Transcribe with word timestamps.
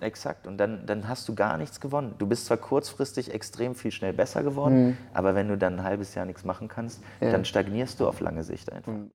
exakt. 0.00 0.46
Und 0.46 0.58
dann, 0.58 0.86
dann 0.86 1.08
hast 1.08 1.28
du 1.28 1.34
gar 1.34 1.56
nichts 1.56 1.80
gewonnen. 1.80 2.14
Du 2.18 2.26
bist 2.28 2.46
zwar 2.46 2.56
kurzfristig 2.56 3.34
extrem 3.34 3.74
viel 3.74 3.90
schnell 3.90 4.12
besser 4.12 4.44
geworden, 4.44 4.86
mhm. 4.86 4.96
aber 5.12 5.34
wenn 5.34 5.48
du 5.48 5.58
dann 5.58 5.80
ein 5.80 5.82
halbes 5.82 6.14
Jahr 6.14 6.24
nichts 6.24 6.44
machen 6.44 6.68
kannst, 6.68 7.02
ja. 7.20 7.32
dann 7.32 7.44
stagnierst 7.44 7.98
du 7.98 8.06
auf 8.06 8.20
lange 8.20 8.44
Sicht 8.44 8.72
einfach. 8.72 8.92
Mhm. 8.92 9.10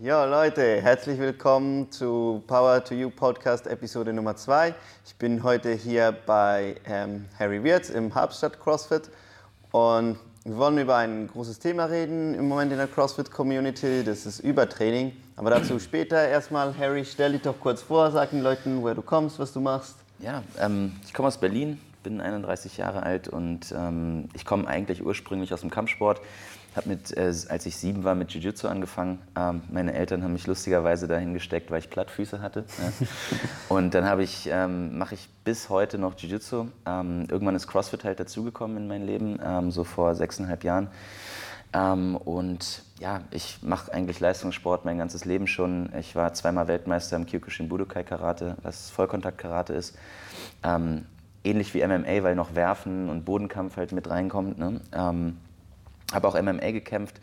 Ja, 0.00 0.24
Leute, 0.24 0.82
herzlich 0.82 1.16
willkommen 1.20 1.92
zu 1.92 2.42
Power 2.48 2.82
to 2.82 2.94
You 2.94 3.08
Podcast 3.08 3.68
Episode 3.68 4.12
Nummer 4.12 4.34
2. 4.34 4.74
Ich 5.06 5.14
bin 5.14 5.44
heute 5.44 5.70
hier 5.70 6.10
bei 6.26 6.74
ähm, 6.86 7.26
Harry 7.38 7.62
Wirtz 7.62 7.88
im 7.88 8.12
Hauptstadt 8.12 8.58
CrossFit 8.58 9.10
und 9.70 10.18
wir 10.44 10.56
wollen 10.56 10.76
über 10.78 10.96
ein 10.96 11.28
großes 11.28 11.60
Thema 11.60 11.84
reden 11.84 12.34
im 12.34 12.48
Moment 12.48 12.72
in 12.72 12.78
der 12.78 12.88
CrossFit-Community, 12.88 14.02
das 14.02 14.26
ist 14.26 14.40
Übertraining. 14.40 15.12
Aber 15.36 15.50
dazu 15.50 15.78
später. 15.78 16.28
Erstmal, 16.28 16.76
Harry, 16.76 17.04
stell 17.04 17.32
dich 17.32 17.42
doch 17.42 17.60
kurz 17.60 17.80
vor, 17.80 18.10
sag 18.10 18.30
den 18.30 18.42
Leuten, 18.42 18.82
woher 18.82 18.96
du 18.96 19.02
kommst, 19.02 19.38
was 19.38 19.52
du 19.52 19.60
machst. 19.60 19.94
Ja, 20.18 20.42
ähm, 20.58 20.96
ich 21.04 21.14
komme 21.14 21.28
aus 21.28 21.38
Berlin, 21.38 21.80
bin 22.02 22.20
31 22.20 22.76
Jahre 22.76 23.04
alt 23.04 23.28
und 23.28 23.72
ähm, 23.76 24.28
ich 24.34 24.44
komme 24.44 24.66
eigentlich 24.66 25.04
ursprünglich 25.04 25.54
aus 25.54 25.60
dem 25.60 25.70
Kampfsport 25.70 26.20
habe 26.76 26.88
mit, 26.88 27.16
äh, 27.16 27.32
als 27.48 27.66
ich 27.66 27.76
sieben 27.76 28.04
war, 28.04 28.14
mit 28.14 28.30
Jiu-Jitsu 28.30 28.68
angefangen. 28.68 29.20
Ähm, 29.36 29.62
meine 29.70 29.92
Eltern 29.92 30.22
haben 30.22 30.32
mich 30.32 30.46
lustigerweise 30.46 31.06
dahin 31.06 31.34
gesteckt, 31.34 31.70
weil 31.70 31.80
ich 31.80 31.90
Plattfüße 31.90 32.40
hatte. 32.40 32.64
Ja. 32.78 33.06
Und 33.68 33.94
dann 33.94 34.20
ich, 34.20 34.48
ähm, 34.50 34.98
mache 34.98 35.14
ich 35.14 35.28
bis 35.44 35.68
heute 35.68 35.98
noch 35.98 36.14
Jiu-Jitsu. 36.16 36.68
Ähm, 36.86 37.26
irgendwann 37.30 37.54
ist 37.54 37.66
CrossFit 37.66 38.04
halt 38.04 38.20
dazugekommen 38.20 38.76
in 38.76 38.88
mein 38.88 39.04
Leben, 39.04 39.38
ähm, 39.44 39.70
so 39.70 39.84
vor 39.84 40.14
sechseinhalb 40.14 40.64
Jahren. 40.64 40.88
Ähm, 41.74 42.16
und 42.16 42.82
ja, 43.00 43.22
ich 43.30 43.58
mache 43.62 43.92
eigentlich 43.92 44.20
Leistungssport 44.20 44.84
mein 44.84 44.98
ganzes 44.98 45.24
Leben 45.24 45.46
schon. 45.46 45.90
Ich 45.98 46.14
war 46.14 46.34
zweimal 46.34 46.68
Weltmeister 46.68 47.16
im 47.16 47.26
Kyokushin 47.26 47.68
Budokai 47.68 48.02
Karate, 48.02 48.56
was 48.62 48.90
Vollkontakt-Karate 48.90 49.72
ist. 49.72 49.96
Ähm, 50.62 51.06
ähnlich 51.44 51.72
wie 51.74 51.86
MMA, 51.86 52.22
weil 52.22 52.34
noch 52.34 52.54
Werfen 52.54 53.08
und 53.08 53.24
Bodenkampf 53.24 53.76
halt 53.76 53.92
mit 53.92 54.08
reinkommt. 54.08 54.58
Ne? 54.58 54.80
Habe 56.12 56.28
auch 56.28 56.40
MMA 56.40 56.70
gekämpft, 56.72 57.20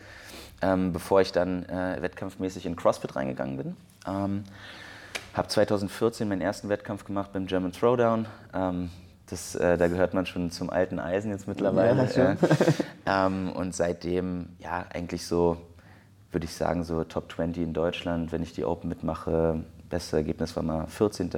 ähm, 0.62 0.94
bevor 0.94 1.22
ich 1.22 1.32
dann 1.32 1.64
äh, 1.66 2.02
wettkampfmäßig 2.02 2.66
in 2.66 2.76
CrossFit 2.76 3.16
reingegangen 3.16 3.58
bin. 3.58 3.78
Ähm, 4.08 4.44
habe 5.34 5.48
2014 5.48 6.28
meinen 6.28 6.42
ersten 6.42 6.70
Wettkampf 6.70 7.04
gemacht 7.06 7.32
beim 7.34 7.46
German 7.46 7.72
Throwdown. 7.72 8.26
Ähm, 8.54 8.90
das, 9.30 9.56
äh, 9.56 9.78
da 9.78 9.88
gehört 9.88 10.14
man 10.14 10.26
schon 10.26 10.52
zum 10.52 10.70
alten 10.70 11.00
Eisen 11.00 11.32
jetzt 11.32 11.48
mittlerweile. 11.48 12.10
Ja, 13.06 13.28
äh, 13.28 13.52
und 13.52 13.76
seitdem, 13.76 14.48
ja, 14.60 14.86
eigentlich 14.92 15.26
so, 15.26 15.58
würde 16.32 16.46
ich 16.46 16.54
sagen, 16.54 16.84
so 16.84 17.04
Top 17.04 17.32
20 17.32 17.64
in 17.64 17.74
Deutschland. 17.74 18.32
Wenn 18.32 18.42
ich 18.42 18.54
die 18.54 18.66
Open 18.66 18.90
mitmache, 18.90 19.64
beste 19.90 20.18
Ergebnis 20.18 20.56
war 20.56 20.64
mal 20.64 20.88
14. 20.88 21.30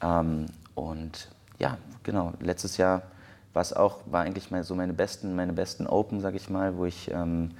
Ähm, 0.00 0.46
und 0.74 1.28
ja, 1.58 1.76
genau, 2.04 2.32
letztes 2.40 2.76
Jahr 2.76 3.02
was 3.58 3.72
auch 3.72 3.98
war 4.06 4.22
eigentlich 4.22 4.52
mal 4.52 4.62
so 4.62 4.76
meine 4.76 4.92
besten, 4.92 5.34
meine 5.34 5.52
besten 5.52 5.88
Open, 5.88 6.20
sag 6.20 6.36
ich 6.36 6.48
mal, 6.48 6.76
wo 6.76 6.86
ich 6.86 7.10
ähm, 7.10 7.50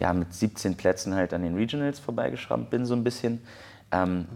ja, 0.00 0.12
mit 0.12 0.34
17 0.34 0.76
Plätzen 0.76 1.14
halt 1.14 1.32
an 1.32 1.42
den 1.42 1.54
Regionals 1.54 2.00
vorbeigeschrammt 2.00 2.68
bin, 2.68 2.84
so 2.84 2.94
ein 2.94 3.04
bisschen. 3.04 3.40
Ähm, 3.92 4.18
mhm. 4.18 4.26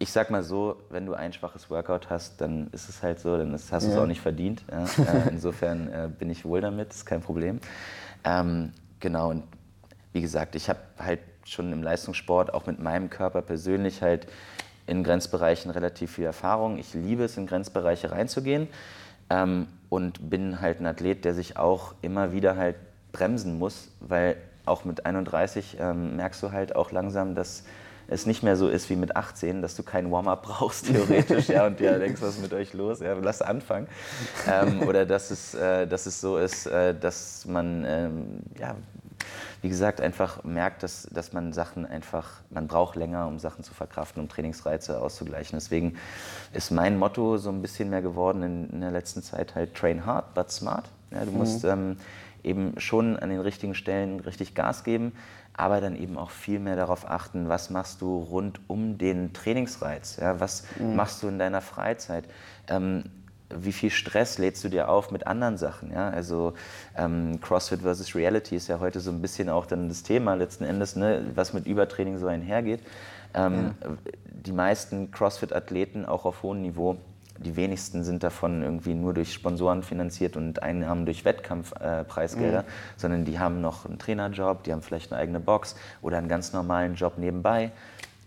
Ich 0.00 0.10
sag 0.10 0.30
mal 0.30 0.42
so, 0.42 0.76
wenn 0.90 1.06
du 1.06 1.14
ein 1.14 1.32
schwaches 1.32 1.70
Workout 1.70 2.10
hast, 2.10 2.40
dann 2.40 2.68
ist 2.72 2.88
es 2.88 3.04
halt 3.04 3.20
so, 3.20 3.36
dann 3.36 3.52
hast 3.52 3.70
du 3.70 3.90
es 3.90 3.96
auch 3.96 4.06
nicht 4.06 4.20
verdient. 4.20 4.64
Ja? 4.68 4.84
äh, 5.04 5.28
insofern 5.30 5.92
äh, 5.92 6.08
bin 6.08 6.28
ich 6.28 6.44
wohl 6.44 6.60
damit, 6.60 6.92
ist 6.92 7.06
kein 7.06 7.20
Problem. 7.20 7.60
Ähm, 8.24 8.72
genau, 8.98 9.30
und 9.30 9.44
wie 10.12 10.20
gesagt, 10.20 10.56
ich 10.56 10.68
habe 10.68 10.80
halt 10.98 11.20
schon 11.44 11.72
im 11.72 11.84
Leistungssport, 11.84 12.52
auch 12.52 12.66
mit 12.66 12.80
meinem 12.80 13.10
Körper 13.10 13.42
persönlich 13.42 14.02
halt 14.02 14.26
in 14.88 15.04
Grenzbereichen 15.04 15.70
relativ 15.70 16.14
viel 16.14 16.24
Erfahrung. 16.24 16.78
Ich 16.78 16.94
liebe 16.94 17.22
es, 17.22 17.36
in 17.36 17.46
Grenzbereiche 17.46 18.10
reinzugehen. 18.10 18.66
Ähm, 19.30 19.68
und 19.88 20.30
bin 20.30 20.60
halt 20.60 20.80
ein 20.80 20.86
Athlet, 20.86 21.24
der 21.24 21.34
sich 21.34 21.56
auch 21.56 21.94
immer 22.02 22.32
wieder 22.32 22.56
halt 22.56 22.76
bremsen 23.12 23.58
muss, 23.58 23.88
weil 24.00 24.36
auch 24.66 24.84
mit 24.84 25.06
31 25.06 25.78
ähm, 25.80 26.16
merkst 26.16 26.42
du 26.42 26.52
halt 26.52 26.76
auch 26.76 26.92
langsam, 26.92 27.34
dass 27.34 27.64
es 28.06 28.24
nicht 28.24 28.42
mehr 28.42 28.56
so 28.56 28.68
ist 28.68 28.88
wie 28.90 28.96
mit 28.96 29.16
18, 29.16 29.60
dass 29.60 29.76
du 29.76 29.82
kein 29.82 30.10
Warm-up 30.10 30.42
brauchst, 30.46 30.86
theoretisch, 30.86 31.48
ja, 31.48 31.66
und 31.66 31.78
dir 31.78 31.98
denkst, 31.98 32.20
was 32.22 32.36
ist 32.36 32.42
mit 32.42 32.54
euch 32.54 32.72
los? 32.72 33.00
Ja, 33.00 33.14
lass 33.14 33.42
anfangen. 33.42 33.86
Ähm, 34.50 34.82
oder 34.82 35.06
dass 35.06 35.30
es, 35.30 35.54
äh, 35.54 35.86
dass 35.86 36.06
es 36.06 36.20
so 36.20 36.38
ist, 36.38 36.66
äh, 36.66 36.94
dass 36.94 37.44
man 37.46 37.84
ähm, 37.86 38.40
ja, 38.58 38.76
wie 39.60 39.68
gesagt, 39.68 40.00
einfach 40.00 40.44
merkt, 40.44 40.82
dass, 40.82 41.08
dass 41.10 41.32
man 41.32 41.52
Sachen 41.52 41.84
einfach, 41.84 42.42
man 42.50 42.68
braucht 42.68 42.96
länger, 42.96 43.26
um 43.26 43.38
Sachen 43.38 43.64
zu 43.64 43.74
verkraften, 43.74 44.22
um 44.22 44.28
Trainingsreize 44.28 45.00
auszugleichen. 45.00 45.58
Deswegen 45.58 45.96
ist 46.52 46.70
mein 46.70 46.98
Motto 46.98 47.38
so 47.38 47.50
ein 47.50 47.60
bisschen 47.60 47.90
mehr 47.90 48.02
geworden 48.02 48.42
in, 48.42 48.70
in 48.70 48.80
der 48.80 48.92
letzten 48.92 49.22
Zeit 49.22 49.54
halt 49.54 49.74
train 49.74 50.06
hard, 50.06 50.34
but 50.34 50.50
smart. 50.50 50.88
Ja, 51.10 51.24
du 51.24 51.32
mhm. 51.32 51.38
musst 51.38 51.64
ähm, 51.64 51.96
eben 52.44 52.74
schon 52.78 53.16
an 53.16 53.30
den 53.30 53.40
richtigen 53.40 53.74
Stellen 53.74 54.20
richtig 54.20 54.54
Gas 54.54 54.84
geben, 54.84 55.12
aber 55.54 55.80
dann 55.80 55.96
eben 55.96 56.16
auch 56.16 56.30
viel 56.30 56.60
mehr 56.60 56.76
darauf 56.76 57.08
achten, 57.10 57.48
was 57.48 57.70
machst 57.70 58.00
du 58.00 58.18
rund 58.18 58.60
um 58.68 58.96
den 58.96 59.32
Trainingsreiz, 59.32 60.18
ja, 60.20 60.38
was 60.38 60.64
mhm. 60.78 60.94
machst 60.94 61.22
du 61.22 61.28
in 61.28 61.38
deiner 61.38 61.60
Freizeit. 61.60 62.24
Ähm, 62.68 63.04
wie 63.54 63.72
viel 63.72 63.90
Stress 63.90 64.38
lädst 64.38 64.62
du 64.64 64.68
dir 64.68 64.88
auf 64.88 65.10
mit 65.10 65.26
anderen 65.26 65.56
Sachen? 65.56 65.90
Ja? 65.92 66.10
Also 66.10 66.54
ähm, 66.96 67.40
CrossFit 67.40 67.80
versus 67.82 68.14
Reality 68.14 68.56
ist 68.56 68.68
ja 68.68 68.80
heute 68.80 69.00
so 69.00 69.10
ein 69.10 69.22
bisschen 69.22 69.48
auch 69.48 69.66
dann 69.66 69.88
das 69.88 70.02
Thema 70.02 70.34
letzten 70.34 70.64
Endes, 70.64 70.96
ne, 70.96 71.24
was 71.34 71.52
mit 71.52 71.66
Übertraining 71.66 72.18
so 72.18 72.26
einhergeht. 72.26 72.80
Ähm, 73.34 73.74
ja. 73.82 73.88
Die 74.26 74.52
meisten 74.52 75.10
CrossFit-Athleten, 75.10 76.06
auch 76.06 76.24
auf 76.24 76.42
hohem 76.42 76.62
Niveau, 76.62 76.96
die 77.38 77.56
wenigsten 77.56 78.02
sind 78.02 78.22
davon 78.22 78.62
irgendwie 78.62 78.94
nur 78.94 79.14
durch 79.14 79.32
Sponsoren 79.32 79.82
finanziert 79.82 80.36
und 80.36 80.62
Einnahmen 80.62 81.06
durch 81.06 81.24
Wettkampfpreisgelder, 81.24 82.60
äh, 82.60 82.62
mhm. 82.62 82.66
sondern 82.96 83.24
die 83.24 83.38
haben 83.38 83.60
noch 83.60 83.86
einen 83.86 83.98
Trainerjob, 83.98 84.64
die 84.64 84.72
haben 84.72 84.82
vielleicht 84.82 85.12
eine 85.12 85.20
eigene 85.20 85.40
Box 85.40 85.76
oder 86.02 86.18
einen 86.18 86.28
ganz 86.28 86.52
normalen 86.52 86.94
Job 86.94 87.16
nebenbei. 87.16 87.70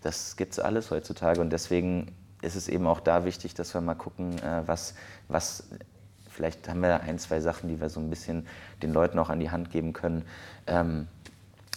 Das 0.01 0.35
gibt 0.35 0.53
es 0.53 0.59
alles 0.59 0.91
heutzutage 0.91 1.41
und 1.41 1.51
deswegen 1.51 2.15
ist 2.41 2.55
es 2.55 2.67
eben 2.67 2.87
auch 2.87 2.99
da 2.99 3.25
wichtig, 3.25 3.53
dass 3.53 3.73
wir 3.73 3.81
mal 3.81 3.95
gucken, 3.95 4.37
äh, 4.39 4.63
was, 4.65 4.95
was, 5.27 5.63
vielleicht 6.29 6.67
haben 6.67 6.81
wir 6.81 6.89
da 6.89 6.97
ein, 6.97 7.19
zwei 7.19 7.39
Sachen, 7.39 7.69
die 7.69 7.79
wir 7.79 7.89
so 7.89 7.99
ein 7.99 8.09
bisschen 8.09 8.45
den 8.81 8.93
Leuten 8.93 9.19
auch 9.19 9.29
an 9.29 9.39
die 9.39 9.51
Hand 9.51 9.71
geben 9.71 9.93
können, 9.93 10.23
ähm, 10.67 11.07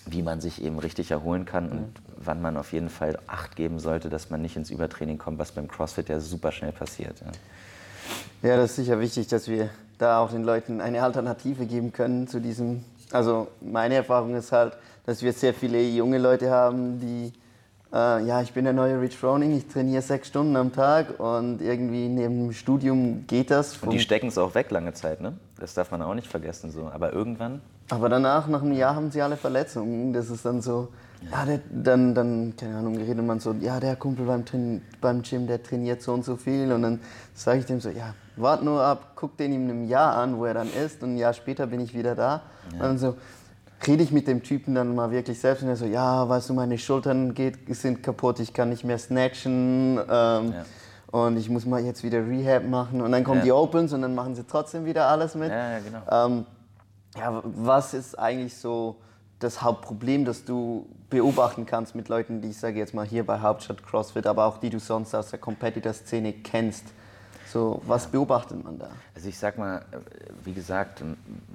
wie 0.07 0.23
man 0.23 0.41
sich 0.41 0.63
eben 0.63 0.79
richtig 0.79 1.11
erholen 1.11 1.45
kann 1.47 1.71
und 1.71 1.81
mhm. 1.81 1.93
wann 2.17 2.43
man 2.43 2.57
auf 2.57 2.73
jeden 2.73 2.91
Fall 2.91 3.19
Acht 3.27 3.57
geben 3.57 3.79
sollte, 3.79 4.11
dass 4.11 4.31
man 4.31 4.43
nicht 4.43 4.57
ins 4.57 4.71
Übertraining 4.71 5.19
kommt, 5.19 5.39
was 5.39 5.53
beim 5.53 5.69
CrossFit 5.69 6.09
ja 6.09 6.21
super 6.21 6.53
schnell 6.53 6.73
passiert. 6.73 7.21
Ja, 7.21 8.51
ja 8.51 8.57
das 8.57 8.71
ist 8.71 8.77
sicher 8.77 9.01
wichtig, 9.01 9.29
dass 9.29 9.49
wir 9.49 9.71
da 9.99 10.19
auch 10.19 10.31
den 10.31 10.45
Leuten 10.45 10.81
eine 10.81 11.03
Alternative 11.03 11.67
geben 11.67 11.93
können 11.93 12.29
zu 12.29 12.41
diesem. 12.41 12.85
Also 13.13 13.49
meine 13.61 13.95
Erfahrung 13.95 14.35
ist 14.35 14.53
halt, 14.53 14.77
dass 15.07 15.23
wir 15.23 15.33
sehr 15.33 15.55
viele 15.55 15.83
junge 15.83 16.19
Leute 16.19 16.51
haben, 16.51 17.01
die 17.01 17.33
äh, 17.95 18.25
ja, 18.25 18.43
ich 18.43 18.53
bin 18.53 18.65
der 18.65 18.73
neue 18.73 19.01
Rich 19.01 19.17
Froning, 19.17 19.57
ich 19.57 19.69
trainiere 19.69 20.03
sechs 20.03 20.27
Stunden 20.29 20.57
am 20.57 20.73
Tag 20.73 21.21
und 21.21 21.63
irgendwie 21.63 22.09
neben 22.09 22.47
dem 22.49 22.53
Studium 22.53 23.25
geht 23.29 23.53
das. 23.53 23.77
Und 23.77 23.93
die 23.93 24.01
stecken 24.01 24.27
es 24.27 24.37
auch 24.37 24.55
weg 24.57 24.73
lange 24.73 24.93
Zeit, 24.95 25.21
ne? 25.21 25.35
Das 25.61 25.75
darf 25.75 25.93
man 25.93 26.03
auch 26.03 26.15
nicht 26.15 26.27
vergessen. 26.27 26.73
So. 26.73 26.91
Aber 26.93 27.13
irgendwann. 27.13 27.61
Aber 27.91 28.09
danach, 28.09 28.49
nach 28.49 28.63
einem 28.63 28.73
Jahr, 28.73 28.97
haben 28.97 29.13
sie 29.13 29.23
alle 29.23 29.37
Verletzungen. 29.37 30.13
Das 30.13 30.29
ist 30.29 30.45
dann 30.45 30.61
so, 30.61 30.89
ja, 31.31 31.45
der, 31.45 31.61
dann, 31.71 32.15
dann, 32.17 32.55
keine 32.57 32.79
Ahnung, 32.79 32.97
redet 32.97 33.25
man 33.25 33.39
so, 33.39 33.55
ja, 33.61 33.79
der 33.79 33.95
Kumpel 33.95 34.27
beim, 34.27 34.43
beim 35.01 35.23
Gym, 35.23 35.47
der 35.47 35.63
trainiert 35.63 36.03
so 36.03 36.13
und 36.13 36.25
so 36.25 36.35
viel. 36.35 36.73
Und 36.73 36.83
dann 36.83 37.01
sage 37.35 37.61
ich 37.61 37.67
dem 37.67 37.81
so, 37.81 37.91
ja, 37.91 38.15
wart 38.37 38.65
nur 38.65 38.83
ab, 38.83 39.13
guck 39.15 39.37
den 39.37 39.53
in 39.53 39.71
einem 39.71 39.85
Jahr 39.85 40.17
an, 40.17 40.37
wo 40.37 40.47
er 40.47 40.55
dann 40.55 40.69
ist. 40.73 41.03
Und 41.05 41.15
ein 41.15 41.19
Jahr 41.19 41.33
später 41.33 41.69
bin 41.69 41.81
ich 41.81 41.95
wieder 41.95 42.17
da. 42.17 42.43
Ja. 42.71 42.73
Und 42.73 42.81
dann 42.81 42.99
so, 42.99 43.17
rede 43.87 44.03
ich 44.03 44.13
mit 44.13 44.27
dem 44.27 44.43
Typen 44.43 44.75
dann 44.75 44.95
mal 44.95 45.11
wirklich 45.11 45.39
selbst 45.39 45.63
und 45.63 45.69
er 45.69 45.77
so, 45.77 45.87
ja, 45.87 46.29
weißt 46.29 46.51
du, 46.51 46.55
meine 46.55 46.79
Schultern 46.79 47.35
geht, 47.35 47.59
sind 47.75 48.03
kaputt, 48.03 48.41
ich 48.41 48.53
kann 48.53 48.71
nicht 48.71 48.85
mehr 48.85 48.99
snatchen 48.99 49.99
ähm, 49.99 50.05
ja. 50.09 50.65
und 51.11 51.37
ich 51.37 51.49
muss 51.49 51.67
mal 51.67 51.83
jetzt 51.83 52.03
wieder 52.03 52.27
Rehab 52.27 52.65
machen 52.65 53.01
und 53.01 53.13
dann 53.13 53.25
kommen 53.25 53.39
ja. 53.39 53.45
die 53.45 53.53
Opens 53.53 53.93
und 53.93 54.03
dann 54.03 54.15
machen 54.15 54.35
sie 54.35 54.45
trotzdem 54.45 54.85
wieder 54.85 55.09
alles 55.09 55.35
mit. 55.35 55.51
Ja, 55.51 55.79
genau. 55.79 56.03
Ähm, 56.11 56.47
ja, 57.17 57.43
was 57.45 57.95
ist 57.95 58.19
eigentlich 58.19 58.57
so 58.57 58.97
das 59.39 59.63
Hauptproblem, 59.63 60.25
das 60.25 60.45
du 60.45 60.87
beobachten 61.11 61.67
kannst 61.67 61.95
mit 61.95 62.09
Leuten, 62.09 62.41
die 62.41 62.51
ich 62.51 62.59
sage 62.59 62.79
jetzt 62.79 62.95
mal 62.95 63.07
hier 63.07 63.25
bei 63.25 63.41
Hauptstadt 63.41 63.85
CrossFit, 63.85 64.27
aber 64.27 64.47
auch 64.47 64.59
die 64.59 64.71
du 64.71 64.81
sonst 64.81 65.15
aus 65.15 65.31
der 65.31 65.39
Competitor-Szene 65.39 66.33
kennst? 66.33 66.85
So, 67.55 67.81
was 67.87 68.09
beobachtet 68.09 68.65
man 68.65 68.81
da? 68.81 68.89
Also 69.15 69.29
ich 69.29 69.39
sag 69.39 69.59
mal, 69.59 69.85
wie 70.43 70.55
gesagt, 70.55 71.05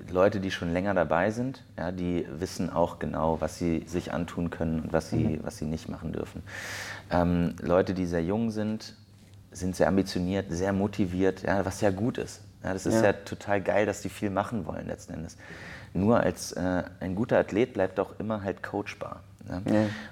Leute, 0.10 0.40
die 0.40 0.50
schon 0.50 0.72
länger 0.72 0.94
dabei 0.94 1.30
sind, 1.30 1.62
ja, 1.78 1.92
die 1.92 2.26
wissen 2.32 2.70
auch 2.70 3.00
genau, 3.00 3.42
was 3.42 3.58
sie 3.58 3.84
sich 3.86 4.14
antun 4.14 4.50
können 4.50 4.80
und 4.80 4.94
was 4.94 5.10
sie, 5.10 5.26
mhm. 5.26 5.40
was 5.44 5.58
sie 5.58 5.66
nicht 5.66 5.90
machen 5.90 6.14
dürfen. 6.14 6.42
Ähm, 7.12 7.54
Leute, 7.62 7.94
die 7.94 8.06
sehr 8.06 8.24
jung 8.24 8.50
sind, 8.50 8.96
sind 9.52 9.76
sehr 9.76 9.90
ambitioniert, 9.90 10.46
sehr 10.48 10.72
motiviert, 10.72 11.44
ja, 11.44 11.66
was 11.66 11.82
ja 11.82 11.90
gut 11.90 12.18
ist. 12.18 12.40
Ja, 12.64 12.72
das 12.72 12.86
ist 12.86 13.02
ja. 13.02 13.08
ja. 13.08 13.12
total 13.12 13.60
geil, 13.60 13.86
dass 13.86 14.02
die 14.02 14.10
viel 14.10 14.30
machen 14.30 14.66
wollen 14.68 14.88
letzten 14.88 15.16
Endes. 15.16 15.36
Nur 15.94 16.22
als 16.22 16.54
äh, 16.54 16.84
ein 17.02 17.14
guter 17.14 17.40
Athlet 17.40 17.74
bleibt 17.74 18.00
auch 18.00 18.18
immer 18.22 18.42
halt 18.42 18.64
coachbar. 18.64 19.20
Ja? 19.50 19.62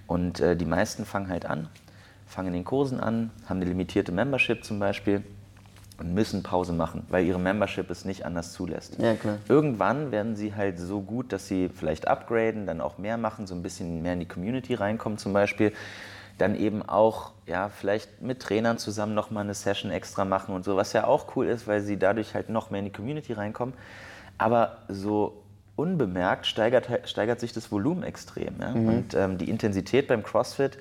Und 0.05 0.41
äh, 0.41 0.57
die 0.57 0.65
meisten 0.65 1.05
fangen 1.05 1.29
halt 1.29 1.45
an 1.45 1.69
fangen 2.27 2.49
in 2.49 2.53
den 2.53 2.65
Kursen 2.65 2.99
an, 2.99 3.31
haben 3.47 3.57
eine 3.57 3.65
limitierte 3.65 4.11
Membership 4.11 4.63
zum 4.63 4.79
Beispiel 4.79 5.23
und 5.99 6.13
müssen 6.13 6.43
Pause 6.43 6.73
machen, 6.73 7.05
weil 7.09 7.25
ihre 7.25 7.39
Membership 7.39 7.89
es 7.89 8.05
nicht 8.05 8.25
anders 8.25 8.53
zulässt. 8.53 8.97
Ja. 8.99 9.15
Irgendwann 9.49 10.11
werden 10.11 10.35
sie 10.35 10.55
halt 10.55 10.79
so 10.79 11.01
gut, 11.01 11.33
dass 11.33 11.47
sie 11.47 11.69
vielleicht 11.69 12.07
upgraden, 12.07 12.65
dann 12.67 12.81
auch 12.81 12.97
mehr 12.97 13.17
machen, 13.17 13.47
so 13.47 13.55
ein 13.55 13.63
bisschen 13.63 14.01
mehr 14.01 14.13
in 14.13 14.19
die 14.19 14.27
Community 14.27 14.75
reinkommen 14.75 15.17
zum 15.17 15.33
Beispiel. 15.33 15.73
Dann 16.37 16.55
eben 16.55 16.87
auch, 16.87 17.31
ja, 17.47 17.69
vielleicht 17.69 18.21
mit 18.21 18.41
Trainern 18.41 18.77
zusammen 18.77 19.15
nochmal 19.15 19.43
eine 19.43 19.55
Session 19.55 19.89
extra 19.89 20.23
machen 20.23 20.53
und 20.53 20.63
so, 20.63 20.75
was 20.75 20.93
ja 20.93 21.07
auch 21.07 21.35
cool 21.35 21.47
ist, 21.47 21.67
weil 21.67 21.81
sie 21.81 21.97
dadurch 21.97 22.35
halt 22.35 22.49
noch 22.49 22.69
mehr 22.69 22.79
in 22.79 22.85
die 22.85 22.91
Community 22.91 23.33
reinkommen. 23.33 23.73
Aber 24.37 24.77
so 24.87 25.41
unbemerkt 25.75 26.45
steigert, 26.45 26.89
steigert 27.05 27.39
sich 27.39 27.53
das 27.53 27.71
Volumen 27.71 28.03
extrem. 28.03 28.59
Ja? 28.59 28.71
Und 28.73 29.15
ähm, 29.15 29.37
die 29.39 29.49
Intensität 29.49 30.07
beim 30.07 30.21
CrossFit 30.21 30.77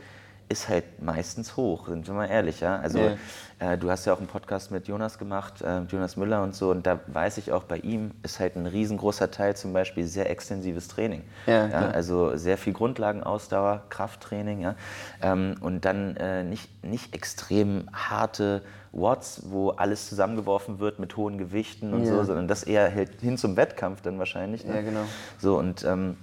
ist 0.49 0.69
halt 0.69 1.03
meistens 1.03 1.57
hoch, 1.57 1.89
sind 1.89 2.07
wir 2.07 2.15
mal 2.15 2.27
ehrlich. 2.27 2.61
Ja? 2.61 2.79
Also 2.79 3.01
Ja. 3.01 3.73
äh, 3.73 3.77
du 3.79 3.91
hast 3.91 4.05
ja 4.07 4.13
auch 4.13 4.19
einen 4.19 4.29
Podcast 4.29 4.71
mit 4.71 4.87
Jonas 4.87 5.19
gemacht, 5.19 5.61
äh, 5.63 5.81
Jonas 5.89 6.17
Müller 6.17 6.43
und 6.43 6.55
so, 6.55 6.71
und 6.71 6.87
da 6.87 7.01
weiß 7.09 7.39
ich 7.39 7.51
auch, 7.53 7.65
bei 7.65 7.79
ihm 7.79 8.13
ist 8.23 8.39
halt 8.39 8.55
ein 8.57 8.67
riesengroßer 8.67 9.31
Teil 9.33 9.57
zum 9.57 9.73
Beispiel 9.73 10.07
sehr 10.07 10.31
extensives 10.31 10.87
Training. 10.89 11.23
Ja, 11.47 11.67
klar. 11.69 11.95
also 11.95 12.37
sehr 12.37 12.59
viel 12.59 12.73
Grundlagenausdauer, 12.75 13.83
Krafttraining, 13.89 14.61
ja? 14.61 14.77
ähm, 15.21 15.57
und 15.61 15.85
dann 15.85 16.17
äh, 16.17 16.45
nicht, 16.45 16.85
nicht 16.85 17.13
extrem 17.15 17.89
harte 17.93 18.63
Watts, 18.93 19.43
wo 19.51 19.71
alles 19.71 20.09
zusammengeworfen 20.09 20.79
wird 20.79 20.99
mit 21.01 21.17
hohen 21.17 21.39
Gewichten 21.39 21.93
und 21.93 22.05
Ja. 22.05 22.15
so, 22.15 22.23
sondern 22.25 22.47
das 22.49 22.63
eher 22.63 22.89
hin 22.89 23.37
zum 23.37 23.57
Wettkampf 23.57 24.01
dann 24.01 24.19
wahrscheinlich. 24.19 24.65
Ne? 24.65 24.77
Ja, 24.77 24.83
genau. 24.83 25.05
So, 25.39 25.59
und 25.59 25.85
ähm, 25.85 26.17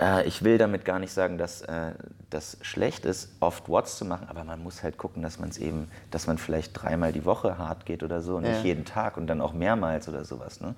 äh, 0.00 0.26
ich 0.26 0.42
will 0.42 0.58
damit 0.58 0.84
gar 0.84 0.98
nicht 0.98 1.12
sagen, 1.12 1.38
dass 1.38 1.62
äh, 1.62 1.92
das 2.30 2.56
schlecht 2.62 3.04
ist, 3.04 3.30
oft 3.40 3.68
Watts 3.68 3.96
zu 3.98 4.04
machen, 4.04 4.28
aber 4.28 4.44
man 4.44 4.62
muss 4.62 4.82
halt 4.82 4.98
gucken, 4.98 5.22
dass 5.22 5.38
man 5.38 5.50
es 5.50 5.58
eben, 5.58 5.88
dass 6.10 6.26
man 6.26 6.38
vielleicht 6.38 6.72
dreimal 6.80 7.12
die 7.12 7.24
Woche 7.24 7.58
hart 7.58 7.86
geht 7.86 8.02
oder 8.02 8.22
so, 8.22 8.40
nicht 8.40 8.58
Ja. 8.58 8.64
jeden 8.64 8.84
Tag 8.84 9.16
und 9.16 9.26
dann 9.26 9.40
auch 9.40 9.52
mehrmals 9.52 10.08
oder 10.08 10.24
sowas. 10.24 10.60
Ne? 10.60 10.74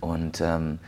Und 0.00 0.40
ähm, 0.40 0.78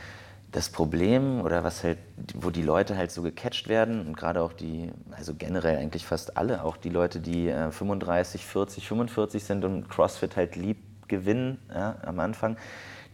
das 0.53 0.69
Problem 0.71 1.41
oder 1.43 1.65
was 1.65 1.83
halt, 1.83 1.99
wo 2.35 2.51
die 2.51 2.63
Leute 2.63 2.97
halt 2.97 3.11
so 3.11 3.23
gecatcht 3.23 3.69
werden 3.69 4.07
und 4.07 4.17
gerade 4.17 4.41
auch 4.41 4.53
die, 4.53 4.91
also 5.11 5.35
generell 5.35 5.79
eigentlich 5.79 6.07
fast 6.07 6.37
alle, 6.37 6.63
auch 6.65 6.77
die 6.77 6.91
Leute, 6.91 7.19
die 7.21 7.49
äh, 7.49 7.73
35, 7.73 8.47
40, 8.47 8.87
45 8.87 9.43
sind 9.45 9.65
und 9.65 9.89
CrossFit 9.89 10.37
halt 10.37 10.55
lieb 10.57 10.79
gewinnen 11.09 11.59
ja, 11.75 11.97
am 12.03 12.21
Anfang, 12.21 12.57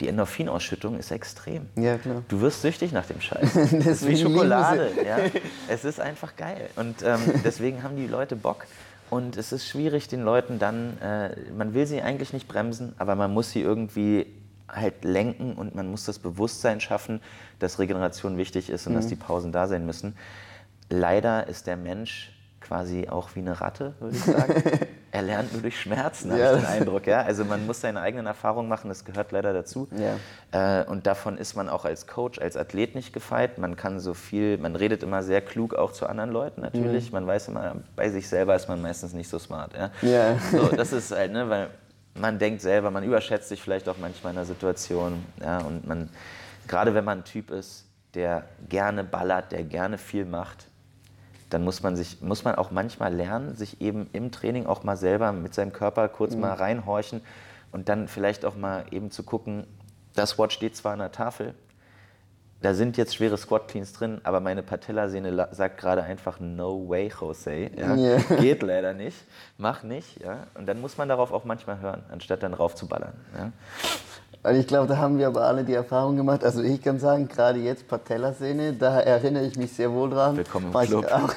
die 0.01 0.09
Endorphinausschüttung 0.09 0.99
ist 0.99 1.11
extrem. 1.11 1.67
Ja, 1.77 1.99
klar. 1.99 2.23
Du 2.29 2.41
wirst 2.41 2.63
süchtig 2.63 2.93
nach 2.93 3.07
dem 3.07 3.21
Scheiß. 3.21 3.53
Das 3.55 3.87
ist 3.87 4.09
wie 4.09 4.17
Schokolade. 4.17 4.91
Ja? 5.05 5.19
Es 5.69 5.85
ist 5.85 6.01
einfach 6.01 6.37
geil. 6.37 6.69
Und 6.77 7.03
ähm, 7.03 7.21
deswegen 7.45 7.83
haben 7.83 7.97
die 7.97 8.07
Leute 8.07 8.37
Bock. 8.37 8.67
Und 9.11 9.37
es 9.37 9.53
ist 9.53 9.67
schwierig, 9.67 10.09
den 10.09 10.23
Leuten 10.23 10.59
dann, 10.59 10.97
äh, 11.01 11.35
man 11.57 11.75
will 11.75 11.87
sie 11.87 12.01
eigentlich 12.01 12.33
nicht 12.33 12.47
bremsen, 12.49 12.95
aber 12.99 13.17
man 13.17 13.33
muss 13.35 13.51
sie 13.51 13.61
irgendwie 13.61 14.27
halt 14.69 15.05
lenken 15.05 15.55
und 15.55 15.75
man 15.75 15.91
muss 15.91 16.05
das 16.05 16.21
Bewusstsein 16.21 16.81
schaffen, 16.81 17.21
dass 17.59 17.81
Regeneration 17.81 18.37
wichtig 18.39 18.71
ist 18.71 18.87
und 18.87 18.93
Mhm. 18.93 18.97
dass 18.99 19.07
die 19.09 19.17
Pausen 19.17 19.51
da 19.51 19.67
sein 19.67 19.85
müssen. 19.85 20.17
Leider 20.91 21.49
ist 21.49 21.67
der 21.67 21.77
Mensch 21.77 22.33
quasi 22.61 23.09
auch 23.09 23.31
wie 23.35 23.41
eine 23.41 23.61
Ratte, 23.61 23.95
würde 23.99 24.17
ich 24.17 24.23
sagen. 24.23 24.63
er 25.13 25.23
lernt 25.23 25.53
nur 25.53 25.63
durch 25.63 25.81
Schmerzen, 25.81 26.31
habe 26.31 26.41
Ja, 26.41 26.55
ich 26.55 26.61
den 26.61 26.67
Eindruck. 26.67 27.07
Ja? 27.07 27.23
Also 27.23 27.45
man 27.45 27.67
muss 27.67 27.81
seine 27.81 28.01
eigenen 28.01 28.27
Erfahrungen 28.27 28.69
machen, 28.69 28.89
das 28.89 29.05
gehört 29.05 29.33
leider 29.33 29.53
dazu. 29.53 29.89
Ja. 29.97 30.81
Äh, 30.81 30.85
und 30.85 31.07
davon 31.07 31.37
ist 31.37 31.57
man 31.57 31.69
auch 31.69 31.85
als 31.85 32.07
Coach, 32.07 32.39
als 32.39 32.57
Athlet 32.57 32.95
nicht 32.95 33.13
gefeit. 33.13 33.59
Man 33.59 33.77
kann 33.77 33.99
so 33.99 34.15
viel, 34.15 34.59
man 34.59 34.77
redet 34.77 35.03
immer 35.03 35.23
sehr 35.23 35.41
klug 35.41 35.75
auch 35.75 35.93
zu 35.93 36.07
anderen 36.07 36.31
Leuten 36.31 36.61
natürlich. 36.61 37.11
Man 37.13 37.27
weiß 37.27 37.49
immer, 37.49 37.77
bei 37.97 38.09
sich 38.11 38.29
selber 38.29 38.55
ist 38.55 38.69
man 38.69 38.81
meistens 38.81 39.13
nicht 39.13 39.29
so 39.29 39.39
smart. 39.39 39.73
Ja? 39.75 39.91
Ja. 40.03 40.37
So, 40.53 40.69
das 40.69 40.93
ist 40.93 41.11
halt, 41.11 41.33
ne, 41.33 41.49
weil 41.49 41.71
man 42.15 42.39
denkt 42.39 42.61
selber, 42.61 42.91
man 42.91 43.03
überschätzt 43.03 43.49
sich 43.49 43.63
vielleicht 43.63 43.89
auch 43.89 43.97
manchmal 43.99 44.33
in 44.33 44.39
einer 44.39 44.47
Situation. 44.47 45.25
Ja? 45.41 45.59
Und 45.59 45.87
man, 45.87 46.09
gerade 46.69 46.95
wenn 46.95 47.05
man 47.05 47.19
ein 47.19 47.25
Typ 47.25 47.51
ist, 47.51 47.85
der 48.15 48.45
gerne 48.69 49.05
ballert, 49.05 49.53
der 49.53 49.65
gerne 49.65 49.99
viel 49.99 50.25
macht, 50.25 50.67
dann 51.51 51.65
muss 51.65 51.83
man, 51.83 51.97
sich, 51.97 52.21
muss 52.23 52.45
man 52.45 52.55
auch 52.55 52.71
manchmal 52.71 53.15
lernen, 53.15 53.55
sich 53.57 53.81
eben 53.81 54.09
im 54.13 54.31
Training 54.33 54.67
auch 54.67 54.83
mal 54.85 54.97
selber 54.97 55.33
mit 55.33 55.53
seinem 55.55 55.73
Körper 55.73 56.09
kurz 56.09 56.35
mal 56.37 56.53
reinhorchen 56.55 57.21
und 57.73 57.89
dann 57.89 58.09
vielleicht 58.09 58.45
auch 58.45 58.57
mal 58.57 58.85
eben 58.91 59.11
zu 59.11 59.23
gucken, 59.23 59.67
das 60.15 60.39
Watch 60.39 60.55
steht 60.55 60.77
zwar 60.77 60.93
an 60.95 60.99
der 61.01 61.13
Tafel, 61.13 61.55
da 62.63 62.75
sind 62.75 62.99
jetzt 62.99 63.15
schwere 63.15 63.39
Squat 63.39 63.69
Cleans 63.69 63.95
drin, 63.95 64.21
aber 64.23 64.41
meine 64.41 64.63
Patellasehne 64.63 65.31
la- 65.31 65.49
sagt 65.55 65.79
gerade 65.79 66.03
einfach 66.03 66.41
No 66.41 66.87
way, 66.91 67.11
Jose. 67.19 67.71
Ja? 67.75 67.95
Ja. 67.95 68.17
Geht 68.39 68.63
leider 68.63 68.93
nicht, 68.93 69.17
mach 69.57 69.83
nicht. 69.83 70.21
Ja? 70.23 70.47
Und 70.55 70.67
dann 70.67 70.79
muss 70.81 70.99
man 70.99 71.09
darauf 71.09 71.33
auch 71.33 71.45
manchmal 71.47 71.81
hören, 71.81 72.03
anstatt 72.11 72.43
dann 72.43 72.53
raufzuballern. 72.53 73.15
Ja? 73.35 73.53
Weil 74.43 74.57
ich 74.57 74.67
glaube, 74.67 74.87
da 74.87 74.97
haben 74.97 75.19
wir 75.19 75.27
aber 75.27 75.43
alle 75.43 75.65
die 75.65 75.75
Erfahrung 75.75 76.17
gemacht. 76.17 76.43
Also 76.45 76.63
ich 76.63 76.81
kann 76.81 76.99
sagen, 76.99 77.29
gerade 77.29 77.59
jetzt 77.59 77.87
Patellasehne, 77.89 78.73
da 78.73 78.99
erinnere 78.99 79.45
ich 79.45 79.59
mich 79.59 79.71
sehr 79.73 79.93
wohl 79.93 80.09
dran. 80.09 80.39
Willkommen 80.39 80.69
im 80.69 80.75
War 80.75 80.87
Club. 80.87 81.13
Auch 81.13 81.35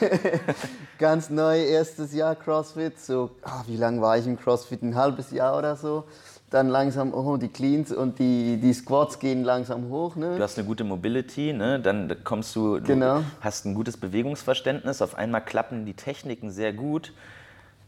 ganz 0.99 1.29
neu, 1.29 1.59
erstes 1.61 2.13
Jahr 2.13 2.33
CrossFit. 2.35 2.97
So, 2.97 3.31
ah, 3.41 3.61
wie 3.67 3.75
lange 3.75 3.99
war 3.99 4.17
ich 4.17 4.25
im 4.25 4.39
CrossFit? 4.39 4.83
Ein 4.83 4.95
halbes 4.95 5.31
Jahr 5.31 5.57
oder 5.57 5.75
so. 5.75 6.05
Dann 6.49 6.69
langsam, 6.69 7.13
oh, 7.13 7.35
die 7.35 7.49
Cleans 7.49 7.91
und 7.91 8.19
die, 8.19 8.57
die 8.57 8.71
Squats 8.71 9.19
gehen 9.19 9.43
langsam 9.43 9.89
hoch. 9.89 10.15
Ne? 10.15 10.37
Du 10.37 10.41
hast 10.41 10.57
eine 10.57 10.65
gute 10.65 10.85
Mobility, 10.85 11.51
ne? 11.51 11.81
dann 11.81 12.15
kommst 12.23 12.55
du, 12.55 12.79
du 12.79 12.85
Genau. 12.85 13.21
hast 13.41 13.65
ein 13.65 13.73
gutes 13.73 13.97
Bewegungsverständnis, 13.97 15.01
auf 15.01 15.15
einmal 15.15 15.43
klappen 15.43 15.85
die 15.85 15.95
Techniken 15.95 16.51
sehr 16.51 16.71
gut 16.71 17.11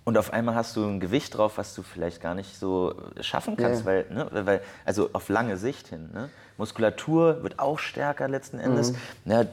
und 0.06 0.18
auf 0.18 0.32
einmal 0.32 0.56
hast 0.56 0.76
du 0.76 0.86
ein 0.86 1.00
Gewicht 1.00 1.36
drauf, 1.36 1.58
was 1.58 1.74
du 1.76 1.82
vielleicht 1.82 2.22
gar 2.22 2.36
nicht 2.36 2.58
so 2.58 2.94
schaffen 3.20 3.58
kannst, 3.58 3.82
Ja. 3.82 3.86
weil, 3.88 4.06
ne? 4.12 4.28
weil, 4.32 4.62
also 4.86 5.10
auf 5.14 5.28
lange 5.30 5.58
Sicht 5.58 5.88
hin. 5.88 6.10
Ne? 6.14 6.30
Muskulatur 6.58 7.44
wird 7.44 7.60
auch 7.60 7.80
stärker 7.80 8.28
letzten 8.28 8.60
Endes. 8.60 8.94
Mhm. 8.94 9.32
Ja, 9.32 9.46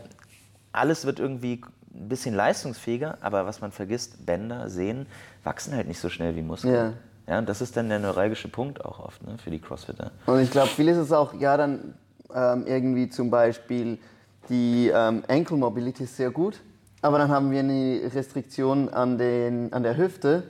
alles 0.73 1.05
wird 1.07 1.19
irgendwie 1.19 1.63
ein 1.95 2.09
bisschen 2.09 2.35
leistungsfähiger, 2.35 3.19
aber 3.23 3.47
was 3.47 3.61
man 3.61 3.73
vergisst, 3.73 4.25
Bänder, 4.25 4.69
Sehnen 4.71 5.07
wachsen 5.43 5.75
halt 5.75 5.89
nicht 5.89 6.01
so 6.01 6.09
schnell 6.09 6.37
wie 6.37 6.43
Muskeln. 6.43 6.75
Ja. 6.75 6.93
Ja, 7.27 7.39
und 7.39 7.49
das 7.49 7.61
ist 7.61 7.77
dann 7.77 7.89
der 7.89 7.99
neuralgische 8.01 8.49
Punkt 8.49 8.85
auch 8.85 8.99
oft 8.99 9.25
ne, 9.27 9.39
für 9.39 9.51
die 9.51 9.61
Crossfitter. 9.61 10.11
Und 10.27 10.41
ich 10.41 10.51
glaube, 10.51 10.69
viel 10.69 10.89
ist 10.89 10.97
es 10.97 11.13
auch, 11.13 11.33
ja, 11.35 11.57
dann 11.57 11.95
ähm, 12.35 12.67
irgendwie 12.67 13.09
zum 13.09 13.31
Beispiel 13.31 13.99
die 14.49 14.91
ähm, 14.93 15.23
Ankle 15.29 15.57
Mobility 15.57 16.05
ist 16.05 16.17
sehr 16.17 16.31
gut, 16.31 16.61
aber 17.03 17.19
dann 17.19 17.31
haben 17.31 17.51
wir 17.51 17.61
eine 17.61 18.01
Restriktion 18.15 18.89
an, 18.89 19.19
den, 19.19 19.73
an 19.73 19.83
der 19.83 19.97
Hüfte, 19.97 20.45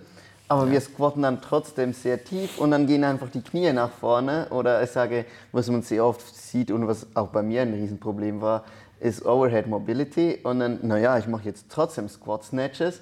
aber 0.48 0.70
wir 0.70 0.80
squatten 0.82 1.22
dann 1.22 1.40
trotzdem 1.40 1.94
sehr 1.94 2.22
tief 2.22 2.58
und 2.58 2.72
dann 2.72 2.86
gehen 2.86 3.04
einfach 3.04 3.30
die 3.30 3.40
Knie 3.40 3.72
nach 3.72 3.90
vorne. 3.90 4.48
Oder 4.50 4.82
ich 4.82 4.90
sage, 4.90 5.24
was 5.50 5.68
man 5.70 5.80
sehr 5.80 6.04
oft 6.04 6.20
sieht 6.36 6.70
und 6.70 6.86
was 6.86 7.06
auch 7.14 7.28
bei 7.28 7.42
mir 7.42 7.62
ein 7.62 7.72
Riesenproblem 7.72 8.42
war, 8.42 8.64
ist 9.00 9.24
Overhead 9.24 9.66
Mobility. 9.66 10.40
Und 10.42 10.60
dann, 10.60 10.78
naja, 10.82 11.16
ich 11.16 11.26
mache 11.26 11.44
jetzt 11.44 11.66
trotzdem 11.70 12.06
Squat 12.06 12.44
Snatches. 12.44 13.00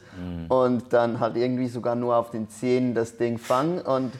Und 0.48 0.92
dann 0.92 1.18
halt 1.18 1.36
irgendwie 1.36 1.66
sogar 1.66 1.96
nur 1.96 2.14
auf 2.14 2.30
den 2.30 2.48
Zehen 2.48 2.94
das 2.94 3.16
Ding 3.16 3.36
fangen. 3.36 3.80
Und 3.80 4.12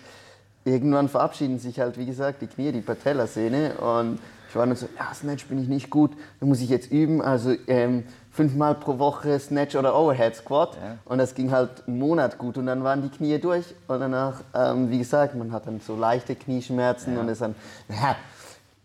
irgendwann 0.64 1.08
verabschieden 1.08 1.60
sich 1.60 1.78
halt, 1.78 1.99
wie 1.99 2.06
gesagt, 2.06 2.42
die 2.42 2.49
Knie, 2.49 2.72
die 2.72 2.80
Patellasehne. 2.80 3.75
Und 3.75 4.18
ich 4.50 4.56
war 4.56 4.66
dann 4.66 4.75
so, 4.75 4.88
ja, 4.99 5.14
Snatch 5.14 5.46
bin 5.46 5.62
ich 5.62 5.68
nicht 5.68 5.90
gut, 5.90 6.10
da 6.40 6.46
muss 6.46 6.60
ich 6.60 6.68
jetzt 6.68 6.90
üben, 6.90 7.22
also 7.22 7.54
ähm, 7.68 8.02
fünfmal 8.30 8.75
pro 8.76 8.99
Woche 8.99 9.38
Snatch 9.38 9.75
oder 9.76 9.94
Overhead 9.99 10.37
Squat 10.37 10.76
Ja. 10.76 10.99
und 11.04 11.18
das 11.18 11.34
ging 11.34 11.50
halt 11.50 11.87
einen 11.87 11.99
Monat 11.99 12.38
gut 12.38 12.56
und 12.58 12.66
dann 12.66 12.84
waren 12.84 13.02
die 13.02 13.08
Knie 13.08 13.38
durch 13.38 13.64
und 13.88 14.00
danach, 14.00 14.40
ähm, 14.54 14.90
wie 14.90 14.99
gesagt, 14.99 15.34
man 15.34 15.52
hat 15.52 15.66
dann 15.66 15.80
so 15.80 15.96
leichte 15.96 16.37
Knieschmerzen 16.37 17.18
und 17.18 17.28
ist 17.28 17.40
dann, 17.42 17.54
ja, 17.88 18.14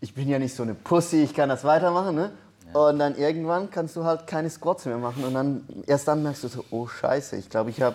ich 0.00 0.12
bin 0.14 0.28
ja 0.28 0.38
nicht 0.38 0.54
so 0.54 0.62
eine 0.62 0.74
Pussy, 0.74 1.22
ich 1.22 1.32
kann 1.34 1.48
das 1.48 1.64
weitermachen, 1.64 2.14
ne? 2.14 2.30
Und 2.72 2.98
dann 2.98 3.16
irgendwann 3.16 3.70
kannst 3.70 3.94
du 3.96 4.04
halt 4.04 4.26
keine 4.26 4.50
Squats 4.50 4.84
mehr 4.84 4.98
machen 4.98 5.24
und 5.24 5.32
dann 5.34 5.64
erst 5.86 6.08
dann 6.08 6.22
merkst 6.22 6.44
du 6.44 6.48
so, 6.48 6.64
oh 6.70 6.86
Scheiße, 6.88 7.36
ich 7.36 7.48
glaube, 7.48 7.70
ich 7.70 7.80
habe 7.80 7.94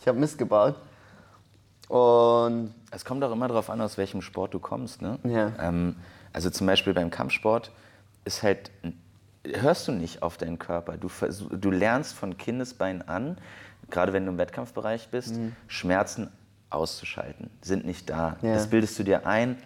ich 0.00 0.06
hab 0.08 0.16
Mist 0.16 0.38
gebaut. 0.38 0.76
Und 1.88 2.72
Es 2.90 3.04
kommt 3.04 3.22
auch 3.24 3.32
immer 3.32 3.48
darauf 3.48 3.68
an, 3.68 3.80
aus 3.80 3.98
welchem 3.98 4.22
Sport 4.22 4.54
du 4.54 4.58
kommst. 4.60 5.02
Ne? 5.02 5.18
Ja. 5.24 5.52
Ähm, 5.60 5.96
also 6.32 6.48
zum 6.50 6.66
Beispiel 6.66 6.94
beim 6.94 7.10
Kampfsport 7.10 7.70
ist 8.24 8.42
halt, 8.42 8.70
hörst 9.44 9.88
du 9.88 9.92
nicht 9.92 10.22
auf 10.22 10.36
deinen 10.36 10.58
Körper. 10.58 10.96
Du, 10.96 11.08
du 11.50 11.70
lernst 11.70 12.14
von 12.14 12.36
Kindesbein 12.36 13.02
an, 13.08 13.38
gerade 13.90 14.12
wenn 14.12 14.24
du 14.26 14.32
im 14.32 14.38
Wettkampfbereich 14.38 15.08
bist, 15.10 15.34
Mhm. 15.36 15.54
Schmerzen 15.66 16.30
auszuschalten, 16.70 17.50
sind 17.60 17.84
nicht 17.84 18.08
da. 18.08 18.36
Ja. 18.42 18.54
Das 18.54 18.68
bildest 18.68 18.98
du 18.98 19.02
dir 19.02 19.26
ein. 19.26 19.56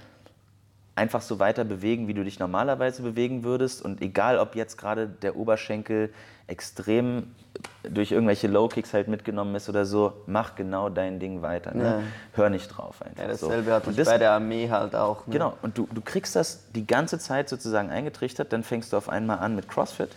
Einfach 0.96 1.20
so 1.20 1.38
weiter 1.38 1.64
bewegen, 1.64 2.08
wie 2.08 2.14
du 2.14 2.24
dich 2.24 2.40
normalerweise 2.40 3.02
bewegen 3.02 3.44
würdest. 3.44 3.82
Und 3.82 4.02
egal, 4.02 4.38
ob 4.38 4.56
jetzt 4.56 4.76
gerade 4.76 5.06
der 5.06 5.36
Oberschenkel 5.36 6.12
extrem 6.48 7.34
durch 7.82 8.12
irgendwelche 8.12 8.48
Low-Kicks 8.48 8.92
halt 8.92 9.08
mitgenommen 9.08 9.54
ist 9.54 9.68
oder 9.68 9.84
so, 9.84 10.12
mach 10.26 10.54
genau 10.54 10.88
dein 10.88 11.18
Ding 11.18 11.42
weiter. 11.42 11.74
Ne? 11.74 11.84
Ja. 11.84 12.00
Hör 12.34 12.50
nicht 12.50 12.68
drauf 12.68 13.02
einfach. 13.02 13.24
ja, 13.24 13.34
so. 13.34 13.46
dasselbe 13.46 13.72
hatte 13.72 13.86
Und 13.86 13.92
ich 13.92 13.96
das, 13.98 14.08
bei 14.08 14.18
der 14.18 14.32
Armee 14.32 14.68
halt 14.68 14.94
auch. 14.94 15.26
Ne? 15.26 15.34
Genau, 15.34 15.56
und 15.62 15.78
du, 15.78 15.88
du 15.92 16.00
kriegst 16.00 16.36
das 16.36 16.70
die 16.72 16.86
ganze 16.86 17.18
Zeit 17.18 17.48
sozusagen 17.48 17.90
eingetrichtert, 17.90 18.52
dann 18.52 18.62
fängst 18.62 18.92
du 18.92 18.96
auf 18.96 19.08
einmal 19.08 19.38
an 19.38 19.54
mit 19.54 19.68
CrossFit. 19.68 20.10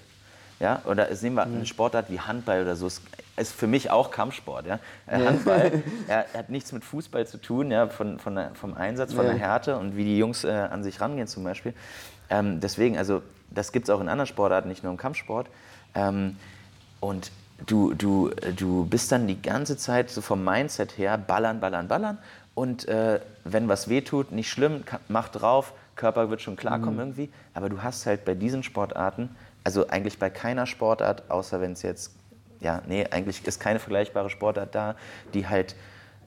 Ja, 0.60 0.82
oder 0.86 1.10
es 1.10 1.22
nehmen 1.22 1.38
wir 1.38 1.44
eine 1.44 1.66
Sportart 1.66 2.10
wie 2.10 2.20
Handball 2.20 2.62
oder 2.64 2.76
so. 2.76 2.88
Es- 2.88 3.02
ist 3.38 3.54
für 3.54 3.68
mich 3.68 3.90
auch 3.90 4.12
Kampfsport. 4.12 4.66
Ja? 4.68 4.80
Äh, 5.08 5.26
Handball 5.26 5.84
er 6.10 6.26
hat 6.34 6.50
nichts 6.50 6.74
mit 6.74 6.84
Fußball 6.84 7.26
zu 7.26 7.38
tun, 7.38 7.72
ja? 7.72 7.88
von, 7.88 8.20
von 8.20 8.36
der, 8.36 8.52
vom 8.56 8.74
Einsatz, 8.74 9.14
von 9.14 9.24
Ja. 9.24 9.32
der 9.32 9.40
Härte 9.40 9.78
und 9.78 9.96
wie 9.96 10.04
die 10.04 10.18
Jungs 10.18 10.44
äh, 10.44 10.50
an 10.50 10.84
sich 10.84 11.00
rangehen 11.00 11.28
zum 11.28 11.46
Beispiel. 11.46 11.74
Ähm, 12.30 12.60
deswegen, 12.60 12.98
also 12.98 13.22
das 13.50 13.72
gibt 13.72 13.86
es 13.88 13.90
auch 13.90 14.02
in 14.02 14.10
anderen 14.10 14.28
Sportarten, 14.28 14.68
nicht 14.68 14.84
nur 14.84 14.92
im 14.92 14.98
Kampfsport. 14.98 15.48
Ähm, 15.96 16.36
und 17.00 17.32
du, 17.66 17.94
du, 17.94 18.30
du 18.58 18.86
bist 18.86 19.10
dann 19.14 19.26
die 19.28 19.42
ganze 19.42 19.78
Zeit 19.78 20.10
so 20.10 20.20
vom 20.20 20.44
Mindset 20.44 20.98
her 20.98 21.18
ballern, 21.18 21.62
ballern, 21.62 21.88
ballern. 21.88 22.18
Und 22.56 22.90
äh, 22.90 23.22
wenn 23.46 23.70
was 23.70 23.88
wehtut, 23.88 24.34
nicht 24.34 24.50
schlimm, 24.50 24.84
mach 25.08 25.30
drauf, 25.30 25.72
Körper 25.96 26.30
wird 26.30 26.42
schon 26.42 26.58
klarkommen 26.58 26.96
Mhm. 26.96 27.00
irgendwie. 27.00 27.30
Aber 27.54 27.70
du 27.70 27.82
hast 27.84 28.06
halt 28.06 28.26
bei 28.26 28.34
diesen 28.34 28.64
Sportarten, 28.64 29.30
also 29.70 29.88
eigentlich 29.88 30.18
bei 30.18 30.32
keiner 30.32 30.66
Sportart, 30.66 31.30
außer 31.30 31.62
wenn 31.62 31.74
es 31.74 31.84
jetzt, 31.84 32.16
ja, 32.60 32.82
nee, 32.88 33.06
eigentlich 33.12 33.46
ist 33.46 33.60
keine 33.60 33.78
vergleichbare 33.78 34.32
Sportart 34.32 34.74
da, 34.74 34.96
die 35.36 35.48
halt 35.48 35.76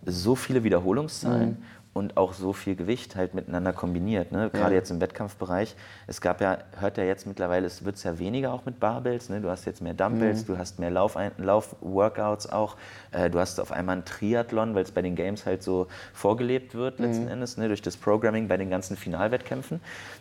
so 0.06 0.36
viele 0.36 0.62
Wiederholungszahlen 0.62 1.48
Mhm. 1.50 1.56
und 1.92 2.16
auch 2.16 2.34
so 2.34 2.52
viel 2.52 2.76
Gewicht 2.76 3.16
halt 3.16 3.34
miteinander 3.34 3.72
kombiniert. 3.72 4.30
Ne? 4.30 4.48
Gerade 4.50 4.74
Ja. 4.74 4.78
jetzt 4.78 4.90
im 4.92 5.00
Wettkampfbereich. 5.00 5.74
Es 6.06 6.20
gab 6.20 6.40
ja, 6.40 6.58
hört 6.78 6.98
ja 6.98 7.02
jetzt 7.04 7.26
mittlerweile, 7.26 7.66
es 7.66 7.84
wird 7.84 8.00
ja 8.04 8.16
weniger 8.20 8.52
auch 8.52 8.64
mit 8.64 8.78
Barbells. 8.78 9.28
Ne? 9.28 9.40
Du 9.40 9.50
hast 9.50 9.64
jetzt 9.64 9.82
mehr 9.82 9.94
Dumbbells, 9.94 10.44
du 10.44 10.56
hast 10.56 10.78
mehr 10.78 10.90
Lauf- 10.92 11.16
Lauf-Workouts 11.38 12.48
auch. 12.52 12.76
Äh, 13.10 13.28
du 13.28 13.40
hast 13.40 13.58
auf 13.58 13.72
einmal 13.72 13.94
einen 13.96 14.04
Triathlon, 14.04 14.76
weil 14.76 14.84
es 14.84 14.92
bei 14.92 15.02
den 15.02 15.16
Games 15.16 15.46
halt 15.46 15.64
so 15.64 15.88
vorgelebt 16.12 16.76
wird 16.76 17.00
letzten 17.00 17.26
Endes, 17.26 17.56
ne? 17.56 17.66
durch 17.66 17.82
das 17.82 17.96
Programming 17.96 18.46
bei 18.46 18.56
den 18.56 18.70
ganzen 18.70 18.96
Finalwettkämpfen. 18.96 19.80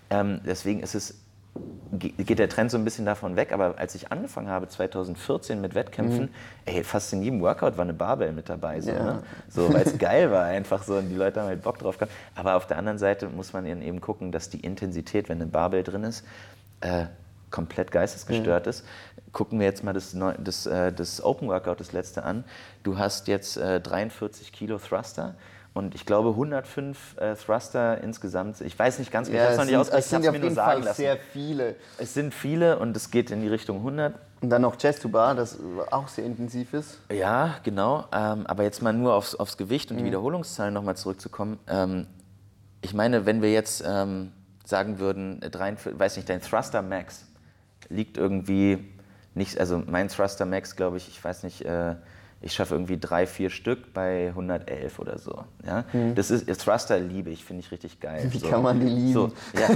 Ähm, 0.10 0.42
deswegen 0.44 0.80
ist 0.82 0.96
es 0.96 1.13
geht 1.93 2.39
der 2.39 2.48
Trend 2.48 2.72
so 2.72 2.77
ein 2.77 2.86
bisschen 2.86 3.05
davon 3.05 3.36
weg, 3.36 3.51
aber 3.51 3.77
als 3.77 3.96
ich 3.96 4.12
angefangen 4.13 4.48
habe, 4.48 4.67
2014 4.67 5.60
mit 5.60 5.75
Wettkämpfen, 5.75 6.29
ey, 6.65 6.84
fast 6.86 7.12
in 7.12 7.22
jedem 7.22 7.41
Workout 7.41 7.75
war 7.77 7.84
eine 7.84 7.93
Barbell 7.93 8.31
mit 8.31 8.48
dabei, 8.48 8.79
so, 8.79 8.91
Ja. 8.91 9.03
ne? 9.03 9.24
so 9.50 9.74
weil 9.74 9.81
es 9.84 9.98
geil 9.98 10.31
war 10.31 10.46
einfach 10.46 10.84
so 10.84 10.96
und 10.96 11.10
die 11.10 11.15
Leute 11.15 11.41
haben 11.41 11.48
halt 11.48 11.62
Bock 11.62 11.77
drauf 11.79 11.98
gehabt. 11.98 12.13
Aber 12.36 12.55
auf 12.55 12.65
der 12.67 12.77
anderen 12.77 12.98
Seite 12.98 13.27
muss 13.27 13.51
man 13.51 13.65
eben 13.65 14.00
gucken, 14.00 14.31
dass 14.31 14.50
die 14.50 14.62
Intensität, 14.62 15.27
wenn 15.27 15.41
eine 15.41 15.48
Barbell 15.51 15.84
drin 15.84 16.05
ist, 16.05 16.25
äh, 16.79 17.08
komplett 17.50 17.91
geistesgestört 17.91 18.67
ist. 18.67 18.86
Gucken 19.34 19.60
wir 19.60 19.65
jetzt 19.67 19.84
mal 19.84 19.91
das, 19.91 20.13
Neu- 20.13 20.36
das, 20.41 20.65
äh, 20.65 20.93
das 20.93 21.22
Open 21.22 21.50
Workout, 21.50 21.81
das 21.81 21.91
letzte 21.91 22.24
an. 22.24 22.46
Du 22.84 22.98
hast 22.98 23.27
jetzt 23.27 23.58
äh, 23.58 23.81
43 23.81 24.53
Kilo 24.53 24.77
Thruster. 24.77 25.36
Und 25.74 25.96
ich 25.96 26.06
glaube 26.06 26.30
105 26.30 27.16
äh, 27.18 27.36
Thruster 27.36 28.01
insgesamt. 28.04 28.60
Ich 28.62 28.78
weiß 28.78 29.00
nicht 29.00 29.10
ganz 29.12 29.30
genau, 29.30 29.40
ich 29.40 29.44
Ja, 29.44 29.51
habe 29.51 29.54
es 29.54 29.58
noch 29.58 29.63
es 29.63 29.70
nicht 29.70 29.78
ausgerechnet, 29.80 30.04
es 30.04 30.10
sind 30.10 30.20
ich 30.22 30.28
auf 30.28 30.28
habe 30.28 30.38
mir 30.38 30.40
nur 30.40 30.50
jeden 30.50 30.56
sagen 30.56 30.72
Fall 30.82 30.84
lassen. 30.84 30.98
sehr 30.98 31.18
viele. 31.32 31.75
Es 31.98 32.13
sind 32.13 32.34
viele 32.34 32.80
und 32.80 32.98
es 32.98 33.10
geht 33.10 33.32
in 33.32 33.42
die 33.42 33.48
Richtung 33.48 33.78
100. 33.78 34.13
Und 34.42 34.50
dann 34.50 34.63
noch 34.63 34.75
Chest 34.78 35.01
to 35.04 35.08
Bar, 35.10 35.36
das 35.36 35.58
auch 35.92 36.08
sehr 36.10 36.25
intensiv 36.25 36.74
ist. 36.74 37.00
Ja, 37.12 37.56
genau. 37.63 38.06
Ähm, 38.12 38.46
aber 38.48 38.63
jetzt 38.63 38.82
mal 38.82 38.92
nur 38.92 39.13
aufs, 39.13 39.34
aufs 39.36 39.56
Gewicht 39.58 39.92
und 39.92 39.96
Mhm. 39.98 40.00
die 40.00 40.06
Wiederholungszahlen 40.08 40.74
nochmal 40.74 40.98
zurückzukommen. 40.98 41.58
Ähm, 41.68 42.08
ich 42.82 42.94
meine, 42.94 43.25
wenn 43.25 43.42
wir 43.42 43.51
jetzt 43.54 43.82
ähm, 43.88 44.34
sagen 44.66 45.00
würden, 45.00 45.42
äh, 45.42 45.50
43, 45.50 45.98
weiß 45.98 46.16
nicht, 46.18 46.28
dein 46.28 46.42
Thruster 46.42 46.82
Max 46.82 47.25
liegt 47.88 48.18
irgendwie 48.18 48.92
nicht, 49.36 49.58
also 49.60 49.82
mein 49.86 50.10
Thruster 50.10 50.46
Max, 50.46 50.75
glaube 50.75 50.98
ich, 50.98 51.08
ich 51.08 51.24
weiß 51.24 51.44
nicht, 51.44 51.63
äh, 51.63 51.96
ich 52.44 52.54
schaffe 52.54 52.74
irgendwie 52.74 52.98
drei, 52.98 53.28
vier 53.28 53.50
Stück 53.52 53.94
bei 53.94 54.30
111 54.30 54.98
oder 55.00 55.20
so. 55.20 55.44
Ja? 55.66 55.86
Das 56.16 56.32
ist, 56.32 56.48
Thruster 56.60 57.00
liebe 57.00 57.30
ich, 57.30 57.46
finde 57.46 57.62
ich 57.62 57.72
richtig 57.72 58.00
geil. 58.00 58.26
Mhm. 58.26 58.34
Wie 58.34 58.38
so. 58.40 58.48
kann 58.50 58.64
man 58.64 58.80
die 58.80 58.88
lieben? 58.88 59.14
So, 59.14 59.32
ja, 59.60 59.68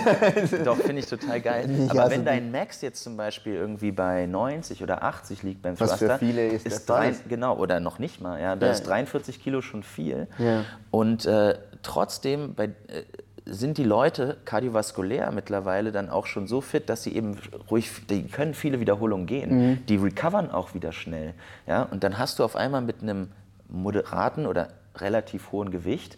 doch, 0.63 0.77
finde 0.77 0.99
ich 0.99 1.07
total 1.07 1.41
geil. 1.41 1.69
Ich 1.85 1.91
Aber 1.91 2.01
hasse 2.01 2.11
wenn 2.11 2.25
dein 2.25 2.51
Max 2.51 2.81
jetzt 2.81 3.03
zum 3.03 3.17
Beispiel 3.17 3.53
irgendwie 3.53 3.91
bei 3.91 4.25
90 4.25 4.81
oder 4.81 5.03
80 5.03 5.43
liegt 5.43 5.61
beim 5.61 5.79
Was 5.79 5.93
für 5.93 6.07
Thruster, 6.07 6.19
viele 6.19 6.47
ist 6.47 6.65
ist 6.65 6.89
drei, 6.89 7.13
genau, 7.29 7.55
oder 7.57 7.79
noch 7.79 7.99
nicht 7.99 8.19
mal, 8.21 8.41
ja, 8.41 8.55
da 8.55 8.65
Ja. 8.67 8.71
ist 8.71 8.83
43 8.87 9.41
Kilo 9.43 9.61
schon 9.61 9.83
viel. 9.83 10.27
Ja. 10.39 10.63
Und 10.89 11.25
äh, 11.25 11.57
trotzdem 11.83 12.55
bei, 12.55 12.65
äh, 12.65 13.03
sind 13.45 13.77
die 13.77 13.83
Leute 13.83 14.37
kardiovaskulär 14.45 15.31
mittlerweile 15.31 15.91
dann 15.91 16.09
auch 16.09 16.25
schon 16.25 16.47
so 16.47 16.61
fit, 16.61 16.89
dass 16.89 17.03
sie 17.03 17.15
eben 17.15 17.37
ruhig, 17.69 17.91
die 18.09 18.27
können 18.27 18.53
viele 18.53 18.79
Wiederholungen 18.79 19.27
gehen. 19.27 19.69
Mhm. 19.69 19.85
Die 19.85 19.97
recovern 19.97 20.49
auch 20.49 20.73
wieder 20.73 20.91
schnell. 20.91 21.33
Ja? 21.67 21.83
Und 21.83 22.03
dann 22.03 22.17
hast 22.17 22.39
du 22.39 22.43
auf 22.43 22.55
einmal 22.55 22.81
mit 22.81 23.01
einem 23.01 23.29
moderaten 23.69 24.45
oder 24.47 24.69
relativ 24.97 25.51
hohen 25.51 25.71
Gewicht 25.71 26.17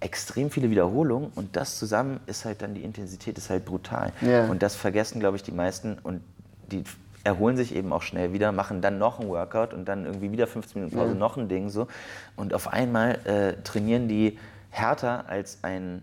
extrem 0.00 0.50
viele 0.50 0.70
Wiederholungen 0.70 1.30
und 1.34 1.56
das 1.56 1.78
zusammen 1.78 2.20
ist 2.26 2.44
halt 2.44 2.62
dann 2.62 2.74
die 2.74 2.82
Intensität 2.82 3.38
ist 3.38 3.50
halt 3.50 3.64
brutal. 3.64 4.12
Ja. 4.20 4.46
Und 4.46 4.62
das 4.62 4.74
vergessen, 4.74 5.20
glaube 5.20 5.36
ich, 5.36 5.42
die 5.42 5.52
meisten 5.52 5.96
und 6.02 6.22
die 6.72 6.82
erholen 7.24 7.56
sich 7.56 7.74
eben 7.74 7.92
auch 7.92 8.02
schnell 8.02 8.32
wieder, 8.32 8.50
machen 8.50 8.80
dann 8.80 8.98
noch 8.98 9.20
ein 9.20 9.28
Workout 9.28 9.72
und 9.72 9.84
dann 9.86 10.06
irgendwie 10.06 10.32
wieder 10.32 10.46
15 10.46 10.80
Minuten 10.80 10.96
Pause, 10.96 11.14
noch 11.14 11.36
ein 11.36 11.48
Ding 11.48 11.68
so. 11.68 11.86
Und 12.36 12.52
auf 12.52 12.68
einmal 12.68 13.18
äh, 13.24 13.62
trainieren 13.62 14.08
die 14.08 14.38
härter 14.70 15.28
als 15.28 15.58
ein, 15.62 16.02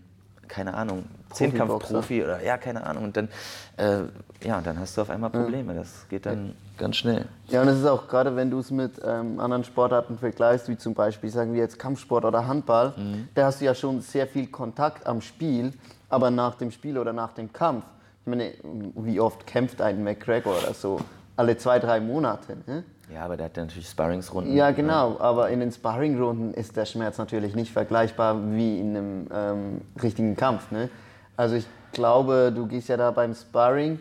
keine 0.50 0.74
Ahnung, 0.74 1.04
Zehnkampfprofi 1.32 2.22
oder 2.24 2.42
ja, 2.42 2.58
keine 2.58 2.84
Ahnung. 2.84 3.04
Und 3.04 3.16
dann, 3.16 3.28
äh, 3.76 4.00
ja, 4.46 4.60
dann 4.60 4.78
hast 4.78 4.96
du 4.96 5.02
auf 5.02 5.10
einmal 5.10 5.30
Probleme. 5.30 5.74
Das 5.74 6.06
geht 6.08 6.26
dann 6.26 6.54
ganz 6.76 6.96
schnell. 6.96 7.26
Ja, 7.48 7.62
und 7.62 7.68
es 7.68 7.78
ist 7.78 7.86
auch 7.86 8.08
gerade, 8.08 8.34
wenn 8.36 8.50
du 8.50 8.58
es 8.58 8.70
mit 8.70 9.00
ähm, 9.04 9.38
anderen 9.38 9.64
Sportarten 9.64 10.18
vergleichst, 10.18 10.68
wie 10.68 10.76
zum 10.76 10.94
Beispiel, 10.94 11.30
sagen 11.30 11.52
wir 11.54 11.60
jetzt 11.60 11.78
Kampfsport 11.78 12.24
oder 12.24 12.46
Handball, 12.46 12.92
Mhm. 12.96 13.28
da 13.34 13.46
hast 13.46 13.60
du 13.60 13.64
ja 13.64 13.74
schon 13.74 14.00
sehr 14.00 14.26
viel 14.26 14.48
Kontakt 14.48 15.06
am 15.06 15.20
Spiel, 15.20 15.72
aber 16.08 16.30
nach 16.30 16.56
dem 16.56 16.70
Spiel 16.72 16.98
oder 16.98 17.12
nach 17.12 17.32
dem 17.32 17.52
Kampf, 17.52 17.84
ich 18.22 18.26
meine, 18.26 18.52
wie 18.96 19.20
oft 19.20 19.46
kämpft 19.46 19.80
ein 19.80 20.02
McGregor 20.04 20.54
oder 20.62 20.74
so? 20.74 21.00
Alle 21.36 21.56
zwei, 21.56 21.78
drei 21.78 22.00
Monate. 22.00 22.56
Ne? 22.66 22.84
Ja, 23.12 23.24
aber 23.24 23.36
der 23.36 23.46
hat 23.46 23.56
ja 23.56 23.64
natürlich 23.64 23.88
Sparringsrunden. 23.88 24.54
Ja, 24.54 24.70
genau, 24.70 25.18
aber 25.18 25.50
in 25.50 25.60
den 25.60 25.72
Sparringrunden 25.72 26.54
ist 26.54 26.76
der 26.76 26.84
Schmerz 26.84 27.18
natürlich 27.18 27.54
nicht 27.54 27.72
vergleichbar 27.72 28.36
wie 28.52 28.78
in 28.78 28.96
einem 28.96 29.26
ähm, 29.32 29.80
richtigen 30.00 30.36
Kampf. 30.36 30.70
Ne? 30.70 30.88
Also 31.36 31.56
ich 31.56 31.66
glaube, 31.92 32.52
du 32.54 32.66
gehst 32.66 32.88
ja 32.88 32.96
da 32.96 33.10
beim 33.10 33.34
Sparring, 33.34 33.98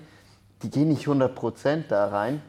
die 0.61 0.69
gehen 0.69 0.89
nicht 0.89 1.07
100% 1.07 1.83
da 1.87 2.07
rein. 2.07 2.41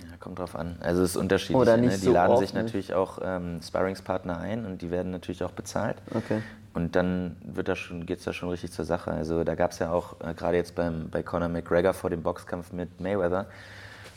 Ja, 0.00 0.16
kommt 0.18 0.38
drauf 0.38 0.56
an. 0.56 0.76
Also 0.80 1.02
es 1.02 1.10
ist 1.10 1.16
unterschiedlich. 1.16 1.56
Oder 1.56 1.76
ne? 1.76 1.86
nicht 1.86 2.02
Die 2.02 2.06
so 2.06 2.12
laden 2.12 2.36
sich 2.38 2.52
ne? 2.52 2.64
natürlich 2.64 2.94
auch 2.94 3.18
ähm, 3.22 3.60
Sparringspartner 3.62 4.38
ein 4.38 4.66
und 4.66 4.82
die 4.82 4.90
werden 4.90 5.12
natürlich 5.12 5.44
auch 5.44 5.52
bezahlt. 5.52 5.96
Okay. 6.14 6.42
Und 6.74 6.96
dann 6.96 7.36
wird 7.44 7.68
das 7.68 7.78
schon, 7.78 8.06
geht 8.06 8.18
es 8.18 8.24
da 8.24 8.32
schon 8.32 8.48
richtig 8.48 8.72
zur 8.72 8.84
Sache. 8.84 9.10
Also 9.10 9.44
da 9.44 9.54
gab 9.54 9.72
es 9.72 9.78
ja 9.78 9.92
auch, 9.92 10.16
äh, 10.20 10.34
gerade 10.34 10.56
jetzt 10.56 10.74
beim, 10.74 11.10
bei 11.10 11.22
Conor 11.22 11.48
McGregor 11.48 11.92
vor 11.92 12.10
dem 12.10 12.22
Boxkampf 12.22 12.72
mit 12.72 13.00
Mayweather, 13.00 13.46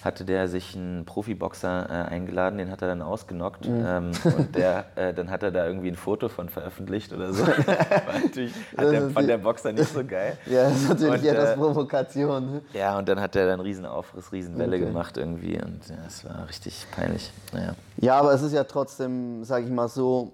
hatte 0.05 0.23
der 0.23 0.47
sich 0.47 0.75
einen 0.75 1.03
Profiboxer 1.03 1.89
äh, 1.89 2.13
eingeladen, 2.13 2.59
den 2.59 2.69
hat 2.69 2.81
er 2.83 2.87
dann 2.87 3.01
ausgenockt. 3.01 3.67
Mhm. 3.67 3.85
Ähm, 3.85 4.11
und 4.37 4.55
der, 4.55 4.85
äh, 4.95 5.13
dann 5.13 5.31
hat 5.31 5.41
er 5.41 5.51
da 5.51 5.65
irgendwie 5.65 5.89
ein 5.89 5.95
Foto 5.95 6.29
von 6.29 6.47
veröffentlicht 6.47 7.11
oder 7.11 7.33
so. 7.33 7.45
War 7.47 8.19
natürlich, 8.23 8.53
hat 8.77 8.91
der, 8.91 9.09
fand 9.09 9.27
der 9.27 9.39
Boxer 9.39 9.73
nicht 9.73 9.91
so 9.91 10.05
geil. 10.05 10.37
Ja, 10.45 10.69
das 10.69 10.81
ist 10.81 10.89
natürlich 10.89 11.21
Und, 11.21 11.27
etwas 11.27 11.49
äh, 11.49 11.55
Provokation. 11.57 12.45
Ne? 12.45 12.61
Ja, 12.73 12.97
und 12.97 13.09
dann 13.09 13.19
hat 13.19 13.35
er 13.35 13.47
dann 13.47 13.59
riesen 13.59 13.85
Aufriss, 13.85 14.31
riesen 14.31 14.57
Welle 14.59 14.75
Okay. 14.75 14.85
gemacht 14.85 15.17
irgendwie 15.17 15.55
und 15.55 15.87
ja, 15.89 15.95
es 16.07 16.23
war 16.23 16.47
richtig 16.47 16.85
peinlich. 16.91 17.31
Naja. 17.51 17.73
Ja, 17.97 18.19
aber 18.19 18.33
es 18.33 18.41
ist 18.41 18.53
ja 18.53 18.63
trotzdem, 18.63 19.43
sage 19.43 19.65
ich 19.65 19.71
mal 19.71 19.87
so, 19.87 20.33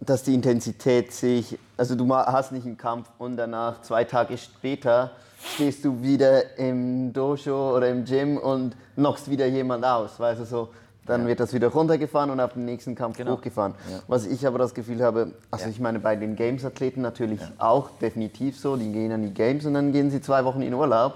dass 0.00 0.22
die 0.22 0.34
Intensität 0.34 1.12
sich, 1.12 1.58
also 1.80 1.94
du 1.94 2.14
hast 2.14 2.52
nicht 2.52 2.66
einen 2.66 2.76
Kampf 2.76 3.08
und 3.18 3.38
danach 3.38 3.80
zwei 3.80 4.04
Tage 4.04 4.36
später 4.36 5.12
stehst 5.54 5.82
du 5.82 6.02
wieder 6.02 6.58
im 6.58 7.10
Dojo 7.14 7.74
oder 7.74 7.88
im 7.88 8.04
Gym 8.04 8.36
und 8.36 8.76
knockst 8.96 9.30
wieder 9.30 9.46
jemand 9.46 9.82
aus, 9.86 10.20
weißt 10.20 10.42
du 10.42 10.44
so. 10.44 10.68
Dann 11.06 11.22
Ja. 11.22 11.28
wird 11.28 11.40
das 11.40 11.54
wieder 11.54 11.68
runtergefahren 11.68 12.28
und 12.28 12.38
auf 12.38 12.52
den 12.52 12.66
nächsten 12.66 12.94
Kampf 12.94 13.16
Genau. 13.16 13.32
hochgefahren. 13.32 13.74
Ja. 13.90 14.00
Was 14.08 14.26
ich 14.26 14.46
aber 14.46 14.58
das 14.58 14.74
Gefühl 14.74 15.02
habe, 15.02 15.32
also 15.50 15.64
Ja. 15.64 15.70
ich 15.70 15.80
meine 15.80 15.98
bei 16.00 16.16
den 16.16 16.36
Games-Athleten 16.36 17.00
natürlich 17.00 17.40
auch 17.56 17.88
definitiv 17.98 18.58
so, 18.60 18.76
die 18.76 18.92
gehen 18.92 19.10
an 19.10 19.22
die 19.22 19.32
Games 19.32 19.64
und 19.64 19.72
dann 19.72 19.90
gehen 19.90 20.10
sie 20.10 20.20
zwei 20.20 20.44
Wochen 20.44 20.60
in 20.60 20.74
Urlaub. 20.74 21.14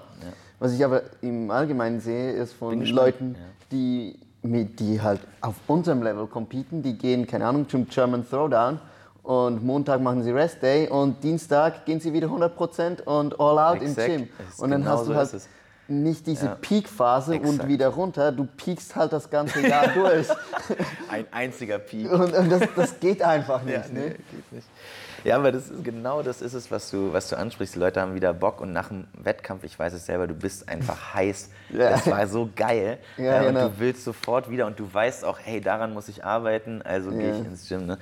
Was 0.60 0.72
ich 0.72 0.82
aber 0.82 1.02
im 1.20 1.50
Allgemeinen 1.50 2.00
sehe, 2.00 2.32
ist 2.32 2.54
von 2.54 2.80
Leuten, 2.86 3.36
die, 3.70 4.18
die 4.42 5.02
halt 5.02 5.20
auf 5.42 5.56
unserem 5.66 6.02
Level 6.02 6.26
competen, 6.26 6.82
die 6.82 6.96
gehen, 6.96 7.26
keine 7.26 7.44
Ahnung, 7.46 7.68
zum 7.68 7.86
German 7.86 8.26
Throwdown 8.26 8.80
und 9.24 9.64
Montag 9.64 10.00
machen 10.00 10.22
sie 10.22 10.30
Rest 10.30 10.62
Day 10.62 10.86
und 10.88 11.22
Dienstag 11.24 11.84
gehen 11.86 11.98
sie 11.98 12.12
wieder 12.12 12.28
100% 12.28 13.02
und 13.02 13.40
all 13.40 13.58
out 13.58 13.82
Exakt. 13.82 14.08
im 14.08 14.16
Gym. 14.16 14.28
Und 14.58 14.70
dann 14.70 14.82
genau 14.82 14.92
hast 14.92 15.06
so 15.06 15.12
du 15.12 15.18
halt 15.18 15.34
es. 15.34 15.48
nicht 15.88 16.26
diese 16.26 16.46
Ja. 16.46 16.54
Peak-Phase 16.60 17.40
und 17.40 17.66
wieder 17.66 17.88
runter, 17.88 18.30
du 18.32 18.46
peakst 18.46 18.94
halt 18.94 19.12
das 19.12 19.28
ganze 19.30 19.66
Jahr 19.66 19.88
durch. 19.94 20.28
Ein 21.10 21.26
einziger 21.32 21.78
Peak. 21.78 22.12
Und, 22.12 22.34
und 22.34 22.50
das, 22.52 22.62
das 22.76 23.00
geht 23.00 23.22
einfach 23.22 23.62
nicht. 23.62 23.74
Ja, 23.74 23.80
ne? 23.92 24.00
nee, 24.00 24.08
geht 24.10 24.52
nicht. 24.52 24.68
Ja, 25.24 25.36
aber 25.36 25.52
das 25.52 25.70
ist 25.70 25.82
genau 25.82 26.20
das 26.22 26.42
ist 26.42 26.52
es, 26.52 26.70
was 26.70 26.90
du, 26.90 27.10
was 27.14 27.30
du 27.30 27.38
ansprichst. 27.38 27.76
Die 27.76 27.78
Leute 27.78 28.02
haben 28.02 28.14
wieder 28.14 28.34
Bock 28.34 28.60
und 28.60 28.74
nach 28.74 28.88
dem 28.88 29.06
Wettkampf, 29.22 29.64
ich 29.64 29.78
weiß 29.78 29.94
es 29.94 30.04
selber, 30.04 30.26
du 30.26 30.34
bist 30.34 30.68
einfach 30.68 31.14
heiß. 31.14 31.48
Ja. 31.70 31.90
Das 31.92 32.06
war 32.06 32.26
so 32.26 32.50
geil. 32.54 32.98
Ja, 33.16 33.38
und 33.40 33.46
genau. 33.54 33.68
du 33.68 33.78
willst 33.78 34.04
sofort 34.04 34.50
wieder 34.50 34.66
und 34.66 34.78
du 34.78 34.86
weißt 34.92 35.24
auch, 35.24 35.38
hey, 35.42 35.62
daran 35.62 35.94
muss 35.94 36.08
ich 36.08 36.22
arbeiten, 36.26 36.82
also 36.82 37.10
gehe 37.10 37.32
ich 37.40 37.46
ins 37.46 37.66
Gym. 37.66 37.86
Ne? 37.86 37.96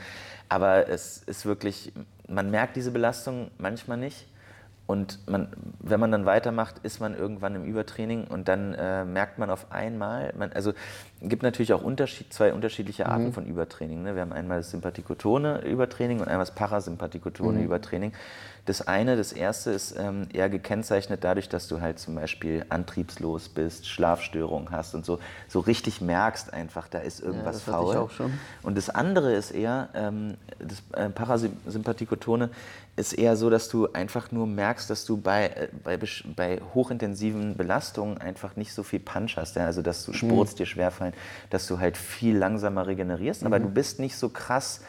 Aber 0.52 0.86
es 0.90 1.16
ist 1.22 1.46
wirklich, 1.46 1.94
man 2.28 2.50
merkt 2.50 2.76
diese 2.76 2.90
Belastung 2.90 3.50
manchmal 3.56 3.96
nicht. 3.96 4.26
Und 4.86 5.26
man, 5.26 5.48
wenn 5.78 5.98
man 5.98 6.12
dann 6.12 6.26
weitermacht, 6.26 6.74
ist 6.82 7.00
man 7.00 7.16
irgendwann 7.16 7.54
im 7.54 7.64
Übertraining 7.64 8.24
und 8.24 8.48
dann 8.48 8.74
äh, 8.74 9.06
merkt 9.06 9.38
man 9.38 9.48
auf 9.48 9.72
einmal, 9.72 10.34
man, 10.36 10.52
also 10.52 10.74
gibt 11.22 11.42
natürlich 11.42 11.72
auch 11.72 11.82
Unterschied, 11.82 12.30
zwei 12.34 12.52
unterschiedliche 12.52 13.06
Arten 13.06 13.26
mhm. 13.26 13.32
von 13.32 13.46
Übertraining. 13.46 14.02
Ne? 14.02 14.14
Wir 14.14 14.20
haben 14.20 14.34
einmal 14.34 14.58
das 14.58 14.70
Sympathikotone-Übertraining 14.72 16.20
und 16.20 16.28
einmal 16.28 16.44
das 16.44 16.54
Parasympathikotone-Übertraining. 16.54 18.10
Mhm. 18.10 18.14
Das 18.64 18.86
eine, 18.86 19.16
das 19.16 19.32
erste 19.32 19.72
ist 19.72 19.96
ähm, 19.98 20.28
eher 20.32 20.48
gekennzeichnet 20.48 21.24
dadurch, 21.24 21.48
dass 21.48 21.66
du 21.66 21.80
halt 21.80 21.98
zum 21.98 22.14
Beispiel 22.14 22.64
antriebslos 22.68 23.48
bist, 23.48 23.88
Schlafstörungen 23.88 24.70
hast 24.70 24.94
und 24.94 25.04
so, 25.04 25.18
so 25.48 25.58
richtig 25.58 26.00
merkst 26.00 26.52
einfach, 26.52 26.86
da 26.86 26.98
ist 26.98 27.20
irgendwas 27.20 27.44
ja, 27.44 27.52
das 27.52 27.62
faul. 27.62 27.94
Ich 27.94 27.98
auch 27.98 28.10
schon. 28.12 28.32
Und 28.62 28.78
das 28.78 28.88
andere 28.88 29.34
ist 29.34 29.50
eher, 29.50 29.88
ähm, 29.94 30.36
das 30.60 30.82
äh, 30.92 31.08
Parasympathikotone 31.10 32.50
ist 32.94 33.14
eher 33.14 33.36
so, 33.36 33.50
dass 33.50 33.68
du 33.68 33.90
einfach 33.92 34.30
nur 34.30 34.46
merkst, 34.46 34.88
dass 34.90 35.06
du 35.06 35.16
bei, 35.16 35.46
äh, 35.46 35.68
bei, 35.82 35.98
bei 36.36 36.60
hochintensiven 36.74 37.56
Belastungen 37.56 38.18
einfach 38.18 38.54
nicht 38.54 38.72
so 38.74 38.82
viel 38.82 39.00
Punch 39.00 39.36
hast. 39.36 39.56
Ja? 39.56 39.66
Also 39.66 39.82
dass 39.82 40.04
du 40.04 40.12
Sports 40.12 40.52
mhm. 40.52 40.56
dir 40.58 40.66
schwerfallen, 40.66 41.14
dass 41.50 41.66
du 41.66 41.80
halt 41.80 41.96
viel 41.96 42.36
langsamer 42.36 42.86
regenerierst, 42.86 43.44
aber 43.44 43.58
mhm. 43.58 43.64
du 43.64 43.68
bist 43.70 43.98
nicht 43.98 44.16
so 44.16 44.28
krass 44.28 44.82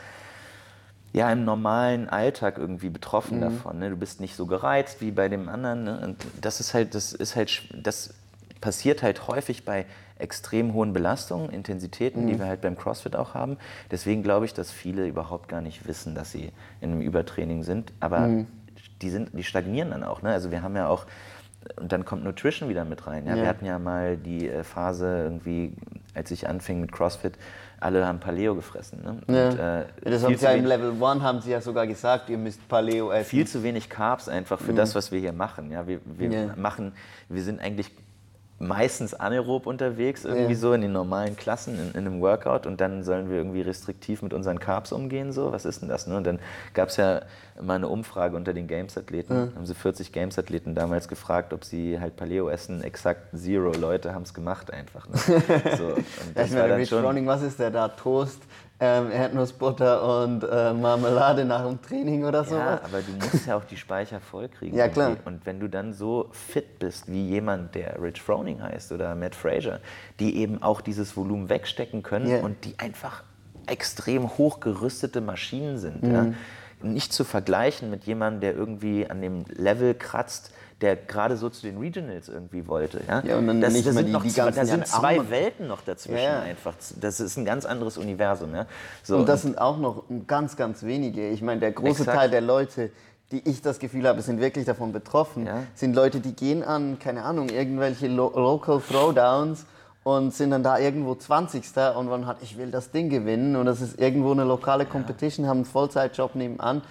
ja, 1.14 1.32
im 1.32 1.46
normalen 1.46 2.10
Alltag 2.10 2.58
irgendwie 2.58 2.90
betroffen 2.90 3.38
mhm. 3.38 3.42
davon. 3.42 3.80
Ne? 3.80 3.92
Du 3.92 3.96
bist 3.96 4.20
nicht 4.20 4.36
so 4.36 4.48
gereizt 4.48 5.00
wie 5.00 5.12
bei 5.12 5.30
dem 5.30 5.48
anderen. 5.48 5.84
Ne? 5.84 6.02
Und 6.04 6.26
das 6.42 6.60
ist 6.60 6.74
halt, 6.74 6.96
das 6.96 7.14
ist 7.14 7.36
halt, 7.36 7.70
das 7.74 8.16
passiert 8.62 9.04
halt 9.04 9.28
häufig 9.28 9.64
bei 9.64 9.86
extrem 10.18 10.74
hohen 10.74 10.92
Belastungen, 10.94 11.50
Intensitäten, 11.52 12.24
mhm. 12.24 12.28
die 12.28 12.40
wir 12.40 12.48
halt 12.48 12.62
beim 12.62 12.76
CrossFit 12.76 13.16
auch 13.16 13.36
haben. 13.36 13.58
Deswegen 13.92 14.24
glaube 14.24 14.46
ich, 14.46 14.54
dass 14.54 14.72
viele 14.72 15.06
überhaupt 15.06 15.50
gar 15.50 15.62
nicht 15.62 15.88
wissen, 15.88 16.16
dass 16.16 16.32
sie 16.32 16.52
in 16.82 16.92
einem 16.92 17.02
Übertraining 17.02 17.64
sind. 17.64 17.94
Aber 18.00 18.22
mhm. 18.22 18.48
die, 19.02 19.10
sind, 19.12 19.30
die 19.34 19.44
stagnieren 19.44 19.92
dann 19.92 20.04
auch. 20.04 20.24
Ne? 20.24 20.32
Also 20.32 20.50
wir 20.50 20.64
haben 20.64 20.76
ja 20.76 20.88
auch 20.88 21.06
und 21.80 21.92
dann 21.92 22.06
kommt 22.06 22.24
Nutrition 22.24 22.70
wieder 22.70 22.86
mit 22.86 23.08
rein. 23.08 23.26
Ja, 23.26 23.36
ja. 23.36 23.42
Wir 23.44 23.50
hatten 23.50 23.66
ja 23.66 23.80
mal 23.80 24.18
die 24.18 24.50
äh, 24.50 24.64
Phase 24.64 25.24
irgendwie, 25.24 25.74
als 26.14 26.32
ich 26.32 26.48
anfing 26.48 26.82
mit 26.82 26.92
CrossFit, 26.92 27.38
alle 27.84 28.06
haben 28.08 28.20
Paleo 28.20 28.56
gefressen. 28.56 29.02
Ne? 29.04 29.34
Ja. 29.34 29.50
Und, 29.50 29.60
äh, 29.60 30.10
das 30.10 30.24
haben 30.24 30.36
sie 30.36 30.46
ja 30.46 30.52
im 30.52 30.66
Level 30.66 30.92
1 30.92 31.22
haben 31.22 31.42
sie 31.42 31.52
ja 31.52 31.62
sogar 31.62 31.86
gesagt, 31.86 32.30
ihr 32.30 32.38
müsst 32.38 32.68
Paleo 32.68 33.12
essen. 33.12 33.30
Viel 33.30 33.48
zu 33.48 33.64
wenig 33.64 33.90
Carbs 33.90 34.30
einfach 34.30 34.60
für 34.60 34.72
mhm. 34.72 34.78
das, 34.78 34.96
was 34.96 35.12
wir 35.12 35.20
hier 35.20 35.34
machen. 35.34 35.72
Ja, 35.72 35.88
wir, 35.88 36.00
wir 36.06 36.30
ja. 36.30 36.56
machen, 36.56 36.94
wir 37.30 37.44
sind 37.44 37.60
eigentlich 37.60 37.92
meistens 38.60 39.14
anaerob 39.14 39.68
unterwegs, 39.68 40.26
irgendwie 40.26 40.54
ja. 40.54 40.60
so 40.60 40.74
in 40.74 40.82
den 40.82 40.92
normalen 40.92 41.36
Klassen, 41.36 41.76
in, 41.76 41.90
in, 41.90 42.08
einem 42.08 42.22
Workout 42.22 42.66
und 42.66 42.80
dann 42.80 43.04
sollen 43.04 43.30
wir 43.30 43.38
irgendwie 43.38 43.62
restriktiv 43.62 44.22
mit 44.22 44.34
unseren 44.34 44.60
Carbs 44.60 44.92
umgehen, 44.92 45.32
so, 45.32 45.52
was 45.52 45.66
ist 45.66 45.82
denn 45.82 45.90
das? 45.90 46.08
Ne? 46.08 46.16
Und 46.16 46.26
dann 46.26 46.40
gab 46.74 46.90
es 46.90 46.98
ja 46.98 47.22
mal 47.62 47.76
eine 47.76 47.88
Umfrage 47.88 48.36
unter 48.36 48.54
den 48.54 48.68
Games-Athleten, 48.68 49.34
ja. 49.34 49.56
haben 49.56 49.66
sie 49.66 49.76
40 49.76 50.12
Games-Athleten 50.12 50.76
damals 50.76 51.08
gefragt, 51.08 51.54
ob 51.54 51.66
sie 51.66 52.00
halt 52.00 52.16
Paleo 52.16 52.50
essen, 52.50 52.84
exakt 52.84 53.38
zero 53.38 53.72
Leute 53.74 54.14
haben 54.14 54.24
es 54.24 54.34
gemacht 54.34 54.72
einfach. 54.72 55.08
Ne? 55.10 55.16
So, 55.78 55.96
das 56.36 56.36
ja, 56.36 56.44
ich 56.44 56.52
meine, 56.54 56.78
Rich 56.78 56.90
Froning, 56.90 57.26
was 57.26 57.42
ist 57.42 57.60
der 57.60 57.72
da? 57.72 57.88
Toast, 57.88 58.42
ähm, 58.84 59.12
Erdnussbutter 59.12 60.24
und 60.24 60.44
äh, 60.44 60.74
Marmelade 60.74 61.46
nach 61.46 61.66
dem 61.66 61.82
Training 61.82 62.26
oder 62.26 62.44
so. 62.44 62.56
Ja, 62.56 62.82
aber 62.84 63.02
du 63.02 63.14
musst 63.14 63.48
ja 63.48 63.56
auch 63.56 63.64
die 63.64 63.78
Speicher 63.78 64.20
vollkriegen. 64.20 64.78
ja, 64.78 64.90
klar. 64.90 65.16
Und 65.24 65.46
wenn 65.46 65.62
du 65.62 65.70
dann 65.70 65.94
so 65.94 66.28
fit 66.32 66.80
bist 66.80 67.10
wie 67.10 67.30
jemand, 67.30 67.76
der 67.76 68.02
Rich 68.02 68.22
Froning 68.22 68.62
heißt 68.62 68.92
oder 68.92 69.16
Matt 69.16 69.36
Fraser, 69.36 69.80
die 70.20 70.36
eben 70.36 70.62
auch 70.62 70.82
dieses 70.82 71.16
Volumen 71.16 71.48
wegstecken 71.48 72.04
können 72.04 72.28
yeah. 72.28 72.44
und 72.44 72.66
die 72.66 72.78
einfach 72.78 73.24
extrem 73.68 74.38
hochgerüstete 74.38 75.22
Maschinen 75.22 75.78
sind. 75.78 76.04
Mhm. 76.04 76.14
Ja? 76.14 76.34
Nicht 76.82 77.14
zu 77.14 77.24
vergleichen 77.24 77.90
mit 77.90 78.04
jemandem, 78.04 78.42
der 78.42 78.56
irgendwie 78.56 79.10
an 79.10 79.22
dem 79.22 79.46
Level 79.48 79.94
kratzt, 79.94 80.52
der 80.84 80.98
gerade 80.98 81.38
so 81.38 81.50
zu 81.50 81.62
den 81.62 81.78
Regionals 81.78 82.28
irgendwie 82.28 82.68
wollte. 82.68 83.00
Ja, 83.08 83.24
ja 83.24 83.38
und 83.38 83.48
dann 83.48 83.62
das, 83.62 83.72
nicht 83.72 83.88
das 83.88 83.96
sind, 83.96 84.08
die, 84.08 84.20
die 84.20 84.30
zwei, 84.30 84.52
da 84.52 84.66
sind 84.66 84.86
zwei 84.86 85.18
Arme. 85.18 85.30
Welten 85.30 85.68
noch 85.68 85.82
dazwischen 85.82 86.18
ja, 86.18 86.40
ja. 86.40 86.42
einfach. 86.42 86.74
Das 87.00 87.22
ist 87.22 87.38
ein 87.38 87.46
ganz 87.46 87.66
anderes 87.66 87.98
Universum. 87.98 88.54
Ja? 88.54 88.66
So, 89.02 89.16
und 89.18 89.30
das 89.30 89.46
und 89.46 89.52
sind 89.52 89.62
auch 89.62 89.78
noch 89.78 90.04
ganz, 90.28 90.58
ganz 90.58 90.84
wenige. 90.84 91.30
Ich 91.30 91.42
meine, 91.42 91.62
der 91.62 91.72
große 91.72 92.02
exakt. 92.02 92.18
Teil 92.18 92.30
der 92.30 92.42
Leute, 92.42 92.92
die 93.32 93.48
ich 93.50 93.62
das 93.62 93.80
Gefühl 93.80 94.06
habe, 94.10 94.22
sind 94.22 94.42
wirklich 94.42 94.66
davon 94.66 94.92
betroffen, 94.92 95.46
ja. 95.46 95.64
sind 95.74 95.96
Leute, 95.96 96.20
die 96.20 96.34
gehen 96.34 96.64
an, 96.64 97.00
keine 97.00 97.24
Ahnung, 97.24 97.48
irgendwelche 97.48 98.08
Lo 98.08 98.34
Local 98.36 98.82
Throwdowns 98.82 99.66
und 100.04 100.34
sind 100.34 100.52
dann 100.52 100.64
da 100.64 100.78
irgendwo 100.80 101.16
20. 101.16 101.64
und 101.96 102.10
man 102.10 102.28
hat, 102.28 102.38
ich 102.42 102.58
will 102.58 102.72
das 102.72 102.92
Ding 102.92 103.10
gewinnen 103.10 103.56
und 103.56 103.66
das 103.66 103.80
ist 103.80 104.00
irgendwo 104.02 104.34
eine 104.34 104.44
lokale 104.44 104.86
Competition, 104.86 105.48
haben 105.48 105.60
einen 105.60 105.66
Vollzeitjob 105.66 106.36
nebenan. 106.36 106.82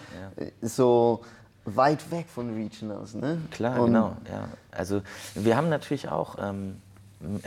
So, 0.63 1.21
weit 1.65 2.11
weg 2.11 2.27
von 2.29 2.55
Regionals. 2.55 3.15
Ne? 3.15 3.39
Klar, 3.51 3.81
und 3.81 3.87
genau. 3.87 4.17
Ja. 4.31 4.49
Also 4.71 5.03
wir 5.35 5.57
haben 5.57 5.69
natürlich 5.69 6.09
auch 6.09 6.37
ähm, 6.41 6.77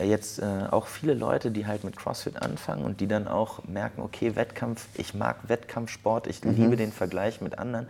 jetzt 0.01 0.39
äh, 0.39 0.67
auch 0.71 0.87
viele 0.87 1.13
Leute, 1.13 1.51
die 1.51 1.67
halt 1.67 1.83
mit 1.83 1.97
CrossFit 1.97 2.41
anfangen 2.41 2.85
und 2.85 3.01
die 3.01 3.07
dann 3.07 3.27
auch 3.27 3.63
merken, 3.65 4.01
okay, 4.01 4.35
Wettkampf, 4.35 4.87
ich 4.95 5.13
mag 5.13 5.49
Wettkampfsport, 5.49 6.27
ich 6.27 6.43
mhm. 6.43 6.55
liebe 6.55 6.75
den 6.77 6.91
Vergleich 6.91 7.41
mit 7.41 7.59
anderen. 7.59 7.87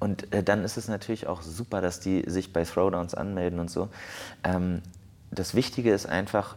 Und 0.00 0.32
äh, 0.32 0.42
dann 0.42 0.64
ist 0.64 0.76
es 0.76 0.88
natürlich 0.88 1.26
auch 1.26 1.42
super, 1.42 1.80
dass 1.80 2.00
die 2.00 2.24
sich 2.28 2.52
bei 2.52 2.64
Throwdowns 2.64 3.14
anmelden 3.14 3.58
und 3.58 3.70
so. 3.70 3.88
Ähm, 4.44 4.82
das 5.30 5.54
Wichtige 5.54 5.92
ist 5.92 6.06
einfach, 6.06 6.56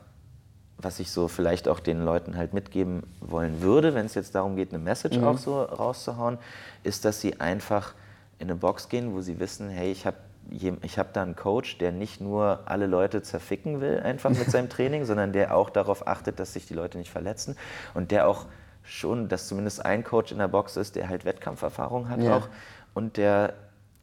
was 0.77 0.99
ich 0.99 1.11
so 1.11 1.27
vielleicht 1.27 1.67
auch 1.67 1.79
den 1.79 2.05
Leuten 2.05 2.37
halt 2.37 2.53
mitgeben 2.53 3.03
wollen 3.19 3.61
würde, 3.61 3.93
wenn 3.93 4.05
es 4.05 4.15
jetzt 4.15 4.35
darum 4.35 4.55
geht, 4.55 4.73
eine 4.73 4.81
Message 4.81 5.17
mhm. 5.17 5.23
auch 5.25 5.37
so 5.37 5.61
rauszuhauen, 5.61 6.37
ist, 6.83 7.03
dass 7.03 7.19
sie 7.19 7.39
einfach 7.39 7.93
in 8.41 8.49
eine 8.49 8.55
Box 8.55 8.89
gehen, 8.89 9.13
wo 9.13 9.21
sie 9.21 9.39
wissen, 9.39 9.69
hey, 9.69 9.91
ich 9.91 10.05
habe 10.05 10.17
ich 10.49 10.97
habe 10.97 11.09
da 11.13 11.21
einen 11.21 11.35
Coach, 11.35 11.77
der 11.77 11.91
nicht 11.91 12.19
nur 12.19 12.61
alle 12.65 12.87
Leute 12.87 13.21
zerficken 13.21 13.79
will, 13.79 13.99
einfach 13.99 14.31
mit 14.31 14.49
seinem 14.49 14.69
Training, 14.75 15.05
sondern 15.05 15.31
der 15.31 15.55
auch 15.55 15.69
darauf 15.69 16.07
achtet, 16.07 16.39
dass 16.39 16.53
sich 16.53 16.65
die 16.65 16.73
Leute 16.73 16.97
nicht 16.97 17.11
verletzen 17.11 17.55
und 17.93 18.11
der 18.11 18.27
auch 18.27 18.47
schon, 18.83 19.29
dass 19.29 19.47
zumindest 19.47 19.85
ein 19.85 20.03
Coach 20.03 20.31
in 20.31 20.39
der 20.39 20.47
Box 20.47 20.77
ist, 20.77 20.95
der 20.95 21.07
halt 21.07 21.25
Wettkampferfahrung 21.25 22.09
hat 22.09 22.21
ja. 22.21 22.37
auch 22.37 22.49
und 22.95 23.17
der 23.17 23.53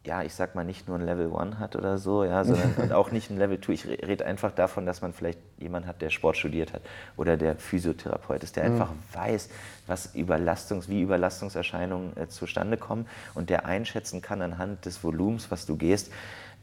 ja, 0.08 0.22
ich 0.22 0.32
sag 0.32 0.54
mal, 0.54 0.64
nicht 0.64 0.88
nur 0.88 0.98
ein 0.98 1.04
Level 1.04 1.30
1 1.36 1.58
hat 1.58 1.76
oder 1.76 1.98
so, 1.98 2.24
ja, 2.24 2.42
sondern 2.42 2.92
auch 2.92 3.10
nicht 3.10 3.30
ein 3.30 3.36
Level 3.36 3.60
2. 3.60 3.72
Ich 3.72 3.86
rede 3.86 4.24
einfach 4.24 4.50
davon, 4.52 4.86
dass 4.86 5.02
man 5.02 5.12
vielleicht 5.12 5.38
jemanden 5.58 5.86
hat, 5.86 6.00
der 6.00 6.08
Sport 6.08 6.38
studiert 6.38 6.72
hat 6.72 6.80
oder 7.18 7.36
der 7.36 7.56
Physiotherapeut 7.56 8.42
ist, 8.42 8.56
der 8.56 8.64
mhm. 8.64 8.72
einfach 8.72 8.90
weiß, 9.12 9.50
was 9.86 10.14
Überlastungs-, 10.14 10.88
wie 10.88 11.02
Überlastungserscheinungen 11.02 12.16
äh, 12.16 12.26
zustande 12.28 12.78
kommen 12.78 13.06
und 13.34 13.50
der 13.50 13.66
einschätzen 13.66 14.22
kann 14.22 14.40
anhand 14.40 14.86
des 14.86 15.04
Volumens, 15.04 15.50
was 15.50 15.66
du 15.66 15.76
gehst, 15.76 16.10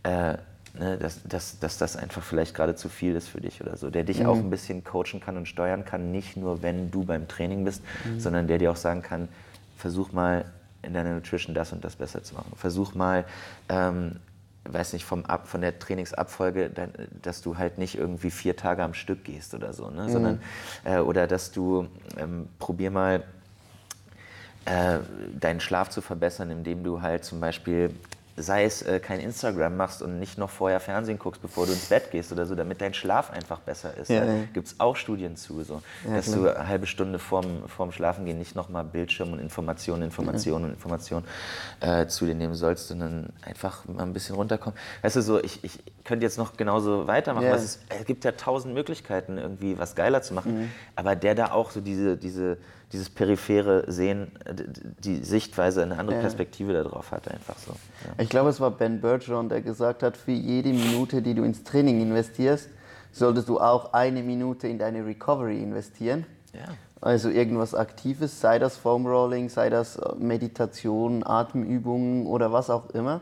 äh, 0.02 0.38
ne, 0.74 0.98
dass, 1.00 1.22
dass, 1.24 1.60
dass 1.60 1.78
das 1.78 1.96
einfach 1.96 2.24
vielleicht 2.24 2.56
gerade 2.56 2.74
zu 2.74 2.90
viel 2.90 3.16
ist 3.16 3.28
für 3.28 3.42
dich 3.42 3.62
oder 3.62 3.78
so. 3.78 3.92
Der 3.92 4.04
dich 4.04 4.22
mhm. 4.22 4.26
auch 4.26 4.38
ein 4.38 4.50
bisschen 4.50 4.84
coachen 4.84 5.20
kann 5.24 5.38
und 5.38 5.48
steuern 5.48 5.86
kann, 5.86 6.12
nicht 6.12 6.36
nur, 6.36 6.64
wenn 6.64 6.90
du 6.90 7.06
beim 7.06 7.28
Training 7.28 7.64
bist, 7.64 7.84
mhm. 8.06 8.20
sondern 8.20 8.48
der 8.48 8.58
dir 8.58 8.72
auch 8.72 8.76
sagen 8.76 9.04
kann, 9.04 9.30
versuch 9.78 10.14
mal 10.14 10.46
in 10.86 10.94
deiner 10.94 11.14
Nutrition 11.14 11.54
das 11.56 11.72
und 11.72 11.84
das 11.84 11.96
besser 11.96 12.24
zu 12.24 12.36
machen. 12.36 12.52
Versuch 12.56 12.96
mal, 12.96 13.26
ähm, 13.70 14.18
weiß 14.66 14.94
nicht, 14.94 15.06
vom 15.06 15.26
Ab, 15.26 15.48
von 15.48 15.62
der 15.62 15.78
Trainingsabfolge, 15.78 16.72
dass 17.22 17.42
du 17.42 17.58
halt 17.58 17.78
nicht 17.78 17.98
irgendwie 17.98 18.32
vier 18.32 18.56
Tage 18.56 18.84
am 18.84 18.94
Stück 18.94 19.24
gehst 19.24 19.54
oder 19.54 19.74
so, 19.74 19.90
ne? 19.90 20.04
Mhm. 20.04 20.10
sondern 20.10 20.42
äh, 20.84 20.98
oder 21.00 21.28
dass 21.28 21.52
du 21.52 21.88
ähm, 22.18 22.48
probier 22.60 22.92
mal 22.92 23.24
äh, 24.66 25.00
deinen 25.40 25.60
Schlaf 25.60 25.90
zu 25.90 26.02
verbessern, 26.02 26.50
indem 26.50 26.84
du 26.84 27.02
halt 27.02 27.24
zum 27.24 27.40
Beispiel 27.40 27.92
sei 28.38 28.66
es 28.66 28.82
äh, 28.82 29.00
kein 29.00 29.20
Instagram 29.20 29.78
machst 29.78 30.02
und 30.02 30.20
nicht 30.20 30.38
noch 30.38 30.50
vorher 30.50 30.80
Fernsehen 30.80 31.18
guckst, 31.18 31.42
bevor 31.42 31.66
du 31.66 31.72
ins 31.72 31.86
Bett 31.86 32.12
gehst 32.12 32.32
oder 32.34 32.46
so, 32.46 32.54
damit 32.54 32.82
dein 32.82 32.94
Schlaf 32.94 33.32
einfach 33.32 33.60
besser 33.60 33.96
ist. 33.96 34.10
Ja, 34.10 34.26
ja. 34.26 34.44
Gibt 34.54 34.68
es 34.68 34.80
auch 34.80 34.98
Studien 34.98 35.38
zu, 35.38 35.64
so, 35.64 35.82
ja, 36.08 36.16
dass 36.16 36.26
klar. 36.26 36.40
du 36.40 36.56
eine 36.56 36.68
halbe 36.68 36.86
Stunde 36.86 37.18
vorm, 37.18 37.68
vorm 37.68 37.94
Schlafengehen 37.94 38.38
nicht 38.38 38.56
nochmal 38.56 38.84
Bildschirm 38.84 39.32
und 39.32 39.40
Informationen, 39.40 40.04
Informationen 40.04 40.66
und 40.66 40.72
Informationen 40.72 41.26
äh, 41.80 42.08
zu 42.08 42.26
dir 42.26 42.36
nehmen 42.36 42.56
sollst, 42.56 42.90
sondern 42.90 43.30
einfach 43.42 43.86
mal 43.86 44.04
ein 44.04 44.14
bisschen 44.14 44.36
runterkommen. 44.36 44.78
Weißt 45.02 45.16
du, 45.16 45.22
so, 45.22 45.42
ich, 45.42 45.64
ich 45.64 45.80
könnte 46.04 46.26
jetzt 46.26 46.38
noch 46.38 46.58
genauso 46.58 47.08
weitermachen. 47.08 47.46
Yeah. 47.46 47.56
Es, 47.56 47.80
es, 47.88 48.06
gibt 48.06 48.26
ja 48.26 48.34
tausend 48.34 48.74
Möglichkeiten, 48.74 49.38
irgendwie 49.38 49.78
was 49.78 49.96
geiler 49.96 50.22
zu 50.22 50.34
machen, 50.34 50.64
mhm. 50.64 50.72
aber 50.96 51.16
der 51.16 51.36
da 51.36 51.52
auch 51.52 51.72
so 51.72 51.80
diese, 51.80 52.18
diese 52.18 52.58
dieses 52.96 53.10
periphere 53.10 53.92
Sehen, 53.92 54.32
die 55.04 55.18
Sichtweise, 55.18 55.84
eine 55.84 56.00
andere 56.00 56.20
Perspektive 56.20 56.74
ja. 56.74 56.84
darauf 56.84 57.12
hat, 57.12 57.28
einfach 57.28 57.58
so. 57.58 57.72
Ja. 57.72 58.24
Ich 58.24 58.30
glaube, 58.30 58.50
es 58.50 58.62
war 58.62 58.72
Ben 58.72 59.02
Bergeron, 59.02 59.50
der 59.50 59.62
gesagt 59.62 60.02
hat, 60.02 60.16
für 60.16 60.32
jede 60.32 60.70
Minute, 60.70 61.22
die 61.22 61.34
du 61.34 61.44
ins 61.44 61.64
Training 61.66 62.02
investierst, 62.02 62.70
solltest 63.12 63.50
du 63.50 63.60
auch 63.60 63.92
eine 63.92 64.24
Minute 64.24 64.70
in 64.70 64.80
deine 64.80 65.06
Recovery 65.06 65.62
investieren. 65.62 66.26
Ja. 66.54 66.74
Also 67.02 67.30
irgendwas 67.30 67.76
Aktives, 67.76 68.40
sei 68.40 68.60
das 68.60 68.78
Foam 68.78 69.06
Rolling, 69.06 69.50
sei 69.50 69.70
das 69.70 69.98
äh, 69.98 70.16
Meditation, 70.16 71.24
Atemübungen 71.26 72.26
oder 72.26 72.54
was 72.54 72.70
auch 72.70 72.90
immer. 72.92 73.20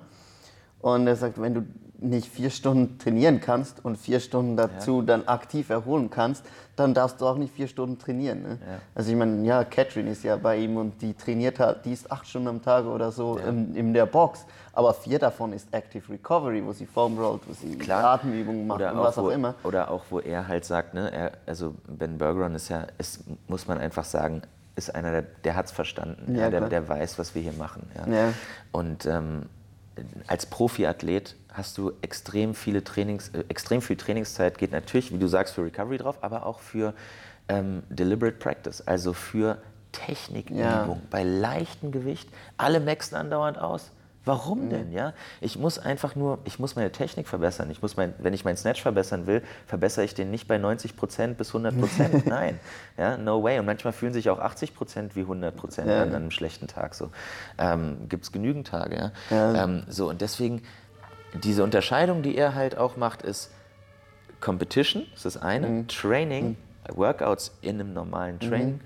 Und 0.82 1.08
er 1.08 1.16
sagt, 1.16 1.42
wenn 1.42 1.56
du 1.56 1.64
nicht 2.04 2.28
vier 2.28 2.50
Stunden 2.50 2.98
trainieren 3.00 3.40
kannst 3.40 3.84
und 3.84 3.98
vier 3.98 4.20
Stunden 4.20 4.58
dazu 4.58 5.00
ja. 5.00 5.06
dann 5.06 5.28
aktiv 5.28 5.70
erholen 5.70 6.10
kannst, 6.10 6.46
dann 6.76 6.94
darfst 6.94 7.22
du 7.22 7.28
auch 7.28 7.38
nicht 7.38 7.54
vier 7.54 7.68
Stunden 7.68 8.00
trainieren. 8.00 8.42
Ne? 8.42 8.58
Ja. 8.62 8.80
Also 8.96 9.12
ich 9.12 9.18
meine, 9.18 9.46
ja, 9.46 9.64
Catherine 9.64 10.12
ist 10.12 10.24
ja 10.24 10.36
bei 10.38 10.58
ihm 10.58 10.78
und 10.78 11.02
die 11.02 11.14
trainiert 11.14 11.60
halt, 11.60 11.86
die 11.86 11.94
ist 11.94 12.12
acht 12.12 12.28
Stunden 12.28 12.48
am 12.48 12.62
Tag 12.62 12.86
oder 12.86 13.12
so 13.12 13.38
ja. 13.38 13.46
in, 13.46 13.76
in, 13.76 13.94
der 13.94 14.06
Box. 14.06 14.46
Aber 14.74 14.94
vier 14.94 15.20
davon 15.20 15.54
ist 15.54 15.68
Active 15.72 16.12
Recovery, 16.12 16.66
wo 16.66 16.74
sie 16.74 16.86
Foam 16.86 17.18
rollt, 17.18 17.42
wo 17.48 17.54
sie 17.54 17.78
Klar. 17.78 18.16
Atemübungen 18.16 18.66
macht 18.66 18.80
oder 18.80 18.94
und 18.94 19.00
was 19.00 19.18
auch, 19.18 19.24
wo, 19.26 19.30
immer. 19.30 19.56
Oder 19.64 19.92
auch, 19.92 20.04
wo 20.10 20.20
er 20.20 20.48
halt 20.48 20.66
sagt, 20.66 20.94
ne, 20.94 21.12
er, 21.12 21.32
also 21.46 21.76
Ben 21.88 22.18
Bergeron 22.18 22.56
ist 22.56 22.70
ja, 22.70 22.88
ist, 22.98 23.24
muss 23.48 23.68
man 23.68 23.78
einfach 23.78 24.04
sagen, 24.04 24.42
ist 24.76 24.94
einer, 24.94 25.12
der, 25.12 25.22
der 25.22 25.56
hat 25.56 25.68
es 25.68 25.72
verstanden, 25.72 26.36
ja, 26.36 26.50
der, 26.50 26.62
der, 26.62 26.90
weiß, 26.90 27.20
was 27.20 27.36
wir 27.36 27.44
hier 27.44 27.54
machen. 27.54 27.88
Und 28.72 29.06
ähm, 29.06 29.44
als 30.28 30.46
Profiathlet 30.46 31.36
hast 31.52 31.78
du 31.78 31.92
extrem 32.02 32.56
viele 32.56 32.84
Trainings, 32.84 33.30
äh, 33.30 33.44
extrem 33.50 33.82
viel 33.82 33.96
Trainingszeit, 33.96 34.58
geht 34.58 34.72
natürlich, 34.72 35.14
wie 35.14 35.20
du 35.20 35.28
sagst, 35.28 35.54
für 35.54 35.64
Recovery 35.64 35.98
drauf, 35.98 36.18
aber 36.22 36.46
auch 36.46 36.60
für 36.60 36.94
ähm, 37.48 37.84
Deliberate 37.90 38.38
Practice, 38.38 38.82
also 38.82 39.14
für 39.14 39.62
Technikübung 39.92 40.60
ja. 40.60 40.98
bei 41.10 41.24
leichtem 41.24 41.92
Gewicht. 41.92 42.28
Alle 42.58 42.80
maxen 42.80 43.16
andauernd 43.16 43.60
aus. 43.60 43.92
Warum 44.26 44.66
mhm. 44.66 44.70
denn, 44.70 44.92
ja? 44.92 45.14
Ich 45.42 45.58
muss 45.58 45.80
einfach 45.80 46.16
nur, 46.16 46.40
ich 46.46 46.58
muss 46.58 46.76
meine 46.76 46.92
Technik 46.92 47.28
verbessern. 47.28 47.70
Ich 47.70 47.82
muss 47.82 47.98
mein, 47.98 48.14
wenn 48.20 48.34
ich 48.34 48.46
meinen 48.46 48.56
Snatch 48.56 48.82
verbessern 48.82 49.28
will, 49.28 49.42
verbessere 49.68 50.06
ich 50.06 50.14
den 50.14 50.32
nicht 50.32 50.48
bei 50.48 50.56
90% 50.56 51.34
bis 51.34 51.52
100% 51.52 52.24
Nein, 52.30 52.60
ja, 52.98 53.18
no 53.18 53.44
way. 53.44 53.60
Und 53.60 53.66
manchmal 53.66 53.92
fühlen 53.92 54.14
sich 54.14 54.30
auch 54.30 54.40
80% 54.40 55.16
wie 55.16 55.22
100 55.22 55.78
ja. 55.78 56.04
an 56.04 56.16
einem 56.16 56.32
schlechten 56.32 56.68
Tag. 56.68 56.96
So 56.96 57.12
ähm, 57.58 58.08
gibt 58.08 58.24
es 58.24 58.32
genügend 58.32 58.68
Tage, 58.68 58.96
ja. 58.96 59.12
ja. 59.30 59.64
Ähm, 59.64 59.84
so 59.90 60.10
und 60.10 60.22
deswegen 60.22 60.62
diese 61.34 61.64
Unterscheidung, 61.64 62.22
die 62.22 62.38
er 62.38 62.56
halt 62.56 62.78
auch 62.78 62.96
macht, 62.96 63.24
ist 63.24 63.52
Competition, 64.40 65.06
das 65.14 65.26
ist 65.26 65.36
das 65.36 65.44
eine, 65.44 65.68
mhm. 65.68 65.88
Training, 65.88 66.50
mhm. 66.50 66.98
Workouts 66.98 67.58
in 67.62 67.80
einem 67.80 67.94
normalen 67.94 68.40
Training 68.40 68.76
mhm. 68.76 68.82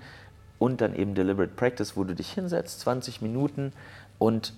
und 0.58 0.80
dann 0.80 0.94
eben 0.94 1.14
Deliberate 1.14 1.52
Practice, 1.54 1.96
wo 1.96 2.04
du 2.04 2.14
dich 2.14 2.32
hinsetzt, 2.32 2.80
20 2.80 3.22
Minuten 3.22 3.72
und 4.18 4.52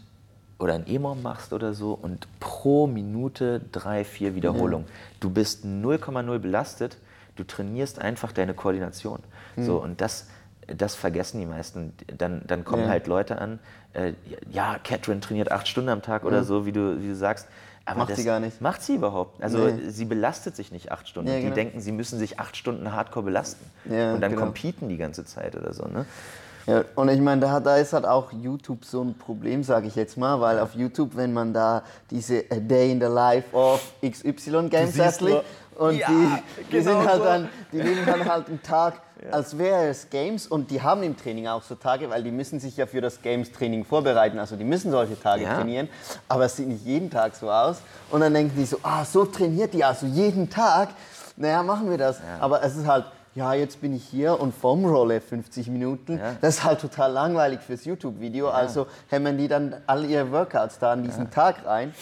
oder 0.60 0.74
ein 0.74 0.86
EMOM 0.86 1.22
machst 1.22 1.52
oder 1.52 1.74
so 1.74 1.98
und 2.00 2.28
pro 2.38 2.86
Minute 2.86 3.60
drei, 3.72 4.04
vier 4.04 4.34
Wiederholungen. 4.34 4.86
Ja. 4.86 4.94
Du 5.20 5.30
bist 5.30 5.64
0,0 5.64 6.38
belastet, 6.38 6.98
du 7.36 7.44
trainierst 7.44 8.00
einfach 8.00 8.32
deine 8.32 8.54
Koordination. 8.54 9.20
Mhm. 9.56 9.64
So, 9.64 9.82
und 9.82 10.00
das, 10.00 10.28
das 10.66 10.94
vergessen 10.94 11.40
die 11.40 11.46
meisten. 11.46 11.94
Dann, 12.16 12.42
dann 12.46 12.64
kommen 12.64 12.84
ja. 12.84 12.88
halt 12.90 13.06
Leute 13.06 13.40
an, 13.40 13.58
äh, 13.94 14.12
ja, 14.50 14.78
Catherine 14.84 15.20
trainiert 15.20 15.50
acht 15.50 15.66
Stunden 15.66 15.88
am 15.88 16.02
Tag 16.02 16.24
oder 16.24 16.42
mhm. 16.42 16.44
so, 16.44 16.66
wie 16.66 16.72
du, 16.72 17.00
wie 17.02 17.08
du 17.08 17.16
sagst. 17.16 17.48
Aber 17.86 18.00
macht 18.00 18.14
sie 18.14 18.24
gar 18.24 18.38
nicht. 18.38 18.60
Macht 18.60 18.82
sie 18.82 18.94
überhaupt. 18.94 19.42
Also 19.42 19.66
nee. 19.66 19.90
sie 19.90 20.04
belastet 20.04 20.54
sich 20.54 20.70
nicht 20.70 20.92
acht 20.92 21.08
Stunden. 21.08 21.30
Ja, 21.30 21.38
genau. 21.38 21.48
Die 21.48 21.54
denken, 21.54 21.80
sie 21.80 21.92
müssen 21.92 22.18
sich 22.18 22.38
acht 22.38 22.56
Stunden 22.56 22.92
hardcore 22.92 23.24
belasten. 23.24 23.64
Ja, 23.90 24.14
und 24.14 24.20
dann 24.20 24.32
genau. 24.32 24.44
competen 24.44 24.88
die 24.88 24.98
ganze 24.98 25.24
Zeit 25.24 25.56
oder 25.56 25.72
so. 25.72 25.86
Ne? 25.86 26.04
Ja, 26.66 26.84
und 26.94 27.08
ich 27.08 27.20
meine, 27.20 27.40
da, 27.40 27.60
da 27.60 27.76
ist 27.76 27.92
halt 27.92 28.04
auch 28.04 28.32
YouTube 28.32 28.84
so 28.84 29.02
ein 29.02 29.14
Problem, 29.14 29.62
sage 29.64 29.86
ich 29.86 29.96
jetzt 29.96 30.16
mal, 30.16 30.40
weil 30.40 30.58
auf 30.58 30.74
YouTube, 30.74 31.16
wenn 31.16 31.32
man 31.32 31.52
da 31.52 31.82
diese 32.10 32.44
A 32.50 32.56
Day 32.56 32.92
in 32.92 33.00
the 33.00 33.06
Life 33.06 33.54
of 33.56 33.80
XY 34.02 34.68
Games 34.68 34.98
Athlete 35.00 35.44
und 35.76 35.96
ja, 35.96 36.08
die, 36.08 36.62
die 36.64 36.70
genau 36.70 37.00
sind 37.00 37.08
halt 37.08 37.18
so. 37.18 37.24
dann, 37.24 37.48
die 37.72 37.78
nehmen 37.78 38.04
dann 38.04 38.24
halt 38.26 38.48
einen 38.48 38.62
Tag, 38.62 39.00
ja. 39.24 39.30
als 39.30 39.56
wäre 39.56 39.88
es 39.88 40.10
Games 40.10 40.46
und 40.46 40.70
die 40.70 40.82
haben 40.82 41.02
im 41.02 41.16
Training 41.16 41.46
auch 41.46 41.62
so 41.62 41.74
Tage, 41.74 42.10
weil 42.10 42.22
die 42.22 42.30
müssen 42.30 42.60
sich 42.60 42.76
ja 42.76 42.86
für 42.86 43.00
das 43.00 43.22
Games 43.22 43.50
Training 43.50 43.84
vorbereiten, 43.84 44.38
also 44.38 44.56
die 44.56 44.64
müssen 44.64 44.90
solche 44.90 45.18
Tage 45.18 45.44
ja. 45.44 45.54
trainieren, 45.54 45.88
aber 46.28 46.44
es 46.44 46.56
sieht 46.56 46.68
nicht 46.68 46.84
jeden 46.84 47.10
Tag 47.10 47.34
so 47.34 47.50
aus 47.50 47.78
und 48.10 48.20
dann 48.20 48.34
denken 48.34 48.54
die 48.56 48.66
so, 48.66 48.78
ah, 48.82 49.04
so 49.04 49.24
trainiert 49.24 49.72
die 49.72 49.82
also 49.82 50.06
jeden 50.06 50.50
Tag, 50.50 50.90
naja, 51.36 51.62
machen 51.62 51.88
wir 51.88 51.96
das, 51.96 52.20
aber 52.38 52.62
es 52.62 52.76
ist 52.76 52.86
halt 52.86 53.06
ja, 53.34 53.54
jetzt 53.54 53.80
bin 53.80 53.94
ich 53.94 54.04
hier 54.04 54.40
und 54.40 54.54
Foamrolle 54.54 55.20
50 55.20 55.68
Minuten. 55.68 56.18
Ja. 56.18 56.36
Das 56.40 56.56
ist 56.56 56.64
halt 56.64 56.80
total 56.80 57.12
langweilig 57.12 57.60
fürs 57.60 57.84
YouTube-Video. 57.84 58.46
Ja. 58.46 58.52
Also 58.52 58.86
hämmern 59.08 59.38
die 59.38 59.48
dann 59.48 59.76
all 59.86 60.04
ihre 60.04 60.30
Workouts 60.32 60.78
da 60.78 60.92
an 60.92 61.02
diesen 61.04 61.24
ja. 61.24 61.30
Tag 61.30 61.64
rein. 61.64 61.94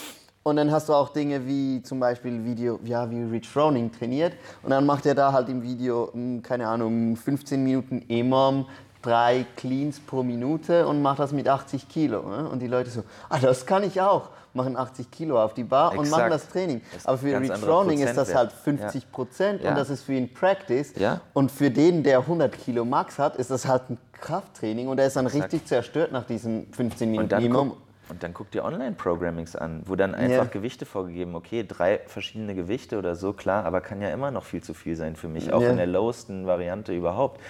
Und 0.43 0.57
dann 0.57 0.71
hast 0.71 0.89
du 0.89 0.95
auch 0.95 1.11
Dinge 1.11 1.47
wie 1.47 1.83
zum 1.83 2.01
Beispiel 2.01 2.45
Video, 2.45 2.81
ja, 2.85 3.11
wie 3.11 3.23
Rich 3.23 3.49
Froning 3.49 3.93
trainiert. 3.93 4.33
Und 4.63 4.71
dann 4.71 4.87
macht 4.87 5.05
er 5.05 5.15
da 5.15 5.33
halt 5.33 5.51
im 5.51 5.63
Video, 5.63 6.11
hm, 6.13 6.43
keine 6.43 6.67
Ahnung, 6.67 7.17
15 7.17 7.63
Minuten 7.63 8.07
EMOM, 8.09 8.65
drei 9.03 9.45
Cleans 9.57 10.01
pro 10.01 10.23
Minute 10.23 10.87
und 10.87 11.03
macht 11.03 11.19
das 11.19 11.33
mit 11.33 11.47
80 11.47 11.89
Kilo. 11.89 12.23
Ne? 12.23 12.49
Und 12.49 12.61
die 12.61 12.67
Leute 12.67 12.89
so, 12.89 13.05
ah, 13.29 13.39
das 13.39 13.67
kann 13.67 13.83
ich 13.83 14.01
auch 14.01 14.31
machen 14.59 14.77
80 14.77 15.11
Kilo 15.11 15.43
auf 15.43 15.55
die 15.55 15.65
Bar 15.65 15.93
Exakt. 15.93 16.05
und 16.05 16.11
machen 16.11 16.31
das 16.31 16.49
Training. 16.49 16.83
Das 16.93 17.07
Aber 17.07 17.19
für 17.19 17.41
Reed 17.41 17.57
Froning 17.57 18.01
ist 18.01 18.17
das 18.17 18.35
halt 18.35 18.53
50 18.53 19.11
Prozent 19.11 19.63
ja. 19.63 19.71
und 19.71 19.79
das 19.79 19.89
ist 19.89 20.03
für 20.03 20.13
ihn 20.13 20.33
Practice. 20.33 20.93
Ja. 20.97 21.21
Und 21.33 21.51
für 21.51 21.71
den, 21.71 22.03
der 22.03 22.19
100 22.19 22.53
Kilo 22.53 22.85
Max 22.85 23.19
hat, 23.19 23.37
ist 23.37 23.51
das 23.51 23.67
halt 23.67 23.89
ein 23.89 23.99
Krafttraining 24.21 24.89
und 24.89 24.99
er 24.99 25.07
ist 25.07 25.17
dann 25.17 25.27
Exakt. 25.27 25.45
richtig 25.45 25.67
zerstört 25.67 26.13
nach 26.13 26.25
diesen 26.25 26.73
15 26.73 27.11
Minuten. 27.11 27.35
Und 27.35 27.53
dann, 27.53 27.73
und 28.09 28.23
dann 28.23 28.35
guck 28.35 28.51
dir 28.51 28.65
Online-Programmings 28.65 29.55
an, 29.55 29.83
wo 29.87 29.95
dann 29.95 30.15
einfach 30.15 30.45
yeah. 30.45 30.45
Gewichte 30.45 30.87
vorgegeben, 30.87 31.35
okay, 31.35 31.65
drei 31.67 32.01
verschiedene 32.07 32.55
Gewichte 32.55 32.99
oder 32.99 33.17
so, 33.17 33.33
klar, 33.33 33.65
aber 33.65 33.81
kann 33.81 34.01
ja 34.01 34.11
immer 34.11 34.31
noch 34.31 34.45
viel 34.45 34.63
zu 34.63 34.75
viel 34.75 34.97
sein 34.97 35.15
für 35.15 35.29
mich, 35.29 35.53
auch 35.53 35.61
yeah. 35.61 35.71
in 35.71 35.77
der 35.77 35.87
lowsten 35.87 36.47
Variante 36.47 36.95
überhaupt. 36.95 37.41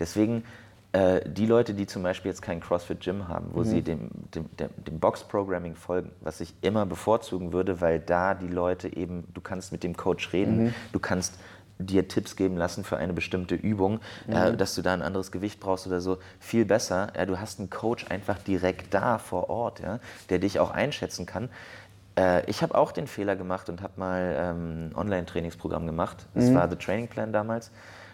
Deswegen 0.00 0.44
äh, 0.98 1.20
die 1.28 1.46
Leute, 1.46 1.74
die 1.74 1.86
zum 1.86 2.02
Beispiel 2.02 2.30
jetzt 2.30 2.42
kein 2.42 2.60
CrossFit 2.60 3.00
Gym 3.00 3.28
haben, 3.28 3.50
wo 3.52 3.60
mhm. 3.60 3.64
sie 3.64 3.82
dem, 3.82 4.10
dem, 4.34 4.46
dem 4.58 4.98
Box-Programming 4.98 5.76
folgen, 5.76 6.10
was 6.20 6.40
ich 6.40 6.54
immer 6.60 6.86
bevorzugen 6.86 7.52
würde, 7.52 7.80
weil 7.80 8.00
da 8.00 8.34
die 8.34 8.48
Leute 8.48 8.96
eben, 8.96 9.24
du 9.32 9.40
kannst 9.40 9.70
mit 9.70 9.84
dem 9.84 9.96
Coach 9.96 10.32
reden, 10.32 10.64
mhm. 10.64 10.74
du 10.92 10.98
kannst 10.98 11.38
dir 11.78 12.08
Tipps 12.08 12.34
geben 12.34 12.56
lassen 12.56 12.82
für 12.82 12.96
eine 12.96 13.12
bestimmte 13.12 13.54
Übung, 13.54 14.00
äh, 14.26 14.30
mhm. 14.30 14.54
äh, 14.54 14.56
dass 14.56 14.74
du 14.74 14.82
da 14.82 14.92
ein 14.92 15.02
anderes 15.02 15.30
Gewicht 15.30 15.60
brauchst 15.60 15.86
oder 15.86 16.00
so, 16.00 16.18
viel 16.40 16.64
besser. 16.64 17.12
Ja, 17.16 17.26
du 17.26 17.38
hast 17.38 17.60
einen 17.60 17.70
Coach 17.70 18.06
einfach 18.08 18.38
direkt 18.38 18.92
da 18.92 19.18
vor 19.18 19.50
Ort, 19.50 19.78
ja, 19.80 20.00
der 20.30 20.40
dich 20.40 20.58
auch 20.58 20.72
einschätzen 20.72 21.26
kann. 21.26 21.48
Äh, 22.18 22.44
ich 22.50 22.62
habe 22.62 22.74
auch 22.74 22.90
den 22.90 23.06
Fehler 23.06 23.36
gemacht 23.36 23.68
und 23.68 23.82
habe 23.82 23.92
mal 23.96 24.34
ähm, 24.36 24.88
ein 24.88 24.96
Online-Trainingsprogramm 24.96 25.86
gemacht. 25.86 26.26
Das 26.34 26.46
mhm. 26.46 26.54
war 26.56 26.68
The 26.68 26.76
Training 26.76 27.06
Plan 27.06 27.32
damals. 27.32 27.70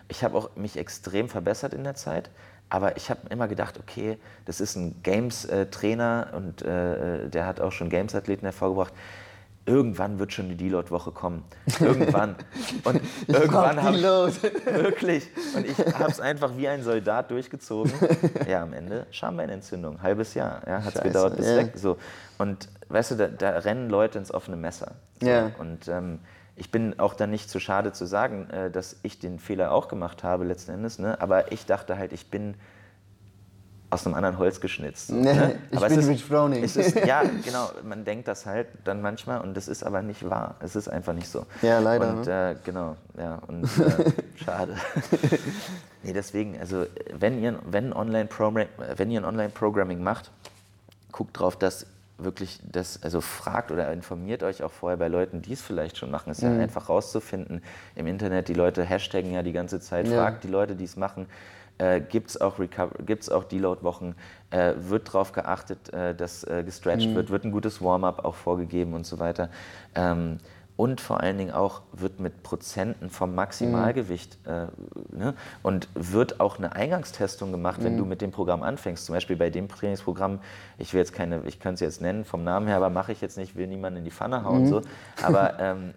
Ich 0.09 0.23
habe 0.23 0.37
auch 0.37 0.55
mich 0.55 0.77
extrem 0.77 1.31
verbessert 1.31 1.73
in 1.73 1.83
der 1.85 1.94
Zeit. 1.94 2.29
Aber 2.70 2.96
ich 2.96 3.11
habe 3.11 3.20
immer 3.31 3.46
gedacht, 3.46 3.79
okay, 3.79 4.18
das 4.46 4.61
ist 4.61 4.77
ein 4.77 5.00
Games-Trainer 5.03 6.29
und 6.35 6.62
äh, 6.62 7.29
der 7.29 7.46
hat 7.46 7.61
auch 7.61 7.72
schon 7.72 7.88
Games-Athleten 7.88 8.46
hervorgebracht. 8.46 8.92
Irgendwann 9.66 10.18
wird 10.18 10.33
schon 10.33 10.50
die 10.50 10.57
Deload-Woche 10.57 11.11
kommen. 11.11 11.42
Irgendwann. 11.81 12.37
Und 12.85 13.00
ich 13.27 13.35
irgendwann 13.35 13.83
habe 13.83 13.96
ich 13.96 14.42
wirklich. 14.66 15.27
Und 15.57 15.64
ich 15.66 15.79
habe 15.79 16.11
es 16.11 16.20
einfach 16.20 16.55
wie 16.59 16.68
ein 16.68 16.83
Soldat 16.83 17.31
durchgezogen. 17.31 17.90
Ja, 18.46 18.62
am 18.62 18.74
Ende 18.74 19.07
Schambeinentzündung, 19.11 20.03
halbes 20.03 20.35
Jahr. 20.35 20.61
Ja, 20.66 20.85
hat 20.85 20.96
es 20.96 21.03
gedauert 21.03 21.37
bis 21.38 21.46
ja. 21.46 21.57
weg. 21.57 21.72
So. 21.77 21.96
Und 22.37 22.68
weißt 22.88 23.12
du, 23.12 23.14
da, 23.14 23.29
da, 23.29 23.50
rennen 23.61 23.88
Leute 23.88 24.18
ins 24.18 24.35
offene 24.35 24.59
Messer. 24.59 24.92
So. 25.22 25.29
Ja. 25.29 25.50
Und 25.59 25.88
ähm, 25.88 26.18
ich 26.57 26.71
bin 26.71 26.99
auch 26.99 27.14
dann 27.14 27.31
nicht 27.31 27.51
zu 27.51 27.59
schade 27.59 27.93
zu 27.93 28.07
sagen, 28.07 28.49
äh, 28.51 28.71
dass 28.71 28.97
ich 29.03 29.19
den 29.19 29.38
Fehler 29.38 29.73
auch 29.73 29.88
gemacht 29.88 30.23
habe 30.23 30.45
letzten 30.45 30.73
Endes. 30.73 30.99
Ne? 30.99 31.21
Aber 31.21 31.53
ich 31.53 31.67
dachte 31.67 31.99
halt, 31.99 32.12
ich 32.12 32.31
bin 32.31 32.55
aus 33.90 34.07
einem 34.07 34.14
anderen 34.17 34.38
Holz 34.38 34.61
geschnitzt. 34.61 35.09
So, 35.09 35.14
ne? 35.14 35.59
Ich 35.71 35.77
aber 35.77 35.88
bin 35.88 36.01
Rich 36.01 36.29
Browning. 36.29 36.69
ja, 37.07 37.23
genau. 37.45 37.71
Man 37.85 38.05
denkt 38.05 38.29
das 38.29 38.45
halt 38.45 38.67
dann 38.85 39.01
manchmal 39.01 39.40
und 39.40 39.57
das 39.57 39.69
ist 39.69 39.85
aber 39.85 40.03
nicht 40.03 40.29
wahr. 40.29 40.57
Es 40.61 40.75
ist 40.75 40.88
einfach 40.88 41.12
nicht 41.12 41.29
so. 41.29 41.47
Ja, 41.62 41.79
leider. 41.79 42.11
Und 42.11 42.27
ne? 42.27 42.51
äh, 42.51 42.57
genau, 42.64 42.97
ja, 43.17 43.40
und 43.47 43.64
äh, 43.64 44.12
schade. 44.45 44.77
nee, 46.03 46.12
deswegen, 46.12 46.59
also 46.59 46.87
wenn 47.17 47.40
ihr, 47.40 47.59
wenn 47.67 47.93
Online 47.93 48.29
wenn 48.97 49.11
ihr 49.11 49.21
ein 49.21 49.25
Online-Programming 49.25 50.03
macht, 50.03 50.31
guckt 51.12 51.38
drauf, 51.38 51.57
dass 51.57 51.87
wirklich 52.18 52.61
das, 52.70 53.03
also 53.03 53.20
fragt 53.20 53.70
oder 53.70 53.92
informiert 53.92 54.42
euch 54.42 54.62
auch 54.62 54.70
vorher 54.70 54.96
bei 54.96 55.09
Leuten, 55.09 55.42
die 55.42 55.53
es 55.53 55.62
vielleicht 55.62 55.96
schon 55.96 56.11
machen. 56.11 56.31
Es 56.31 56.38
ist 56.38 56.44
mhm. 56.44 56.57
ja 56.57 56.62
einfach 56.62 56.88
rauszufinden 56.88 57.62
im 57.96 58.07
Internet. 58.07 58.48
Die 58.48 58.55
Leute 58.55 58.85
hashtaggen 58.85 59.33
ja 59.33 59.42
die 59.42 59.53
ganze 59.53 59.81
Zeit. 59.81 60.07
Ja. 60.07 60.22
Fragt 60.22 60.44
die 60.44 60.48
Leute, 60.48 60.77
die 60.77 60.85
es 60.85 60.96
machen. 60.96 61.27
Äh, 61.79 62.00
Gibt 62.00 62.31
es 62.31 62.40
auch, 62.40 62.61
gibt's 63.05 63.29
auch 63.29 63.44
Deload-Wochen? 63.44 64.14
Äh, 64.50 64.74
wird 64.77 65.09
darauf 65.09 65.33
geachtet, 65.33 65.92
äh, 65.92 66.14
dass 66.14 66.44
äh, 66.44 66.62
gestretched 66.64 67.11
mhm. 67.11 67.14
wird? 67.16 67.31
Wird 67.31 67.44
ein 67.44 67.50
gutes 67.50 67.83
Warm-up 67.83 68.24
auch 68.24 68.37
vorgegeben 68.37 68.94
und 68.94 69.05
so 69.07 69.18
weiter? 69.18 69.50
Ähm, 69.96 70.38
und 70.76 71.00
vor 71.00 71.20
allen 71.20 71.38
Dingen 71.38 71.52
auch 71.52 71.82
wird 71.92 72.18
mit 72.18 72.42
Prozenten 72.42 73.08
vom 73.08 73.34
Maximalgewicht 73.34 74.38
mhm. 74.44 74.52
äh, 74.52 75.16
ne? 75.16 75.34
und 75.62 75.88
wird 75.94 76.40
auch 76.40 76.58
eine 76.58 76.74
Eingangstestung 76.74 77.52
gemacht, 77.52 77.82
wenn 77.82 77.94
mhm. 77.94 77.98
du 77.98 78.04
mit 78.06 78.20
dem 78.20 78.32
Programm 78.32 78.62
anfängst. 78.62 79.06
Zum 79.06 79.14
Beispiel 79.14 79.37
bei 79.37 79.50
dem 79.50 79.68
Trainingsprogramm, 79.68 80.40
ich 80.78 80.92
will 80.92 81.00
jetzt 81.00 81.12
keine, 81.12 81.42
ich 81.46 81.60
könnte 81.60 81.74
es 81.74 81.80
jetzt 81.80 82.00
nennen 82.00 82.24
vom 82.24 82.42
Namen 82.42 82.66
her, 82.66 82.76
aber 82.76 82.90
mache 82.90 83.12
ich 83.12 83.20
jetzt 83.20 83.37
nicht, 83.37 83.54
will 83.54 83.68
niemanden 83.68 83.98
in 83.98 84.04
die 84.04 84.10
Pfanne 84.10 84.44
hauen 84.44 84.64
mhm. 84.64 84.68
so. 84.68 84.82
Aber 85.22 85.54
ähm, 85.60 85.94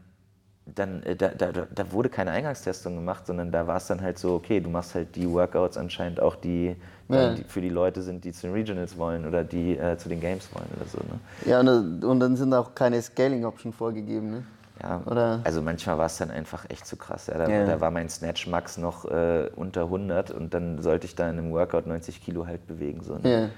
dann, 0.76 1.02
äh, 1.04 1.16
da, 1.16 1.30
da, 1.30 1.52
da 1.52 1.92
wurde 1.92 2.10
keine 2.10 2.32
Eingangstestung 2.32 2.96
gemacht, 2.96 3.26
sondern 3.26 3.52
da 3.52 3.66
war 3.66 3.78
es 3.78 3.88
dann 3.88 4.02
halt 4.02 4.20
so, 4.20 4.36
okay, 4.36 4.60
du 4.60 4.70
machst 4.70 4.94
halt 4.94 5.16
die 5.16 5.28
Workouts 5.28 5.78
anscheinend 5.78 6.20
auch, 6.20 6.36
die, 6.36 6.76
Ja. 7.10 7.34
die 7.34 7.44
für 7.46 7.62
die 7.62 7.70
Leute 7.70 8.02
sind, 8.02 8.26
die 8.26 8.32
zu 8.32 8.48
den 8.48 8.54
Regionals 8.54 8.98
wollen 8.98 9.26
oder 9.26 9.44
die 9.44 9.78
äh, 9.78 9.98
zu 9.98 10.10
den 10.10 10.20
Games 10.20 10.50
wollen 10.54 10.68
oder 10.76 10.86
so. 10.86 10.98
Ne? 11.00 11.20
Ja, 11.46 11.62
und, 11.62 12.04
und 12.04 12.20
dann 12.20 12.36
sind 12.36 12.54
auch 12.54 12.76
keine 12.76 13.02
Scaling-Option 13.02 13.74
vorgegeben. 13.74 14.30
Ne? 14.30 14.44
Ja, 14.82 15.02
Oder- 15.06 15.42
also 15.44 15.62
manchmal 15.62 15.98
war 15.98 16.06
es 16.06 16.18
dann 16.18 16.30
einfach 16.32 16.66
echt 16.70 16.86
zu 16.86 16.98
krass. 16.98 17.28
Ja. 17.28 17.38
Da, 17.38 17.50
Ja. 17.50 17.66
da 17.66 17.82
war 17.82 17.92
mein 17.92 18.10
Snatch 18.10 18.48
Max 18.48 18.78
noch 18.78 19.06
äh, 19.06 19.50
unter 19.56 19.84
100 19.84 20.32
und 20.32 20.54
dann 20.54 20.82
sollte 20.82 21.08
ich 21.08 21.16
da 21.16 21.30
in 21.30 21.38
einem 21.38 21.52
Workout 21.52 21.88
90 21.88 22.24
Kilo 22.24 22.46
halt 22.46 22.68
bewegen. 22.68 23.02
So, 23.04 23.18
ne? 23.18 23.52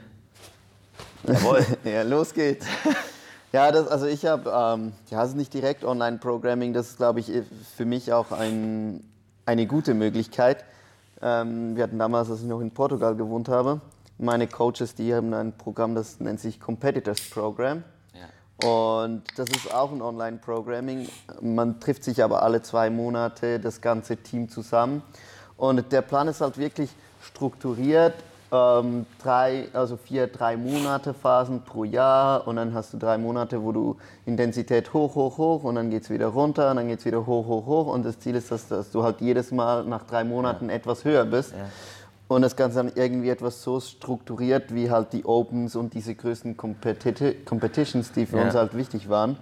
Ja. 1.26 1.34
Jawohl. 1.34 1.66
ja, 1.84 2.02
los 2.04 2.34
geht's. 2.34 2.66
Ja, 3.52 3.72
das, 3.72 3.88
also 3.88 4.06
ich 4.06 4.28
habe, 4.28 4.48
ähm, 4.56 4.92
ja, 5.10 5.24
es 5.24 5.30
ist 5.30 5.36
nicht 5.36 5.52
direkt 5.56 5.84
Online-Programming, 5.84 6.72
das 6.72 6.90
ist, 6.92 6.98
glaube 6.98 7.20
ich, 7.20 7.32
für 7.76 7.84
mich 7.86 8.14
auch 8.14 8.32
ein, 8.32 9.04
eine 9.48 9.66
gute 9.66 9.96
Möglichkeit. 9.96 10.64
Ähm, 11.20 11.76
wir 11.76 11.82
hatten 11.82 11.98
damals, 11.98 12.30
als 12.30 12.42
ich 12.42 12.46
noch 12.46 12.62
in 12.62 12.70
Portugal 12.70 13.16
gewohnt 13.16 13.50
habe, 13.50 13.82
meine 14.20 14.46
Coaches, 14.46 14.94
die 14.94 15.16
haben 15.16 15.34
ein 15.34 15.52
Programm, 15.54 15.96
das 15.96 16.20
nennt 16.20 16.40
sich 16.40 16.60
Competitors 16.60 17.22
Program. 17.32 17.84
Ja. 18.62 18.70
Und 18.70 19.24
das 19.38 19.50
ist 19.50 19.74
auch 19.74 19.92
ein 19.92 20.02
Online-Programming. 20.02 21.08
Man 21.42 21.80
trifft 21.80 22.04
sich 22.04 22.24
aber 22.24 22.44
alle 22.44 22.62
zwei 22.62 22.90
Monate, 22.90 23.60
das 23.60 23.82
ganze 23.82 24.18
Team 24.18 24.50
zusammen. 24.50 25.02
Und 25.58 25.92
der 25.92 26.02
Plan 26.02 26.28
ist 26.28 26.42
halt 26.42 26.58
wirklich 26.58 26.90
strukturiert. 27.22 28.14
Ähm, 28.52 29.06
drei, 29.22 29.68
also 29.74 29.96
vier 29.96 30.26
drei 30.26 30.58
Monate 30.58 31.14
Phasen 31.14 31.62
pro 31.62 31.84
Jahr 31.84 32.48
und 32.48 32.56
dann 32.56 32.74
hast 32.74 32.92
du 32.94 32.98
drei 32.98 33.20
Monate, 33.20 33.62
wo 33.62 33.72
du 33.72 33.98
Intensität 34.26 34.92
hoch, 34.92 35.14
hoch, 35.14 35.38
hoch 35.38 35.64
und 35.64 35.76
dann 35.76 35.92
geht 35.92 36.02
es 36.02 36.10
wieder 36.10 36.28
runter 36.28 36.72
und 36.72 36.78
dann 36.78 36.88
geht 36.88 36.98
es 36.98 37.06
wieder 37.06 37.28
hoch, 37.28 37.46
hoch, 37.46 37.68
hoch 37.68 37.94
und 37.94 38.04
das 38.04 38.18
Ziel 38.18 38.34
ist, 38.34 38.50
dass, 38.50 38.68
dass 38.68 38.90
du 38.90 39.04
halt 39.04 39.22
jedes 39.22 39.52
Mal 39.52 39.84
nach 39.84 40.02
drei 40.02 40.24
Monaten 40.24 40.72
etwas 40.72 41.06
höher 41.06 41.26
bist. 41.26 41.54
Und 42.30 42.44
das 42.44 42.56
Ganze 42.56 42.78
dann 42.78 42.92
irgendwie 42.94 43.30
etwas 43.30 43.64
so 43.64 43.80
strukturiert 43.80 44.74
wie 44.74 44.90
halt 44.92 45.14
die 45.14 45.26
Opens 45.26 45.76
und 45.76 45.94
diese 45.96 46.14
größten 46.14 46.56
Competi 46.56 47.34
Competitions, 47.44 48.12
die 48.12 48.26
für 48.28 48.38
Ja. 48.38 48.44
uns 48.46 48.54
halt 48.54 48.76
wichtig 48.78 49.10
waren. 49.10 49.38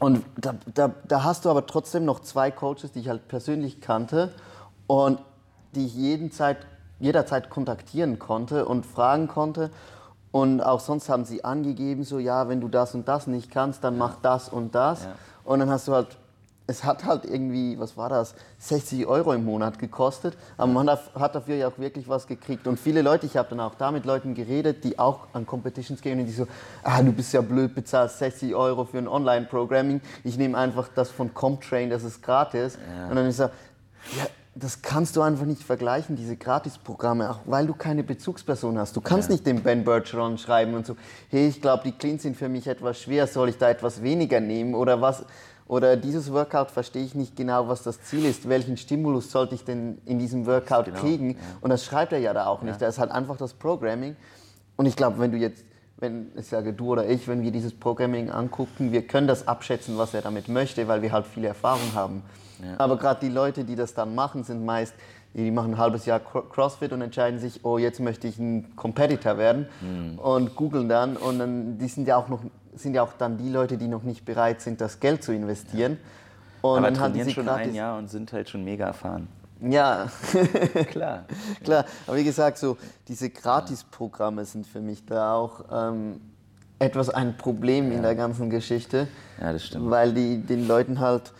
Und 0.00 0.24
da, 0.36 0.56
da, 0.74 0.90
da 1.06 1.22
hast 1.22 1.44
du 1.44 1.50
aber 1.50 1.64
trotzdem 1.66 2.04
noch 2.04 2.18
zwei 2.18 2.50
Coaches, 2.50 2.90
die 2.92 2.98
ich 2.98 3.08
halt 3.08 3.28
persönlich 3.28 3.80
kannte 3.80 4.34
und 4.88 5.20
die 5.76 5.86
ich 5.86 5.94
jeden 5.94 6.32
Zeit, 6.32 6.58
jederzeit 6.98 7.48
kontaktieren 7.48 8.18
konnte 8.18 8.64
und 8.66 8.84
fragen 8.84 9.28
konnte. 9.28 9.70
Und 10.32 10.60
auch 10.62 10.80
sonst 10.80 11.08
haben 11.08 11.24
sie 11.24 11.44
angegeben, 11.44 12.02
so 12.02 12.18
ja, 12.18 12.48
wenn 12.48 12.60
du 12.60 12.66
das 12.66 12.96
und 12.96 13.06
das 13.06 13.28
nicht 13.28 13.52
kannst, 13.52 13.84
dann 13.84 13.96
mach 13.96 14.16
das 14.20 14.48
und 14.48 14.74
das. 14.74 15.04
Ja. 15.04 15.12
Und 15.44 15.60
dann 15.60 15.70
hast 15.70 15.86
du 15.86 15.92
halt, 15.92 16.16
es 16.66 16.84
hat 16.84 17.04
halt 17.04 17.24
irgendwie, 17.24 17.78
was 17.78 17.96
war 17.96 18.08
das, 18.08 18.34
60 18.58 19.06
Euro 19.06 19.32
im 19.32 19.44
Monat 19.44 19.78
gekostet, 19.78 20.36
aber 20.56 20.72
man 20.72 20.88
hat 20.88 21.34
dafür 21.34 21.56
ja 21.56 21.68
auch 21.68 21.78
wirklich 21.78 22.08
was 22.08 22.26
gekriegt. 22.26 22.66
Und 22.66 22.78
viele 22.78 23.02
Leute, 23.02 23.26
ich 23.26 23.36
habe 23.36 23.50
dann 23.50 23.60
auch 23.60 23.74
da 23.74 23.90
mit 23.90 24.04
Leuten 24.04 24.34
geredet, 24.34 24.84
die 24.84 24.98
auch 24.98 25.26
an 25.32 25.46
Competitions 25.46 26.00
gehen 26.00 26.20
und 26.20 26.26
die 26.26 26.32
so, 26.32 26.46
ah, 26.82 27.02
du 27.02 27.12
bist 27.12 27.32
ja 27.32 27.40
blöd, 27.40 27.74
bezahlst 27.74 28.18
60 28.18 28.54
Euro 28.54 28.84
für 28.84 28.98
ein 28.98 29.08
Online-Programming, 29.08 30.00
ich 30.24 30.38
nehme 30.38 30.56
einfach 30.56 30.88
das 30.94 31.10
von 31.10 31.34
Comtrain, 31.34 31.90
das 31.90 32.04
ist 32.04 32.22
gratis. 32.22 32.78
Und 33.08 33.16
dann 33.16 33.26
ist 33.26 33.40
er, 33.40 33.50
ja, 34.16 34.26
das 34.54 34.82
kannst 34.82 35.16
du 35.16 35.22
einfach 35.22 35.46
nicht 35.46 35.62
vergleichen, 35.62 36.14
diese 36.14 36.36
Gratisprogramme, 36.36 37.30
auch 37.30 37.38
weil 37.46 37.66
du 37.66 37.72
keine 37.72 38.02
Bezugsperson 38.04 38.78
hast. 38.78 38.94
Du 38.94 39.00
kannst 39.00 39.30
nicht 39.30 39.46
dem 39.46 39.62
Ben 39.62 39.82
Bergeron 39.82 40.36
schreiben 40.36 40.74
und 40.74 40.84
so, 40.84 40.96
hey, 41.30 41.48
ich 41.48 41.62
glaube, 41.62 41.84
die 41.84 41.92
Cleans 41.92 42.22
sind 42.22 42.36
für 42.36 42.50
mich 42.50 42.66
etwas 42.66 43.00
schwer, 43.00 43.26
soll 43.26 43.48
ich 43.48 43.56
da 43.56 43.70
etwas 43.70 44.02
weniger 44.02 44.40
nehmen 44.40 44.74
oder 44.74 45.00
was? 45.00 45.24
Oder 45.72 45.96
dieses 45.96 46.30
Workout 46.30 46.70
verstehe 46.70 47.02
ich 47.02 47.14
nicht 47.14 47.34
genau, 47.34 47.66
was 47.66 47.82
das 47.82 48.02
Ziel 48.02 48.26
ist. 48.26 48.46
Welchen 48.46 48.76
Stimulus 48.76 49.30
sollte 49.30 49.54
ich 49.54 49.64
denn 49.64 49.96
in 50.04 50.18
diesem 50.18 50.44
Workout 50.44 50.84
Genau, 50.84 50.98
kriegen? 50.98 51.30
ja. 51.30 51.36
Und 51.62 51.70
das 51.70 51.86
schreibt 51.86 52.12
er 52.12 52.18
ja 52.18 52.34
da 52.34 52.44
auch 52.44 52.60
nicht. 52.60 52.82
Da 52.82 52.88
ist 52.88 52.98
halt 52.98 53.10
einfach 53.10 53.38
das 53.38 53.54
Programming. 53.54 54.14
Und 54.76 54.84
ich 54.84 54.96
glaube, 54.96 55.18
wenn 55.18 55.32
du 55.32 55.38
jetzt, 55.38 55.64
wenn 55.96 56.30
ich 56.36 56.46
sage 56.46 56.74
du 56.74 56.88
oder 56.92 57.08
ich, 57.08 57.26
wenn 57.26 57.40
wir 57.42 57.50
dieses 57.52 57.72
Programming 57.72 58.28
angucken, 58.30 58.92
wir 58.92 59.00
können 59.06 59.26
das 59.26 59.48
abschätzen, 59.48 59.96
was 59.96 60.12
er 60.12 60.20
damit 60.20 60.48
möchte, 60.48 60.86
weil 60.88 61.00
wir 61.00 61.10
halt 61.10 61.26
viel 61.26 61.44
Erfahrung 61.46 61.94
haben. 61.94 62.22
Aber 62.76 62.98
gerade 62.98 63.20
die 63.20 63.32
Leute, 63.32 63.64
die 63.64 63.74
das 63.74 63.94
dann 63.94 64.14
machen, 64.14 64.44
sind 64.44 64.66
meist, 64.66 64.92
die 65.32 65.50
machen 65.50 65.72
ein 65.72 65.78
halbes 65.78 66.04
Jahr 66.04 66.20
Cro- 66.20 66.42
CrossFit 66.42 66.92
und 66.92 67.00
entscheiden 67.00 67.40
sich, 67.40 67.64
oh, 67.64 67.78
jetzt 67.78 67.98
möchte 67.98 68.28
ich 68.28 68.38
ein 68.38 68.76
Competitor 68.76 69.38
werden 69.38 69.66
Hm. 69.80 70.18
und 70.18 70.54
googeln 70.54 70.90
dann 70.90 71.16
und 71.16 71.38
dann, 71.38 71.78
die 71.78 71.88
sind 71.88 72.06
ja 72.06 72.18
auch 72.18 72.28
noch, 72.28 72.40
sind 72.74 72.94
ja 72.94 73.02
auch 73.02 73.12
dann 73.14 73.38
die 73.38 73.48
Leute, 73.48 73.76
die 73.76 73.88
noch 73.88 74.02
nicht 74.02 74.24
bereit 74.24 74.60
sind, 74.60 74.80
das 74.80 75.00
Geld 75.00 75.22
zu 75.22 75.32
investieren. 75.32 75.98
Und 76.62 76.78
Aber 76.78 76.86
dann 76.86 76.94
trainieren 76.94 77.28
diese 77.28 77.40
schon 77.40 77.48
ein 77.48 77.74
Jahr 77.74 77.98
und 77.98 78.08
sind 78.08 78.32
halt 78.32 78.48
schon 78.48 78.64
mega 78.64 78.86
erfahren. 78.86 79.28
Ja, 79.60 80.08
Klar. 80.90 81.24
Klar, 81.62 81.84
aber 82.06 82.16
wie 82.16 82.24
gesagt, 82.24 82.58
so 82.58 82.76
diese 83.06 83.30
Gratisprogramme 83.30 84.44
sind 84.44 84.66
für 84.66 84.80
mich 84.80 85.06
da 85.06 85.34
auch 85.34 85.64
ähm, 85.70 86.20
etwas 86.80 87.10
ein 87.10 87.36
Problem 87.36 87.92
in 87.92 88.02
der 88.02 88.16
ganzen 88.16 88.50
Geschichte. 88.50 89.06
Ja, 89.40 89.52
das 89.52 89.66
stimmt. 89.66 89.90
Weil 89.90 90.12
die 90.12 90.38
den 90.38 90.66
Leuten 90.66 90.98
halt 90.98 91.32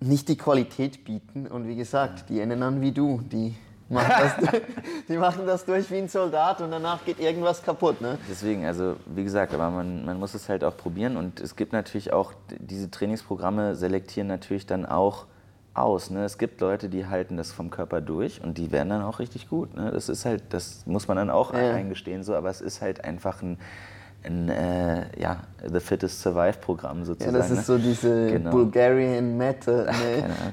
nicht 0.00 0.28
die 0.28 0.36
Qualität 0.36 1.04
bieten. 1.04 1.46
Und 1.46 1.66
wie 1.66 1.76
gesagt, 1.76 2.28
die 2.28 2.40
enden 2.40 2.62
an 2.62 2.80
wie 2.80 2.92
du. 2.92 3.22
Die 3.30 3.54
machen, 3.92 4.10
das, 4.40 4.60
die 5.08 5.16
machen 5.16 5.46
das 5.46 5.64
durch 5.64 5.90
wie 5.90 5.98
ein 5.98 6.08
Soldat 6.08 6.60
und 6.60 6.70
danach 6.70 7.04
geht 7.04 7.20
irgendwas 7.20 7.62
kaputt. 7.62 8.00
Ne? 8.00 8.18
Deswegen, 8.30 8.64
also 8.64 8.96
wie 9.06 9.24
gesagt, 9.24 9.54
aber 9.54 9.70
man, 9.70 10.04
man 10.04 10.18
muss 10.18 10.34
es 10.34 10.48
halt 10.48 10.64
auch 10.64 10.76
probieren 10.76 11.16
und 11.16 11.40
es 11.40 11.54
gibt 11.56 11.72
natürlich 11.72 12.12
auch, 12.12 12.32
diese 12.58 12.90
Trainingsprogramme 12.90 13.74
selektieren 13.76 14.26
natürlich 14.28 14.66
dann 14.66 14.86
auch 14.86 15.26
aus. 15.74 16.10
Ne? 16.10 16.24
Es 16.24 16.36
gibt 16.38 16.60
Leute, 16.60 16.88
die 16.88 17.06
halten 17.06 17.36
das 17.36 17.52
vom 17.52 17.70
Körper 17.70 18.00
durch 18.00 18.42
und 18.42 18.58
die 18.58 18.72
werden 18.72 18.90
dann 18.90 19.02
auch 19.02 19.18
richtig 19.20 19.48
gut. 19.48 19.74
Ne? 19.74 19.90
Das 19.90 20.08
ist 20.08 20.24
halt, 20.24 20.42
das 20.50 20.84
muss 20.86 21.08
man 21.08 21.16
dann 21.16 21.30
auch 21.30 21.54
Ja. 21.54 21.72
eingestehen, 21.72 22.22
so, 22.24 22.34
aber 22.34 22.50
es 22.50 22.60
ist 22.60 22.82
halt 22.82 23.04
einfach 23.04 23.40
ein, 23.42 23.58
ein 24.24 24.48
äh, 24.48 25.20
ja, 25.20 25.38
The 25.72 25.80
Fittest 25.80 26.20
Survive 26.22 26.58
Programm 26.60 27.00
Ja, 27.00 27.04
sozusagen. 27.06 27.34
das 27.34 27.50
ist 27.50 27.56
ne? 27.58 27.62
so 27.64 27.78
diese 27.78 28.26
Genau. 28.30 28.50
Bulgarian 28.50 29.36
Method. 29.36 29.86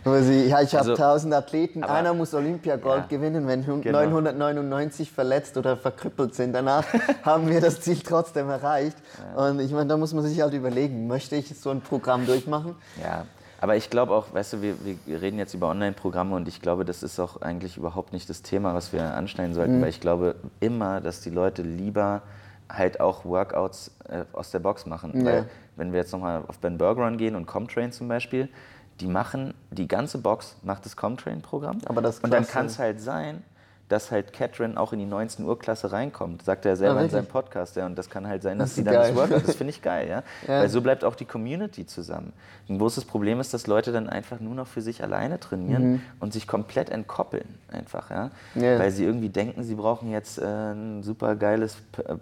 Ne? 0.04 0.24
sie, 0.24 0.48
ja, 0.48 0.62
ich 0.62 0.74
habe 0.76 0.90
Also, 0.90 0.92
1000 0.94 1.34
Athleten, 1.34 1.84
einer 1.84 2.14
muss 2.14 2.34
Olympiagold 2.34 3.04
Ja. 3.04 3.08
gewinnen, 3.18 3.48
wenn 3.48 3.64
Genau. 3.82 4.00
999 4.00 5.12
verletzt 5.12 5.58
oder 5.58 5.78
verkrüppelt 5.78 6.34
sind. 6.36 6.54
Danach 6.54 6.86
haben 7.24 7.48
wir 7.50 7.62
das 7.62 7.82
Ziel 7.82 8.00
trotzdem 8.00 8.50
erreicht. 8.50 8.98
Und 9.36 9.60
ich 9.60 9.72
meine, 9.72 9.88
da 9.88 9.98
muss 9.98 10.14
man 10.14 10.24
sich 10.26 10.42
halt 10.42 10.54
überlegen, 10.54 11.08
möchte 11.08 11.36
ich 11.36 11.58
so 11.60 11.70
ein 11.70 11.82
Programm 11.82 12.26
durchmachen? 12.26 12.76
Ja, 13.04 13.26
aber 13.62 13.76
ich 13.76 13.90
glaube 13.90 14.14
auch, 14.14 14.34
weißt 14.34 14.54
du, 14.54 14.62
wir, 14.62 14.76
wir 15.06 15.22
reden 15.22 15.38
jetzt 15.38 15.54
über 15.54 15.68
Online-Programme 15.70 16.36
und 16.36 16.48
ich 16.48 16.62
glaube, 16.62 16.86
das 16.86 17.04
ist 17.04 17.20
auch 17.20 17.42
eigentlich 17.42 17.78
überhaupt 17.78 18.14
nicht 18.14 18.30
das 18.30 18.42
Thema, 18.42 18.74
was 18.74 18.94
wir 18.94 19.04
anschneiden 19.14 19.54
sollten, 19.54 19.78
Mhm. 19.78 19.82
weil 19.82 19.90
ich 19.90 20.00
glaube 20.02 20.36
immer, 20.60 21.02
dass 21.02 21.22
die 21.22 21.30
Leute 21.30 21.62
lieber 21.62 22.22
halt 22.70 23.00
auch 23.00 23.26
Workouts 23.26 23.92
äh, 24.08 24.24
aus 24.34 24.52
der 24.52 24.60
Box 24.60 24.86
machen. 24.86 25.20
Ja. 25.20 25.26
Weil, 25.26 25.50
wenn 25.76 25.92
wir 25.92 26.00
jetzt 26.00 26.12
nochmal 26.12 26.44
auf 26.48 26.60
Ben 26.60 26.78
Bergeron 26.78 27.18
gehen 27.18 27.36
und 27.36 27.46
Comtrain 27.46 27.92
zum 27.92 28.08
Beispiel, 28.08 28.50
die 29.00 29.08
machen, 29.08 29.54
die 29.72 29.88
ganze 29.88 30.18
Box 30.18 30.58
macht 30.62 30.86
das 30.86 30.96
Comtrain-Programm. 30.96 31.80
Aber 31.86 32.02
das 32.02 32.20
und 32.20 32.32
dann 32.32 32.46
kann 32.46 32.66
es 32.66 32.80
halt 32.80 33.00
sein, 33.00 33.44
dass 33.90 34.12
halt 34.12 34.32
Catherine 34.34 34.80
auch 34.80 34.94
in 34.94 35.00
die 35.00 35.06
19 35.06 35.44
Uhr 35.46 35.60
Klasse 35.60 35.92
reinkommt, 35.92 36.44
sagt 36.44 36.66
er 36.66 36.76
selber 36.78 37.00
Ah, 37.00 37.04
in 37.04 37.10
seinem? 37.10 37.26
Podcast. 37.26 37.76
Ja, 37.76 37.86
und 37.88 37.98
das 37.98 38.10
kann 38.10 38.28
halt 38.28 38.42
sein, 38.44 38.58
dass 38.60 38.70
Das 38.70 38.76
sie 38.76 38.84
dann 38.84 38.94
das 38.94 39.08
geil. 39.08 39.16
Workout, 39.16 39.48
das 39.48 39.56
finde 39.56 39.72
ich 39.72 39.82
geil, 39.82 40.08
ja? 40.08 40.24
Ja. 40.48 40.62
Weil 40.62 40.70
so 40.70 40.82
bleibt 40.82 41.04
auch 41.04 41.16
die 41.16 41.26
Community 41.26 41.86
zusammen. 41.86 42.32
Ein 42.70 42.78
großes 42.78 43.06
Problem 43.06 43.40
ist, 43.40 43.54
dass 43.54 43.68
Leute 43.68 43.92
dann 43.92 44.08
einfach 44.08 44.40
nur 44.40 44.54
noch 44.56 44.68
für 44.68 44.82
sich 44.82 45.04
alleine 45.04 45.40
trainieren 45.40 46.02
und 46.20 46.34
sich 46.34 46.48
komplett 46.48 46.90
entkoppeln 46.92 47.46
einfach, 47.72 48.10
ja? 48.12 48.30
Mhm. 48.56 48.64
Ja. 48.64 48.80
Weil 48.80 48.92
sie 48.92 49.04
irgendwie 49.06 49.30
denken, 49.30 49.64
sie 49.64 49.76
brauchen 49.76 50.12
jetzt 50.12 50.38
äh, 50.38 50.46
ein 50.46 51.04
super 51.04 51.36
geiles 51.36 51.76
P 51.92 52.02
äh, 52.04 52.16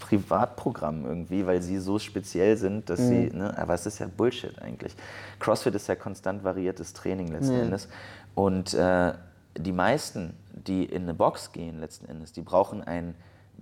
Privatprogramm 0.00 1.06
irgendwie, 1.06 1.46
weil 1.46 1.62
sie 1.62 1.78
so 1.78 1.98
speziell 1.98 2.56
sind, 2.58 2.90
dass 2.90 2.98
sie, 3.00 3.30
Mhm. 3.32 3.38
ne? 3.38 3.58
aber 3.58 3.74
es 3.74 3.86
ist 3.86 3.98
ja 4.00 4.06
Bullshit 4.14 4.60
eigentlich. 4.60 4.94
CrossFit 5.40 5.74
ist 5.74 5.86
ja 5.88 5.94
konstant 5.96 6.44
variiertes 6.44 6.92
Training 6.92 7.28
letzten. 7.28 7.54
Endes 7.54 7.88
und 8.34 8.74
äh, 8.74 9.12
die 9.56 9.72
meisten, 9.72 10.34
die 10.54 10.84
in 10.84 11.02
eine 11.02 11.14
Box 11.14 11.52
gehen 11.52 11.80
letzten 11.80 12.06
Endes, 12.06 12.32
die 12.32 12.42
brauchen 12.42 12.82
ein 12.82 13.14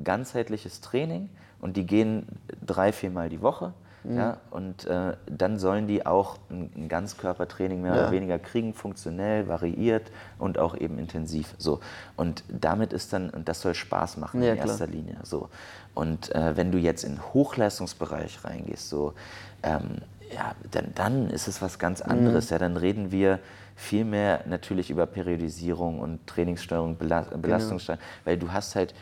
ganzheitliches 0.02 0.80
Training 0.80 1.28
und 1.60 1.76
die 1.76 1.86
gehen 1.86 2.26
drei, 2.64 2.92
viermal 2.92 3.28
die 3.28 3.42
Woche. 3.42 3.72
Mhm. 4.04 4.16
Ja, 4.16 4.36
und 4.50 4.84
äh, 4.86 5.12
dann 5.26 5.58
sollen 5.58 5.86
die 5.86 6.04
auch 6.04 6.36
ein, 6.50 6.70
ein 6.74 6.88
Ganzkörpertraining 6.88 7.82
mehr 7.82 7.94
Ja. 7.94 8.00
oder 8.02 8.10
weniger 8.10 8.38
kriegen, 8.38 8.74
funktionell, 8.74 9.46
variiert 9.46 10.10
und 10.38 10.58
auch 10.58 10.76
eben 10.76 10.98
intensiv. 10.98 11.54
So. 11.58 11.78
Und 12.16 12.42
damit 12.48 12.92
ist 12.92 13.12
dann, 13.12 13.30
und 13.30 13.48
das 13.48 13.60
soll 13.60 13.74
Spaß 13.74 14.16
machen 14.16 14.42
Ja, 14.42 14.50
in 14.50 14.56
klar. 14.56 14.68
erster 14.68 14.88
Linie. 14.88 15.18
So. 15.22 15.50
Und 15.94 16.34
äh, 16.34 16.56
wenn 16.56 16.72
du 16.72 16.78
jetzt 16.78 17.04
in 17.04 17.12
den 17.16 17.22
Hochleistungsbereich 17.32 18.44
reingehst, 18.44 18.88
so, 18.88 19.14
ähm, 19.62 19.98
ja, 20.34 20.54
dann, 20.72 20.86
dann 20.96 21.30
ist 21.30 21.46
es 21.46 21.62
was 21.62 21.78
ganz 21.78 22.00
anderes. 22.00 22.50
Ja, 22.50 22.58
dann 22.58 22.76
reden 22.76 23.12
wir 23.12 23.38
viel 23.82 24.04
mehr 24.04 24.44
natürlich 24.46 24.90
über 24.90 25.06
Periodisierung 25.06 25.98
und 25.98 26.24
Trainingssteuerung, 26.26 26.96
Bela 26.96 27.22
Belastungssteuerung, 27.22 28.02
weil 28.24 28.36
du 28.36 28.52
hast 28.52 28.76
halt 28.76 28.94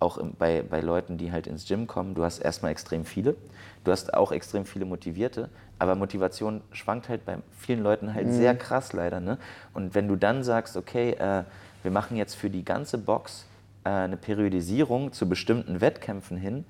auch 0.00 0.18
bei, 0.38 0.62
bei 0.62 0.80
Leuten, 0.80 1.18
die 1.18 1.32
halt 1.32 1.48
ins 1.48 1.66
Gym 1.66 1.88
kommen, 1.88 2.14
du 2.14 2.22
hast 2.22 2.38
erstmal 2.38 2.70
extrem 2.70 3.04
viele, 3.04 3.34
du 3.82 3.90
hast 3.90 4.14
auch 4.14 4.30
extrem 4.30 4.64
viele 4.64 4.84
Motivierte, 4.84 5.50
Aber 5.80 5.96
Motivation 5.96 6.60
schwankt 6.70 7.08
halt 7.08 7.24
bei 7.24 7.38
vielen 7.58 7.82
Leuten 7.82 8.14
halt 8.14 8.28
mhm. 8.28 8.32
sehr 8.32 8.54
krass 8.56 8.92
leider. 8.92 9.20
Ne? 9.20 9.38
Und 9.74 9.94
wenn 9.94 10.06
du 10.06 10.16
dann 10.16 10.44
sagst, 10.44 10.76
okay, 10.76 11.12
äh, 11.12 11.42
wir 11.82 11.90
machen 11.90 12.16
jetzt 12.16 12.34
für 12.34 12.50
die 12.50 12.64
ganze 12.64 12.96
Box 12.98 13.44
äh, 13.84 13.90
eine 13.90 14.16
Periodisierung 14.16 15.12
zu 15.12 15.28
bestimmten 15.28 15.80
Wettkämpfen 15.80 16.36
hin, 16.36 16.64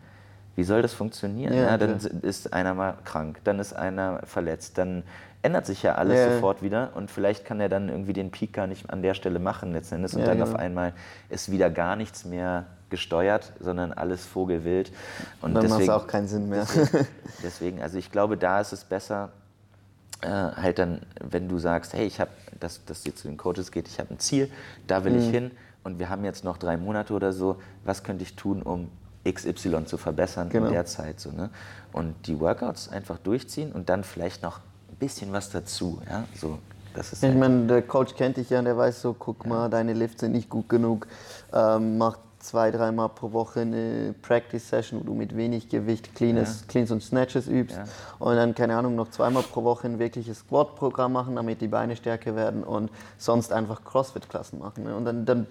wie 0.57 0.64
soll 0.64 0.83
das 0.83 0.92
funktionieren? 0.92 1.54
Ja, 1.54 1.66
ja, 1.70 1.78
dann 1.78 1.98
ist 2.22 2.52
einer 2.52 2.74
mal 2.74 2.96
krank, 3.04 3.38
dann 3.44 3.61
ist 3.61 3.74
einer 3.74 4.22
verletzt, 4.24 4.76
dann 4.76 5.04
ändert 5.42 5.66
sich 5.66 5.83
ja 5.83 5.94
alles 5.94 6.18
ja. 6.18 6.35
sofort 6.35 6.62
wieder 6.62 6.90
und 6.94 7.11
vielleicht 7.11 7.44
kann 7.44 7.61
er 7.61 7.68
dann 7.68 7.88
irgendwie 7.88 8.12
den 8.12 8.31
Peak 8.31 8.53
gar 8.53 8.66
nicht 8.66 8.90
an 8.90 9.03
der 9.03 9.14
Stelle 9.14 9.38
machen 9.38 9.72
letzten 9.72 9.96
Endes 9.96 10.14
und 10.14 10.27
dann 10.27 10.38
genau. 10.38 10.51
auf 10.51 10.57
einmal 10.57 10.94
ist 11.29 11.51
wieder 11.51 11.70
gar 11.70 11.96
nichts 11.96 12.24
mehr 12.24 12.66
gesteuert, 12.90 13.53
sondern 13.61 13.92
alles 13.92 14.24
vogelwild. 14.24 14.90
Und 15.42 15.55
dann 15.55 15.68
macht 15.68 15.83
es 15.83 15.88
auch 15.88 16.07
keinen 16.07 16.27
Sinn 16.27 16.48
mehr. 16.48 16.66
Deswegen, 16.66 17.07
deswegen, 17.42 17.83
also 17.83 17.98
ich 17.98 18.11
glaube, 18.11 18.37
da 18.37 18.61
ist 18.61 18.72
es 18.72 18.85
besser, 18.85 19.31
äh, 20.22 20.29
halt 20.29 20.79
dann, 20.79 21.03
wenn 21.20 21.48
du 21.48 21.59
sagst, 21.59 21.92
hey, 21.92 22.07
ich 22.07 22.20
habe, 22.20 22.31
dass 22.59 22.85
das 22.85 23.05
jetzt 23.05 23.20
zu 23.20 23.29
den 23.29 23.37
Coaches 23.37 23.70
geht, 23.70 23.87
ich 23.88 24.01
habe 24.01 24.12
ein 24.12 24.18
Ziel, 24.18 24.51
da 24.87 25.05
will 25.05 25.12
mhm. 25.12 25.18
ich 25.18 25.31
hin 25.31 25.51
und 25.85 25.98
wir 25.98 26.09
haben 26.09 26.24
jetzt 26.24 26.44
noch 26.44 26.57
drei 26.57 26.77
Monate 26.77 27.12
oder 27.12 27.33
so, 27.33 27.61
was 27.85 28.03
könnte 28.03 28.24
ich 28.24 28.35
tun, 28.35 28.62
um 28.62 28.90
XY 29.31 29.85
zu 29.85 29.98
verbessern 29.98 30.48
genau. 30.48 30.66
in 30.66 30.72
der 30.72 30.87
Zeit. 30.87 31.20
So, 31.20 31.31
ne? 31.31 31.51
Und 31.92 32.14
die 32.27 32.40
Workouts 32.40 32.88
einfach 32.88 33.18
durchziehen 33.18 33.72
und 33.72 33.88
dann 33.88 34.03
vielleicht 34.03 34.42
noch 34.42 34.61
bisschen 34.98 35.32
was 35.32 35.50
dazu. 35.50 36.00
Ja? 36.08 36.24
So, 36.34 36.58
das 36.94 37.12
ist 37.12 37.22
ich 37.22 37.28
halt 37.28 37.38
meine, 37.38 37.66
der 37.66 37.82
Coach 37.82 38.14
kennt 38.14 38.37
dich 38.37 38.50
ja 38.50 38.58
und 38.58 38.64
der 38.64 38.76
weiß 38.76 39.02
so, 39.02 39.14
guck 39.14 39.44
ja. 39.44 39.50
mal, 39.50 39.70
deine 39.70 39.92
Lifts 39.92 40.20
sind 40.20 40.32
nicht 40.32 40.48
gut 40.48 40.68
genug, 40.68 41.06
ähm, 41.52 41.98
mach 41.98 42.18
zwei, 42.38 42.70
dreimal 42.70 43.08
pro 43.08 43.32
Woche 43.32 43.61
eine 43.61 44.14
Practice-Session, 44.22 45.00
wo 45.00 45.04
du 45.04 45.14
mit 45.14 45.37
wenig 45.37 45.68
Gewicht 45.68 46.14
Cleans, 46.14 46.61
ja. 46.61 46.66
Cleans 46.68 46.90
und 46.90 47.02
Snatches 47.02 47.48
übst 47.48 47.76
ja. 47.76 47.84
und 48.18 48.37
dann, 48.37 48.54
keine 48.54 48.76
Ahnung, 48.76 48.94
noch 48.94 49.11
zweimal 49.11 49.42
pro 49.42 49.64
Woche 49.64 49.88
ein 49.88 49.98
wirkliches 49.98 50.40
Squat-Programm 50.40 51.12
machen, 51.12 51.37
damit 51.37 51.61
die 51.61 51.68
Beine 51.68 51.96
stärker 51.96 52.37
werden 52.37 52.64
und 52.64 52.90
sonst 53.16 53.52
einfach 53.52 53.84
Crossfit-Klassen 53.84 54.58
machen. 54.58 54.84
Ne? 54.84 54.94
Und 54.94 55.04
dann, 55.04 55.24
dann 55.24 55.46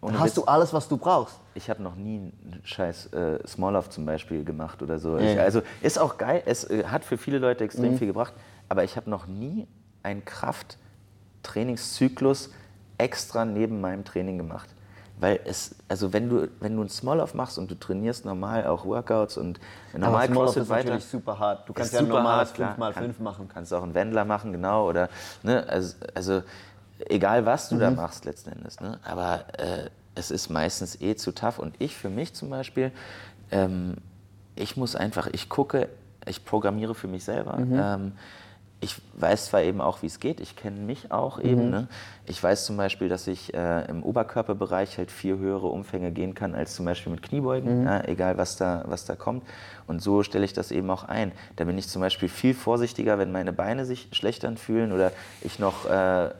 und 0.00 0.18
hast 0.18 0.36
du 0.36 0.44
alles, 0.44 0.72
was 0.72 0.86
du 0.86 0.96
brauchst. 0.96 1.36
Ich 1.54 1.68
habe 1.68 1.82
noch 1.82 1.96
nie 1.96 2.18
einen 2.18 2.60
scheiß 2.62 3.12
äh, 3.12 3.46
Small-Off 3.46 3.90
zum 3.90 4.06
Beispiel 4.06 4.44
gemacht 4.44 4.80
oder 4.80 5.00
so. 5.00 5.18
Ja. 5.18 5.32
Ich, 5.32 5.40
also 5.40 5.62
ist 5.82 5.98
auch 5.98 6.18
geil, 6.18 6.42
es 6.46 6.70
äh, 6.70 6.84
hat 6.84 7.04
für 7.04 7.18
viele 7.18 7.38
Leute 7.38 7.64
extrem 7.64 7.92
mhm. 7.92 7.98
viel 7.98 8.06
gebracht, 8.06 8.32
aber 8.68 8.84
ich 8.84 8.96
habe 8.96 9.10
noch 9.10 9.26
nie 9.26 9.66
einen 10.02 10.24
Krafttrainingszyklus 10.24 12.50
extra 12.98 13.44
neben 13.44 13.80
meinem 13.80 14.04
Training 14.04 14.38
gemacht. 14.38 14.68
Weil 15.20 15.40
es, 15.44 15.74
also 15.88 16.12
wenn 16.12 16.28
du, 16.28 16.48
wenn 16.60 16.76
du 16.76 16.82
einen 16.82 16.90
Small-Off 16.90 17.34
machst 17.34 17.58
und 17.58 17.70
du 17.70 17.74
trainierst 17.74 18.24
normal 18.24 18.66
auch 18.66 18.84
Workouts 18.84 19.36
und 19.36 19.58
normal 19.92 20.26
Aber 20.26 20.32
CrossFit 20.32 20.62
ist 20.62 20.68
weiter, 20.68 20.90
natürlich 20.90 21.06
super 21.06 21.38
hart. 21.38 21.68
Du 21.68 21.72
kannst 21.72 21.92
ja 21.92 22.02
normal 22.02 22.44
5x5 22.44 23.20
machen. 23.20 23.48
Kannst 23.52 23.74
auch 23.74 23.82
einen 23.82 23.94
Wendler 23.94 24.24
machen, 24.24 24.52
genau. 24.52 24.88
Oder, 24.88 25.08
ne, 25.42 25.66
also, 25.68 25.96
also 26.14 26.42
egal 27.06 27.46
was 27.46 27.68
du 27.68 27.76
mhm. 27.76 27.80
da 27.80 27.90
machst 27.90 28.26
letzten 28.26 28.52
Endes. 28.52 28.80
Ne? 28.80 29.00
Aber 29.02 29.44
äh, 29.58 29.90
es 30.14 30.30
ist 30.30 30.50
meistens 30.50 31.00
eh 31.00 31.16
zu 31.16 31.32
tough. 31.32 31.58
Und 31.58 31.74
ich 31.80 31.96
für 31.96 32.10
mich 32.10 32.34
zum 32.34 32.50
Beispiel, 32.50 32.92
ähm, 33.50 33.96
ich 34.54 34.76
muss 34.76 34.94
einfach, 34.94 35.26
ich 35.32 35.48
gucke, 35.48 35.88
ich 36.26 36.44
programmiere 36.44 36.94
für 36.94 37.08
mich 37.08 37.24
selber. 37.24 37.56
Mhm. 37.56 37.80
Ähm, 37.80 38.12
ich 38.80 38.96
weiß 39.14 39.46
zwar 39.46 39.62
eben 39.62 39.80
auch, 39.80 40.02
wie 40.02 40.06
es 40.06 40.20
geht, 40.20 40.38
ich 40.40 40.54
kenne 40.54 40.78
mich 40.78 41.10
auch 41.10 41.40
eben. 41.40 41.66
Mhm. 41.66 41.70
Ne? 41.70 41.88
Ich 42.26 42.40
weiß 42.40 42.64
zum 42.64 42.76
Beispiel, 42.76 43.08
dass 43.08 43.26
ich 43.26 43.52
äh, 43.52 43.84
im 43.86 44.04
Oberkörperbereich 44.04 44.98
halt 44.98 45.10
viel 45.10 45.36
höhere 45.38 45.66
Umfänge 45.66 46.12
gehen 46.12 46.34
kann 46.34 46.54
als 46.54 46.74
zum 46.74 46.84
Beispiel 46.84 47.10
mit 47.10 47.22
Kniebeugen, 47.22 47.80
mhm. 47.80 47.86
ja, 47.86 48.04
egal 48.04 48.38
was 48.38 48.56
da, 48.56 48.84
was 48.86 49.04
da 49.04 49.16
kommt. 49.16 49.42
Und 49.88 50.00
so 50.00 50.22
stelle 50.22 50.44
ich 50.44 50.52
das 50.52 50.70
eben 50.70 50.88
auch 50.90 51.04
ein. 51.04 51.32
Da 51.56 51.64
bin 51.64 51.76
ich 51.76 51.88
zum 51.88 52.02
Beispiel 52.02 52.28
viel 52.28 52.54
vorsichtiger, 52.54 53.18
wenn 53.18 53.32
meine 53.32 53.52
Beine 53.52 53.84
sich 53.84 54.08
schlecht 54.12 54.44
anfühlen 54.44 54.92
oder 54.92 55.10
ich 55.40 55.58
noch 55.58 55.86
äh, 55.86 56.30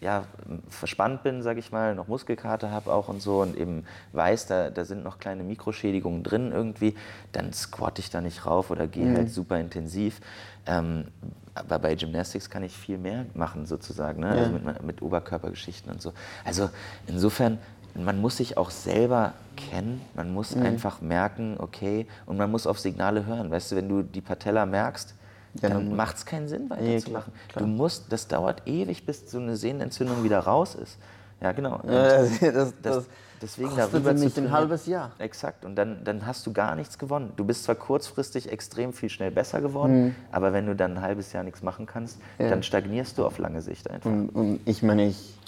ja, 0.00 0.24
verspannt 0.68 1.22
bin, 1.24 1.42
sage 1.42 1.58
ich 1.58 1.72
mal, 1.72 1.94
noch 1.94 2.06
Muskelkater 2.06 2.70
habe 2.70 2.92
auch 2.92 3.08
und 3.08 3.20
so 3.20 3.42
und 3.42 3.56
eben 3.56 3.84
weiß, 4.12 4.46
da, 4.46 4.70
da 4.70 4.84
sind 4.84 5.02
noch 5.02 5.18
kleine 5.18 5.42
Mikroschädigungen 5.42 6.22
drin 6.22 6.52
irgendwie, 6.52 6.94
dann 7.32 7.52
squatte 7.52 8.00
ich 8.00 8.10
da 8.10 8.20
nicht 8.20 8.46
rauf 8.46 8.70
oder 8.70 8.86
gehe 8.86 9.06
mhm. 9.06 9.16
halt 9.16 9.30
super 9.30 9.58
intensiv. 9.58 10.20
Ähm, 10.66 11.06
aber 11.54 11.80
bei 11.80 11.94
Gymnastics 11.96 12.48
kann 12.48 12.62
ich 12.62 12.76
viel 12.76 12.98
mehr 12.98 13.26
machen 13.34 13.66
sozusagen, 13.66 14.20
ne? 14.20 14.28
Ja. 14.28 14.42
also 14.42 14.52
mit, 14.52 14.82
mit 14.82 15.02
Oberkörpergeschichten 15.02 15.90
und 15.90 16.00
so. 16.00 16.12
Also 16.44 16.70
insofern, 17.08 17.58
man 17.94 18.20
muss 18.20 18.36
sich 18.36 18.56
auch 18.56 18.70
selber 18.70 19.32
kennen, 19.56 20.00
man 20.14 20.32
muss 20.32 20.54
mhm. 20.54 20.62
einfach 20.62 21.00
merken, 21.00 21.56
okay, 21.58 22.06
und 22.26 22.36
man 22.36 22.50
muss 22.50 22.68
auf 22.68 22.78
Signale 22.78 23.26
hören. 23.26 23.50
Weißt 23.50 23.72
du, 23.72 23.76
wenn 23.76 23.88
du 23.88 24.02
die 24.02 24.20
Patella 24.20 24.64
merkst, 24.66 25.16
dann 25.54 25.96
macht 25.96 26.16
es 26.16 26.26
keinen 26.26 26.48
Sinn, 26.48 26.70
weiterzumachen. 26.70 27.32
Nee, 27.32 27.58
du 27.58 27.66
musst, 27.66 28.12
das 28.12 28.28
dauert 28.28 28.62
ewig, 28.66 29.06
bis 29.06 29.30
so 29.30 29.38
eine 29.38 29.56
Sehnenentzündung 29.56 30.24
wieder 30.24 30.40
raus 30.40 30.74
ist. 30.74 30.98
Ja, 31.40 31.52
genau. 31.52 31.80
Ja, 31.86 32.22
das, 32.22 32.40
das, 32.40 32.72
das, 32.82 33.06
deswegen 33.40 33.76
darüber 33.76 34.12
nicht 34.12 34.36
ein 34.38 34.50
halbes 34.50 34.86
Jahr. 34.86 35.12
Exakt. 35.18 35.64
Und 35.64 35.76
dann, 35.76 36.02
dann 36.04 36.26
hast 36.26 36.46
du 36.46 36.52
gar 36.52 36.74
nichts 36.74 36.98
gewonnen. 36.98 37.32
Du 37.36 37.44
bist 37.44 37.64
zwar 37.64 37.76
kurzfristig 37.76 38.50
extrem 38.50 38.92
viel 38.92 39.08
schnell 39.08 39.30
besser 39.30 39.60
geworden, 39.60 40.06
mhm. 40.06 40.14
aber 40.32 40.52
wenn 40.52 40.66
du 40.66 40.74
dann 40.74 40.96
ein 40.96 41.02
halbes 41.02 41.32
Jahr 41.32 41.44
nichts 41.44 41.62
machen 41.62 41.86
kannst, 41.86 42.18
ja. 42.38 42.50
dann 42.50 42.62
stagnierst 42.62 43.18
du 43.18 43.24
auf 43.24 43.38
lange 43.38 43.62
Sicht 43.62 43.88
einfach. 43.88 44.10
Und, 44.10 44.30
und 44.30 44.60
ich 44.64 44.82
meine, 44.82 45.06
ich, 45.06 45.38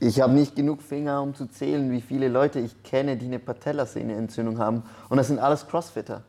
ich 0.00 0.20
habe 0.20 0.32
nicht 0.32 0.56
genug 0.56 0.82
Finger, 0.82 1.22
um 1.22 1.34
zu 1.34 1.46
zählen, 1.46 1.90
wie 1.92 2.00
viele 2.00 2.28
Leute 2.28 2.58
ich 2.58 2.82
kenne, 2.82 3.16
die 3.16 3.26
eine 3.26 3.38
Patellasehnenentzündung 3.38 4.58
haben. 4.58 4.82
Und 5.08 5.18
das 5.18 5.28
sind 5.28 5.38
alles 5.38 5.66
Crossfitter. 5.68 6.22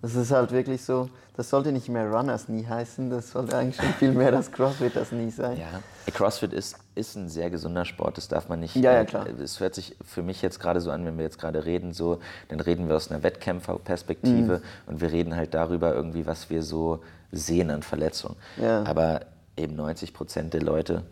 Das 0.00 0.14
ist 0.14 0.30
halt 0.30 0.52
wirklich 0.52 0.84
so, 0.84 1.08
das 1.36 1.50
sollte 1.50 1.72
nicht 1.72 1.88
mehr 1.88 2.08
Runners 2.08 2.48
nie 2.48 2.64
heißen, 2.64 3.10
das 3.10 3.32
sollte 3.32 3.56
eigentlich 3.56 3.76
schon 3.76 3.92
viel 3.94 4.12
mehr 4.12 4.30
das 4.30 4.52
CrossFit 4.52 4.94
das 4.94 5.10
nie 5.10 5.30
sein. 5.30 5.56
Ja, 5.56 5.80
CrossFit 6.12 6.52
ist, 6.52 6.76
ist 6.94 7.16
ein 7.16 7.28
sehr 7.28 7.50
gesunder 7.50 7.84
Sport, 7.84 8.16
das 8.16 8.28
darf 8.28 8.48
man 8.48 8.60
nicht. 8.60 8.76
Ja, 8.76 8.92
ja, 8.92 9.04
klar. 9.04 9.26
Es 9.26 9.58
hört 9.58 9.74
sich 9.74 9.96
für 10.04 10.22
mich 10.22 10.40
jetzt 10.40 10.60
gerade 10.60 10.80
so 10.80 10.92
an, 10.92 11.04
wenn 11.04 11.16
wir 11.16 11.24
jetzt 11.24 11.38
gerade 11.38 11.64
reden, 11.64 11.92
so, 11.92 12.20
dann 12.48 12.60
reden 12.60 12.88
wir 12.88 12.94
aus 12.94 13.10
einer 13.10 13.24
Wettkämpferperspektive 13.24 14.58
mhm. 14.58 14.62
und 14.86 15.00
wir 15.00 15.10
reden 15.10 15.34
halt 15.34 15.54
darüber 15.54 15.94
irgendwie, 15.94 16.26
was 16.26 16.48
wir 16.48 16.62
so 16.62 17.02
sehen 17.32 17.70
an 17.70 17.82
Verletzungen. 17.82 18.36
Ja. 18.56 18.84
Aber 18.84 19.22
eben 19.56 19.74
90 19.74 20.14
Prozent 20.14 20.54
der 20.54 20.62
Leute 20.62 21.02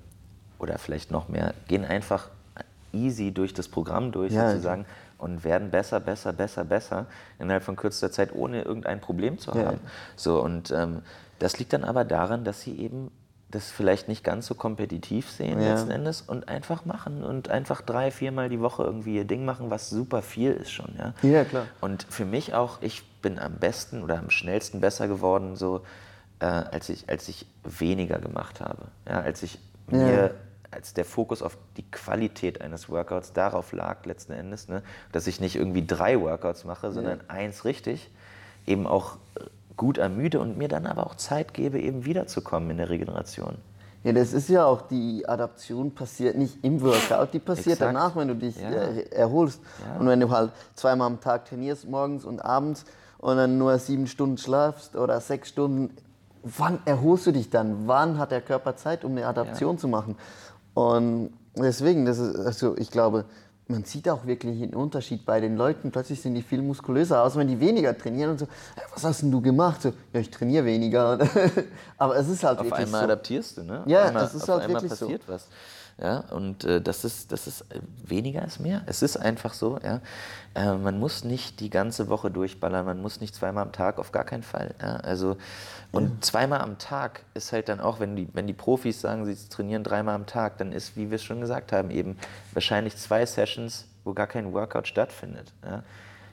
oder 0.58 0.78
vielleicht 0.78 1.10
noch 1.10 1.28
mehr 1.28 1.54
gehen 1.66 1.84
einfach 1.84 2.30
easy 2.92 3.32
durch 3.32 3.52
das 3.52 3.68
Programm 3.68 4.12
durch 4.12 4.32
ja, 4.32 4.50
sozusagen 4.50 4.86
und 5.18 5.44
werden 5.44 5.70
besser, 5.70 6.00
besser, 6.00 6.32
besser, 6.32 6.64
besser 6.64 7.06
innerhalb 7.38 7.62
von 7.62 7.76
kürzester 7.76 8.10
Zeit, 8.10 8.34
ohne 8.34 8.62
irgendein 8.62 9.00
Problem 9.00 9.38
zu 9.38 9.52
haben. 9.52 9.80
Ja. 9.82 9.90
So, 10.16 10.40
und 10.42 10.70
ähm, 10.70 11.02
das 11.38 11.58
liegt 11.58 11.72
dann 11.72 11.84
aber 11.84 12.04
daran, 12.04 12.44
dass 12.44 12.60
sie 12.60 12.78
eben 12.78 13.10
das 13.50 13.70
vielleicht 13.70 14.08
nicht 14.08 14.24
ganz 14.24 14.46
so 14.46 14.54
kompetitiv 14.54 15.30
sehen 15.30 15.60
ja. 15.60 15.70
letzten 15.70 15.90
Endes 15.90 16.20
und 16.20 16.48
einfach 16.48 16.84
machen 16.84 17.22
und 17.22 17.48
einfach 17.48 17.80
drei, 17.80 18.10
viermal 18.10 18.48
die 18.48 18.60
Woche 18.60 18.82
irgendwie 18.82 19.16
ihr 19.16 19.24
Ding 19.24 19.44
machen, 19.44 19.70
was 19.70 19.88
super 19.88 20.20
viel 20.20 20.52
ist 20.52 20.72
schon. 20.72 20.94
Ja, 20.98 21.14
ja 21.22 21.44
klar. 21.44 21.66
Und 21.80 22.06
für 22.10 22.24
mich 22.24 22.54
auch, 22.54 22.82
ich 22.82 23.04
bin 23.22 23.38
am 23.38 23.54
besten 23.54 24.02
oder 24.02 24.18
am 24.18 24.30
schnellsten 24.30 24.80
besser 24.80 25.06
geworden, 25.06 25.56
so 25.56 25.82
äh, 26.40 26.46
als, 26.46 26.88
ich, 26.88 27.08
als 27.08 27.28
ich 27.28 27.46
weniger 27.62 28.18
gemacht 28.18 28.60
habe. 28.60 28.88
Ja, 29.08 29.20
als 29.20 29.42
ich 29.42 29.58
mir 29.88 30.34
als 30.70 30.94
der 30.94 31.04
Fokus 31.04 31.42
auf 31.42 31.56
die 31.76 31.88
Qualität 31.90 32.60
eines 32.60 32.88
Workouts 32.88 33.32
darauf 33.32 33.72
lag 33.72 34.04
letzten 34.04 34.32
Endes, 34.32 34.68
ne? 34.68 34.82
dass 35.12 35.26
ich 35.26 35.40
nicht 35.40 35.56
irgendwie 35.56 35.86
drei 35.86 36.20
Workouts 36.20 36.64
mache, 36.64 36.92
sondern 36.92 37.18
ja. 37.18 37.24
eins 37.28 37.64
richtig, 37.64 38.10
eben 38.66 38.86
auch 38.86 39.16
gut 39.76 39.98
ermüde 39.98 40.40
und 40.40 40.56
mir 40.56 40.68
dann 40.68 40.86
aber 40.86 41.06
auch 41.06 41.14
Zeit 41.16 41.54
gebe, 41.54 41.78
eben 41.80 42.04
wiederzukommen 42.04 42.70
in 42.70 42.78
der 42.78 42.90
Regeneration. 42.90 43.56
Ja, 44.04 44.12
das 44.12 44.32
ist 44.32 44.48
ja 44.48 44.64
auch, 44.64 44.82
die 44.82 45.28
Adaption 45.28 45.92
passiert 45.92 46.36
nicht 46.36 46.62
im 46.62 46.80
Workout, 46.80 47.32
die 47.32 47.40
passiert 47.40 47.80
Exakt. 47.80 47.94
danach, 47.94 48.14
wenn 48.14 48.28
du 48.28 48.36
dich 48.36 48.56
ja. 48.56 48.70
erholst. 48.70 49.60
Ja. 49.84 49.98
Und 49.98 50.06
wenn 50.06 50.20
du 50.20 50.30
halt 50.30 50.52
zweimal 50.74 51.08
am 51.08 51.20
Tag 51.20 51.46
trainierst, 51.46 51.88
morgens 51.88 52.24
und 52.24 52.40
abends, 52.40 52.84
und 53.18 53.36
dann 53.36 53.58
nur 53.58 53.78
sieben 53.78 54.06
Stunden 54.06 54.38
schlafst 54.38 54.94
oder 54.94 55.20
sechs 55.20 55.48
Stunden, 55.48 55.96
wann 56.42 56.78
erholst 56.84 57.26
du 57.26 57.32
dich 57.32 57.50
dann? 57.50 57.88
Wann 57.88 58.18
hat 58.18 58.30
der 58.30 58.40
Körper 58.40 58.76
Zeit, 58.76 59.04
um 59.04 59.12
eine 59.12 59.26
Adaption 59.26 59.74
ja. 59.74 59.80
zu 59.80 59.88
machen? 59.88 60.16
Und 60.76 61.30
deswegen, 61.56 62.04
das 62.04 62.18
ist, 62.18 62.36
also 62.36 62.76
ich 62.76 62.90
glaube, 62.90 63.24
man 63.66 63.84
sieht 63.84 64.10
auch 64.10 64.26
wirklich 64.26 64.62
einen 64.62 64.74
Unterschied 64.74 65.24
bei 65.24 65.40
den 65.40 65.56
Leuten. 65.56 65.90
Plötzlich 65.90 66.20
sind 66.20 66.34
die 66.34 66.42
viel 66.42 66.60
muskulöser 66.60 67.22
aus, 67.22 67.34
wenn 67.34 67.48
die 67.48 67.58
weniger 67.58 67.96
trainieren 67.96 68.32
und 68.32 68.40
so, 68.40 68.46
was 68.92 69.02
hast 69.02 69.22
denn 69.22 69.30
du 69.30 69.40
gemacht? 69.40 69.80
So, 69.80 69.94
ja, 70.12 70.20
ich 70.20 70.30
trainiere 70.30 70.66
weniger. 70.66 71.18
Aber 71.96 72.16
es 72.16 72.28
ist 72.28 72.44
halt 72.44 72.58
auf 72.58 72.66
wirklich 72.66 72.84
einmal 72.84 73.00
so. 73.00 73.04
adaptierst 73.06 73.56
du, 73.56 73.62
ne? 73.62 73.80
Auf 73.80 73.86
ja, 73.86 74.04
einmal, 74.04 74.24
es 74.24 74.34
ist 74.34 74.46
halt 74.46 74.64
einmal 74.64 74.82
wirklich 74.82 75.00
passiert 75.00 75.22
so. 75.26 75.32
was. 75.32 75.48
Ja, 75.98 76.24
und 76.30 76.64
äh, 76.64 76.82
das 76.82 77.04
ist, 77.06 77.32
das 77.32 77.46
ist 77.46 77.62
äh, 77.72 77.80
weniger 78.04 78.44
ist 78.44 78.60
mehr. 78.60 78.82
Es 78.84 79.00
ist 79.00 79.16
einfach 79.16 79.54
so, 79.54 79.78
ja. 79.82 80.02
Äh, 80.54 80.76
man 80.76 80.98
muss 80.98 81.24
nicht 81.24 81.60
die 81.60 81.70
ganze 81.70 82.08
Woche 82.08 82.30
durchballern, 82.30 82.84
man 82.84 83.00
muss 83.00 83.22
nicht 83.22 83.34
zweimal 83.34 83.62
am 83.62 83.72
Tag, 83.72 83.98
auf 83.98 84.12
gar 84.12 84.24
keinen 84.24 84.42
Fall. 84.42 84.74
Ja? 84.78 84.96
Also, 84.96 85.38
und 85.92 86.04
ja. 86.04 86.10
zweimal 86.20 86.60
am 86.60 86.76
Tag 86.76 87.22
ist 87.32 87.52
halt 87.52 87.70
dann 87.70 87.80
auch, 87.80 87.98
wenn 87.98 88.14
die, 88.14 88.28
wenn 88.34 88.46
die 88.46 88.52
Profis 88.52 89.00
sagen, 89.00 89.24
sie 89.24 89.48
trainieren 89.48 89.84
dreimal 89.84 90.14
am 90.14 90.26
Tag, 90.26 90.58
dann 90.58 90.72
ist, 90.72 90.96
wie 90.96 91.10
wir 91.10 91.16
es 91.16 91.24
schon 91.24 91.40
gesagt 91.40 91.72
haben, 91.72 91.90
eben 91.90 92.18
wahrscheinlich 92.52 92.96
zwei 92.96 93.24
Sessions, 93.24 93.86
wo 94.04 94.12
gar 94.12 94.26
kein 94.26 94.52
Workout 94.52 94.86
stattfindet. 94.88 95.54
Ja? 95.64 95.82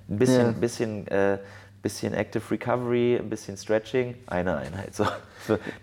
Ein 0.09 0.19
bisschen, 0.19 0.45
ja. 0.45 0.51
bisschen 0.51 1.07
äh, 1.07 1.37
bisschen 1.83 2.13
Active 2.13 2.49
Recovery, 2.49 3.17
ein 3.17 3.29
bisschen 3.29 3.57
Stretching, 3.57 4.15
eine 4.25 4.57
Einheit. 4.57 4.95
So. 4.95 5.05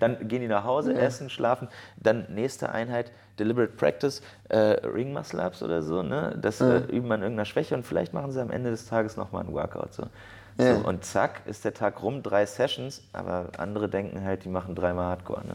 Dann 0.00 0.26
gehen 0.26 0.40
die 0.40 0.48
nach 0.48 0.64
Hause, 0.64 0.94
ja. 0.94 1.00
essen, 1.00 1.28
schlafen. 1.28 1.68
Dann 1.98 2.26
nächste 2.30 2.70
Einheit, 2.70 3.12
Deliberate 3.41 3.72
Practice, 3.72 4.22
äh, 4.49 4.59
Ring 4.86 5.12
Muscle 5.12 5.41
Ups 5.41 5.62
oder 5.62 5.82
so. 5.82 6.03
Ne? 6.03 6.38
Das 6.41 6.61
ja. 6.61 6.76
äh, 6.76 6.78
üben 6.84 7.09
man 7.09 7.22
irgendeiner 7.22 7.47
Schwäche 7.47 7.74
und 7.74 7.84
vielleicht 7.84 8.12
machen 8.12 8.30
sie 8.30 8.41
am 8.41 8.51
Ende 8.51 8.70
des 8.70 8.86
Tages 8.86 9.16
nochmal 9.16 9.43
einen 9.45 9.53
Workout. 9.53 9.95
So. 9.95 10.05
Ja. 10.59 10.76
So, 10.76 10.86
und 10.86 11.05
zack, 11.05 11.43
ist 11.47 11.64
der 11.64 11.74
Tag 11.74 12.03
rum, 12.03 12.22
drei 12.22 12.45
Sessions, 12.47 13.03
aber 13.12 13.49
andere 13.57 13.88
denken 13.88 14.22
halt, 14.22 14.45
die 14.45 14.49
machen 14.49 14.74
dreimal 14.74 15.07
Hardcore. 15.07 15.47
Ne? 15.47 15.55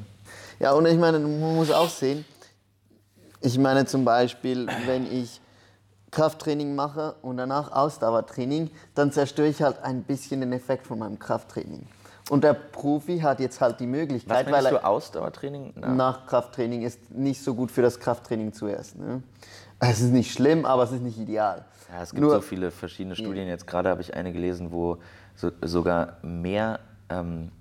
Ja, 0.60 0.74
und 0.74 0.86
ich 0.86 0.98
meine, 0.98 1.20
man 1.20 1.56
muss 1.56 1.72
auch 1.72 1.90
sehen, 1.90 2.26
ich 3.42 3.58
meine 3.60 3.86
zum 3.86 4.04
Beispiel, 4.04 4.68
wenn 4.88 5.06
ich 5.12 5.40
Krafttraining 6.10 6.74
mache 6.74 7.16
und 7.22 7.38
danach 7.38 7.72
Ausdauertraining, 7.72 8.72
dann 8.96 9.12
zerstöre 9.12 9.50
ich 9.50 9.62
halt 9.62 9.84
ein 9.84 10.04
bisschen 10.04 10.40
den 10.40 10.54
Effekt 10.54 10.88
von 10.88 10.98
meinem 10.98 11.20
Krafttraining. 11.20 11.86
Und 12.30 12.44
der 12.44 12.54
Profi 12.54 13.20
hat 13.20 13.40
jetzt 13.40 13.62
halt 13.62 13.80
die 13.80 13.86
Möglichkeit, 13.86 14.52
weil 14.52 14.66
er 14.66 14.88
Ausdauertraining 14.88 15.74
nach? 15.76 15.96
nach 15.96 16.26
Krafttraining 16.26 16.82
ist 16.82 17.12
nicht 17.12 17.44
so 17.44 17.54
gut 17.54 17.72
für 17.72 17.84
das 17.84 18.00
Krafttraining 18.00 18.52
zuerst. 18.52 18.98
Ne? 18.98 19.22
Es 19.80 20.02
ist 20.02 20.12
nicht 20.12 20.34
schlimm, 20.34 20.66
aber 20.66 20.84
es 20.84 20.92
ist 20.92 21.02
nicht 21.02 21.20
ideal. 21.20 21.66
Ja, 21.94 22.02
es 22.02 22.10
gibt 22.12 22.22
Nur, 22.22 22.32
so 22.32 22.42
viele 22.42 22.72
verschiedene 22.72 23.16
Studien. 23.16 23.48
Jetzt 23.48 23.68
gerade 23.68 23.90
habe 23.90 24.02
ich 24.02 24.16
eine 24.16 24.32
gelesen, 24.34 24.72
wo 24.72 24.98
so, 25.36 25.52
sogar 25.62 26.18
mehr, 26.24 26.80
ähm, 27.10 27.52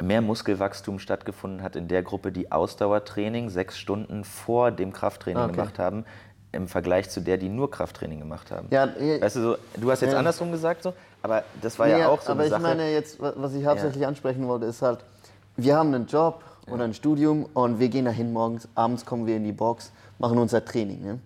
mehr 0.00 0.20
Muskelwachstum 0.20 1.00
stattgefunden 1.00 1.62
hat 1.62 1.74
in 1.74 1.88
der 1.88 2.04
Gruppe, 2.04 2.30
die 2.30 2.52
Ausdauertraining 2.52 3.50
sechs 3.50 3.78
Stunden 3.78 4.22
vor 4.22 4.70
dem 4.70 4.92
Krafttraining 4.92 5.42
okay. 5.42 5.52
gemacht 5.52 5.78
haben, 5.80 6.04
im 6.52 6.68
Vergleich 6.68 7.10
zu 7.10 7.20
der, 7.20 7.38
die 7.38 7.48
nur 7.48 7.70
Krafttraining 7.70 8.20
gemacht 8.20 8.50
haben. 8.50 8.68
Ja, 8.70 8.86
weißt 8.86 9.36
du, 9.36 9.40
so, 9.40 9.56
du 9.76 9.90
hast 9.90 10.02
jetzt 10.02 10.12
ja. 10.12 10.18
andersrum 10.18 10.52
gesagt, 10.52 10.82
so, 10.82 10.92
aber 11.22 11.44
das 11.60 11.78
war 11.78 11.88
ja, 11.88 11.98
ja 11.98 12.08
auch 12.08 12.20
so 12.20 12.32
aber 12.32 12.42
eine 12.42 12.50
Sache. 12.50 12.60
Ich 12.60 12.66
meine 12.66 12.92
jetzt, 12.92 13.20
was 13.20 13.54
ich 13.54 13.64
hauptsächlich 13.64 14.02
ja. 14.02 14.08
ansprechen 14.08 14.46
wollte, 14.48 14.66
ist 14.66 14.82
halt, 14.82 15.04
wir 15.56 15.76
haben 15.76 15.94
einen 15.94 16.06
Job 16.06 16.42
oder 16.70 16.84
ein 16.84 16.94
Studium 16.94 17.46
und 17.54 17.78
wir 17.78 17.88
gehen 17.88 18.04
dahin 18.04 18.32
morgens, 18.32 18.68
abends 18.74 19.04
kommen 19.04 19.26
wir 19.26 19.36
in 19.36 19.44
die 19.44 19.52
Box, 19.52 19.92
machen 20.18 20.38
unser 20.38 20.64
Training. 20.64 21.02
Ne? 21.02 21.18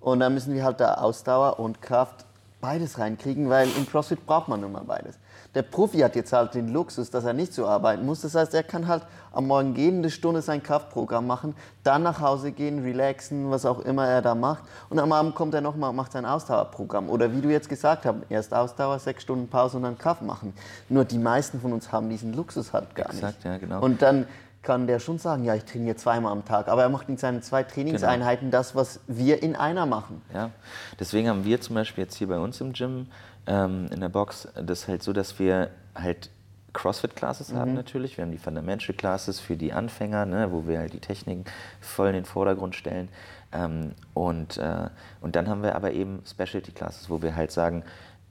Und 0.00 0.20
dann 0.20 0.34
müssen 0.34 0.54
wir 0.54 0.64
halt 0.64 0.80
da 0.80 0.94
Ausdauer 0.94 1.58
und 1.58 1.82
Kraft 1.82 2.24
beides 2.60 2.98
reinkriegen, 2.98 3.48
weil 3.48 3.68
im 3.76 3.86
CrossFit 3.86 4.24
braucht 4.26 4.48
man 4.48 4.60
nun 4.60 4.72
mal 4.72 4.84
beides. 4.84 5.18
Der 5.54 5.62
Profi 5.62 5.98
hat 5.98 6.14
jetzt 6.14 6.32
halt 6.32 6.54
den 6.54 6.68
Luxus, 6.68 7.10
dass 7.10 7.24
er 7.24 7.32
nicht 7.32 7.52
so 7.52 7.66
arbeiten 7.66 8.06
muss. 8.06 8.20
Das 8.20 8.34
heißt, 8.36 8.54
er 8.54 8.62
kann 8.62 8.86
halt 8.86 9.02
am 9.32 9.46
Morgen 9.46 9.74
gehen, 9.74 9.98
eine 9.98 10.10
Stunde 10.10 10.42
sein 10.42 10.62
Kraftprogramm 10.62 11.26
machen, 11.26 11.54
dann 11.82 12.02
nach 12.02 12.20
Hause 12.20 12.52
gehen, 12.52 12.82
relaxen, 12.82 13.50
was 13.50 13.64
auch 13.66 13.80
immer 13.80 14.06
er 14.06 14.22
da 14.22 14.34
macht. 14.34 14.62
Und 14.90 14.98
am 14.98 15.12
Abend 15.12 15.34
kommt 15.34 15.54
er 15.54 15.60
nochmal 15.60 15.90
und 15.90 15.96
macht 15.96 16.12
sein 16.12 16.24
Ausdauerprogramm. 16.24 17.08
Oder 17.08 17.32
wie 17.32 17.40
du 17.40 17.50
jetzt 17.50 17.68
gesagt 17.68 18.04
hast, 18.04 18.16
erst 18.28 18.54
Ausdauer, 18.54 18.98
sechs 18.98 19.22
Stunden 19.22 19.48
Pause 19.48 19.76
und 19.76 19.84
dann 19.84 19.98
Kraft 19.98 20.22
machen. 20.22 20.52
Nur 20.88 21.04
die 21.04 21.18
meisten 21.18 21.60
von 21.60 21.72
uns 21.72 21.90
haben 21.90 22.08
diesen 22.08 22.32
Luxus 22.32 22.72
halt 22.72 22.94
gar 22.94 23.06
Exakt, 23.06 23.44
nicht. 23.44 23.44
Ja, 23.44 23.58
genau. 23.58 23.80
Und 23.80 24.02
dann 24.02 24.26
kann 24.62 24.86
der 24.86 24.98
schon 24.98 25.18
sagen, 25.18 25.44
ja, 25.44 25.54
ich 25.54 25.64
trainiere 25.64 25.96
zweimal 25.96 26.32
am 26.32 26.44
Tag. 26.44 26.68
Aber 26.68 26.82
er 26.82 26.88
macht 26.88 27.08
in 27.08 27.16
seinen 27.16 27.42
zwei 27.42 27.62
Trainingseinheiten 27.62 28.50
genau. 28.50 28.58
das, 28.58 28.74
was 28.74 29.00
wir 29.06 29.42
in 29.42 29.56
einer 29.56 29.86
machen. 29.86 30.22
Ja, 30.34 30.50
deswegen 30.98 31.28
haben 31.28 31.44
wir 31.44 31.60
zum 31.60 31.74
Beispiel 31.74 32.04
jetzt 32.04 32.16
hier 32.16 32.28
bei 32.28 32.38
uns 32.38 32.60
im 32.60 32.72
Gym 32.72 33.06
ähm, 33.46 33.88
in 33.90 34.00
der 34.00 34.10
Box 34.10 34.48
das 34.54 34.86
halt 34.86 35.02
so, 35.02 35.12
dass 35.12 35.38
wir 35.38 35.70
halt 35.94 36.30
CrossFit-Classes 36.72 37.52
mhm. 37.52 37.56
haben 37.56 37.74
natürlich. 37.74 38.16
Wir 38.16 38.24
haben 38.24 38.32
die 38.32 38.38
Fundamental 38.38 38.94
Classes 38.94 39.40
für 39.40 39.56
die 39.56 39.72
Anfänger, 39.72 40.26
ne, 40.26 40.52
wo 40.52 40.66
wir 40.66 40.78
halt 40.78 40.92
die 40.92 41.00
Techniken 41.00 41.44
voll 41.80 42.08
in 42.08 42.14
den 42.14 42.24
Vordergrund 42.24 42.76
stellen. 42.76 43.08
Ähm, 43.52 43.92
und, 44.14 44.58
äh, 44.58 44.88
und 45.20 45.36
dann 45.36 45.48
haben 45.48 45.62
wir 45.62 45.74
aber 45.74 45.92
eben 45.92 46.22
Specialty 46.26 46.72
Classes, 46.72 47.10
wo 47.10 47.22
wir 47.22 47.34
halt 47.34 47.50
sagen, 47.50 47.82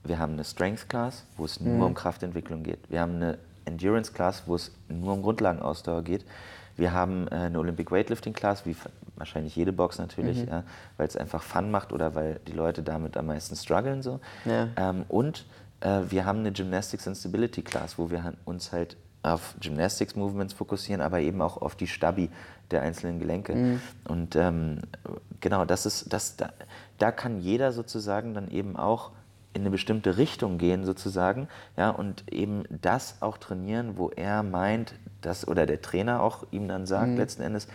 wir 0.04 0.18
haben 0.18 0.34
eine 0.34 0.44
Strength 0.44 0.88
Class, 0.88 1.24
wo 1.36 1.44
es 1.44 1.60
nur 1.60 1.74
mhm. 1.74 1.82
um 1.82 1.94
Kraftentwicklung 1.94 2.62
geht. 2.62 2.78
Wir 2.88 3.00
haben 3.00 3.16
eine 3.16 3.38
Endurance 3.70 4.12
Class, 4.12 4.44
wo 4.46 4.54
es 4.54 4.72
nur 4.88 5.14
um 5.14 5.22
Grundlagenausdauer 5.22 6.02
geht. 6.02 6.24
Wir 6.76 6.92
haben 6.92 7.28
äh, 7.28 7.34
eine 7.34 7.58
Olympic 7.58 7.90
Weightlifting 7.90 8.32
Class, 8.32 8.64
wie 8.66 8.74
wahrscheinlich 9.16 9.54
jede 9.54 9.72
Box 9.72 9.98
natürlich, 9.98 10.42
mhm. 10.42 10.48
ja, 10.48 10.64
weil 10.96 11.06
es 11.06 11.16
einfach 11.16 11.42
Fun 11.42 11.70
macht 11.70 11.92
oder 11.92 12.14
weil 12.14 12.40
die 12.46 12.52
Leute 12.52 12.82
damit 12.82 13.16
am 13.16 13.26
meisten 13.26 13.54
strugglen. 13.56 14.02
So. 14.02 14.20
Ja. 14.44 14.68
Ähm, 14.76 15.04
und 15.08 15.44
äh, 15.80 16.00
wir 16.08 16.24
haben 16.24 16.40
eine 16.40 16.52
Gymnastics 16.52 17.06
and 17.06 17.16
Stability 17.16 17.62
Class, 17.62 17.98
wo 17.98 18.10
wir 18.10 18.32
uns 18.44 18.72
halt 18.72 18.96
auf 19.22 19.54
Gymnastics 19.60 20.16
Movements 20.16 20.54
fokussieren, 20.54 21.02
aber 21.02 21.20
eben 21.20 21.42
auch 21.42 21.58
auf 21.58 21.76
die 21.76 21.86
Stabi 21.86 22.30
der 22.70 22.82
einzelnen 22.82 23.18
Gelenke. 23.18 23.54
Mhm. 23.54 23.80
Und 24.08 24.36
ähm, 24.36 24.78
genau, 25.40 25.64
das 25.64 25.84
ist, 25.84 26.12
das, 26.12 26.36
da, 26.36 26.50
da 26.98 27.12
kann 27.12 27.40
jeder 27.40 27.72
sozusagen 27.72 28.32
dann 28.32 28.50
eben 28.50 28.76
auch 28.76 29.10
in 29.52 29.62
eine 29.62 29.70
bestimmte 29.70 30.16
Richtung 30.16 30.58
gehen 30.58 30.84
sozusagen, 30.84 31.48
ja, 31.76 31.90
und 31.90 32.32
eben 32.32 32.64
das 32.68 33.20
auch 33.20 33.36
trainieren, 33.36 33.96
wo 33.96 34.10
er 34.10 34.42
meint, 34.42 34.94
dass, 35.22 35.46
oder 35.46 35.66
der 35.66 35.82
Trainer 35.82 36.22
auch 36.22 36.46
ihm 36.50 36.68
dann 36.68 36.86
sagt, 36.86 37.10
mhm. 37.10 37.16
letzten 37.16 37.42
Endes, 37.42 37.66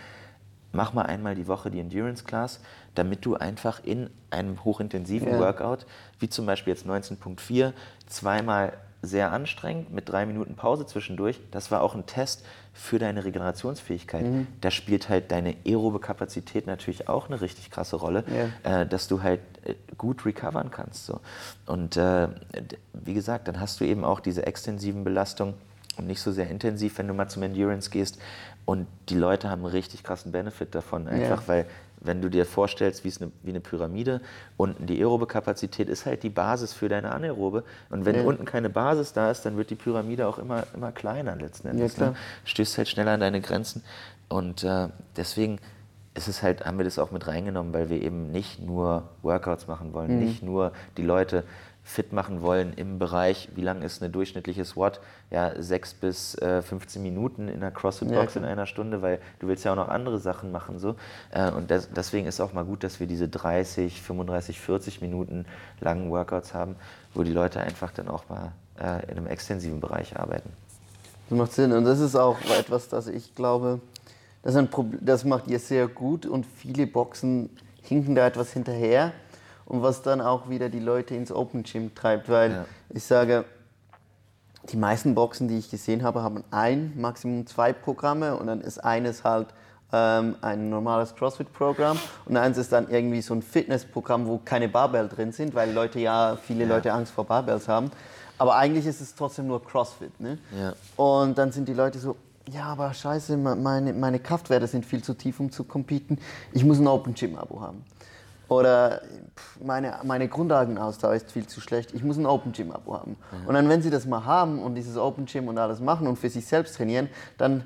mach 0.72 0.94
mal 0.94 1.02
einmal 1.02 1.34
die 1.34 1.46
Woche 1.46 1.70
die 1.70 1.80
Endurance 1.80 2.24
Class, 2.24 2.60
damit 2.94 3.24
du 3.24 3.36
einfach 3.36 3.84
in 3.84 4.10
einem 4.30 4.64
hochintensiven 4.64 5.28
ja. 5.28 5.38
Workout, 5.38 5.86
wie 6.18 6.28
zum 6.28 6.46
Beispiel 6.46 6.72
jetzt 6.72 6.86
19.4, 6.86 7.72
zweimal 8.06 8.72
sehr 9.02 9.32
anstrengend 9.32 9.92
mit 9.92 10.08
drei 10.08 10.26
Minuten 10.26 10.56
Pause 10.56 10.86
zwischendurch. 10.86 11.40
Das 11.50 11.70
war 11.70 11.82
auch 11.82 11.94
ein 11.94 12.06
Test 12.06 12.44
für 12.76 12.98
deine 12.98 13.24
Regenerationsfähigkeit. 13.24 14.24
Mhm. 14.24 14.46
Da 14.60 14.70
spielt 14.70 15.08
halt 15.08 15.32
deine 15.32 15.56
aerobe 15.66 15.98
Kapazität 15.98 16.66
natürlich 16.66 17.08
auch 17.08 17.28
eine 17.28 17.40
richtig 17.40 17.70
krasse 17.70 17.96
Rolle, 17.96 18.24
ja. 18.64 18.82
äh, 18.82 18.86
dass 18.86 19.08
du 19.08 19.22
halt 19.22 19.40
äh, 19.64 19.74
gut 19.96 20.26
recovern 20.26 20.70
kannst. 20.70 21.06
So. 21.06 21.20
Und 21.64 21.96
äh, 21.96 22.28
wie 22.92 23.14
gesagt, 23.14 23.48
dann 23.48 23.60
hast 23.60 23.80
du 23.80 23.84
eben 23.84 24.04
auch 24.04 24.20
diese 24.20 24.46
extensiven 24.46 25.04
Belastungen 25.04 25.54
und 25.96 26.06
nicht 26.06 26.20
so 26.20 26.30
sehr 26.32 26.50
intensiv, 26.50 26.98
wenn 26.98 27.08
du 27.08 27.14
mal 27.14 27.28
zum 27.28 27.42
Endurance 27.42 27.90
gehst. 27.90 28.18
Und 28.66 28.86
die 29.08 29.14
Leute 29.14 29.48
haben 29.48 29.64
einen 29.64 29.72
richtig 29.72 30.02
krassen 30.02 30.32
Benefit 30.32 30.74
davon, 30.74 31.08
einfach 31.08 31.42
ja. 31.42 31.48
weil 31.48 31.66
wenn 32.00 32.20
du 32.20 32.28
dir 32.28 32.44
vorstellst, 32.44 33.04
wie, 33.04 33.12
eine, 33.20 33.32
wie 33.42 33.50
eine 33.50 33.60
Pyramide, 33.60 34.20
unten 34.56 34.86
die 34.86 34.98
aerobe 34.98 35.26
Kapazität 35.26 35.88
ist 35.88 36.04
halt 36.04 36.22
die 36.22 36.28
Basis 36.28 36.72
für 36.72 36.88
deine 36.88 37.12
anaerobe. 37.12 37.64
Und 37.90 38.04
wenn 38.04 38.16
ja. 38.16 38.22
unten 38.22 38.44
keine 38.44 38.68
Basis 38.68 39.12
da 39.12 39.30
ist, 39.30 39.46
dann 39.46 39.56
wird 39.56 39.70
die 39.70 39.76
Pyramide 39.76 40.26
auch 40.26 40.38
immer, 40.38 40.64
immer 40.74 40.92
kleiner 40.92 41.36
letzten 41.36 41.68
Endes. 41.68 41.96
Ja, 41.96 42.10
ne? 42.10 42.16
Stößt 42.44 42.76
halt 42.78 42.88
schneller 42.88 43.12
an 43.12 43.20
deine 43.20 43.40
Grenzen. 43.40 43.82
Und 44.28 44.64
äh, 44.64 44.88
deswegen 45.16 45.58
ist 46.14 46.28
es 46.28 46.42
halt, 46.42 46.64
haben 46.64 46.78
wir 46.78 46.84
das 46.84 46.98
auch 46.98 47.10
mit 47.10 47.26
reingenommen, 47.26 47.72
weil 47.72 47.90
wir 47.90 48.00
eben 48.02 48.32
nicht 48.32 48.60
nur 48.60 49.10
Workouts 49.22 49.66
machen 49.66 49.92
wollen, 49.92 50.16
mhm. 50.16 50.24
nicht 50.24 50.42
nur 50.42 50.72
die 50.96 51.02
Leute 51.02 51.44
fit 51.86 52.12
machen 52.12 52.42
wollen 52.42 52.72
im 52.74 52.98
Bereich, 52.98 53.48
wie 53.54 53.62
lang 53.62 53.80
ist 53.80 54.02
eine 54.02 54.10
durchschnittliche 54.10 54.64
SWAT? 54.64 55.00
Ja, 55.30 55.52
sechs 55.62 55.94
bis 55.94 56.34
äh, 56.34 56.60
15 56.60 57.00
Minuten 57.00 57.46
in 57.46 57.62
einer 57.62 57.70
CrossFit-Box 57.70 58.34
ja, 58.34 58.40
in 58.40 58.44
einer 58.44 58.66
Stunde, 58.66 59.02
weil 59.02 59.20
du 59.38 59.46
willst 59.46 59.64
ja 59.64 59.70
auch 59.70 59.76
noch 59.76 59.88
andere 59.88 60.18
Sachen 60.18 60.50
machen. 60.50 60.80
So. 60.80 60.96
Äh, 61.30 61.52
und 61.52 61.70
das, 61.70 61.88
deswegen 61.92 62.26
ist 62.26 62.40
auch 62.40 62.52
mal 62.52 62.64
gut, 62.64 62.82
dass 62.82 62.98
wir 62.98 63.06
diese 63.06 63.28
30, 63.28 64.02
35, 64.02 64.60
40 64.60 65.00
Minuten 65.00 65.46
langen 65.80 66.10
Workouts 66.10 66.54
haben, 66.54 66.74
wo 67.14 67.22
die 67.22 67.32
Leute 67.32 67.60
einfach 67.60 67.92
dann 67.92 68.08
auch 68.08 68.28
mal 68.28 68.50
äh, 68.80 69.04
in 69.04 69.18
einem 69.18 69.28
extensiven 69.28 69.80
Bereich 69.80 70.18
arbeiten. 70.18 70.50
Das 71.30 71.38
macht 71.38 71.52
Sinn 71.52 71.70
und 71.70 71.84
das 71.84 72.00
ist 72.00 72.16
auch 72.16 72.36
etwas, 72.58 72.88
das 72.88 73.06
ich 73.06 73.36
glaube, 73.36 73.80
das, 74.42 74.56
das 75.00 75.24
macht 75.24 75.46
ihr 75.46 75.60
sehr 75.60 75.86
gut 75.86 76.26
und 76.26 76.46
viele 76.46 76.88
Boxen 76.88 77.48
hinken 77.80 78.16
da 78.16 78.26
etwas 78.26 78.52
hinterher 78.52 79.12
und 79.66 79.82
was 79.82 80.02
dann 80.02 80.20
auch 80.20 80.48
wieder 80.48 80.68
die 80.68 80.80
Leute 80.80 81.14
ins 81.14 81.30
Open 81.30 81.64
Gym 81.64 81.94
treibt, 81.94 82.28
weil 82.28 82.50
ja. 82.50 82.64
ich 82.90 83.04
sage, 83.04 83.44
die 84.70 84.76
meisten 84.76 85.14
Boxen, 85.14 85.48
die 85.48 85.58
ich 85.58 85.70
gesehen 85.70 86.02
habe, 86.02 86.22
haben 86.22 86.42
ein, 86.50 86.92
Maximum 86.96 87.46
zwei 87.46 87.72
Programme 87.72 88.36
und 88.36 88.46
dann 88.46 88.60
ist 88.60 88.78
eines 88.78 89.22
halt 89.22 89.48
ähm, 89.92 90.36
ein 90.40 90.68
normales 90.70 91.14
CrossFit-Programm 91.14 91.98
und 92.24 92.36
eins 92.36 92.58
ist 92.58 92.72
dann 92.72 92.88
irgendwie 92.90 93.22
so 93.22 93.34
ein 93.34 93.42
Fitness-Programm, 93.42 94.26
wo 94.26 94.38
keine 94.38 94.68
Barbell 94.68 95.08
drin 95.08 95.32
sind, 95.32 95.54
weil 95.54 95.72
Leute 95.72 96.00
ja, 96.00 96.36
viele 96.40 96.64
ja. 96.64 96.74
Leute 96.74 96.92
Angst 96.92 97.12
vor 97.12 97.24
Barbells 97.24 97.68
haben. 97.68 97.90
Aber 98.38 98.56
eigentlich 98.56 98.86
ist 98.86 99.00
es 99.00 99.14
trotzdem 99.14 99.46
nur 99.46 99.64
CrossFit. 99.64 100.20
Ne? 100.20 100.38
Ja. 100.58 100.74
Und 100.96 101.38
dann 101.38 101.52
sind 101.52 101.68
die 101.68 101.72
Leute 101.72 101.98
so, 101.98 102.16
ja, 102.48 102.64
aber 102.64 102.92
scheiße, 102.92 103.36
meine, 103.36 103.92
meine 103.92 104.18
Kraftwerte 104.18 104.66
sind 104.66 104.84
viel 104.84 105.02
zu 105.02 105.14
tief, 105.14 105.40
um 105.40 105.50
zu 105.50 105.64
competen. 105.64 106.18
Ich 106.52 106.64
muss 106.64 106.78
ein 106.78 106.86
Open 106.86 107.14
Gym-Abo 107.14 107.60
haben. 107.60 107.84
Oder 108.48 109.02
meine, 109.62 109.98
meine 110.04 110.28
Grundlagenausdauer 110.28 111.14
ist 111.14 111.32
viel 111.32 111.46
zu 111.46 111.60
schlecht, 111.60 111.92
ich 111.94 112.04
muss 112.04 112.16
ein 112.16 112.26
Open 112.26 112.52
Gym 112.52 112.70
Abo 112.70 112.94
haben. 112.94 113.16
Mhm. 113.32 113.48
Und 113.48 113.54
dann, 113.54 113.68
wenn 113.68 113.82
Sie 113.82 113.90
das 113.90 114.06
mal 114.06 114.24
haben 114.24 114.62
und 114.62 114.74
dieses 114.74 114.96
Open 114.96 115.26
Gym 115.26 115.48
und 115.48 115.58
alles 115.58 115.80
machen 115.80 116.06
und 116.06 116.16
für 116.16 116.30
sich 116.30 116.46
selbst 116.46 116.76
trainieren, 116.76 117.08
dann 117.38 117.64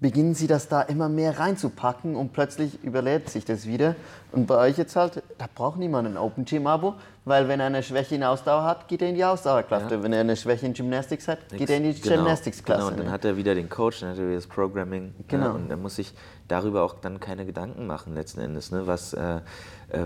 beginnen 0.00 0.34
sie 0.34 0.46
das 0.46 0.68
da 0.68 0.82
immer 0.82 1.08
mehr 1.08 1.40
reinzupacken 1.40 2.14
und 2.14 2.32
plötzlich 2.32 2.82
überlädt 2.84 3.28
sich 3.30 3.44
das 3.44 3.66
wieder. 3.66 3.96
Und 4.30 4.46
bei 4.46 4.56
euch 4.56 4.78
jetzt 4.78 4.94
halt, 4.94 5.22
da 5.38 5.46
braucht 5.52 5.78
niemand 5.78 6.06
ein 6.06 6.16
Open 6.16 6.44
Gym 6.44 6.68
Abo, 6.68 6.94
weil 7.24 7.48
wenn 7.48 7.58
er 7.58 7.66
eine 7.66 7.82
Schwäche 7.82 8.14
in 8.14 8.22
Ausdauer 8.22 8.62
hat, 8.62 8.86
geht 8.86 9.02
er 9.02 9.08
in 9.08 9.16
die 9.16 9.24
Ausdauerklasse. 9.24 9.96
Ja. 9.96 10.02
Wenn 10.02 10.12
er 10.12 10.20
eine 10.20 10.36
Schwäche 10.36 10.66
in 10.66 10.74
Gymnastics 10.74 11.26
hat, 11.26 11.40
Nix. 11.50 11.58
geht 11.58 11.70
er 11.70 11.76
in 11.78 11.82
die 11.82 12.00
genau. 12.00 12.16
Gymnastics-Klasse. 12.16 12.80
Genau, 12.80 12.90
und 12.92 12.98
dann 12.98 13.06
ne? 13.06 13.12
hat 13.12 13.24
er 13.24 13.36
wieder 13.36 13.54
den 13.56 13.68
Coach, 13.68 14.00
dann 14.00 14.10
hat 14.10 14.18
er 14.18 14.26
wieder 14.26 14.36
das 14.36 14.46
Programming. 14.46 15.06
Ne? 15.06 15.12
Genau. 15.26 15.46
Ja, 15.46 15.50
und 15.52 15.70
er 15.70 15.76
muss 15.76 15.96
sich 15.96 16.14
darüber 16.46 16.84
auch 16.84 16.94
dann 16.94 17.18
keine 17.18 17.44
Gedanken 17.44 17.86
machen 17.86 18.14
letzten 18.14 18.40
Endes. 18.40 18.70
Ne? 18.70 18.86
Was, 18.86 19.14
äh, 19.14 19.36
äh, 19.38 19.40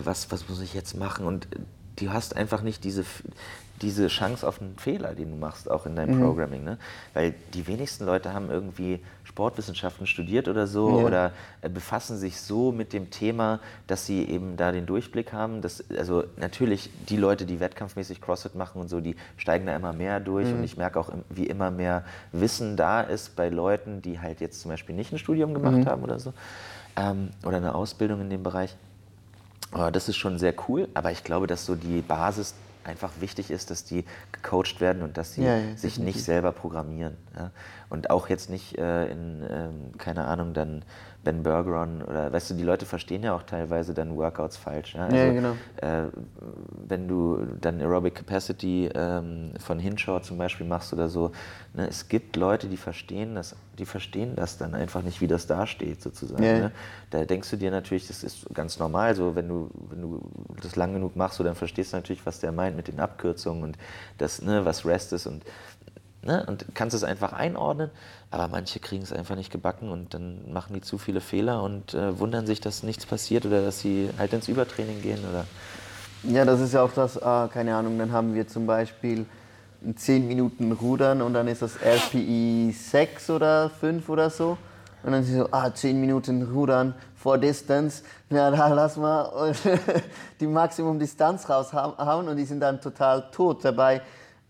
was, 0.02 0.32
was 0.32 0.48
muss 0.48 0.62
ich 0.62 0.72
jetzt 0.72 0.96
machen? 0.96 1.26
Und 1.26 1.48
du 1.96 2.10
hast 2.12 2.34
einfach 2.34 2.62
nicht 2.62 2.84
diese, 2.84 3.04
diese 3.82 4.06
Chance 4.08 4.46
auf 4.46 4.60
einen 4.60 4.78
Fehler, 4.78 5.14
den 5.14 5.30
du 5.30 5.36
machst, 5.36 5.70
auch 5.70 5.84
in 5.86 5.96
deinem 5.96 6.18
mhm. 6.18 6.22
Programming. 6.22 6.64
Ne? 6.64 6.78
Weil 7.12 7.34
die 7.52 7.66
wenigsten 7.66 8.06
Leute 8.06 8.32
haben 8.32 8.50
irgendwie 8.50 9.00
Sportwissenschaften 9.24 10.06
studiert 10.06 10.48
oder 10.48 10.66
so 10.66 10.98
ja. 11.00 11.04
oder 11.04 11.32
äh, 11.60 11.68
befassen 11.68 12.16
sich 12.16 12.40
so 12.40 12.72
mit 12.72 12.92
dem 12.92 13.10
Thema, 13.10 13.60
dass 13.86 14.06
sie 14.06 14.24
eben 14.24 14.56
da 14.56 14.72
den 14.72 14.86
Durchblick 14.86 15.32
haben. 15.32 15.60
Dass, 15.60 15.84
also 15.90 16.24
natürlich 16.36 16.90
die 17.08 17.16
Leute, 17.16 17.44
die 17.44 17.60
wettkampfmäßig 17.60 18.20
CrossFit 18.20 18.54
machen 18.54 18.80
und 18.80 18.88
so, 18.88 19.00
die 19.00 19.16
steigen 19.36 19.66
da 19.66 19.76
immer 19.76 19.92
mehr 19.92 20.20
durch 20.20 20.48
mhm. 20.48 20.58
und 20.58 20.64
ich 20.64 20.76
merke 20.76 20.98
auch, 20.98 21.10
wie 21.28 21.46
immer 21.46 21.70
mehr 21.70 22.04
Wissen 22.32 22.76
da 22.76 23.00
ist 23.00 23.36
bei 23.36 23.48
Leuten, 23.48 24.00
die 24.00 24.20
halt 24.20 24.40
jetzt 24.40 24.60
zum 24.60 24.70
Beispiel 24.70 24.94
nicht 24.94 25.12
ein 25.12 25.18
Studium 25.18 25.52
gemacht 25.52 25.78
mhm. 25.78 25.86
haben 25.86 26.02
oder 26.02 26.18
so 26.18 26.32
ähm, 26.96 27.30
oder 27.44 27.56
eine 27.56 27.74
Ausbildung 27.74 28.20
in 28.20 28.30
dem 28.30 28.42
Bereich. 28.42 28.76
Aber 29.70 29.90
das 29.90 30.08
ist 30.08 30.16
schon 30.16 30.38
sehr 30.38 30.54
cool, 30.68 30.88
aber 30.94 31.12
ich 31.12 31.24
glaube, 31.24 31.46
dass 31.46 31.64
so 31.64 31.74
die 31.74 32.02
Basis 32.02 32.54
einfach 32.84 33.12
wichtig 33.20 33.50
ist, 33.50 33.70
dass 33.70 33.84
die 33.84 34.04
gecoacht 34.32 34.80
werden 34.80 35.02
und 35.02 35.16
dass 35.16 35.34
sie 35.34 35.44
ja, 35.44 35.56
ja, 35.56 35.76
sich 35.76 35.98
nicht 35.98 36.22
selber 36.22 36.52
programmieren. 36.52 37.16
Ja? 37.36 37.50
Und 37.88 38.10
auch 38.10 38.28
jetzt 38.28 38.50
nicht 38.50 38.78
äh, 38.78 39.06
in, 39.10 39.44
ähm, 39.48 39.98
keine 39.98 40.24
Ahnung, 40.24 40.54
dann 40.54 40.84
Ben 41.24 41.42
Bergeron 41.42 42.02
oder 42.02 42.32
weißt 42.32 42.50
du, 42.50 42.54
die 42.54 42.64
Leute 42.64 42.84
verstehen 42.84 43.22
ja 43.22 43.34
auch 43.34 43.44
teilweise 43.44 43.94
dann 43.94 44.16
Workouts 44.16 44.56
falsch. 44.56 44.94
Ja, 44.94 45.04
also, 45.04 45.16
ja 45.16 45.32
genau. 45.32 45.56
Äh, 45.76 46.08
wenn 46.88 47.06
du 47.06 47.46
dann 47.60 47.80
Aerobic 47.80 48.16
Capacity 48.16 48.90
ähm, 48.92 49.52
von 49.58 49.78
Hinshaw 49.78 50.20
zum 50.20 50.38
Beispiel 50.38 50.66
machst 50.66 50.92
oder 50.92 51.08
so, 51.08 51.30
ne, 51.74 51.86
es 51.88 52.08
gibt 52.08 52.34
Leute, 52.36 52.66
die 52.66 52.76
verstehen 52.76 53.36
das, 53.36 53.54
die 53.78 53.86
verstehen 53.86 54.34
das 54.34 54.58
dann 54.58 54.74
einfach 54.74 55.02
nicht, 55.02 55.20
wie 55.20 55.28
das 55.28 55.46
dasteht 55.46 56.02
sozusagen. 56.02 56.42
Ja. 56.42 56.58
Ne? 56.58 56.72
Da 57.10 57.24
denkst 57.24 57.50
du 57.50 57.56
dir 57.56 57.70
natürlich, 57.70 58.08
das 58.08 58.24
ist 58.24 58.46
ganz 58.52 58.78
normal, 58.78 59.14
so 59.14 59.36
wenn 59.36 59.48
du, 59.48 59.70
wenn 59.90 60.02
du 60.02 60.20
das 60.60 60.74
lang 60.74 60.92
genug 60.92 61.14
machst, 61.14 61.36
so, 61.36 61.44
dann 61.44 61.54
verstehst 61.54 61.92
du 61.92 61.98
natürlich, 61.98 62.26
was 62.26 62.40
der 62.40 62.50
meint 62.50 62.76
mit 62.76 62.88
den 62.88 62.98
Abkürzungen 62.98 63.62
und 63.62 63.78
das, 64.18 64.42
ne, 64.42 64.64
was 64.64 64.84
Rest 64.84 65.12
ist 65.12 65.26
und 65.26 65.44
Ne? 66.24 66.44
Und 66.46 66.66
kannst 66.74 66.94
es 66.94 67.02
einfach 67.02 67.32
einordnen, 67.32 67.90
aber 68.30 68.46
manche 68.46 68.78
kriegen 68.78 69.02
es 69.02 69.12
einfach 69.12 69.34
nicht 69.34 69.50
gebacken 69.50 69.90
und 69.90 70.14
dann 70.14 70.52
machen 70.52 70.72
die 70.74 70.80
zu 70.80 70.96
viele 70.96 71.20
Fehler 71.20 71.62
und 71.64 71.94
äh, 71.94 72.16
wundern 72.18 72.46
sich, 72.46 72.60
dass 72.60 72.84
nichts 72.84 73.06
passiert 73.06 73.44
oder 73.44 73.62
dass 73.62 73.80
sie 73.80 74.08
halt 74.18 74.32
ins 74.32 74.46
Übertraining 74.46 75.02
gehen. 75.02 75.18
Oder 75.28 75.46
ja, 76.22 76.44
das 76.44 76.60
ist 76.60 76.74
ja 76.74 76.82
auch 76.82 76.92
das, 76.92 77.16
äh, 77.16 77.48
keine 77.52 77.74
Ahnung, 77.74 77.98
dann 77.98 78.12
haben 78.12 78.34
wir 78.34 78.46
zum 78.46 78.68
Beispiel 78.68 79.26
10 79.96 80.28
Minuten 80.28 80.70
Rudern 80.70 81.22
und 81.22 81.34
dann 81.34 81.48
ist 81.48 81.62
das 81.62 81.76
RPI 81.82 82.72
6 82.72 83.30
oder 83.30 83.68
5 83.68 84.08
oder 84.08 84.30
so. 84.30 84.56
Und 85.02 85.10
dann 85.10 85.24
sind 85.24 85.32
sie 85.32 85.40
so, 85.40 85.48
ah, 85.50 85.74
10 85.74 86.00
Minuten 86.00 86.42
Rudern 86.42 86.94
vor 87.16 87.36
Distance. 87.36 88.04
Ja, 88.30 88.52
da 88.52 88.68
lass 88.68 88.96
mal 88.96 89.52
die 90.40 90.46
Maximum 90.46 91.00
Distanz 91.00 91.48
raushauen 91.48 92.28
und 92.28 92.36
die 92.36 92.44
sind 92.44 92.60
dann 92.60 92.80
total 92.80 93.28
tot 93.32 93.64
dabei 93.64 94.02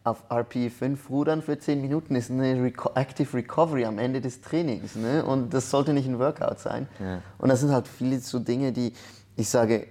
auf 0.04 0.28
RP5 0.30 0.98
rudern 1.08 1.42
für 1.42 1.58
10 1.58 1.80
Minuten 1.80 2.16
ist 2.16 2.30
eine 2.30 2.60
Reco 2.62 2.90
Active 2.94 3.36
Recovery 3.36 3.84
am 3.84 3.98
Ende 3.98 4.20
des 4.20 4.40
Trainings. 4.40 4.96
Ne? 4.96 5.24
Und 5.24 5.54
das 5.54 5.70
sollte 5.70 5.92
nicht 5.92 6.08
ein 6.08 6.18
Workout 6.18 6.58
sein. 6.58 6.88
Ja. 6.98 7.22
Und 7.38 7.48
das 7.48 7.60
sind 7.60 7.70
halt 7.70 7.86
viele 7.86 8.18
so 8.18 8.38
Dinge, 8.38 8.72
die 8.72 8.92
ich 9.36 9.48
sage, 9.48 9.86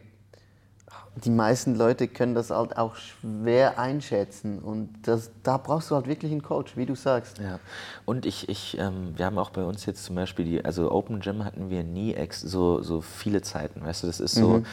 die 1.15 1.29
meisten 1.29 1.75
Leute 1.75 2.07
können 2.07 2.35
das 2.35 2.51
halt 2.51 2.77
auch 2.77 2.95
schwer 2.95 3.79
einschätzen. 3.79 4.59
Und 4.59 4.89
das, 5.03 5.31
da 5.43 5.57
brauchst 5.57 5.91
du 5.91 5.95
halt 5.95 6.07
wirklich 6.07 6.31
einen 6.31 6.41
Coach, 6.41 6.77
wie 6.77 6.85
du 6.85 6.95
sagst. 6.95 7.39
Ja. 7.39 7.59
Und 8.05 8.25
ich, 8.25 8.47
ich 8.49 8.77
ähm, 8.77 9.13
wir 9.17 9.25
haben 9.25 9.37
auch 9.37 9.49
bei 9.49 9.63
uns 9.63 9.85
jetzt 9.85 10.05
zum 10.05 10.15
Beispiel 10.15 10.45
die, 10.45 10.63
also 10.63 10.91
Open 10.91 11.19
Gym 11.19 11.43
hatten 11.43 11.69
wir 11.69 11.83
nie 11.83 12.13
ex 12.13 12.41
so, 12.41 12.81
so 12.81 13.01
viele 13.01 13.41
Zeiten. 13.41 13.83
Weißt 13.83 14.03
du, 14.03 14.07
das 14.07 14.19
ist 14.19 14.35
so. 14.35 14.59
Mhm 14.59 14.65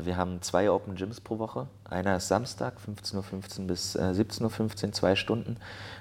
wir 0.00 0.16
haben 0.16 0.42
zwei 0.42 0.70
Open 0.70 0.94
Gyms 0.94 1.20
pro 1.20 1.38
Woche. 1.38 1.66
Einer 1.88 2.16
ist 2.16 2.28
Samstag, 2.28 2.74
15.15 2.86 3.60
Uhr 3.60 3.66
bis 3.66 3.94
äh, 3.94 4.00
17.15 4.00 4.86
Uhr, 4.86 4.92
zwei 4.92 5.14
Stunden. 5.16 5.56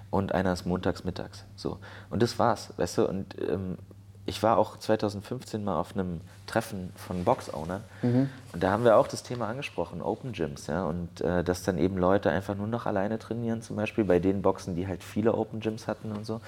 Und 0.09 0.33
einer 0.33 0.53
ist 0.53 0.65
montags 0.65 1.03
mittags. 1.03 1.45
So. 1.55 1.79
Und 2.09 2.21
das 2.21 2.37
war's, 2.39 2.73
weißt 2.77 2.99
du? 2.99 3.07
Und 3.07 3.35
ähm, 3.41 3.77
ich 4.25 4.41
war 4.43 4.57
auch 4.57 4.77
2015 4.77 5.63
mal 5.63 5.79
auf 5.79 5.93
einem 5.93 6.21
Treffen 6.47 6.91
von 6.95 7.23
Box-Owner 7.23 7.81
mhm. 8.01 8.29
und 8.53 8.63
da 8.63 8.71
haben 8.71 8.83
wir 8.83 8.97
auch 8.97 9.07
das 9.07 9.23
Thema 9.23 9.47
angesprochen, 9.47 10.01
Open 10.01 10.31
Gyms, 10.33 10.67
ja, 10.67 10.83
und 10.83 11.21
äh, 11.21 11.43
dass 11.43 11.63
dann 11.63 11.77
eben 11.77 11.97
Leute 11.97 12.29
einfach 12.29 12.55
nur 12.55 12.67
noch 12.67 12.85
alleine 12.85 13.17
trainieren, 13.19 13.61
zum 13.61 13.75
Beispiel 13.77 14.03
bei 14.03 14.19
den 14.19 14.41
Boxen, 14.41 14.75
die 14.75 14.87
halt 14.87 15.03
viele 15.03 15.33
Open 15.33 15.59
Gyms 15.59 15.87
hatten 15.87 16.11
und 16.11 16.25
so 16.25 16.39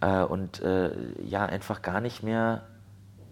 äh, 0.00 0.22
und 0.22 0.62
äh, 0.62 0.90
ja, 1.24 1.44
einfach 1.46 1.82
gar 1.82 2.00
nicht 2.00 2.22
mehr 2.22 2.62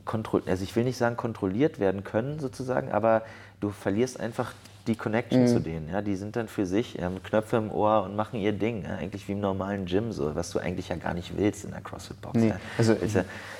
kontrolliert, 0.05 0.51
also 0.51 0.65
ich 0.65 0.75
will 0.77 0.85
nicht 0.85 0.99
sagen 0.99 1.17
kontrolliert 1.17 1.79
werden 1.79 2.05
können 2.05 2.41
sozusagen, 2.41 2.93
aber 2.93 3.23
du 3.65 3.71
verlierst 3.71 4.21
einfach 4.21 4.53
die 4.87 4.97
Connection 4.97 5.43
mhm. 5.43 5.47
zu 5.47 5.61
denen. 5.61 5.89
Ja? 5.89 6.03
Die 6.03 6.17
sind 6.17 6.37
dann 6.37 6.49
für 6.49 6.67
sich, 6.67 7.01
haben 7.01 7.23
Knöpfe 7.23 7.57
im 7.57 7.71
Ohr 7.71 8.03
und 8.05 8.17
machen 8.17 8.39
ihr 8.39 8.53
Ding. 8.53 8.85
Ja? 8.85 8.97
Eigentlich 8.97 9.27
wie 9.29 9.33
im 9.33 9.41
normalen 9.41 9.87
Gym, 9.87 10.12
so, 10.12 10.35
was 10.35 10.51
du 10.51 10.59
eigentlich 10.59 10.89
ja 10.89 10.97
gar 10.97 11.15
nicht 11.15 11.37
willst 11.37 11.65
in 11.65 11.71
der 11.71 11.81
CrossFit-Box. 11.81 12.39
Nee. 12.39 12.49
Ja? 12.49 12.61
Also, 12.77 12.97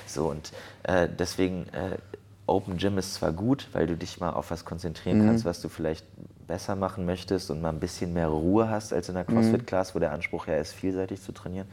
so, 0.05 0.29
und 0.29 0.51
äh, 0.83 1.07
deswegen, 1.09 1.67
äh, 1.69 1.97
Open 2.47 2.77
Gym 2.77 2.99
ist 2.99 3.15
zwar 3.15 3.31
gut, 3.31 3.67
weil 3.73 3.87
du 3.87 3.97
dich 3.97 4.19
mal 4.19 4.29
auf 4.29 4.51
was 4.51 4.65
konzentrieren 4.65 5.23
mhm. 5.23 5.27
kannst, 5.27 5.45
was 5.45 5.61
du 5.61 5.69
vielleicht 5.69 6.05
besser 6.45 6.75
machen 6.75 7.07
möchtest 7.07 7.49
und 7.49 7.59
mal 7.59 7.69
ein 7.69 7.79
bisschen 7.79 8.13
mehr 8.13 8.27
Ruhe 8.27 8.69
hast 8.69 8.93
als 8.93 9.09
in 9.09 9.15
der 9.15 9.25
mhm. 9.27 9.33
CrossFit-Class, 9.33 9.95
wo 9.95 9.99
der 9.99 10.11
Anspruch 10.11 10.45
ja 10.45 10.57
ist, 10.57 10.73
vielseitig 10.73 11.23
zu 11.23 11.31
trainieren. 11.31 11.67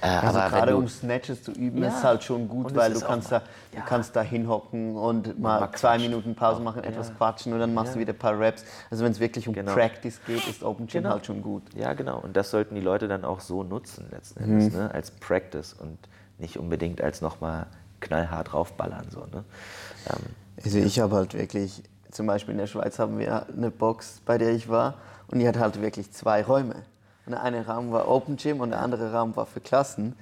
Äh, 0.00 0.06
also 0.06 0.38
aber 0.38 0.50
gerade 0.50 0.76
um 0.76 0.88
Snatches 0.88 1.42
zu 1.42 1.52
üben, 1.52 1.82
ja. 1.82 1.88
ist 1.88 2.04
halt 2.04 2.22
schon 2.22 2.48
gut, 2.48 2.74
weil 2.74 2.92
du 2.92 3.00
kannst, 3.00 3.32
da, 3.32 3.42
ja. 3.72 3.80
du 3.80 3.86
kannst 3.86 4.14
da 4.14 4.22
hinhocken 4.22 4.96
und 4.96 5.38
mal, 5.38 5.60
mal 5.60 5.72
zwei 5.72 5.98
Minuten 5.98 6.34
Pause 6.34 6.60
machen, 6.62 6.82
ja. 6.84 6.90
etwas 6.90 7.14
quatschen 7.16 7.52
und 7.52 7.58
dann 7.58 7.74
machst 7.74 7.94
du 7.94 7.98
wieder 7.98 8.12
ein 8.12 8.18
paar 8.18 8.38
Raps. 8.38 8.64
Also 8.90 9.04
wenn 9.04 9.12
es 9.12 9.20
wirklich 9.20 9.48
um 9.48 9.54
genau. 9.54 9.72
Practice 9.72 10.20
geht, 10.26 10.46
ist 10.46 10.62
Open 10.62 10.86
Gym 10.86 11.02
genau. 11.02 11.14
halt 11.14 11.26
schon 11.26 11.42
gut. 11.42 11.62
Ja, 11.74 11.94
genau. 11.94 12.18
Und 12.18 12.36
das 12.36 12.50
sollten 12.50 12.74
die 12.74 12.80
Leute 12.80 13.08
dann 13.08 13.24
auch 13.24 13.40
so 13.40 13.62
nutzen 13.64 14.06
letzten 14.10 14.44
Endes, 14.44 14.72
mhm. 14.72 14.78
ne? 14.78 14.94
als 14.94 15.10
Practice 15.10 15.72
und 15.72 15.98
nicht 16.38 16.58
unbedingt 16.58 17.00
als 17.00 17.20
nochmal 17.20 17.66
knallhart 18.00 18.54
raufballern. 18.54 19.06
So, 19.10 19.20
ne? 19.20 19.44
Ähm, 20.08 20.24
also 20.64 20.78
ich 20.78 21.00
habe 21.00 21.16
halt 21.16 21.34
wirklich, 21.34 21.82
zum 22.10 22.26
Beispiel 22.26 22.52
in 22.52 22.58
der 22.58 22.66
Schweiz 22.66 22.98
haben 22.98 23.18
wir 23.18 23.46
eine 23.48 23.70
Box, 23.70 24.20
bei 24.24 24.38
der 24.38 24.52
ich 24.52 24.68
war 24.68 24.94
und 25.28 25.40
die 25.40 25.48
hat 25.48 25.58
halt 25.58 25.80
wirklich 25.80 26.12
zwei 26.12 26.42
Räume. 26.42 26.76
Und 27.28 27.32
der 27.32 27.42
eine 27.42 27.66
Raum 27.66 27.92
war 27.92 28.08
Open 28.08 28.38
Gym 28.38 28.62
und 28.62 28.70
der 28.70 28.80
andere 28.80 29.12
Raum 29.12 29.36
war 29.36 29.44
für 29.44 29.60
Klassen. 29.60 30.16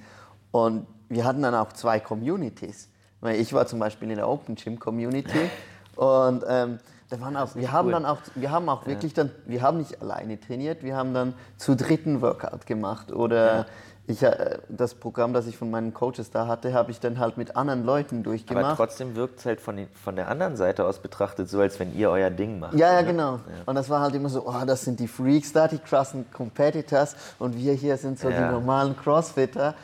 Und 0.51 0.85
wir 1.07 1.23
hatten 1.23 1.41
dann 1.41 1.55
auch 1.55 1.71
zwei 1.71 2.01
Communities. 2.01 2.89
Weil 3.21 3.39
ich 3.39 3.53
war 3.53 3.65
zum 3.65 3.79
Beispiel 3.79 4.09
in 4.09 4.17
der 4.17 4.27
Open 4.27 4.55
Gym 4.55 4.77
Community 4.77 5.49
und 5.95 6.43
ähm, 6.49 6.79
da 7.09 7.21
waren 7.21 7.37
auch, 7.37 7.55
wir 7.55 7.71
haben 7.71 7.87
cool. 7.87 7.91
dann 7.93 8.05
auch, 8.05 8.17
wir 8.35 8.51
haben 8.51 8.67
auch 8.69 8.85
wirklich 8.85 9.13
dann, 9.13 9.31
wir 9.45 9.61
haben 9.61 9.77
nicht 9.77 10.01
alleine 10.01 10.39
trainiert, 10.39 10.83
wir 10.83 10.95
haben 10.95 11.13
dann 11.13 11.33
zu 11.57 11.75
dritten 11.75 12.21
Workout 12.21 12.65
gemacht 12.65 13.11
oder 13.13 13.65
ich, 14.09 14.23
äh, 14.23 14.59
das 14.69 14.93
Programm, 14.93 15.33
das 15.33 15.47
ich 15.47 15.57
von 15.57 15.69
meinen 15.69 15.93
Coaches 15.93 16.31
da 16.31 16.47
hatte, 16.47 16.73
habe 16.73 16.91
ich 16.91 16.99
dann 17.01 17.19
halt 17.19 17.37
mit 17.37 17.57
anderen 17.57 17.83
Leuten 17.85 18.23
durchgemacht. 18.23 18.65
Aber 18.65 18.75
trotzdem 18.75 19.15
wirkt 19.15 19.39
es 19.39 19.45
halt 19.45 19.59
von, 19.59 19.75
den, 19.75 19.89
von 19.89 20.15
der 20.15 20.29
anderen 20.29 20.55
Seite 20.55 20.85
aus 20.85 20.99
betrachtet 20.99 21.49
so, 21.49 21.59
als 21.59 21.77
wenn 21.79 21.93
ihr 21.95 22.09
euer 22.09 22.29
Ding 22.29 22.59
macht. 22.59 22.73
Ja, 22.73 22.93
ja, 22.93 23.01
genau. 23.01 23.33
Ja. 23.33 23.41
Und 23.65 23.75
das 23.75 23.89
war 23.89 23.99
halt 23.99 24.15
immer 24.15 24.29
so, 24.29 24.47
oh, 24.47 24.65
das 24.65 24.83
sind 24.83 25.01
die 25.01 25.09
Freaks 25.09 25.51
da, 25.51 25.67
die 25.67 25.77
krassen 25.77 26.25
Competitors 26.31 27.15
und 27.37 27.57
wir 27.57 27.73
hier 27.73 27.97
sind 27.97 28.17
so 28.17 28.29
ja. 28.29 28.47
die 28.47 28.53
normalen 28.53 28.95
Crossfitter. 28.95 29.75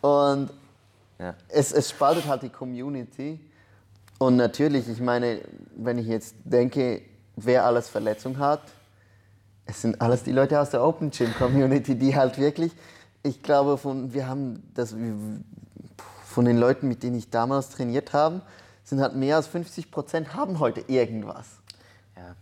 Und 0.00 0.50
ja. 1.18 1.34
es, 1.48 1.72
es 1.72 1.90
spaltet 1.90 2.28
halt 2.28 2.42
die 2.42 2.50
Community. 2.50 3.40
Und 4.26 4.36
natürlich, 4.36 4.88
ich 4.88 5.00
meine, 5.00 5.40
wenn 5.76 5.98
ich 5.98 6.06
jetzt 6.06 6.34
denke, 6.44 7.02
wer 7.36 7.64
alles 7.64 7.88
Verletzung 7.88 8.38
hat, 8.38 8.62
es 9.66 9.82
sind 9.82 10.00
alles 10.00 10.22
die 10.22 10.32
Leute 10.32 10.60
aus 10.60 10.70
der 10.70 10.82
Open 10.84 11.10
Gym 11.10 11.32
Community, 11.34 11.94
die 11.94 12.14
halt 12.14 12.38
wirklich 12.38 12.72
ich 13.22 13.42
glaube, 13.42 13.78
von, 13.78 14.12
wir 14.12 14.26
haben 14.26 14.62
das, 14.74 14.94
von 16.24 16.44
den 16.44 16.58
Leuten, 16.58 16.88
mit 16.88 17.02
denen 17.02 17.16
ich 17.16 17.30
damals 17.30 17.70
trainiert 17.70 18.12
habe, 18.12 18.42
sind 18.84 19.00
halt 19.00 19.14
mehr 19.14 19.36
als 19.36 19.46
50 19.46 19.90
Prozent 19.90 20.34
haben 20.34 20.58
heute 20.58 20.80
irgendwas. 20.88 21.46
Ja, 22.16 22.34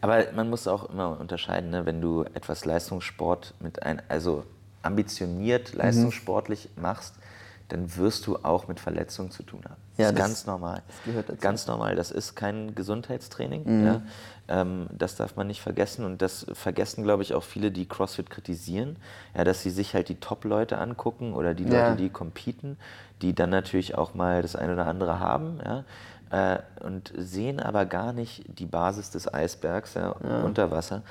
aber 0.00 0.32
man 0.32 0.48
muss 0.48 0.68
auch 0.68 0.90
immer 0.90 1.18
unterscheiden, 1.18 1.70
ne? 1.70 1.86
wenn 1.86 2.00
du 2.00 2.22
etwas 2.22 2.64
Leistungssport 2.64 3.54
mit 3.60 3.82
ein, 3.82 4.00
also 4.08 4.44
ambitioniert 4.82 5.72
mhm. 5.72 5.80
leistungssportlich 5.80 6.68
mhm. 6.76 6.82
machst, 6.82 7.14
dann 7.68 7.96
wirst 7.96 8.26
du 8.26 8.36
auch 8.36 8.66
mit 8.66 8.80
Verletzungen 8.80 9.30
zu 9.30 9.42
tun 9.42 9.60
haben. 9.64 9.76
Das 9.96 10.04
ja, 10.04 10.08
ist 10.08 10.18
das 10.18 10.26
ganz 10.26 10.46
normal. 10.46 10.82
Das 10.86 10.96
gehört 11.04 11.28
dazu. 11.28 11.40
Ganz 11.40 11.66
normal. 11.66 11.96
Das 11.96 12.10
ist 12.10 12.34
kein 12.34 12.74
Gesundheitstraining. 12.74 13.62
Mhm. 13.64 13.86
Ja. 13.86 14.02
Ähm, 14.48 14.86
das 14.90 15.16
darf 15.16 15.36
man 15.36 15.46
nicht 15.46 15.60
vergessen. 15.60 16.04
Und 16.04 16.22
das 16.22 16.46
vergessen, 16.54 17.04
glaube 17.04 17.22
ich, 17.22 17.34
auch 17.34 17.42
viele, 17.42 17.70
die 17.70 17.86
CrossFit 17.86 18.30
kritisieren. 18.30 18.96
Ja, 19.36 19.44
dass 19.44 19.62
sie 19.62 19.70
sich 19.70 19.94
halt 19.94 20.08
die 20.08 20.14
Top-Leute 20.14 20.78
angucken 20.78 21.34
oder 21.34 21.52
die 21.54 21.64
Leute, 21.64 21.76
ja. 21.76 21.94
die 21.94 22.08
competen, 22.08 22.78
die 23.20 23.34
dann 23.34 23.50
natürlich 23.50 23.96
auch 23.96 24.14
mal 24.14 24.40
das 24.40 24.56
eine 24.56 24.72
oder 24.72 24.86
andere 24.86 25.20
haben. 25.20 25.60
Ja. 25.62 25.84
Äh, 26.30 26.58
und 26.80 27.12
sehen 27.16 27.60
aber 27.60 27.84
gar 27.84 28.14
nicht 28.14 28.44
die 28.58 28.66
Basis 28.66 29.10
des 29.10 29.32
Eisbergs 29.32 29.94
ja, 29.94 30.10
unter 30.10 30.70
Wasser. 30.70 31.02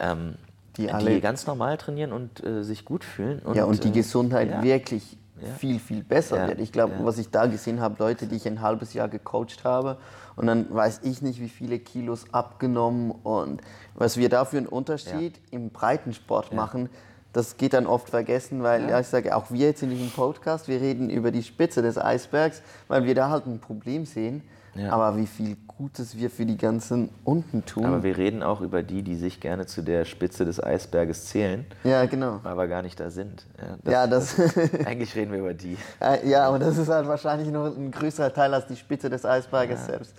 Ähm, 0.00 0.34
die, 0.76 0.86
die 0.86 1.20
ganz 1.20 1.46
normal 1.46 1.76
trainieren 1.76 2.12
und 2.12 2.44
äh, 2.44 2.62
sich 2.62 2.84
gut 2.84 3.04
fühlen. 3.04 3.40
Und, 3.40 3.56
ja, 3.56 3.64
und 3.64 3.82
die 3.84 3.88
äh, 3.88 3.92
Gesundheit 3.92 4.62
wirklich 4.62 5.18
ja. 5.42 5.54
viel, 5.54 5.78
viel 5.78 6.02
besser 6.02 6.36
Ja, 6.36 6.48
wird. 6.48 6.60
Ich 6.60 6.72
glaube, 6.72 6.94
ja. 6.94 7.04
was 7.04 7.18
ich 7.18 7.30
da 7.30 7.46
gesehen 7.46 7.80
habe, 7.80 7.96
Leute, 7.98 8.26
die 8.26 8.36
ich 8.36 8.46
ein 8.46 8.60
halbes 8.60 8.94
Jahr 8.94 9.08
gecoacht 9.08 9.64
habe 9.64 9.96
und 10.36 10.46
dann 10.46 10.72
weiß 10.72 11.00
ich 11.02 11.22
nicht, 11.22 11.40
wie 11.40 11.48
viele 11.48 11.78
Kilos 11.78 12.24
abgenommen 12.32 13.10
und 13.10 13.60
was 13.94 14.16
wir 14.16 14.28
da 14.28 14.44
für 14.44 14.58
einen 14.58 14.66
Unterschied 14.66 15.40
im 15.50 15.70
Breitensport 15.70 16.52
machen, 16.52 16.88
das 17.32 17.56
geht 17.56 17.74
dann 17.74 17.86
oft 17.86 18.08
vergessen, 18.10 18.62
weil 18.62 18.88
ja. 18.88 19.00
ich 19.00 19.06
sage, 19.06 19.36
auch 19.36 19.50
wir 19.50 19.68
jetzt 19.68 19.82
in 19.82 19.90
diesem 19.90 20.10
Podcast, 20.10 20.66
wir 20.66 20.80
reden 20.80 21.10
über 21.10 21.30
die 21.30 21.42
Spitze 21.42 21.80
des 21.80 21.96
Eisbergs, 21.96 22.62
weil 22.88 23.04
wir 23.04 23.14
da 23.14 23.30
halt 23.30 23.46
ein 23.46 23.60
Problem 23.60 24.04
sehen. 24.04 24.42
Ja. 24.74 24.92
Aber 24.92 25.16
wie 25.16 25.26
viel 25.26 25.56
Gutes 25.66 26.16
wir 26.16 26.30
für 26.30 26.44
die 26.44 26.56
ganzen 26.56 27.08
unten 27.24 27.64
tun. 27.64 27.86
Aber 27.86 28.02
wir 28.02 28.16
reden 28.16 28.42
auch 28.42 28.60
über 28.60 28.82
die, 28.82 29.02
die 29.02 29.16
sich 29.16 29.40
gerne 29.40 29.66
zu 29.66 29.82
der 29.82 30.04
Spitze 30.04 30.44
des 30.44 30.62
Eisberges 30.62 31.26
zählen, 31.26 31.64
ja, 31.84 32.04
genau. 32.04 32.40
aber 32.44 32.68
gar 32.68 32.82
nicht 32.82 33.00
da 33.00 33.10
sind. 33.10 33.46
Ja, 33.84 33.92
Ja, 33.92 34.06
das, 34.06 34.38
eigentlich 34.84 35.14
reden 35.16 35.32
wir 35.32 35.40
über 35.40 35.54
die. 35.54 35.76
Äh, 36.00 36.28
ja, 36.28 36.46
aber 36.46 36.58
das 36.58 36.76
ist 36.76 36.88
halt 36.88 37.08
wahrscheinlich 37.08 37.48
nur 37.48 37.66
ein 37.66 37.90
größerer 37.90 38.32
Teil 38.32 38.52
als 38.52 38.66
die 38.66 38.76
Spitze 38.76 39.08
des 39.08 39.24
Eisberges 39.24 39.86
selbst. 39.86 40.14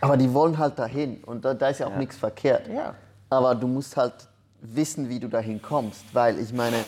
Aber 0.00 0.16
die 0.16 0.32
wollen 0.32 0.56
halt 0.58 0.78
dahin 0.78 1.24
und 1.24 1.44
da, 1.44 1.54
da 1.54 1.68
ist 1.68 1.80
ja 1.80 1.88
auch 1.88 1.96
nichts 1.96 2.16
verkehrt. 2.16 2.68
Ja. 2.68 2.94
Aber 3.30 3.54
du 3.54 3.66
musst 3.66 3.96
halt 3.96 4.14
wissen, 4.60 5.08
wie 5.08 5.20
du 5.20 5.28
dahin 5.28 5.60
kommst, 5.60 6.04
weil 6.12 6.38
ich 6.38 6.52
meine, 6.52 6.84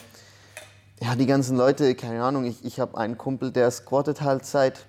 ja, 1.01 1.15
die 1.15 1.25
ganzen 1.25 1.57
Leute, 1.57 1.95
keine 1.95 2.23
Ahnung, 2.23 2.45
ich, 2.45 2.63
ich 2.63 2.79
habe 2.79 2.97
einen 2.97 3.17
Kumpel, 3.17 3.51
der 3.51 3.71
squattet 3.71 4.21
halt 4.21 4.45
seit, 4.45 4.85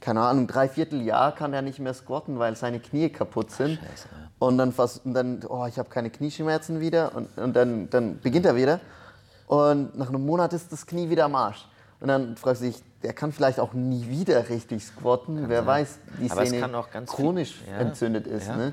keine 0.00 0.20
Ahnung, 0.22 0.46
dreiviertel 0.46 1.02
Jahr 1.02 1.34
kann 1.34 1.52
er 1.52 1.62
nicht 1.62 1.78
mehr 1.78 1.92
squatten, 1.94 2.38
weil 2.38 2.56
seine 2.56 2.80
Knie 2.80 3.10
kaputt 3.10 3.50
sind. 3.50 3.78
Scheiße, 3.78 4.08
ja. 4.10 4.30
Und 4.38 4.56
dann 4.58 4.72
fast, 4.72 5.04
und 5.04 5.12
dann, 5.14 5.40
oh, 5.48 5.66
ich 5.66 5.78
habe 5.78 5.90
keine 5.90 6.08
Knieschmerzen 6.10 6.80
wieder 6.80 7.14
und, 7.14 7.36
und 7.36 7.54
dann, 7.54 7.90
dann 7.90 8.18
beginnt 8.20 8.46
er 8.46 8.56
wieder. 8.56 8.80
Und 9.46 9.98
nach 9.98 10.08
einem 10.08 10.24
Monat 10.24 10.52
ist 10.52 10.72
das 10.72 10.86
Knie 10.86 11.10
wieder 11.10 11.26
am 11.26 11.34
Arsch. 11.34 11.66
Und 12.00 12.08
dann 12.08 12.36
fragst 12.36 12.62
du 12.62 12.66
dich, 12.66 12.82
der 13.02 13.12
kann 13.12 13.32
vielleicht 13.32 13.60
auch 13.60 13.74
nie 13.74 14.08
wieder 14.08 14.48
richtig 14.48 14.84
squatten. 14.86 15.48
Wer 15.48 15.66
weiß, 15.66 15.98
die 16.18 16.30
Aber 16.30 16.46
Szene 16.46 16.60
kann 16.62 16.74
auch 16.74 16.90
ganz 16.90 17.12
viel- 17.14 17.24
chronisch 17.24 17.60
Ja, 17.70 17.78
entzündet 17.78 18.26
ist. 18.26 18.46
ja. 18.48 18.56
Ne? 18.56 18.72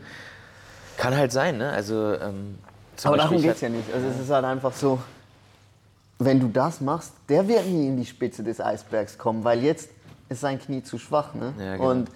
Kann 0.96 1.16
halt 1.16 1.32
sein, 1.34 1.58
ne? 1.58 1.72
Also, 1.72 2.14
ähm, 2.14 2.58
Aber 3.04 3.18
darum 3.18 3.42
geht 3.42 3.56
es 3.56 3.62
ja 3.62 3.70
nicht. 3.70 3.94
Also 3.94 4.08
es 4.08 4.20
ist 4.20 4.30
halt 4.30 4.46
einfach 4.46 4.72
so, 4.74 5.00
wenn 6.20 6.40
du 6.40 6.48
das 6.48 6.80
machst, 6.82 7.14
der 7.30 7.48
wird 7.48 7.66
nie 7.68 7.88
in 7.88 7.98
die 7.98 8.06
Spitze 8.06 8.44
des 8.44 8.60
Eisbergs 8.62 9.18
kommen, 9.18 9.44
weil 9.44 9.62
jetzt 9.64 9.90
ist 10.30 10.42
sein 10.42 10.60
Knie 10.60 10.84
zu 10.84 10.98
schwach. 10.98 11.34
Ne? 11.34 11.54
Ja, 11.60 11.78
genau. 11.78 11.90
Und 11.92 12.10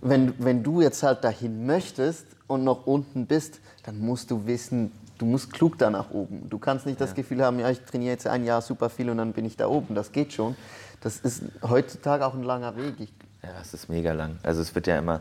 wenn, 0.00 0.34
wenn 0.38 0.62
du 0.62 0.80
jetzt 0.80 1.02
halt 1.02 1.24
dahin 1.24 1.66
möchtest 1.66 2.26
und 2.46 2.64
noch 2.64 2.86
unten 2.86 3.26
bist, 3.26 3.60
dann 3.84 3.98
musst 3.98 4.30
du 4.30 4.46
wissen, 4.46 4.92
du 5.18 5.24
musst 5.26 5.52
klug 5.52 5.78
da 5.78 5.88
nach 5.90 6.10
oben. 6.10 6.48
Du 6.50 6.58
kannst 6.58 6.84
nicht 6.86 7.00
das 7.00 7.14
Gefühl 7.14 7.42
haben, 7.42 7.58
ja, 7.58 7.70
ich 7.70 7.80
trainiere 7.80 8.12
jetzt 8.12 8.26
ein 8.26 8.44
Jahr 8.44 8.60
super 8.60 8.90
viel 8.90 9.08
und 9.10 9.16
dann 9.18 9.32
bin 9.32 9.44
ich 9.44 9.56
da 9.56 9.66
oben. 9.68 9.94
Das 9.94 10.12
geht 10.12 10.32
schon. 10.32 10.56
Das 11.00 11.18
ist 11.18 11.42
heutzutage 11.62 12.26
auch 12.26 12.34
ein 12.34 12.42
langer 12.42 12.76
Weg. 12.76 12.94
Ich, 12.98 13.12
Ja, 13.42 13.50
es 13.60 13.72
ist 13.74 13.88
mega 13.88 14.12
lang. 14.12 14.36
Also 14.42 14.60
es 14.60 14.74
wird 14.74 14.86
ja 14.86 14.98
immer, 14.98 15.20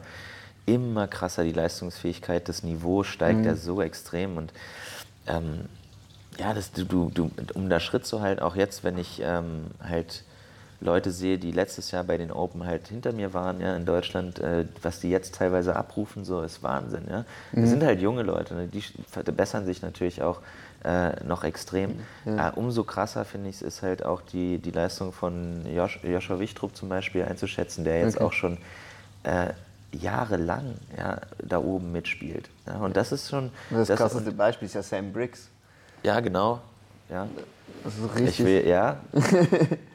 immer 0.66 1.08
krasser, 1.08 1.44
die 1.44 1.52
Leistungsfähigkeit, 1.54 2.48
das 2.50 2.64
Niveau 2.64 3.04
steigt 3.04 3.40
Mhm. 3.40 3.46
ja 3.46 3.56
so 3.56 3.82
extrem 3.82 4.38
und 4.38 4.54
ähm, 5.28 5.66
ja, 6.40 6.54
das, 6.54 6.72
du, 6.72 6.84
du, 6.86 7.10
du, 7.14 7.32
um 7.54 7.70
da 7.70 7.80
Schritt 7.80 8.06
zu 8.06 8.22
halten, 8.22 8.42
auch 8.42 8.56
jetzt, 8.56 8.84
wenn 8.84 8.98
ich 8.98 9.22
ähm, 9.24 9.68
halt 9.82 10.24
Leute 10.84 11.12
sehe, 11.12 11.38
die 11.38 11.52
letztes 11.52 11.92
Jahr 11.92 12.04
bei 12.04 12.18
den 12.18 12.32
Open 12.32 12.66
halt 12.66 12.88
hinter 12.90 13.14
mir 13.14 13.34
waren, 13.34 13.62
ja, 13.62 13.76
in 13.76 13.86
Deutschland, 13.86 14.40
äh, 14.40 14.66
was 14.82 15.00
die 15.00 15.10
jetzt 15.10 15.36
teilweise 15.36 15.76
abrufen, 15.76 16.26
so 16.26 16.42
ist 16.42 16.62
Wahnsinn, 16.62 17.06
ja. 17.10 17.26
Das 17.54 17.70
sind 17.70 17.84
halt 17.84 18.02
junge 18.02 18.22
Leute, 18.24 18.54
ne? 18.54 18.68
die 18.68 18.82
verbessern 19.10 19.66
sich 19.66 19.82
natürlich 19.82 20.22
auch 20.22 20.42
äh, 20.84 21.24
noch 21.26 21.44
extrem. 21.46 21.92
Äh, 22.26 22.52
umso 22.56 22.84
krasser, 22.84 23.24
finde 23.24 23.50
ich, 23.50 23.62
ist 23.62 23.82
halt 23.82 24.04
auch 24.06 24.22
die, 24.22 24.58
die 24.60 24.72
Leistung 24.72 25.14
von 25.14 25.66
Josh, 25.74 26.00
Joshua 26.04 26.40
Wichtrup 26.40 26.76
zum 26.76 26.90
Beispiel 26.90 27.24
einzuschätzen, 27.24 27.86
der 27.86 28.00
jetzt 28.02 28.18
Okay. 28.18 28.26
auch 28.26 28.34
schon 28.34 28.58
äh, 29.24 29.54
jahrelang 29.94 30.74
ja, 30.98 31.22
da 31.42 31.60
oben 31.60 31.92
mitspielt. 31.94 32.50
Ja, 32.68 32.78
und 32.80 32.98
das 32.98 33.12
ist 33.14 33.30
schon... 33.30 33.52
das, 33.70 33.88
das- 33.88 33.98
krasseste 34.00 34.32
Beispiel 34.34 34.66
ist 34.66 34.74
ja 34.76 34.84
Sam 34.84 35.14
Briggs. 35.14 35.48
ja, 36.04 36.20
genau. 36.20 36.60
Ja. 37.10 37.28
Das 37.84 37.94
ist 37.94 38.04
Ich 38.16 38.22
richtig. 38.22 38.46
will, 38.46 38.68
ja. 38.68 38.98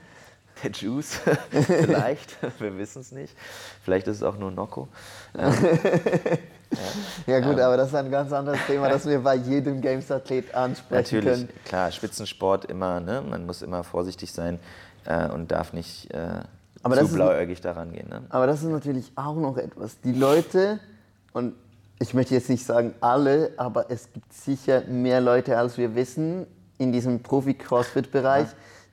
Der 0.62 0.70
Juice, 0.72 1.20
vielleicht, 1.50 2.36
wir 2.60 2.78
wissen 2.78 3.00
es 3.00 3.12
nicht. 3.12 3.34
Vielleicht 3.84 4.06
ist 4.08 4.16
es 4.16 4.22
auch 4.22 4.36
nur 4.36 4.50
Nocco. 4.50 4.88
Ja 7.26 7.40
gut, 7.40 7.58
aber 7.58 7.78
das 7.78 7.88
ist 7.88 7.94
ein 7.94 8.10
ganz 8.10 8.30
anderes 8.32 8.58
Thema, 8.66 8.88
das 8.90 9.06
wir 9.06 9.20
bei 9.20 9.36
jedem 9.36 9.80
Games-Athlet 9.80 10.54
ansprechen 10.54 11.02
Natürlich, 11.02 11.46
können. 11.46 11.48
klar, 11.64 11.90
Spitzensport 11.90 12.66
immer, 12.66 13.00
ne? 13.00 13.22
man 13.26 13.46
muss 13.46 13.62
immer 13.62 13.84
vorsichtig 13.84 14.32
sein 14.32 14.58
äh, 15.06 15.28
und 15.30 15.50
darf 15.50 15.72
nicht 15.72 16.12
äh, 16.12 16.40
Aber 16.82 16.98
zu 16.98 17.08
blauäugig 17.08 17.60
daran 17.60 17.92
gehen. 17.92 18.08
Ne? 18.10 18.22
Aber 18.28 18.46
das 18.46 18.62
ist 18.62 18.68
natürlich 18.68 19.12
auch 19.16 19.36
noch 19.36 19.56
etwas. 19.56 20.00
Die 20.00 20.12
Leute, 20.12 20.78
und 21.32 21.54
ich 22.00 22.14
möchte 22.14 22.34
jetzt 22.34 22.50
nicht 22.50 22.64
sagen 22.64 22.94
alle, 23.00 23.52
aber 23.56 23.90
es 23.90 24.12
gibt 24.12 24.32
sicher 24.32 24.82
mehr 24.82 25.20
Leute, 25.20 25.56
als 25.56 25.78
wir 25.78 25.94
wissen, 25.94 26.46
in 26.76 26.92
diesem 26.92 27.22
Profi-Crossfit-Bereich, 27.22 28.48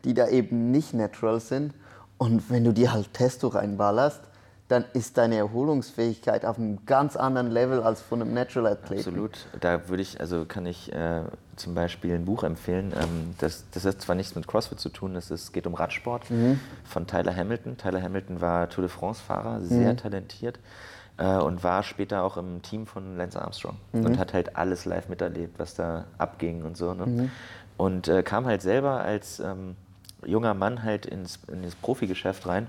die 0.05 0.13
da 0.13 0.27
eben 0.27 0.71
nicht 0.71 0.93
natural 0.93 1.39
sind. 1.39 1.73
Und 2.17 2.49
wenn 2.49 2.63
du 2.63 2.71
dir 2.71 2.93
halt 2.93 3.13
Testo 3.13 3.49
reinballerst, 3.49 4.21
dann 4.67 4.85
ist 4.93 5.17
deine 5.17 5.35
Erholungsfähigkeit 5.35 6.43
auf 6.43 6.57
einem 6.57 6.85
ganz 6.85 7.15
anderen 7.15 7.51
Level 7.51 7.83
als 7.83 8.01
von 8.01 8.21
einem 8.21 8.33
Natural-Athleten. 8.33 9.09
Absolut. 9.09 9.45
Da 9.59 9.89
würde 9.89 10.01
ich, 10.01 10.19
also 10.19 10.45
kann 10.45 10.65
ich 10.65 10.91
äh, 10.91 11.21
zum 11.55 11.75
Beispiel 11.75 12.15
ein 12.15 12.25
Buch 12.25 12.43
empfehlen. 12.43 12.91
Ähm, 12.99 13.35
das, 13.37 13.65
das 13.71 13.85
hat 13.85 14.01
zwar 14.01 14.15
nichts 14.15 14.33
mit 14.33 14.47
CrossFit 14.47 14.79
zu 14.79 14.89
tun, 14.89 15.15
es 15.15 15.29
ist, 15.29 15.51
geht 15.53 15.67
um 15.67 15.75
Radsport 15.75 16.23
von 16.83 17.05
Tyler 17.05 17.35
Hamilton. 17.35 17.77
Tyler 17.77 18.01
Hamilton 18.01 18.41
war 18.41 18.67
Tour 18.69 18.83
de 18.83 18.89
France-Fahrer, 18.89 19.61
sehr 19.61 19.95
talentiert 19.97 20.59
äh, 21.17 21.37
und 21.37 21.63
war 21.63 21.83
später 21.83 22.23
auch 22.23 22.37
im 22.37 22.63
Team 22.63 22.87
von 22.87 23.17
Lance 23.17 23.39
Armstrong 23.39 23.77
und 23.91 24.17
hat 24.17 24.33
halt 24.33 24.55
alles 24.55 24.85
live 24.85 25.09
miterlebt, 25.09 25.59
was 25.59 25.75
da 25.75 26.05
abging 26.17 26.63
und 26.63 26.75
so. 26.75 26.93
Ne? 26.93 27.29
Und 27.77 28.07
äh, 28.07 28.23
kam 28.23 28.45
halt 28.45 28.61
selber 28.61 29.01
als 29.01 29.39
ähm, 29.39 29.75
junger 30.25 30.53
Mann 30.53 30.83
halt 30.83 31.05
ins, 31.05 31.39
in 31.47 31.63
das 31.63 31.75
Profigeschäft 31.75 32.47
rein 32.47 32.67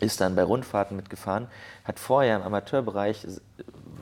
ist 0.00 0.20
dann 0.20 0.34
bei 0.34 0.42
Rundfahrten 0.42 0.96
mitgefahren, 0.96 1.46
hat 1.84 1.98
vorher 1.98 2.36
im 2.36 2.42
Amateurbereich 2.42 3.26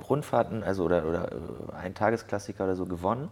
Rundfahrten, 0.08 0.62
also 0.62 0.84
oder, 0.84 1.04
oder 1.06 1.32
äh, 1.32 1.76
ein 1.76 1.94
Tagesklassiker 1.94 2.64
oder 2.64 2.76
so 2.76 2.86
gewonnen. 2.86 3.28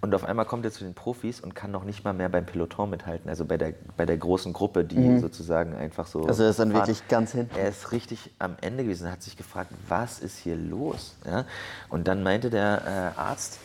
Und 0.00 0.16
auf 0.16 0.24
einmal 0.24 0.46
kommt 0.46 0.64
er 0.64 0.72
zu 0.72 0.82
den 0.82 0.94
Profis 0.94 1.40
und 1.40 1.54
kann 1.54 1.70
noch 1.70 1.84
nicht 1.84 2.02
mal 2.02 2.12
mehr 2.12 2.28
beim 2.28 2.44
Peloton 2.44 2.90
mithalten, 2.90 3.30
also 3.30 3.44
bei 3.44 3.56
der, 3.56 3.72
bei 3.96 4.04
der 4.04 4.16
großen 4.16 4.52
Gruppe, 4.52 4.84
die 4.84 5.20
sozusagen 5.20 5.76
einfach 5.76 6.08
so. 6.08 6.24
Also 6.26 6.42
er 6.42 6.50
ist 6.50 6.58
dann 6.58 6.72
fahren. 6.72 6.88
wirklich 6.88 7.06
ganz 7.06 7.30
hinten. 7.30 7.56
Er 7.56 7.68
ist 7.68 7.92
richtig 7.92 8.32
am 8.40 8.56
Ende 8.60 8.82
gewesen, 8.82 9.12
hat 9.12 9.22
sich 9.22 9.36
gefragt, 9.36 9.70
was 9.86 10.18
ist 10.18 10.38
hier 10.38 10.56
los? 10.56 11.14
Ja? 11.24 11.44
Und 11.88 12.08
dann 12.08 12.24
meinte 12.24 12.50
der 12.50 13.14
äh, 13.16 13.20
Arzt 13.20 13.60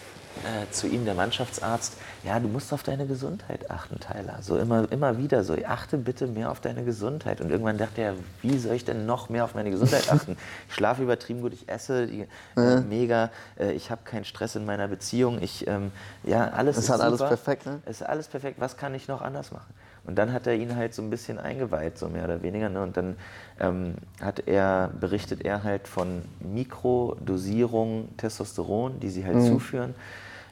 äh, 0.46 0.72
zu 0.72 0.88
ihm, 0.88 1.06
der 1.06 1.14
Mannschaftsarzt, 1.14 1.94
ja, 2.24 2.40
du 2.40 2.48
musst 2.48 2.74
auf 2.74 2.84
deine 2.84 3.06
Gesundheit 3.06 3.70
achten, 3.70 4.00
Tyler. 4.00 4.38
So 4.42 4.58
immer, 4.58 4.92
immer 4.92 5.18
wieder 5.18 5.44
so, 5.44 5.56
achte 5.66 5.98
bitte 5.98 6.28
mehr 6.28 6.52
auf 6.52 6.60
deine 6.60 6.84
Gesundheit. 6.84 7.42
Und 7.42 7.50
irgendwann 7.50 7.78
dachte 7.78 8.02
er, 8.02 8.14
wie 8.42 8.58
soll 8.58 8.76
ich 8.76 8.86
denn 8.86 9.06
noch 9.06 9.30
mehr 9.30 9.44
auf 9.44 9.56
meine 9.56 9.72
Gesundheit 9.72 10.10
achten? 10.12 10.38
Ich 10.68 10.76
schlafe 10.76 11.04
übertrieben 11.04 11.42
gut, 11.42 11.54
ich 11.54 11.70
esse 11.70 12.08
die, 12.08 12.28
äh, 12.56 12.82
mega, 12.82 13.30
äh, 13.60 13.72
ich 13.72 13.92
habe 13.92 14.02
keinen 14.04 14.26
Stress 14.26 14.56
in 14.56 14.66
meiner 14.66 14.88
Beziehung, 14.88 15.42
ich, 15.42 15.68
ähm, 15.68 15.92
ja, 16.24 16.50
alles 16.50 16.78
Es 16.78 16.86
ist 16.86 16.90
hat 16.90 17.02
alles 17.02 17.20
super. 17.20 17.30
perfekt, 17.30 17.66
ne? 17.66 17.80
Es 17.86 18.02
ist 18.02 18.08
alles 18.08 18.28
perfekt, 18.28 18.60
was 18.60 18.78
kann 18.78 18.94
ich 18.94 19.08
noch 19.08 19.22
anders 19.22 19.52
machen? 19.52 19.74
Und 20.08 20.16
dann 20.16 20.32
hat 20.32 20.48
er 20.48 20.56
ihn 20.56 20.76
halt 20.76 20.94
so 20.94 21.02
ein 21.02 21.10
bisschen 21.10 21.38
eingeweiht, 21.38 21.98
so 21.98 22.08
mehr 22.08 22.24
oder 22.24 22.42
weniger. 22.42 22.70
Ne? 22.70 22.82
Und 22.82 22.96
dann 22.96 23.18
ähm, 23.60 23.96
hat 24.22 24.48
er, 24.48 24.90
berichtet 25.00 25.44
er 25.44 25.64
halt 25.64 25.86
von 25.88 26.22
Mikrodosierung 26.40 28.08
Testosteron, 28.16 29.02
die 29.02 29.10
sie 29.10 29.26
halt 29.26 29.44
zuführen. 29.44 29.94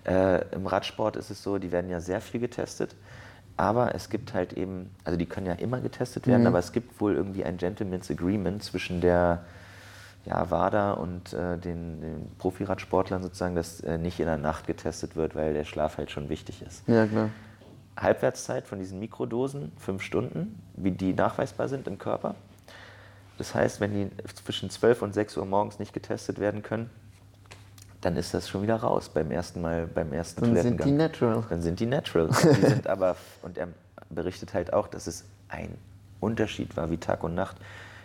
Äh, 0.05 0.45
Im 0.53 0.67
Radsport 0.67 1.15
ist 1.15 1.29
es 1.29 1.41
so, 1.41 1.57
die 1.57 1.71
werden 1.71 1.89
ja 1.89 1.99
sehr 1.99 2.21
viel 2.21 2.39
getestet. 2.39 2.95
Aber 3.57 3.95
es 3.95 4.09
gibt 4.09 4.33
halt 4.33 4.53
eben, 4.53 4.89
also 5.05 5.17
die 5.17 5.25
können 5.25 5.47
ja 5.47 5.53
immer 5.53 5.79
getestet 5.79 6.27
werden, 6.27 6.45
aber 6.45 6.59
es 6.59 6.73
gibt 6.73 6.99
wohl 6.99 7.15
irgendwie 7.15 7.45
ein 7.45 7.55
Gentleman's 7.55 8.11
Agreement 8.11 8.61
zwischen 8.61 8.99
der 8.99 9.45
ja, 10.25 10.49
WADA 10.49 10.93
und 10.93 11.33
äh, 11.33 11.57
den, 11.57 12.01
den 12.01 12.31
Profiradsportlern 12.37 13.21
sozusagen, 13.21 13.55
dass 13.55 13.79
äh, 13.81 13.97
nicht 13.97 14.19
in 14.19 14.25
der 14.25 14.37
Nacht 14.37 14.67
getestet 14.67 15.15
wird, 15.15 15.35
weil 15.35 15.53
der 15.53 15.63
Schlaf 15.63 15.97
halt 15.97 16.11
schon 16.11 16.29
wichtig 16.29 16.61
ist. 16.63 16.85
Ja, 16.87 17.05
klar. 17.05 17.29
Halbwertszeit 17.95 18.67
von 18.67 18.79
diesen 18.79 18.99
Mikrodosen, 18.99 19.71
fünf 19.77 20.01
Stunden, 20.01 20.61
wie 20.75 20.91
die 20.91 21.13
nachweisbar 21.13 21.69
sind 21.69 21.87
im 21.87 21.97
Körper. 21.97 22.35
Das 23.37 23.55
heißt, 23.55 23.79
wenn 23.79 23.93
die 23.93 24.09
zwischen 24.33 24.69
12 24.69 25.01
und 25.01 25.13
6 25.13 25.37
Uhr 25.37 25.45
morgens 25.45 25.79
nicht 25.79 25.93
getestet 25.93 26.39
werden 26.39 26.63
können, 26.63 26.89
dann 28.05 28.17
ist 28.17 28.35
das 28.35 28.47
schon 28.47 28.61
wieder 28.61 28.75
raus 28.75 29.09
beim 29.09 29.31
ersten 29.31 29.61
Mal, 29.61 29.87
beim 29.87 30.13
ersten 30.13 30.41
Dann 30.41 30.55
sind 30.55 30.73
die 30.73 30.77
Toilettengang. 30.77 30.97
natural. 30.97 31.43
Dann 31.49 31.61
sind 31.63 31.79
die 31.79 31.85
natural. 31.87 32.27
Die 32.55 32.65
sind 32.65 32.85
aber, 32.87 33.15
und 33.41 33.57
er 33.57 33.69
berichtet 34.11 34.53
halt 34.53 34.71
auch, 34.73 34.87
dass 34.87 35.07
es 35.07 35.25
ein 35.49 35.75
Unterschied 36.19 36.77
war 36.77 36.91
wie 36.91 36.97
Tag 36.97 37.23
und 37.23 37.33
Nacht 37.33 37.57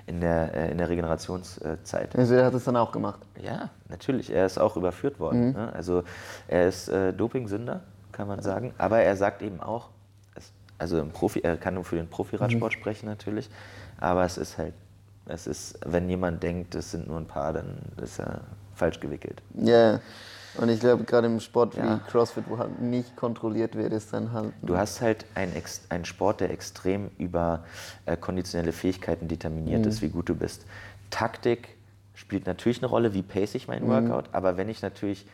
in 0.07 0.23
der, 0.23 0.55
äh, 0.55 0.71
in 0.71 0.79
der 0.79 0.89
Regenerationszeit. 0.89 2.17
Also 2.17 2.35
er 2.35 2.47
hat 2.47 2.55
es 2.55 2.65
dann 2.65 2.77
auch 2.77 2.93
gemacht. 2.93 3.21
Ja, 3.43 3.69
natürlich. 3.91 4.31
Er 4.33 4.47
ist 4.47 4.59
auch 4.59 4.75
überführt 4.77 5.21
worden. 5.21 5.53
Ne? 5.53 5.71
Also 5.75 6.03
er 6.49 6.67
ist 6.67 6.89
äh, 6.89 7.13
Dopingsünder, 7.13 7.81
kann 8.13 8.27
man 8.27 8.41
sagen. 8.41 8.73
Aber 8.79 9.01
er 9.01 9.17
sagt 9.17 9.43
eben 9.43 9.61
auch, 9.61 9.91
es, 10.35 10.51
Also 10.79 10.99
im 10.99 11.11
Profi, 11.11 11.41
er 11.41 11.59
kann 11.59 11.75
nur 11.75 11.85
für 11.85 11.97
den 11.97 12.09
Profiradsport 12.09 12.73
Mhm. 12.75 12.79
sprechen 12.81 13.07
natürlich, 13.07 13.51
aber 13.99 14.25
es 14.25 14.39
ist 14.39 14.57
halt, 14.57 14.73
es 15.27 15.47
ist, 15.47 15.79
wenn 15.85 16.09
jemand 16.09 16.43
denkt, 16.43 16.75
es 16.75 16.91
sind 16.91 17.07
nur 17.07 17.19
ein 17.19 17.27
paar, 17.27 17.53
dann 17.53 17.77
ist 18.03 18.19
er 18.19 18.41
falsch 18.81 18.99
gewickelt. 18.99 19.43
Ja, 19.55 20.01
und 20.57 20.69
ich 20.69 20.81
glaube, 20.81 21.05
gerade 21.05 21.27
im 21.27 21.39
Sport 21.39 21.77
Ja. 21.77 21.85
wie 21.85 22.11
CrossFit, 22.11 22.45
wo 22.49 22.59
halt 22.59 22.81
nicht 22.81 23.15
kontrolliert 23.15 23.77
wird, 23.77 23.93
ist 23.93 24.13
dann 24.13 24.33
halt. 24.33 24.53
Du 24.63 24.77
hast 24.77 25.01
halt 25.01 25.25
einen, 25.35 26.05
Sport, 26.05 26.41
der 26.41 26.51
extrem 26.51 27.11
über 27.19 27.65
äh, 28.07 28.17
konditionelle 28.17 28.73
Fähigkeiten 28.73 29.29
determiniert 29.29 29.87
ist, 29.87 30.03
wie 30.03 30.09
gut 30.09 30.29
du 30.29 30.35
bist. 30.35 30.65
Taktik 31.11 31.77
spielt 32.15 32.47
natürlich 32.47 32.79
eine 32.79 32.89
Rolle, 32.89 33.15
wie 33.15 33.23
pace 33.23 33.55
ich 33.55 33.69
meinen 33.69 33.87
Workout, 33.89 34.25
aber 34.33 34.57
wenn 34.57 34.69
ich 34.69 34.83
natürlich 34.83 35.27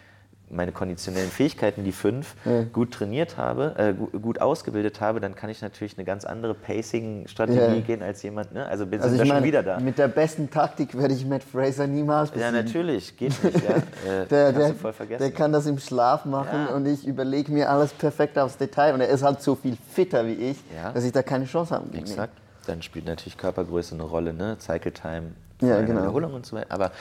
meine 0.49 0.70
konditionellen 0.70 1.30
Fähigkeiten, 1.30 1.82
die 1.82 1.90
fünf, 1.92 2.36
gut 2.72 2.92
trainiert 2.92 3.36
habe, 3.36 3.74
äh, 3.76 3.92
gu- 3.94 4.18
gut 4.20 4.40
ausgebildet 4.40 5.01
habe, 5.01 5.18
dann 5.20 5.34
kann 5.34 5.51
ich 5.51 5.61
natürlich 5.61 5.99
eine 5.99 6.05
ganz 6.05 6.24
andere 6.24 6.55
Pacing-Strategie 6.55 7.59
Ja. 7.59 7.80
gehen 7.80 8.03
als 8.03 8.22
jemand. 8.22 8.53
Ne? 8.53 8.64
Also 8.64 8.86
bin 8.86 9.01
Also 9.01 9.14
ich 9.14 9.20
wir 9.20 9.26
schon 9.26 9.34
meine, 9.36 9.47
wieder 9.47 9.62
da. 9.64 9.80
mit 9.80 9.99
der 9.99 10.07
besten 10.09 10.49
Taktik 10.51 10.97
werde 10.97 11.14
ich 11.14 11.26
Matt 11.26 11.42
Fraser 11.42 11.86
niemals 11.88 12.30
Ja, 12.30 12.34
besiegen. 12.51 12.55
natürlich, 12.64 13.16
geht 13.16 13.42
nicht. 13.42 13.57
Ja. 13.64 13.76
Äh, 14.07 14.26
Der, 14.26 14.53
der, 14.53 14.74
voll 14.74 14.92
vergessen. 14.92 15.20
der 15.20 15.32
kann 15.32 15.53
das 15.53 15.66
im 15.66 15.78
Schlaf 15.78 16.24
machen 16.24 16.66
Ja. 16.68 16.74
und 16.76 16.86
ich 16.86 17.07
überlege 17.07 17.51
mir 17.51 17.68
alles 17.68 17.92
perfekt 17.92 18.38
aufs 18.38 18.57
Detail. 18.57 18.94
Und 18.94 19.01
er 19.01 19.09
ist 19.09 19.22
halt 19.24 19.42
so 19.42 19.57
viel 19.57 19.76
fitter 19.92 20.24
wie 20.26 20.34
ich, 20.34 20.59
Ja. 20.74 20.92
dass 20.92 21.03
ich 21.05 21.11
da 21.12 21.22
keine 21.22 21.47
Chance 21.47 21.74
habe. 21.74 21.86
Exakt. 21.97 22.34
Dann 22.66 22.82
spielt 22.82 23.07
natürlich 23.07 23.36
Körpergröße 23.36 23.94
eine 23.94 24.05
Rolle, 24.05 24.32
ne? 24.32 24.57
Cycle 24.61 24.92
Time, 24.92 25.32
Ja, 25.61 25.80
genau. 25.82 26.03
Wiederholung 26.03 26.34
und 26.34 26.47
so 26.47 26.57
weiter. 26.57 26.66
Aber 26.70 26.92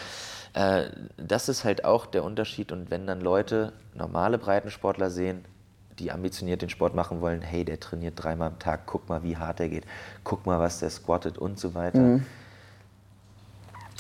äh, 0.56 0.86
das 1.18 1.50
ist 1.50 1.66
halt 1.66 1.84
auch 1.84 2.06
der 2.06 2.24
Unterschied. 2.24 2.72
Und 2.72 2.90
wenn 2.90 3.06
dann 3.06 3.20
Leute 3.20 3.74
normale 3.94 4.38
Breitensportler 4.38 5.10
sehen, 5.10 5.44
die 6.00 6.12
ambitioniert 6.12 6.62
den 6.62 6.70
Sport 6.70 6.96
machen 6.96 7.22
wollen, 7.22 7.42
hey, 7.42 7.66
der 7.66 7.80
trainiert 7.80 8.14
dreimal 8.16 8.50
am 8.50 8.60
Tag, 8.60 8.86
guck 8.86 9.08
mal, 9.10 9.22
wie 9.24 9.38
hart 9.38 9.60
er 9.60 9.70
geht, 9.70 9.86
guck 10.24 10.46
mal, 10.46 10.60
was 10.60 10.80
der 10.80 10.90
squattet 10.90 11.38
und 11.38 11.60
so 11.60 11.74
weiter. 11.74 12.00
Mhm. 12.00 12.26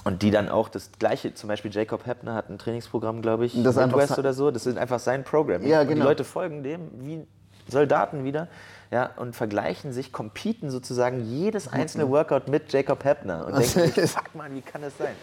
Und 0.05 0.21
die 0.21 0.31
dann 0.31 0.49
auch 0.49 0.69
das 0.69 0.91
gleiche, 0.99 1.33
zum 1.33 1.47
Beispiel 1.49 1.73
Jacob 1.73 2.05
Heppner 2.05 2.35
hat 2.35 2.49
ein 2.49 2.57
Trainingsprogramm, 2.57 3.21
glaube 3.21 3.45
ich, 3.45 3.61
Das 3.63 3.75
Midwest 3.75 4.17
oder 4.17 4.33
so, 4.33 4.51
das 4.51 4.65
ist 4.65 4.77
einfach 4.77 4.99
sein 4.99 5.23
Programm. 5.23 5.65
Ja, 5.65 5.81
Und 5.81 5.87
die 5.87 5.93
genau. 5.95 6.05
Leute 6.05 6.23
folgen 6.23 6.63
dem 6.63 6.89
wie 7.01 7.25
Soldaten 7.67 8.23
wieder 8.23 8.47
ja, 8.91 9.09
und 9.17 9.35
vergleichen 9.35 9.91
sich, 9.93 10.11
competen 10.11 10.69
sozusagen 10.69 11.25
jedes 11.25 11.67
einzelne 11.67 12.09
Workout 12.09 12.47
mit 12.47 12.71
Jacob 12.71 13.03
Heppner 13.03 13.45
und 13.47 13.53
denken 13.57 13.91
sich, 13.91 14.11
fuck 14.11 14.35
man, 14.35 14.53
wie 14.55 14.61
kann 14.61 14.81
das 14.81 14.97
sein? 14.97 15.15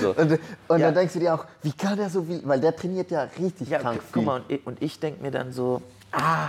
So. 0.00 0.10
Und, 0.14 0.32
und 0.68 0.78
Ja. 0.80 0.86
dann 0.86 0.94
denkst 0.94 1.12
du 1.14 1.18
dir 1.20 1.34
auch, 1.34 1.44
wie 1.62 1.72
kann 1.72 1.96
der 1.96 2.08
so 2.10 2.22
viel, 2.22 2.40
weil 2.44 2.60
der 2.60 2.74
trainiert 2.74 3.10
ja 3.10 3.28
richtig 3.38 3.68
Ja, 3.68 3.78
krank 3.78 4.02
viel. 4.02 4.10
guck 4.12 4.24
mal, 4.24 4.36
und 4.40 4.50
ich, 4.50 4.66
und 4.66 4.82
ich 4.82 5.00
denke 5.00 5.22
mir 5.22 5.30
dann 5.30 5.52
so, 5.52 5.82
ah, 6.12 6.48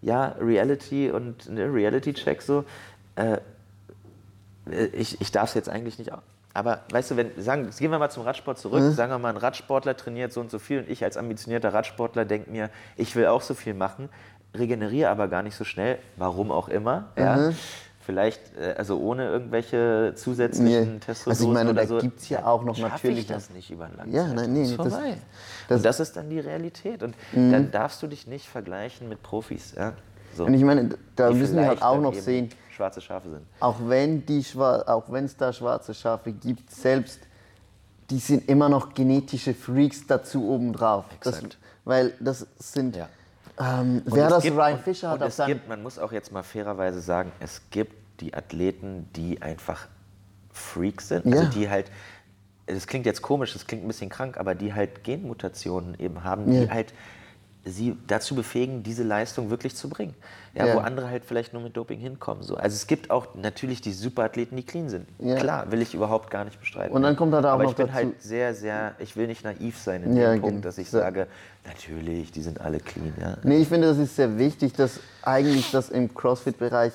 ja, 0.00 0.34
Reality 0.40 1.10
und 1.10 1.48
ne, 1.48 1.64
Reality-Check 1.72 2.42
so, 2.42 2.64
äh, 3.16 3.38
ich, 4.92 5.20
ich 5.20 5.32
darf 5.32 5.48
es 5.50 5.54
jetzt 5.54 5.68
eigentlich 5.68 5.98
nicht 5.98 6.12
auch. 6.12 6.22
Aber 6.54 6.80
weißt 6.90 7.10
du, 7.12 7.16
wenn, 7.16 7.30
sagen, 7.42 7.70
gehen 7.78 7.90
wir 7.90 7.98
mal 7.98 8.10
zum 8.10 8.24
Radsport 8.24 8.58
zurück, 8.58 8.92
sagen 8.94 9.10
wir 9.10 9.18
mal, 9.18 9.30
ein 9.30 9.38
Radsportler 9.38 9.96
trainiert 9.96 10.34
so 10.34 10.40
und 10.40 10.50
so 10.50 10.58
viel 10.58 10.80
und 10.80 10.88
ich 10.90 11.02
als 11.02 11.16
ambitionierter 11.16 11.72
Radsportler 11.72 12.26
denke 12.26 12.50
mir, 12.50 12.68
ich 12.96 13.16
will 13.16 13.26
auch 13.26 13.40
so 13.40 13.54
viel 13.54 13.72
machen, 13.72 14.10
regeneriere 14.54 15.10
aber 15.10 15.28
gar 15.28 15.42
nicht 15.42 15.56
so 15.56 15.64
schnell, 15.64 15.98
warum 16.16 16.50
auch 16.50 16.68
immer. 16.68 17.08
Ja. 17.16 17.50
Vielleicht, 18.04 18.40
äh, 18.56 18.74
also 18.76 18.98
ohne 18.98 19.28
irgendwelche 19.28 20.12
zusätzlichen 20.16 20.94
Nee. 20.94 20.98
Testosteron 20.98 21.30
Also 21.30 21.44
ich 21.48 21.52
meine, 21.54 21.74
da 21.74 21.86
so. 21.86 21.98
gibt's 21.98 22.28
ja 22.28 22.44
auch 22.44 22.64
noch 22.64 22.76
natürlich- 22.76 23.20
ich 23.20 23.26
das 23.28 23.50
nicht 23.50 23.70
über 23.70 23.84
einen 23.84 23.96
langen 23.96 24.12
Ja, 24.12 24.26
nein, 24.26 24.52
nee, 24.52 24.62
ist 24.64 24.76
das- 24.78 24.88
vorbei. 24.92 25.16
das- 25.68 25.76
und 25.76 25.84
das 25.84 26.00
ist 26.00 26.16
dann 26.16 26.28
die 26.28 26.40
Realität. 26.40 27.02
Und 27.04 27.14
dann 27.32 27.70
darfst 27.70 28.02
du 28.02 28.08
dich 28.08 28.26
nicht 28.26 28.48
vergleichen 28.48 29.08
mit 29.08 29.22
Profis. 29.22 29.74
Ja? 29.76 29.92
So, 30.36 30.46
Und 30.46 30.54
ich 30.54 30.64
meine, 30.64 30.88
da 31.14 31.30
die 31.30 31.36
müssen 31.36 31.56
wir 31.56 31.66
halt 31.68 31.80
auch 31.82 32.00
noch 32.00 32.14
sehen, 32.14 32.48
Schwarze 32.74 33.00
Schafe 33.00 33.30
sind. 33.30 33.42
auch 33.60 33.76
wenn 33.86 34.26
die 34.26 34.42
Schwa 34.42 34.82
auch 34.86 35.04
wenn 35.12 35.26
es 35.26 35.36
da 35.36 35.52
schwarze 35.52 35.94
Schafe 35.94 36.32
gibt, 36.32 36.70
selbst 36.72 37.20
die 38.10 38.18
sind 38.18 38.48
immer 38.48 38.68
noch 38.68 38.94
genetische 38.94 39.54
Freaks 39.54 40.06
dazu 40.06 40.48
obendrauf. 40.50 41.04
Das, 41.22 41.34
Exakt. 41.36 41.58
weil 41.84 42.12
das 42.18 42.46
sind, 42.58 42.96
Ja. 42.96 43.08
Ähm, 43.60 44.02
wer 44.06 44.28
das 44.28 44.42
gibt- 44.42 44.56
Ryan 44.56 44.78
Fischer 44.78 45.10
hat 45.10 45.22
auf 45.22 45.46
gibt, 45.46 45.68
man 45.68 45.82
muss 45.82 45.98
auch 45.98 46.12
jetzt 46.12 46.32
mal 46.32 46.42
fairerweise 46.42 47.00
sagen, 47.00 47.32
es 47.40 47.62
gibt 47.70 47.94
die 48.20 48.34
Athleten, 48.34 49.08
die 49.16 49.40
einfach 49.42 49.86
Freaks 50.52 51.08
sind, 51.08 51.26
Ja. 51.26 51.40
also 51.40 51.50
die 51.50 51.68
halt, 51.68 51.90
das 52.66 52.86
klingt 52.86 53.06
jetzt 53.06 53.22
komisch, 53.22 53.52
das 53.52 53.66
klingt 53.66 53.84
ein 53.84 53.88
bisschen 53.88 54.10
krank, 54.10 54.36
aber 54.38 54.54
die 54.54 54.72
halt 54.74 55.02
Genmutationen 55.04 55.98
eben 55.98 56.22
haben, 56.24 56.50
die 56.50 56.64
Ja. 56.64 56.70
halt 56.70 56.92
sie 57.64 57.96
dazu 58.08 58.34
befähigen, 58.34 58.82
diese 58.82 59.04
Leistung 59.04 59.48
wirklich 59.50 59.76
zu 59.76 59.88
bringen. 59.88 60.14
Ja, 60.54 60.66
Ja. 60.66 60.74
Wo 60.74 60.78
andere 60.80 61.08
halt 61.08 61.24
vielleicht 61.24 61.52
nur 61.52 61.62
mit 61.62 61.76
Doping 61.76 61.98
hinkommen. 62.00 62.42
So. 62.42 62.56
Also 62.56 62.74
es 62.74 62.86
gibt 62.88 63.10
auch 63.10 63.28
natürlich 63.36 63.80
die 63.80 63.92
Superathleten, 63.92 64.56
die 64.56 64.64
clean 64.64 64.88
sind. 64.88 65.06
Ja. 65.20 65.36
Klar, 65.36 65.70
will 65.70 65.80
ich 65.80 65.94
überhaupt 65.94 66.30
gar 66.30 66.44
nicht 66.44 66.58
bestreiten. 66.58 66.94
Und 66.94 67.02
dann 67.02 67.14
kommt 67.16 67.32
halt 67.34 67.46
auch 67.46 67.50
Aber 67.52 67.62
noch 67.62 67.70
ich 67.70 67.76
bin 67.76 67.86
dazu- 67.86 67.96
halt 67.96 68.20
sehr, 68.22 68.54
sehr, 68.54 68.94
ich 68.98 69.16
will 69.16 69.28
nicht 69.28 69.44
naiv 69.44 69.78
sein 69.78 70.02
in 70.02 70.16
Ja, 70.16 70.32
dem 70.32 70.40
Punkt, 70.40 70.64
dass 70.64 70.76
ich 70.78 70.90
sage, 70.90 71.28
natürlich, 71.64 72.32
die 72.32 72.42
sind 72.42 72.60
alle 72.60 72.78
clean. 72.80 73.14
Ja. 73.20 73.36
Nee, 73.44 73.58
ich 73.58 73.68
finde, 73.68 73.86
das 73.88 73.98
ist 73.98 74.16
sehr 74.16 74.36
wichtig, 74.38 74.72
dass 74.74 74.98
eigentlich 75.22 75.70
das 75.70 75.88
im 75.88 76.12
CrossFit-Bereich 76.12 76.92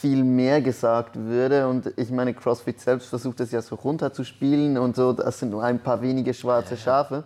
viel 0.00 0.24
mehr 0.24 0.62
gesagt 0.62 1.16
würde. 1.16 1.68
Und 1.68 1.92
ich 1.96 2.10
meine, 2.10 2.32
CrossFit 2.32 2.80
selbst 2.80 3.08
versucht 3.08 3.40
es 3.40 3.50
ja 3.50 3.60
so 3.60 3.74
runterzuspielen 3.74 4.78
und 4.78 4.96
so, 4.96 5.12
das 5.12 5.38
sind 5.40 5.50
nur 5.50 5.62
ein 5.64 5.78
paar 5.80 6.00
wenige 6.00 6.32
schwarze 6.32 6.76
Schafe. 6.76 7.24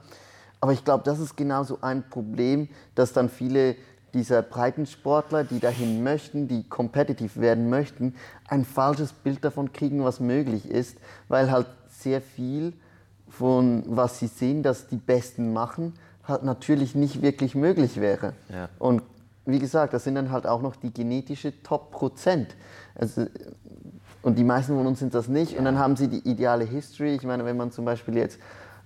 Aber 0.65 0.73
ich 0.73 0.83
glaube, 0.83 1.05
das 1.05 1.19
ist 1.19 1.37
genauso 1.37 1.81
ein 1.83 2.09
Problem, 2.09 2.71
dass 2.95 3.13
dann 3.13 3.29
viele 3.29 3.77
dieser 4.15 4.41
Breitensportler, 4.41 5.45
die 5.45 5.61
dahin 5.61 6.03
möchten, 6.03 6.49
die 6.49 6.67
competitive 6.67 7.39
werden 7.39 7.69
möchten, 7.69 8.15
ein 8.49 8.65
falsches 8.65 9.13
Bild 9.13 9.45
davon 9.45 9.75
kriegen, 9.75 10.03
was 10.05 10.21
möglich 10.21 10.71
ist, 10.71 10.97
weil 11.29 11.51
halt 11.51 11.67
sehr 11.91 12.23
viel 12.23 12.73
von 13.29 13.83
was 13.89 14.19
sie 14.21 14.27
sehen, 14.27 14.63
dass 14.63 14.89
die 14.89 14.97
Besten 14.97 15.53
machen, 15.53 15.93
halt 16.27 16.45
natürlich 16.45 16.95
nicht 16.95 17.21
wirklich 17.21 17.55
möglich 17.55 18.01
wäre. 18.01 18.33
Ja. 18.49 18.71
Und 18.79 19.03
wie 19.45 19.59
gesagt, 19.59 19.93
das 19.93 20.05
sind 20.05 20.15
dann 20.15 20.31
halt 20.31 20.47
auch 20.47 20.63
noch 20.63 20.77
die 20.77 20.95
genetische 20.95 21.63
Top-Prozent. 21.63 22.57
Also, 22.95 23.27
und 24.23 24.39
die 24.39 24.45
meisten 24.45 24.75
von 24.75 24.87
uns 24.87 25.01
sind 25.01 25.13
das 25.13 25.29
nicht. 25.29 25.59
Und 25.59 25.67
dann 25.67 25.79
haben 25.79 25.95
sie 25.97 26.09
die 26.09 26.27
ideale 26.27 26.65
History. 26.65 27.17
Ich 27.17 27.25
meine, 27.25 27.45
wenn 27.45 27.59
man 27.59 27.71
zum 27.71 27.85
Beispiel 27.85 28.17
jetzt 28.17 28.39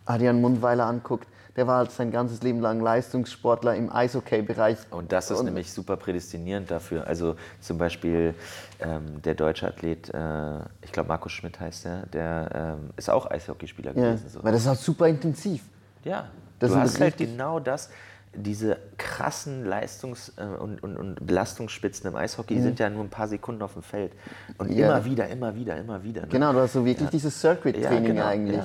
Adrian 0.06 0.40
Mundweiler 0.40 0.86
anguckt, 0.86 1.28
der 1.58 1.66
war 1.66 1.78
halt 1.78 1.90
sein 1.90 2.12
ganzes 2.12 2.40
Leben 2.42 2.60
lang 2.60 2.80
Leistungssportler 2.80 3.74
im 3.74 3.92
Eishockey-Bereich. 3.92 4.78
Und 4.92 5.10
das 5.10 5.30
ist 5.30 5.42
nämlich 5.42 5.72
super 5.72 5.96
prädestinierend 5.96 6.70
dafür. 6.70 7.06
Also 7.06 7.34
zum 7.60 7.78
Beispiel 7.78 8.34
ähm, 8.80 9.20
der 9.22 9.34
deutsche 9.34 9.66
Athlet, 9.66 10.08
äh, 10.14 10.58
ich 10.82 10.92
glaube 10.92 11.08
Markus 11.08 11.32
Schmidt 11.32 11.58
heißt 11.58 11.84
der, 11.84 12.06
der 12.06 12.76
ähm, 12.78 12.90
ist 12.96 13.10
auch 13.10 13.28
Eishockeyspieler 13.30 13.90
Ja, 13.96 14.10
gewesen. 14.12 14.28
So. 14.28 14.44
weil 14.44 14.52
das 14.52 14.62
ist 14.62 14.68
halt 14.68 14.78
super 14.78 15.08
intensiv. 15.08 15.62
Ja, 16.04 16.28
Das 16.60 16.70
du 16.70 16.78
hast 16.78 17.00
halt 17.00 17.16
genau 17.18 17.58
das. 17.58 17.90
Diese 18.34 18.76
krassen 18.98 19.66
Leistungs- 19.66 20.32
äh, 20.36 20.44
und, 20.44 20.80
und, 20.82 20.96
und 20.96 21.26
Belastungsspitzen 21.26 22.08
im 22.08 22.14
Eishockey 22.14 22.60
sind 22.60 22.78
ja 22.78 22.88
nur 22.88 23.02
ein 23.02 23.08
paar 23.08 23.26
Sekunden 23.26 23.62
auf 23.62 23.72
dem 23.72 23.82
Feld. 23.82 24.12
Und 24.58 24.70
Mhm. 24.70 24.76
Ja. 24.76 24.86
immer 24.96 25.04
wieder, 25.04 25.28
immer 25.28 25.54
wieder, 25.56 25.76
immer 25.76 26.04
wieder. 26.04 26.22
Ne? 26.22 26.28
Genau, 26.28 26.52
du 26.52 26.60
hast 26.60 26.74
so 26.74 26.84
wirklich 26.84 27.08
dieses 27.10 27.40
Circuit-Training 27.40 28.04
Ja, 28.04 28.12
genau, 28.12 28.26
eigentlich. 28.26 28.60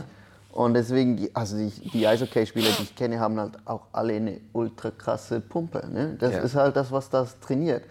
Ja. 0.53 0.59
Und 0.61 0.73
deswegen, 0.75 1.17
die, 1.17 1.35
also 1.35 1.57
die, 1.57 1.69
die 1.89 2.07
Eishockey-Spieler, 2.07 2.69
die 2.77 2.83
ich 2.83 2.95
kenne, 2.95 3.19
haben 3.19 3.39
halt 3.39 3.57
auch 3.65 3.87
alle 3.91 4.13
eine 4.13 4.39
ultra 4.53 4.91
krasse 4.91 5.39
Pumpe. 5.41 5.87
Ne? 5.91 6.15
Das 6.19 6.33
Ja. 6.33 6.39
ist 6.39 6.55
halt 6.55 6.75
das, 6.75 6.91
was 6.91 7.09
das 7.09 7.39
trainiert. 7.39 7.83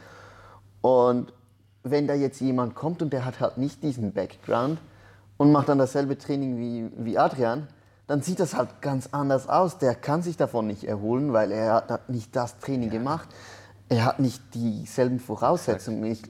Und 0.80 1.32
wenn 1.84 2.06
da 2.06 2.14
jetzt 2.14 2.40
jemand 2.40 2.74
kommt 2.74 3.02
und 3.02 3.12
der 3.12 3.24
hat 3.24 3.40
halt 3.40 3.58
nicht 3.58 3.82
diesen 3.82 4.12
Background 4.12 4.78
und 5.36 5.50
macht 5.52 5.68
dann 5.68 5.78
dasselbe 5.78 6.16
Training 6.16 6.56
wie, 6.58 6.90
wie 7.04 7.18
Adrian, 7.18 7.66
dann 8.06 8.22
sieht 8.22 8.40
das 8.40 8.54
halt 8.54 8.80
ganz 8.80 9.08
anders 9.12 9.48
aus. 9.48 9.78
Der 9.78 9.94
kann 9.94 10.22
sich 10.22 10.36
davon 10.36 10.66
nicht 10.66 10.84
erholen, 10.84 11.32
weil 11.32 11.50
er 11.52 11.74
hat- 11.88 12.08
nicht 12.08 12.34
das 12.36 12.58
Training 12.58 12.90
gemacht. 12.90 13.28
Er 13.88 14.04
hat 14.04 14.20
nicht 14.20 14.40
dieselben 14.54 15.18
Voraussetzungen. 15.20 16.04
Ich, 16.04 16.22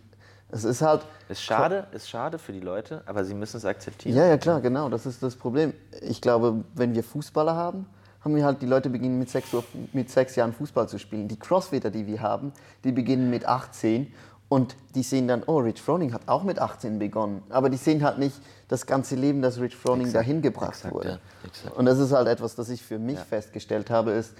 es 0.52 0.64
ist 0.64 0.82
halt, 0.82 1.02
Ist 1.28 1.42
schade, 1.42 1.86
ist 1.92 2.08
schade 2.08 2.38
für 2.38 2.52
die 2.52 2.60
Leute, 2.60 3.02
aber 3.06 3.24
sie 3.24 3.34
müssen 3.34 3.56
es 3.56 3.64
akzeptieren. 3.64 4.16
ja, 4.16 4.26
ja, 4.26 4.36
klar, 4.38 4.60
genau, 4.60 4.88
das 4.88 5.06
ist 5.06 5.22
das 5.22 5.34
Problem. 5.34 5.72
Ich 6.02 6.20
glaube, 6.20 6.62
wenn 6.74 6.94
wir 6.94 7.02
Fußballer 7.02 7.56
haben, 7.56 7.86
haben 8.20 8.36
wir 8.36 8.44
halt, 8.44 8.62
die 8.62 8.66
Leute 8.66 8.88
beginnen 8.90 9.18
mit 9.18 9.30
sechs, 9.30 9.48
mit 9.92 10.08
sechs 10.10 10.36
Jahren 10.36 10.52
Fußball 10.52 10.88
zu 10.88 10.98
spielen. 10.98 11.26
Die 11.26 11.38
Crossfitter, 11.38 11.90
die 11.90 12.06
wir 12.06 12.20
haben, 12.20 12.52
die 12.84 12.92
beginnen 12.92 13.30
mit 13.30 13.46
18 13.46 14.12
und 14.48 14.76
die 14.94 15.02
sehen 15.02 15.26
dann, 15.26 15.42
oh, 15.46 15.58
Rich 15.58 15.80
Froning 15.82 16.12
hat 16.12 16.22
auch 16.26 16.42
mit 16.44 16.58
18 16.58 16.98
begonnen. 16.98 17.42
Aber 17.48 17.68
die 17.70 17.78
sehen 17.78 18.04
halt 18.04 18.18
nicht 18.18 18.36
das 18.68 18.84
ganze 18.86 19.16
Leben, 19.16 19.40
das 19.42 19.58
Rich 19.58 19.74
Froning 19.74 20.06
Exakt, 20.06 20.26
dahin 20.26 20.42
gebracht 20.42 20.74
exakt, 20.74 20.94
wurde. 20.94 21.18
ja. 21.64 21.70
Und 21.72 21.86
das 21.86 21.98
ist 21.98 22.12
halt 22.12 22.28
etwas, 22.28 22.54
das 22.54 22.68
ich 22.68 22.82
für 22.82 22.98
mich 22.98 23.16
Ja. 23.16 23.24
festgestellt 23.24 23.90
habe, 23.90 24.12
ist, 24.12 24.34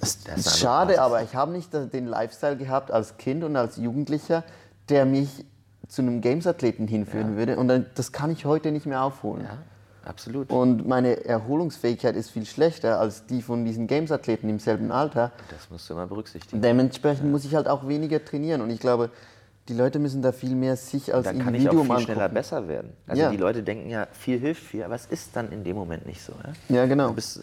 es 0.00 0.16
ist 0.36 0.58
schade, 0.58 1.00
aber 1.00 1.22
ich 1.22 1.34
habe 1.34 1.50
nicht 1.52 1.72
den 1.72 2.06
Lifestyle 2.06 2.56
gehabt 2.56 2.90
als 2.92 3.16
Kind 3.16 3.42
und 3.42 3.56
als 3.56 3.76
Jugendlicher, 3.76 4.44
der 4.88 5.04
mich 5.04 5.44
zu 5.88 6.02
einem 6.02 6.20
Games-Athleten 6.20 6.86
hinführen 6.86 7.32
Ja. 7.32 7.36
würde. 7.36 7.56
Und 7.58 7.68
dann, 7.68 7.86
das 7.94 8.12
kann 8.12 8.30
ich 8.30 8.44
heute 8.44 8.72
nicht 8.72 8.86
mehr 8.86 9.02
aufholen. 9.02 9.44
Ja. 9.44 9.58
absolut. 10.08 10.50
Und 10.50 10.86
meine 10.88 11.24
Erholungsfähigkeit 11.24 12.16
ist 12.16 12.30
viel 12.30 12.46
schlechter 12.46 12.98
als 12.98 13.26
die 13.26 13.42
von 13.42 13.64
diesen 13.64 13.86
Games-Athleten 13.86 14.48
im 14.48 14.58
selben 14.58 14.90
Alter. 14.90 15.30
Das 15.50 15.70
musst 15.70 15.88
du 15.88 15.94
immer 15.94 16.06
berücksichtigen. 16.06 16.60
Dementsprechend 16.62 17.30
muss 17.30 17.44
ich 17.44 17.54
halt 17.54 17.68
auch 17.68 17.86
weniger 17.86 18.24
trainieren. 18.24 18.62
Und 18.62 18.70
ich 18.70 18.80
glaube, 18.80 19.10
die 19.68 19.74
Leute 19.74 20.00
müssen 20.00 20.20
da 20.22 20.32
viel 20.32 20.56
mehr 20.56 20.76
sich 20.76 21.14
als 21.14 21.24
dann 21.26 21.38
kann 21.38 21.54
ich 21.54 21.68
auch 21.68 21.72
Individuum 21.72 21.96
viel 21.98 22.04
schneller 22.06 22.20
angucken. 22.22 22.34
besser 22.34 22.66
werden. 22.68 22.92
Also 23.06 23.22
Ja. 23.22 23.30
die 23.30 23.36
Leute 23.36 23.62
denken 23.62 23.90
ja, 23.90 24.08
viel 24.10 24.40
hilft 24.40 24.64
viel, 24.64 24.82
aber 24.82 24.96
es 24.96 25.06
ist 25.06 25.36
dann 25.36 25.52
in 25.52 25.62
dem 25.62 25.76
Moment 25.76 26.04
nicht 26.04 26.20
so. 26.20 26.32
Ja, 26.68 26.76
Ja, 26.78 26.86
genau. 26.86 27.08
Du 27.08 27.14
bist, 27.14 27.40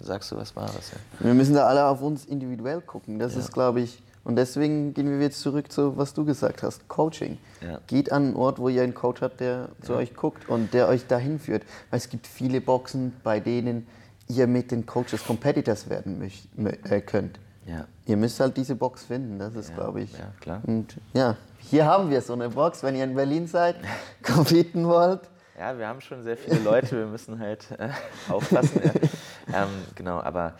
sagst 0.00 0.30
du 0.30 0.36
was 0.36 0.54
Wahres. 0.54 0.92
Ja. 0.92 1.26
Wir 1.26 1.34
müssen 1.34 1.54
da 1.56 1.66
alle 1.66 1.86
auf 1.86 2.02
uns 2.02 2.24
individuell 2.24 2.82
gucken. 2.82 3.18
Das 3.18 3.34
ist, 3.34 3.52
glaube 3.52 3.80
ich, 3.80 4.00
und 4.26 4.34
deswegen 4.34 4.92
gehen 4.92 5.08
wir 5.08 5.20
jetzt 5.24 5.40
zurück 5.40 5.70
zu, 5.70 5.96
was 5.96 6.12
du 6.12 6.24
gesagt 6.24 6.64
hast, 6.64 6.88
Coaching. 6.88 7.38
Ja. 7.60 7.78
Geht 7.86 8.10
an 8.10 8.24
einen 8.24 8.34
Ort, 8.34 8.58
wo 8.58 8.68
ihr 8.68 8.82
einen 8.82 8.92
Coach 8.92 9.22
habt, 9.22 9.38
der 9.38 9.68
zu 9.82 9.94
euch 9.94 10.16
guckt 10.16 10.48
und 10.48 10.74
der 10.74 10.88
euch 10.88 11.06
dahin 11.06 11.38
führt. 11.38 11.62
Weil 11.90 11.98
es 11.98 12.08
gibt 12.08 12.26
viele 12.26 12.60
Boxen, 12.60 13.12
bei 13.22 13.38
denen 13.38 13.86
ihr 14.26 14.48
mit 14.48 14.72
den 14.72 14.84
Coaches 14.84 15.24
Competitors 15.24 15.88
werden 15.88 16.18
möcht, 16.18 16.48
äh, 16.90 17.00
könnt. 17.00 17.38
Ja. 17.66 17.86
Ihr 18.04 18.16
müsst 18.16 18.40
halt 18.40 18.56
diese 18.56 18.74
Box 18.74 19.04
finden, 19.04 19.38
das 19.38 19.54
ist, 19.54 19.68
Ja, 19.70 19.76
glaube 19.76 20.00
ich. 20.00 20.12
ja, 20.12 20.32
klar. 20.40 20.60
Und 20.66 20.96
ja, 21.14 21.36
hier 21.58 21.86
haben 21.86 22.10
wir 22.10 22.20
so 22.20 22.32
eine 22.32 22.48
Box, 22.48 22.82
wenn 22.82 22.96
ihr 22.96 23.04
in 23.04 23.14
Berlin 23.14 23.46
seid, 23.46 23.76
competen 24.24 24.88
wollt. 24.88 25.20
Ja, 25.56 25.78
wir 25.78 25.86
haben 25.86 26.00
schon 26.00 26.24
sehr 26.24 26.36
viele 26.36 26.58
Leute, 26.58 26.98
wir 26.98 27.06
müssen 27.06 27.38
halt 27.38 27.68
äh, 27.78 27.90
aufpassen. 28.28 28.80
ja. 28.84 28.90
ähm, 29.62 29.68
genau, 29.94 30.20
aber 30.20 30.54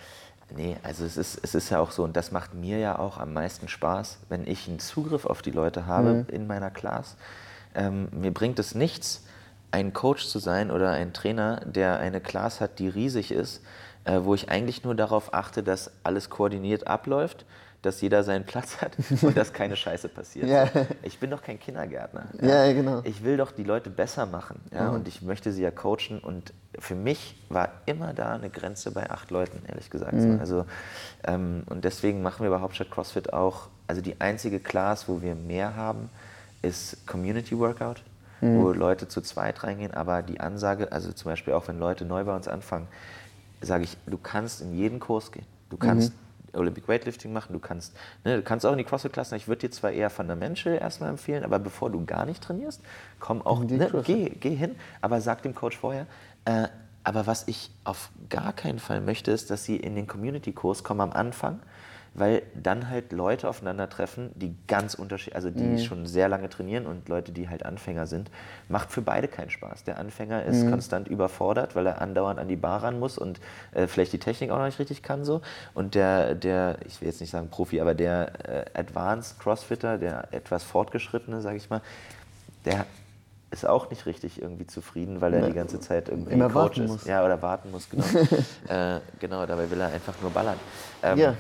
nee, 0.55 0.77
also 0.83 1.05
es 1.05 1.17
ist, 1.17 1.41
es 1.43 1.55
ist 1.55 1.71
ja 1.71 1.81
auch 1.81 1.91
so, 1.91 2.05
und 2.05 2.17
das 2.17 2.33
macht 2.33 2.55
mir 2.55 2.79
ja 2.79 2.99
auch 2.99 3.19
am 3.19 3.33
meisten 3.33 3.69
Spaß, 3.69 4.19
wenn 4.29 4.47
ich 4.47 4.69
einen 4.69 4.79
Zugriff 4.79 5.25
auf 5.25 5.43
die 5.43 5.51
Leute 5.51 5.87
habe 5.87 6.27
in 6.29 6.47
meiner 6.47 6.71
Class. 6.71 7.17
Ähm, 7.75 8.09
mir 8.13 8.33
bringt 8.33 8.59
es 8.59 8.75
nichts, 8.75 9.25
ein 9.71 9.93
Coach 9.93 10.27
zu 10.27 10.39
sein 10.39 10.71
oder 10.71 10.91
ein 10.91 11.13
Trainer, 11.13 11.61
der 11.67 11.99
eine 11.99 12.21
Class 12.21 12.61
hat, 12.61 12.79
die 12.79 12.89
riesig 12.89 13.31
ist, 13.31 13.63
äh, 14.05 14.21
wo 14.23 14.35
ich 14.35 14.51
eigentlich 14.51 14.85
nur 14.85 14.95
darauf 14.95 15.35
achte, 15.35 15.63
dass 15.63 15.91
alles 16.03 16.31
koordiniert 16.31 16.87
abläuft, 16.87 17.45
dass 17.87 18.01
jeder 18.01 18.25
seinen 18.25 18.45
Platz 18.45 18.81
hat 18.81 18.97
und 19.23 19.37
dass 19.37 19.53
keine 19.53 19.77
Scheiße 19.77 20.09
passiert. 20.09 20.49
Ja. 20.49 20.69
Ich 21.03 21.19
bin 21.19 21.31
doch 21.31 21.43
kein 21.43 21.59
Kindergärtner. 21.59 22.27
Ja, 22.43 22.73
genau. 22.73 23.01
Ich 23.05 23.25
will 23.25 23.37
doch 23.37 23.53
die 23.53 23.63
Leute 23.63 23.91
besser 23.91 24.27
machen 24.27 24.61
ja, 24.73 24.91
und 24.91 25.09
ich 25.09 25.23
möchte 25.23 25.53
sie 25.53 25.63
ja 25.63 25.71
coachen. 25.71 26.19
Und 26.21 26.53
für 26.79 26.95
mich 26.95 27.37
war 27.49 27.71
immer 27.87 28.13
da 28.13 28.35
eine 28.35 28.51
Grenze 28.51 28.91
bei 28.91 29.09
acht 29.09 29.31
Leuten, 29.31 29.63
ehrlich 29.69 29.91
gesagt. 29.91 30.21
So. 30.21 30.29
Also, 30.39 30.67
ähm, 31.25 31.63
und 31.67 31.85
deswegen 31.85 32.23
machen 32.23 32.43
wir 32.43 32.51
bei 32.51 32.61
Hauptstadt 32.61 32.91
CrossFit 32.91 33.33
auch, 33.33 33.69
also 33.87 34.03
die 34.03 34.21
einzige 34.21 34.61
Class, 34.61 35.09
wo 35.09 35.23
wir 35.23 35.35
mehr 35.35 35.77
haben, 35.77 36.11
ist 36.63 37.07
Community 37.07 37.57
Workout, 37.59 38.03
wo 38.41 38.73
Leute 38.73 39.09
zu 39.09 39.21
zweit 39.23 39.63
reingehen. 39.63 39.95
Aber 39.95 40.23
die 40.23 40.41
Ansage, 40.41 40.93
also 40.93 41.13
zum 41.13 41.31
Beispiel 41.31 41.55
auch 41.55 41.69
wenn 41.69 41.79
Leute 41.79 42.05
neu 42.05 42.25
bei 42.25 42.35
uns 42.35 42.49
anfangen, 42.49 42.89
sage 43.61 43.85
ich, 43.85 43.97
du 44.07 44.19
kannst 44.19 44.61
in 44.61 44.75
jeden 44.75 45.01
Kurs 45.01 45.33
gehen. 45.33 45.47
Du 45.71 45.77
kannst 45.77 46.13
Olympic 46.57 46.89
Weightlifting 46.89 47.33
machen, 47.33 47.53
du 47.53 47.59
kannst, 47.59 47.97
ne, 48.25 48.37
du 48.37 48.43
kannst 48.43 48.67
auch 48.67 48.73
in 48.73 48.79
die 48.79 48.85
CrossFit-Klassen. 48.85 49.37
Ich 49.37 49.49
würde 49.49 49.61
dir 49.61 49.71
zwar 49.71 49.91
eher 49.93 50.11
Fundamental 50.11 50.75
erstmal 50.75 51.11
empfehlen, 51.11 51.45
aber 51.45 51.59
bevor 51.59 51.91
du 51.91 52.05
gar 52.05 52.27
nicht 52.27 52.43
trainierst, 52.43 52.81
komm 53.21 53.43
auch, 53.43 53.65
die 53.65 53.77
ne, 53.77 53.91
geh, 54.05 54.31
geh 54.31 54.55
hin, 54.55 54.77
aber 55.01 55.21
sag 55.21 55.43
dem 55.43 55.55
Coach 55.55 55.77
vorher. 55.77 56.07
Äh, 56.45 56.69
aber 57.05 57.29
was 57.29 57.47
ich 57.47 57.71
auf 57.85 58.11
gar 58.31 58.53
keinen 58.53 58.81
Fall 58.81 59.01
möchte, 59.01 59.31
ist, 59.31 59.51
dass 59.51 59.65
sie 59.65 59.77
in 59.77 59.95
den 59.95 60.09
Community-Kurs 60.09 60.83
kommen 60.83 61.01
am 61.03 61.13
Anfang, 61.13 61.61
weil 62.17 62.43
dann 62.55 62.89
halt 62.89 63.13
Leute 63.13 63.49
aufeinandertreffen, 63.49 64.31
die 64.35 64.57
ganz 64.67 64.95
unterschiedlich, 64.95 65.37
also 65.37 65.51
die 65.51 65.79
schon 65.79 66.07
sehr 66.07 66.29
lange 66.29 66.49
trainieren 66.49 66.87
und 66.87 67.09
Leute, 67.11 67.31
die 67.31 67.49
halt 67.51 67.65
Anfänger 67.65 68.07
sind, 68.07 68.31
macht 68.69 68.91
für 68.91 69.03
beide 69.03 69.29
keinen 69.29 69.51
Spaß. 69.51 69.85
Der 69.85 69.99
Anfänger 69.99 70.45
ist 70.45 70.69
konstant 70.71 71.09
überfordert, 71.09 71.77
weil 71.77 71.87
er 71.87 72.01
andauernd 72.01 72.41
an 72.41 72.49
die 72.49 72.57
Bar 72.57 72.83
ran 72.83 72.99
muss 72.99 73.19
und 73.19 73.39
äh, 73.73 73.87
vielleicht 73.87 74.15
die 74.15 74.19
Technik 74.19 74.51
auch 74.51 74.57
noch 74.59 74.65
nicht 74.65 74.79
richtig 74.79 75.03
kann 75.03 75.25
so. 75.25 75.43
Und 75.75 75.95
der, 75.95 76.35
der, 76.35 76.79
ich 76.87 77.01
will 77.01 77.09
jetzt 77.09 77.21
nicht 77.21 77.31
sagen 77.31 77.49
Profi, 77.51 77.81
aber 77.81 77.95
der 77.95 78.33
äh, 78.49 78.65
Advanced 78.81 79.39
Crossfitter, 79.39 79.99
der 79.99 80.29
etwas 80.33 80.65
fortgeschrittene, 80.65 81.43
sage 81.43 81.59
ich 81.59 81.69
mal, 81.69 81.83
der 82.65 82.87
ist 83.51 83.67
auch 83.67 83.91
nicht 83.91 84.07
richtig 84.07 84.41
irgendwie 84.41 84.67
zufrieden, 84.67 85.21
weil 85.21 85.35
er 85.35 85.47
die 85.47 85.53
ganze 85.53 85.81
Zeit 85.81 86.09
irgendwie 86.09 86.33
Immer 86.33 86.47
Coach 86.49 86.55
warten 86.55 86.83
ist. 86.83 86.91
muss. 86.91 87.07
Ja, 87.07 87.25
oder 87.25 87.41
warten 87.43 87.71
muss, 87.71 87.89
genau. 87.89 88.05
äh, 88.69 89.01
genau, 89.21 89.47
dabei 89.47 89.71
will 89.71 89.81
er 89.81 89.89
einfach 89.89 90.15
nur 90.21 90.31
ballern. 90.31 90.59
Ähm, 91.03 91.19
Ja. 91.19 91.35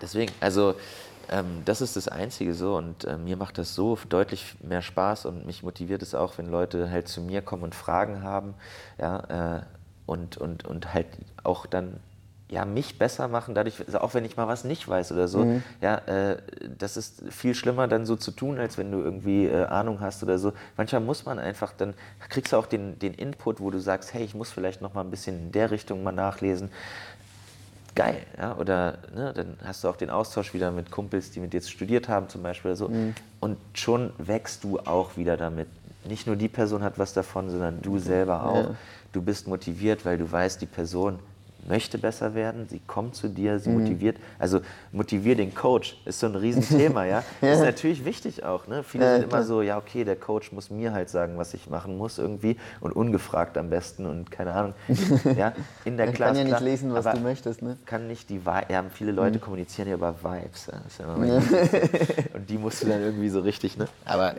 Deswegen, 0.00 0.32
also 0.40 0.74
ähm, 1.30 1.62
das 1.64 1.80
ist 1.80 1.96
das 1.96 2.08
Einzige 2.08 2.54
so 2.54 2.76
und 2.76 3.04
äh, 3.04 3.16
mir 3.16 3.36
macht 3.36 3.58
das 3.58 3.74
so 3.74 3.98
deutlich 4.08 4.56
mehr 4.62 4.82
Spaß 4.82 5.26
und 5.26 5.46
mich 5.46 5.62
motiviert 5.62 6.02
es 6.02 6.14
auch, 6.14 6.38
wenn 6.38 6.50
Leute 6.50 6.90
halt 6.90 7.08
zu 7.08 7.20
mir 7.20 7.42
kommen 7.42 7.62
und 7.62 7.74
Fragen 7.74 8.22
haben, 8.22 8.54
ja, 8.98 9.58
äh, 9.58 9.62
und, 10.06 10.36
und, 10.38 10.64
und 10.64 10.92
halt 10.92 11.06
auch 11.44 11.66
dann 11.66 12.00
ja, 12.50 12.64
mich 12.64 12.98
besser 12.98 13.28
machen, 13.28 13.54
dadurch, 13.54 13.78
also 13.86 14.00
auch 14.00 14.12
wenn 14.14 14.24
ich 14.24 14.36
mal 14.36 14.48
was 14.48 14.64
nicht 14.64 14.88
weiß 14.88 15.12
oder 15.12 15.28
so, 15.28 15.46
ja, 15.80 15.98
äh, 16.06 16.38
das 16.78 16.96
ist 16.96 17.22
viel 17.30 17.54
schlimmer 17.54 17.86
dann 17.86 18.06
so 18.06 18.16
zu 18.16 18.32
tun, 18.32 18.58
als 18.58 18.76
wenn 18.76 18.90
du 18.90 18.98
irgendwie 18.98 19.46
äh, 19.46 19.66
Ahnung 19.66 20.00
hast 20.00 20.24
oder 20.24 20.36
so. 20.36 20.52
Manchmal 20.76 21.00
muss 21.00 21.24
man 21.24 21.38
einfach, 21.38 21.72
dann 21.72 21.94
kriegst 22.28 22.52
du 22.52 22.56
auch 22.56 22.66
den, 22.66 22.98
den 22.98 23.14
Input, 23.14 23.60
wo 23.60 23.70
du 23.70 23.78
sagst, 23.78 24.12
hey, 24.14 24.24
ich 24.24 24.34
muss 24.34 24.50
vielleicht 24.50 24.82
noch 24.82 24.94
mal 24.94 25.02
ein 25.02 25.10
bisschen 25.12 25.38
in 25.38 25.52
der 25.52 25.70
Richtung 25.70 26.02
mal 26.02 26.10
nachlesen 26.10 26.70
geil. 28.00 28.26
Ja? 28.38 28.56
Oder 28.56 28.98
ne, 29.14 29.32
dann 29.34 29.56
hast 29.64 29.84
du 29.84 29.88
auch 29.88 29.96
den 29.96 30.10
Austausch 30.10 30.54
wieder 30.54 30.70
mit 30.70 30.90
Kumpels, 30.90 31.30
die 31.30 31.40
mit 31.40 31.52
dir 31.52 31.62
studiert 31.62 32.08
haben 32.08 32.28
zum 32.28 32.42
Beispiel. 32.42 32.70
Oder 32.70 32.76
so. 32.76 32.90
Und 33.40 33.56
schon 33.74 34.12
wächst 34.18 34.64
du 34.64 34.78
auch 34.80 35.16
wieder 35.16 35.36
damit. 35.36 35.68
Nicht 36.04 36.26
nur 36.26 36.36
die 36.36 36.48
Person 36.48 36.82
hat 36.82 36.98
was 36.98 37.12
davon, 37.12 37.50
sondern 37.50 37.82
du 37.82 37.98
selber 37.98 38.44
auch. 38.44 38.56
Ja. 38.56 38.74
Du 39.12 39.22
bist 39.22 39.48
motiviert, 39.48 40.04
weil 40.04 40.18
du 40.18 40.30
weißt, 40.30 40.60
die 40.60 40.66
Person 40.66 41.18
möchte 41.68 41.98
besser 41.98 42.34
werden, 42.34 42.66
sie 42.68 42.80
kommt 42.86 43.14
zu 43.14 43.28
dir, 43.28 43.58
sie 43.58 43.70
motiviert. 43.70 44.16
Also 44.38 44.60
motivier 44.92 45.36
den 45.36 45.54
Coach, 45.54 45.96
ist 46.04 46.20
so 46.20 46.26
ein 46.26 46.34
Riesenthema, 46.34 47.04
ja. 47.04 47.22
Das 47.40 47.58
ist 47.58 47.64
natürlich 47.64 48.04
wichtig 48.04 48.44
auch. 48.44 48.66
Ne? 48.66 48.82
Viele 48.82 49.04
Ja, 49.04 49.12
sind 49.14 49.22
immer 49.24 49.28
klar. 49.30 49.42
so, 49.44 49.62
ja 49.62 49.78
okay, 49.78 50.04
der 50.04 50.16
Coach 50.16 50.52
muss 50.52 50.70
mir 50.70 50.92
halt 50.92 51.08
sagen, 51.10 51.36
was 51.38 51.54
ich 51.54 51.68
machen 51.70 51.96
muss 51.98 52.18
irgendwie 52.18 52.56
und 52.80 52.92
ungefragt 52.92 53.56
am 53.58 53.70
besten 53.70 54.06
und 54.06 54.30
keine 54.30 54.52
Ahnung. 54.52 54.74
Ja, 55.36 55.52
in 55.84 55.96
der 55.96 56.06
Er 56.06 56.12
Klasse. 56.12 56.28
kann 56.32 56.36
ja 56.38 56.44
nicht 56.44 56.56
klar, 56.56 56.60
lesen, 56.70 56.94
was 56.94 57.04
du 57.04 57.20
möchtest, 57.20 57.62
ne? 57.62 57.76
kann 57.86 58.06
nicht 58.06 58.30
die 58.30 58.44
Vibe, 58.44 58.66
ja, 58.72 58.84
viele 58.92 59.12
Leute 59.12 59.38
kommunizieren 59.38 59.88
ja 59.88 59.94
über 59.94 60.14
Vibes. 60.22 60.66
Ja. 60.66 60.80
Ja 60.98 61.14
immer 61.14 61.36
und 62.34 62.48
die 62.50 62.58
musst 62.58 62.82
du 62.82 62.88
dann 62.88 63.00
irgendwie 63.02 63.28
so 63.28 63.40
richtig, 63.40 63.76
ne? 63.76 63.86
Aber 64.04 64.34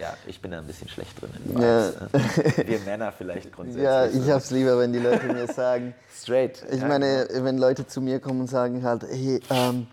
ja, 0.00 0.14
ich 0.26 0.40
bin 0.40 0.50
da 0.50 0.58
ein 0.58 0.66
bisschen 0.66 0.88
schlecht 0.88 1.20
drin 1.20 1.30
in 1.44 1.60
Ja. 1.60 1.88
Vibes. 2.12 2.56
Ja. 2.56 2.66
Wir 2.68 2.78
Männer 2.80 3.12
vielleicht 3.12 3.52
grundsätzlich. 3.52 3.84
Ja, 3.84 4.06
ich 4.06 4.30
hab's 4.30 4.50
lieber, 4.50 4.78
wenn 4.78 4.92
die 4.92 4.98
Leute 4.98 5.26
mir 5.26 5.46
sagen, 5.46 5.94
Straight. 6.16 6.64
ich 6.70 6.80
ja, 6.80 6.88
meine, 6.88 7.28
wenn 7.32 7.58
Leute 7.58 7.86
zu 7.86 8.00
mir 8.00 8.20
kommen 8.20 8.40
und 8.42 8.46
sagen 8.50 8.82
halt, 8.84 9.02
hey, 9.10 9.40
ähm, 9.50 9.86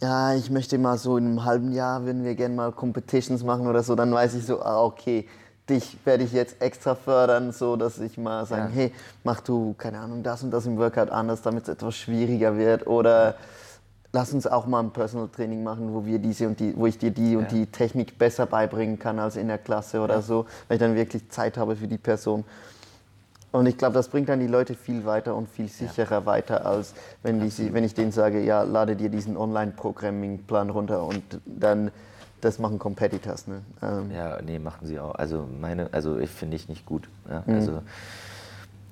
ja, 0.00 0.34
ich 0.34 0.50
möchte 0.50 0.78
mal 0.78 0.96
so 0.98 1.16
in 1.18 1.26
einem 1.26 1.44
halben 1.44 1.72
Jahr, 1.72 2.04
würden 2.04 2.24
wir 2.24 2.34
gerne 2.34 2.54
mal 2.54 2.72
Competitions 2.72 3.42
machen 3.44 3.66
oder 3.66 3.82
so, 3.82 3.94
dann 3.94 4.12
weiß 4.12 4.34
ich 4.34 4.46
so, 4.46 4.62
ah, 4.62 4.82
okay, 4.82 5.28
dich 5.68 5.98
werde 6.04 6.24
ich 6.24 6.32
jetzt 6.32 6.60
extra 6.60 6.94
fördern, 6.94 7.52
so 7.52 7.76
dass 7.76 7.98
ich 7.98 8.16
mal 8.18 8.44
sagen, 8.46 8.70
Ja. 8.74 8.80
hey, 8.82 8.92
mach 9.24 9.40
du, 9.40 9.74
keine 9.78 9.98
Ahnung, 10.00 10.22
das 10.22 10.42
und 10.42 10.50
das 10.50 10.66
im 10.66 10.78
Workout 10.78 11.10
anders, 11.10 11.42
damit 11.42 11.64
es 11.64 11.68
etwas 11.68 11.94
schwieriger 11.96 12.56
wird 12.56 12.86
oder 12.86 13.34
lass 14.12 14.32
uns 14.32 14.46
auch 14.46 14.66
mal 14.66 14.80
ein 14.80 14.90
Personal 14.90 15.28
Training 15.28 15.62
machen, 15.62 15.94
wo 15.94 16.04
wir 16.04 16.18
diese 16.18 16.48
und 16.48 16.58
die, 16.60 16.76
wo 16.76 16.86
ich 16.86 16.98
dir 16.98 17.10
die 17.10 17.36
und 17.36 17.44
Ja. 17.52 17.58
die 17.58 17.66
Technik 17.66 18.18
besser 18.18 18.46
beibringen 18.46 18.98
kann 18.98 19.18
als 19.18 19.36
in 19.36 19.48
der 19.48 19.58
Klasse 19.58 20.00
oder 20.00 20.20
so, 20.22 20.46
weil 20.68 20.76
ich 20.76 20.80
dann 20.80 20.94
wirklich 20.96 21.28
Zeit 21.30 21.56
habe 21.56 21.76
für 21.76 21.86
die 21.88 21.98
Person. 21.98 22.44
Und 23.52 23.66
ich 23.66 23.76
glaube, 23.76 23.94
das 23.94 24.08
bringt 24.08 24.28
dann 24.28 24.38
die 24.38 24.46
Leute 24.46 24.74
viel 24.74 25.04
weiter 25.04 25.34
und 25.34 25.48
viel 25.48 25.68
sicherer 25.68 26.24
weiter, 26.24 26.64
als 26.66 26.94
wenn, 27.24 27.40
die, 27.40 27.50
sie- 27.50 27.72
wenn 27.72 27.82
ich 27.82 27.94
denen 27.94 28.12
sage, 28.12 28.40
ja, 28.44 28.62
lade 28.62 28.94
dir 28.94 29.08
diesen 29.08 29.36
Online-Programming-Plan 29.36 30.70
runter 30.70 31.02
und 31.04 31.22
dann 31.46 31.90
das 32.40 32.58
machen 32.60 32.78
Competitors. 32.78 33.48
Ne? 33.48 33.60
Ähm, 33.82 34.10
Ja, 34.14 34.40
nee, 34.40 34.58
machen 34.60 34.86
sie 34.86 34.98
auch. 35.00 35.14
Also 35.16 35.46
meine, 35.60 35.88
also 35.92 36.18
ich 36.18 36.30
finde 36.30 36.56
ich 36.56 36.68
nicht 36.68 36.86
gut. 36.86 37.08
Ja, 37.28 37.42
Mhm. 37.46 37.54
Also 37.54 37.82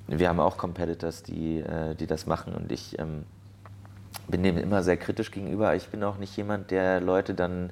wir 0.08 0.28
haben 0.28 0.40
auch 0.40 0.56
Competitors, 0.56 1.22
die, 1.22 1.60
äh, 1.60 1.94
die 1.94 2.06
das 2.06 2.26
machen 2.26 2.54
und 2.54 2.72
ich 2.72 2.98
ähm, 2.98 3.24
bin 4.28 4.42
dem 4.42 4.58
immer 4.58 4.82
sehr 4.82 4.96
kritisch 4.96 5.30
gegenüber. 5.30 5.74
Ich 5.74 5.88
bin 5.88 6.02
auch 6.04 6.18
nicht 6.18 6.36
jemand, 6.36 6.70
der 6.70 7.00
Leute 7.00 7.34
dann, 7.34 7.70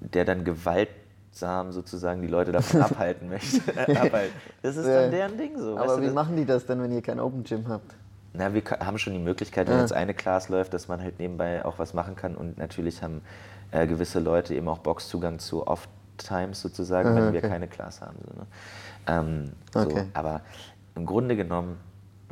der 0.00 0.24
dann 0.24 0.44
gewaltsam 0.44 1.72
sozusagen 1.72 2.22
die 2.22 2.28
Leute 2.28 2.52
davon 2.52 2.82
abhalten 2.88 3.28
möchte. 3.28 3.60
Abhalten. 4.00 4.34
Das 4.62 4.76
ist 4.76 4.86
Ja. 4.86 5.02
dann 5.02 5.10
deren 5.10 5.38
Ding 5.38 5.58
so. 5.58 5.74
weißt 5.76 5.84
aber 5.84 5.96
du, 5.96 6.02
wie 6.02 6.06
das- 6.06 6.14
machen 6.14 6.36
die 6.36 6.44
das 6.44 6.66
denn, 6.66 6.82
wenn 6.82 6.92
ihr 6.92 7.02
kein 7.02 7.20
Open 7.20 7.44
Gym 7.44 7.68
habt? 7.68 7.94
Na, 8.36 8.52
wir 8.52 8.62
haben 8.80 8.98
schon 8.98 9.12
die 9.12 9.20
Möglichkeit, 9.20 9.68
wenn 9.68 9.78
jetzt 9.78 9.92
eine 9.92 10.12
Class 10.12 10.48
läuft, 10.48 10.74
dass 10.74 10.88
man 10.88 11.00
halt 11.00 11.20
nebenbei 11.20 11.64
auch 11.64 11.78
was 11.78 11.94
machen 11.94 12.16
kann. 12.16 12.34
Und 12.34 12.58
natürlich 12.58 13.00
haben 13.00 13.20
äh, 13.70 13.86
gewisse 13.86 14.18
Leute 14.18 14.56
eben 14.56 14.66
auch 14.66 14.78
Boxzugang 14.78 15.38
zu 15.38 15.64
Off-Times 15.68 16.60
sozusagen, 16.60 17.14
wenn 17.14 17.32
wir 17.32 17.38
okay. 17.38 17.48
keine 17.48 17.68
Class 17.68 18.00
haben. 18.00 18.16
So, 18.26 18.40
ne? 18.40 18.46
ähm, 19.06 19.52
so, 19.72 19.80
Okay. 19.80 20.06
aber 20.14 20.40
im 20.96 21.06
Grunde 21.06 21.36
genommen, 21.36 21.76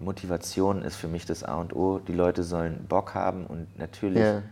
Motivation 0.04 0.82
ist 0.82 0.96
für 0.96 1.08
mich 1.08 1.26
das 1.26 1.44
A 1.44 1.54
und 1.56 1.74
O. 1.74 1.98
Die 1.98 2.12
Leute 2.12 2.42
sollen 2.42 2.86
Bock 2.88 3.14
haben 3.14 3.46
und 3.46 3.78
natürlich 3.78 4.20
Ja. 4.22 4.42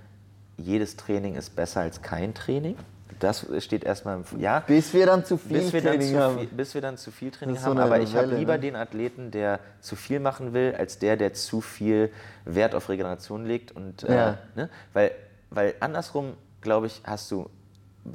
jedes 0.56 0.96
Training 0.96 1.34
ist 1.34 1.56
besser 1.56 1.80
als 1.80 2.02
kein 2.02 2.34
Training. 2.34 2.76
das 3.18 3.44
steht 3.58 3.84
erstmal 3.84 4.16
im 4.30 4.40
ja. 4.40 4.60
Bis 4.60 4.94
wir 4.94 5.04
dann 5.04 5.24
zu 5.24 5.36
viel 5.36 5.58
bis 5.60 5.70
Training 5.70 6.00
zu 6.12 6.18
haben. 6.18 6.38
viel, 6.38 6.46
bis 6.46 6.72
wir 6.74 6.80
dann 6.80 6.96
zu 6.96 7.10
viel 7.10 7.30
Training 7.30 7.56
so 7.56 7.62
haben. 7.66 7.78
Aber 7.78 8.00
ich 8.00 8.14
habe 8.16 8.28
lieber 8.34 8.54
ne? 8.54 8.60
den 8.60 8.76
Athleten, 8.76 9.30
der 9.30 9.58
zu 9.80 9.94
viel 9.96 10.20
machen 10.20 10.54
will, 10.54 10.74
als 10.78 10.98
der, 10.98 11.16
der 11.16 11.34
zu 11.34 11.60
viel 11.60 12.10
Wert 12.46 12.74
auf 12.74 12.88
Regeneration 12.88 13.44
legt. 13.44 13.72
Und, 13.72 14.04
äh, 14.04 14.14
Ja. 14.14 14.38
ne? 14.54 14.70
weil, 14.94 15.10
weil 15.50 15.74
andersrum, 15.80 16.34
glaube 16.62 16.86
ich, 16.86 17.02
hast 17.04 17.30
du, 17.30 17.50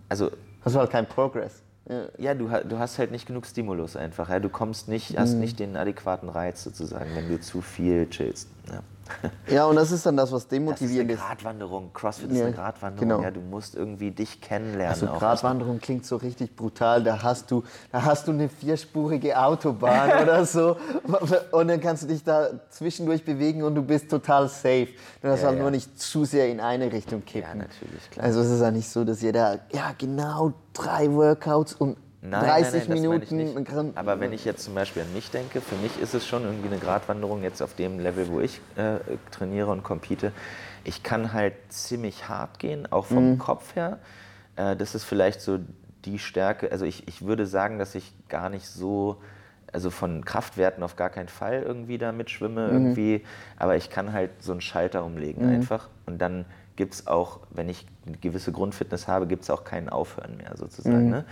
also 0.09 0.31
Hast 0.63 0.73
du 0.75 0.79
halt 0.79 0.89
keinen 0.89 1.05
Progress. 1.07 1.61
Ja. 1.87 2.05
ja, 2.17 2.33
du, 2.33 2.47
du 2.47 2.79
hast 2.79 2.97
halt 2.97 3.11
nicht 3.11 3.27
genug 3.27 3.45
Stimulus 3.45 3.95
einfach. 3.95 4.29
Ja? 4.29 4.39
Du 4.39 4.49
kommst 4.49 4.87
nicht, 4.87 5.17
hast 5.17 5.33
Mhm. 5.35 5.39
nicht 5.41 5.59
den 5.59 5.77
adäquaten 5.77 6.29
Reiz 6.29 6.63
sozusagen, 6.63 7.15
wenn 7.15 7.27
du 7.29 7.39
zu 7.39 7.61
viel 7.61 8.07
chillst. 8.09 8.47
Ja. 8.71 8.81
Ja, 9.47 9.65
und 9.65 9.75
das 9.75 9.91
ist 9.91 10.05
dann 10.05 10.17
das, 10.17 10.31
was 10.31 10.43
Das 10.47 10.51
ist 10.51 10.51
eine 10.53 10.59
demotivierend 10.65 11.11
ist. 11.11 11.19
Gratwanderung. 11.19 11.91
CrossFit 11.93 12.31
ist 12.31 12.37
Ja, 12.37 12.45
eine 12.45 12.55
Gratwanderung. 12.55 13.09
genau. 13.09 13.21
Ja, 13.21 13.31
du 13.31 13.39
musst 13.41 13.75
irgendwie 13.75 14.11
dich 14.11 14.41
kennenlernen. 14.41 14.87
Also. 15.07 15.07
Gratwanderung 15.19 15.79
klingt 15.79 16.05
so 16.05 16.15
richtig 16.17 16.55
brutal. 16.55 17.03
Da 17.03 17.21
hast 17.21 17.51
du, 17.51 17.63
da 17.91 18.03
hast 18.03 18.27
du 18.27 18.31
eine 18.31 18.49
vierspurige 18.49 19.37
Autobahn 19.39 20.11
oder 20.23 20.45
so 20.45 20.77
und 21.51 21.67
dann 21.67 21.79
kannst 21.79 22.03
du 22.03 22.07
dich 22.07 22.23
da 22.23 22.47
zwischendurch 22.69 23.23
bewegen 23.23 23.63
und 23.63 23.75
du 23.75 23.81
bist 23.83 24.09
total 24.09 24.47
safe. 24.49 24.87
Du 25.21 25.27
darfst 25.27 25.43
Ja, 25.43 25.49
halt 25.49 25.57
ja. 25.57 25.61
nur 25.61 25.71
nicht 25.71 25.99
zu 25.99 26.25
sehr 26.25 26.47
in 26.49 26.59
eine 26.59 26.91
Richtung 26.91 27.23
kippen. 27.23 27.47
Ja, 27.49 27.55
natürlich, 27.55 28.09
klar. 28.11 28.25
Also 28.25 28.39
es 28.41 28.49
ist 28.49 28.61
ja 28.61 28.71
nicht 28.71 28.89
so, 28.89 29.03
dass 29.03 29.21
ihr 29.21 29.33
da 29.33 29.53
ja 29.71 29.91
genau 29.97 30.53
drei 30.73 31.11
Workouts 31.11 31.73
und 31.73 31.97
Nein, 32.29 32.45
30 32.45 32.87
nein, 32.89 33.01
nein, 33.01 33.19
Minuten. 33.19 33.97
Aber 33.97 34.19
wenn 34.19 34.33
ich 34.33 34.45
jetzt 34.45 34.63
zum 34.63 34.75
Beispiel 34.75 35.01
an 35.03 35.13
mich 35.13 35.31
denke, 35.31 35.61
für 35.61 35.75
mich 35.75 35.99
ist 35.99 36.13
es 36.13 36.25
schon 36.27 36.43
irgendwie 36.43 36.67
eine 36.69 36.79
Gratwanderung 36.79 37.43
jetzt 37.43 37.61
auf 37.61 37.75
dem 37.75 37.99
Level, 37.99 38.27
wo 38.29 38.39
ich 38.39 38.59
äh, 38.75 38.97
trainiere 39.31 39.71
und 39.71 39.83
compete. 39.83 40.31
Ich 40.83 41.03
kann 41.03 41.33
halt 41.33 41.53
ziemlich 41.69 42.27
hart 42.29 42.59
gehen, 42.59 42.91
auch 42.91 43.05
vom 43.05 43.31
Mhm. 43.33 43.37
Kopf 43.37 43.75
her. 43.75 43.99
Äh, 44.55 44.75
das 44.75 44.95
ist 44.95 45.03
vielleicht 45.03 45.41
so 45.41 45.59
die 46.05 46.19
Stärke. 46.19 46.71
Also 46.71 46.85
ich, 46.85 47.07
ich 47.07 47.25
würde 47.25 47.45
sagen, 47.47 47.79
dass 47.79 47.95
ich 47.95 48.13
gar 48.29 48.49
nicht 48.49 48.67
so, 48.67 49.17
also 49.73 49.89
von 49.89 50.23
Kraftwerten 50.23 50.83
auf 50.83 50.95
gar 50.95 51.09
keinen 51.09 51.29
Fall 51.29 51.63
irgendwie 51.63 51.97
da 51.97 52.11
mitschwimme 52.11 52.67
Mhm. 52.67 52.73
irgendwie. 52.73 53.25
Aber 53.57 53.75
ich 53.75 53.89
kann 53.89 54.13
halt 54.13 54.31
so 54.41 54.51
einen 54.51 54.61
Schalter 54.61 55.03
umlegen 55.03 55.43
einfach. 55.45 55.89
Und 56.05 56.19
dann 56.19 56.45
gibt 56.75 56.93
es 56.93 57.07
auch, 57.07 57.39
wenn 57.51 57.69
ich 57.69 57.85
eine 58.05 58.17
gewisse 58.17 58.51
Grundfitness 58.51 59.07
habe, 59.07 59.27
gibt 59.27 59.43
es 59.43 59.49
auch 59.49 59.63
kein 59.63 59.89
Aufhören 59.89 60.37
mehr 60.37 60.55
sozusagen. 60.57 61.09
Ne? 61.09 61.25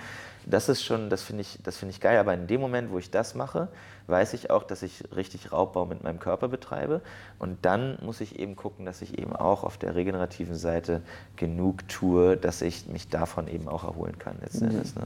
Das 0.45 0.69
ist 0.69 0.83
schon, 0.83 1.09
das 1.09 1.21
finde 1.23 1.41
ich, 1.41 1.59
das 1.63 1.77
finde 1.77 1.91
ich 1.91 1.99
geil. 1.99 2.17
Aber 2.17 2.33
in 2.33 2.47
dem 2.47 2.61
Moment, 2.61 2.91
wo 2.91 2.97
ich 2.97 3.11
das 3.11 3.35
mache, 3.35 3.69
weiß 4.07 4.33
ich 4.33 4.49
auch, 4.49 4.63
dass 4.63 4.83
ich 4.83 5.03
richtig 5.15 5.51
Raubbau 5.51 5.85
mit 5.85 6.03
meinem 6.03 6.19
Körper 6.19 6.47
betreibe. 6.47 7.01
Und 7.39 7.65
dann 7.65 7.97
muss 8.01 8.21
ich 8.21 8.39
eben 8.39 8.55
gucken, 8.55 8.85
dass 8.85 9.01
ich 9.01 9.17
eben 9.17 9.33
auch 9.35 9.63
auf 9.63 9.77
der 9.77 9.95
regenerativen 9.95 10.55
Seite 10.55 11.01
genug 11.35 11.87
tue, 11.87 12.35
dass 12.37 12.61
ich 12.61 12.87
mich 12.87 13.07
davon 13.09 13.47
eben 13.47 13.67
auch 13.67 13.83
erholen 13.83 14.19
kann 14.19 14.37
letzten 14.41 14.65
Endes. 14.65 14.95
Ne? 14.95 15.03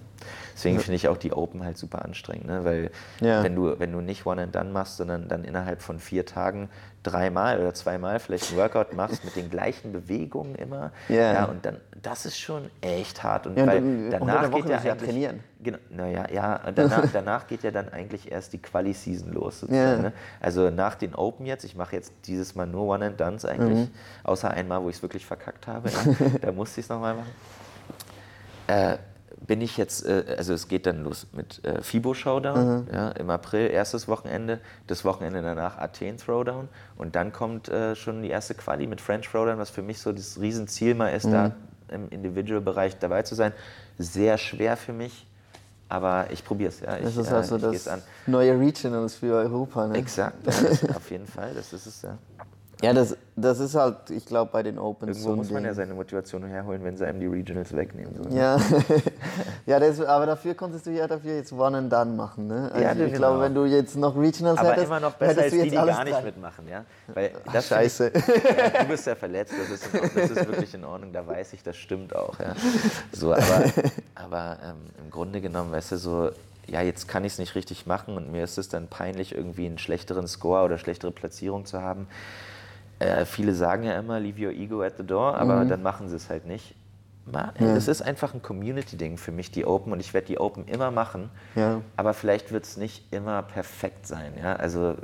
Deswegen 0.55 0.79
finde 0.79 0.95
ich 0.95 1.07
auch 1.07 1.17
die 1.17 1.33
Open 1.33 1.63
halt 1.63 1.77
super 1.77 2.03
anstrengend, 2.03 2.47
ne? 2.47 2.65
weil 2.65 2.91
Ja. 3.21 3.43
wenn 3.43 3.55
du, 3.55 3.79
wenn 3.79 3.91
du 3.91 4.01
nicht 4.01 4.25
One 4.25 4.41
and 4.41 4.55
Done 4.55 4.71
machst, 4.71 4.97
sondern 4.97 5.27
dann 5.27 5.43
innerhalb 5.43 5.81
von 5.81 5.99
vier 5.99 6.25
Tagen 6.25 6.69
dreimal 7.03 7.59
oder 7.59 7.73
zweimal 7.73 8.19
vielleicht 8.19 8.51
ein 8.51 8.57
Workout 8.57 8.93
machst 8.93 9.23
mit 9.23 9.35
den 9.35 9.49
gleichen 9.49 9.93
Bewegungen 9.93 10.55
immer, 10.55 10.91
Ja. 11.07 11.33
ja, 11.33 11.45
und 11.45 11.65
dann, 11.65 11.77
das 12.01 12.25
ist 12.25 12.37
schon 12.37 12.69
echt 12.81 13.23
hart. 13.23 13.47
Und 13.47 13.55
Ja, 13.57 13.63
und 13.63 13.69
weil 13.69 13.77
unter 14.19 14.19
danach 14.19 14.51
geht 14.51 14.69
ja 14.69 14.77
eigentlich, 14.77 15.09
trainieren. 15.09 15.39
Genau, 15.59 15.77
naja, 15.89 16.25
ja, 16.31 16.59
danach, 16.75 17.05
danach 17.13 17.47
geht 17.47 17.63
ja 17.63 17.71
dann 17.71 17.89
eigentlich 17.89 18.31
erst 18.31 18.51
die 18.53 18.57
Quali-Season 18.61 19.31
los. 19.31 19.61
Sozusagen, 19.61 20.03
Ja. 20.03 20.09
ne? 20.09 20.13
Also 20.41 20.69
nach 20.69 20.95
den 20.95 21.15
Open 21.15 21.45
jetzt, 21.45 21.63
ich 21.63 21.75
mache 21.75 21.95
jetzt 21.95 22.11
dieses 22.25 22.55
Mal 22.55 22.67
nur 22.67 22.87
One 22.87 23.05
and 23.05 23.19
Dones 23.19 23.45
eigentlich, 23.45 23.87
Mhm. 23.87 23.91
außer 24.23 24.51
einmal, 24.51 24.83
wo 24.83 24.89
ich 24.89 24.97
es 24.97 25.01
wirklich 25.01 25.25
verkackt 25.25 25.65
habe. 25.67 25.89
Ja. 25.89 26.39
da 26.41 26.51
musste 26.51 26.79
ich 26.81 26.85
es 26.85 26.89
nochmal 26.89 27.15
machen. 27.15 27.31
Äh, 28.67 28.97
bin 29.47 29.61
ich 29.61 29.77
jetzt, 29.77 30.05
äh, 30.05 30.35
also 30.37 30.53
es 30.53 30.67
geht 30.67 30.85
dann 30.85 31.03
los 31.03 31.25
mit 31.31 31.63
äh, 31.65 31.81
FIBO 31.81 32.13
Showdown 32.13 32.81
Mhm. 32.83 32.87
ja, 32.93 33.09
im 33.11 33.29
April, 33.29 33.69
erstes 33.69 34.07
Wochenende, 34.07 34.59
das 34.87 35.05
Wochenende 35.05 35.41
danach 35.41 35.77
Athen 35.77 36.17
Throwdown 36.17 36.67
und 36.97 37.15
dann 37.15 37.31
kommt 37.31 37.69
äh, 37.69 37.95
schon 37.95 38.21
die 38.21 38.29
erste 38.29 38.53
Quali 38.55 38.87
mit 38.87 38.99
French 39.01 39.29
Throwdown, 39.29 39.57
was 39.57 39.69
für 39.69 39.81
mich 39.81 39.99
so 39.99 40.11
das 40.11 40.39
Riesenziel 40.39 40.95
mal 40.95 41.09
ist, 41.09 41.25
da 41.25 41.49
Mhm. 41.49 41.53
im 41.89 42.09
Individual-Bereich 42.09 42.99
dabei 42.99 43.23
zu 43.23 43.35
sein. 43.35 43.53
Sehr 43.97 44.37
schwer 44.37 44.75
für 44.75 44.91
mich, 44.93 45.25
aber 45.89 46.27
ich 46.31 46.43
probiere 46.43 46.69
es. 46.69 46.81
Ja. 46.81 46.97
Das 46.97 47.15
ist 47.15 47.31
äh, 47.31 47.33
also 47.33 47.57
das 47.57 47.87
an. 47.87 48.01
neue 48.25 48.59
Regionals 48.59 49.15
für 49.15 49.33
Europa. 49.33 49.87
Ne? 49.87 49.97
Exakt, 49.97 50.45
ja, 50.45 50.51
das, 50.51 50.83
auf 50.95 51.09
jeden 51.09 51.25
Fall, 51.25 51.53
das 51.55 51.71
ist 51.71 51.85
es 51.85 52.01
ja. 52.01 52.17
Ja, 52.81 52.93
das, 52.93 53.17
das 53.35 53.59
ist 53.59 53.73
halt, 53.73 54.11
ich 54.11 54.25
glaube, 54.27 54.51
bei 54.51 54.61
den 54.61 54.77
Opens 54.77 55.17
Irgendwo 55.17 55.29
so 55.31 55.35
muss 55.35 55.49
man 55.49 55.63
Ding. 55.63 55.71
ja 55.71 55.73
seine 55.73 55.95
Motivation 55.95 56.43
herholen, 56.45 56.83
wenn 56.83 56.95
sie 56.95 57.05
einem 57.07 57.19
die 57.19 57.25
Regionals 57.25 57.75
wegnehmen. 57.75 58.13
So. 58.15 58.29
Ja, 58.29 58.59
ja 59.65 59.79
das, 59.79 59.99
aber 59.99 60.27
dafür 60.27 60.53
konntest 60.53 60.85
du 60.85 60.91
ja 60.91 61.07
dafür 61.07 61.37
jetzt 61.37 61.51
One 61.51 61.77
and 61.77 61.91
Done 61.91 62.13
machen. 62.13 62.45
Ne? 62.45 62.69
Also 62.71 62.83
Ja, 62.83 62.91
ich 62.91 62.97
genau. 62.97 63.17
glaube, 63.17 63.41
wenn 63.41 63.55
du 63.55 63.65
jetzt 63.65 63.95
noch 63.95 64.15
Regionals 64.15 64.59
Aber 64.59 64.69
hättest, 64.69 64.85
immer 64.87 64.99
noch 64.99 65.13
besser 65.13 65.41
als 65.41 65.53
die, 65.53 65.63
die 65.63 65.71
gar 65.71 66.03
nicht 66.03 66.15
drei. 66.15 66.21
mitmachen. 66.21 66.67
Ja? 66.69 66.85
Weil 67.13 67.31
Ach, 67.47 67.53
das 67.53 67.67
scheiße. 67.67 68.11
Ich, 68.13 68.27
ja, 68.27 68.81
du 68.83 68.87
bist 68.89 69.07
ja 69.07 69.15
verletzt, 69.15 69.53
das 69.59 69.69
ist, 69.71 69.89
das 70.15 70.29
ist 70.31 70.47
wirklich 70.47 70.73
in 70.75 70.85
Ordnung, 70.85 71.11
da 71.11 71.25
weiß 71.25 71.53
ich, 71.53 71.63
das 71.63 71.77
stimmt 71.77 72.15
auch. 72.15 72.39
Ja? 72.39 72.53
So, 73.11 73.33
aber 73.33 73.63
aber 74.15 74.57
ähm, 74.63 74.75
im 75.03 75.09
Grunde 75.09 75.41
genommen, 75.41 75.71
weißt 75.71 75.93
du, 75.93 75.97
so, 75.97 76.29
ja, 76.67 76.81
jetzt 76.81 77.07
kann 77.07 77.23
ich 77.25 77.33
es 77.33 77.39
nicht 77.39 77.55
richtig 77.55 77.87
machen 77.87 78.17
und 78.17 78.31
mir 78.31 78.43
ist 78.43 78.57
es 78.57 78.69
dann 78.69 78.87
peinlich, 78.87 79.33
irgendwie 79.33 79.65
einen 79.65 79.77
schlechteren 79.79 80.27
Score 80.27 80.63
oder 80.63 80.77
schlechtere 80.77 81.11
Platzierung 81.11 81.65
zu 81.65 81.81
haben. 81.81 82.07
Äh, 82.99 83.25
viele 83.25 83.53
sagen 83.53 83.83
ja 83.83 83.97
immer, 83.99 84.19
leave 84.19 84.43
your 84.47 84.51
ego 84.51 84.81
at 84.81 84.93
the 84.97 85.03
door, 85.05 85.35
aber 85.37 85.63
Mhm. 85.63 85.69
dann 85.69 85.83
machen 85.83 86.09
sie 86.09 86.15
es 86.15 86.29
halt 86.29 86.45
nicht. 86.45 86.73
Ma- 87.25 87.51
ey, 87.59 87.73
Das 87.73 87.87
ist 87.87 88.01
einfach 88.01 88.33
ein 88.33 88.41
Community-Ding 88.41 89.17
für 89.17 89.31
mich, 89.31 89.51
die 89.51 89.65
Open, 89.65 89.91
und 89.93 89.99
ich 89.99 90.13
werde 90.13 90.27
die 90.27 90.39
Open 90.39 90.65
immer 90.67 90.91
machen. 90.91 91.29
Ja. 91.55 91.81
Aber 91.97 92.13
vielleicht 92.13 92.51
wird 92.51 92.63
es 92.65 92.77
nicht 92.77 93.03
immer 93.11 93.41
perfekt 93.43 94.07
sein. 94.07 94.33
Ja? 94.41 94.55
Also 94.55 94.95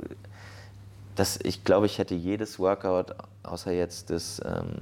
das, 1.16 1.38
ich 1.42 1.64
glaube, 1.64 1.86
ich 1.86 1.98
hätte 1.98 2.14
jedes 2.14 2.58
Workout, 2.58 3.14
außer 3.42 3.70
jetzt 3.72 4.10
das 4.10 4.40
ähm, 4.44 4.72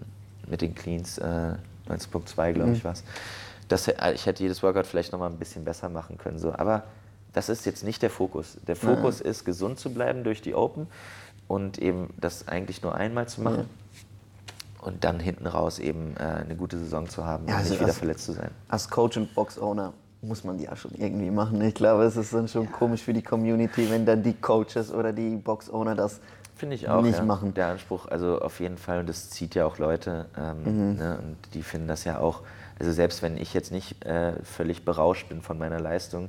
mit 0.48 0.62
den 0.62 0.74
Cleans, 0.74 1.18
äh, 1.18 1.54
19.2 1.88 2.52
glaube 2.52 2.72
ich 2.72 2.84
was, 2.84 3.02
das, 3.68 3.88
ich 3.88 4.26
hätte 4.26 4.42
jedes 4.42 4.62
Workout 4.62 4.86
vielleicht 4.86 5.12
noch 5.12 5.18
mal 5.18 5.26
ein 5.28 5.36
bisschen 5.38 5.64
besser 5.64 5.88
machen 5.88 6.16
können. 6.18 6.38
So. 6.38 6.52
Aber 6.54 6.84
das 7.32 7.48
ist 7.48 7.66
jetzt 7.66 7.82
nicht 7.84 8.02
der 8.02 8.10
Fokus. 8.10 8.56
Der 8.66 8.76
Fokus 8.76 9.20
ist, 9.20 9.44
gesund 9.44 9.78
zu 9.78 9.92
bleiben 9.92 10.22
durch 10.24 10.42
die 10.42 10.54
Open 10.54 10.86
und 11.48 11.78
eben 11.78 12.12
das 12.20 12.48
eigentlich 12.48 12.82
nur 12.82 12.94
einmal 12.94 13.28
zu 13.28 13.42
machen. 13.42 13.68
Und 14.80 15.04
dann 15.04 15.20
hinten 15.20 15.46
raus 15.46 15.78
eben 15.78 16.16
äh, 16.18 16.22
eine 16.24 16.56
gute 16.56 16.76
Saison 16.76 17.08
zu 17.08 17.24
haben 17.24 17.46
Ja, 17.46 17.54
und 17.54 17.58
also 17.60 17.70
nicht 17.74 17.82
wieder 17.82 17.92
verletzt 17.92 18.24
zu 18.24 18.32
sein. 18.32 18.50
Als 18.68 18.88
Coach 18.90 19.16
und 19.16 19.32
Box-Owner 19.34 19.92
muss 20.22 20.42
man 20.44 20.58
die 20.58 20.64
ja 20.64 20.74
schon 20.74 20.92
irgendwie 20.96 21.30
machen. 21.30 21.60
Ich 21.62 21.74
glaube, 21.74 22.02
es 22.04 22.16
ist 22.16 22.32
dann 22.34 22.48
schon 22.48 22.70
komisch 22.70 23.02
für 23.02 23.12
die 23.12 23.22
Community, 23.22 23.88
wenn 23.90 24.04
dann 24.06 24.22
die 24.24 24.34
Coaches 24.34 24.92
oder 24.92 25.12
die 25.12 25.36
Box-Owner 25.36 25.94
das 25.94 26.20
Finde 26.56 26.74
ich 26.76 26.88
auch. 26.88 27.02
nicht 27.02 27.18
ja. 27.18 27.24
machen. 27.24 27.54
Der 27.54 27.68
Anspruch, 27.68 28.06
also 28.06 28.40
auf 28.40 28.60
jeden 28.60 28.76
Fall, 28.76 29.00
und 29.00 29.08
das 29.08 29.30
zieht 29.30 29.54
ja 29.54 29.66
auch 29.66 29.78
Leute, 29.78 30.26
ähm, 30.36 30.90
Mhm. 30.92 30.96
ne, 30.98 31.18
und 31.18 31.36
die 31.54 31.62
finden 31.62 31.88
das 31.88 32.04
ja 32.04 32.18
auch, 32.18 32.42
also 32.78 32.92
selbst 32.92 33.22
wenn 33.22 33.36
ich 33.36 33.54
jetzt 33.54 33.70
nicht 33.72 34.04
äh, 34.04 34.32
völlig 34.44 34.84
berauscht 34.84 35.28
bin 35.28 35.42
von 35.42 35.58
meiner 35.58 35.80
Leistung, 35.80 36.28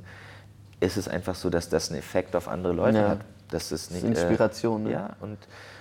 ist 0.80 0.96
es 0.96 1.06
einfach 1.08 1.34
so, 1.34 1.50
dass 1.50 1.68
das 1.68 1.90
einen 1.90 1.98
Effekt 1.98 2.34
auf 2.36 2.48
andere 2.48 2.72
Leute 2.72 2.98
Ja. 2.98 3.08
hat. 3.10 3.18
Das 3.54 3.90
nicht, 3.90 4.04
Inspiration, 4.04 4.86
Äh, 4.86 4.88
ne? 4.88 4.92
Ja, 4.92 5.10
und, 5.20 5.38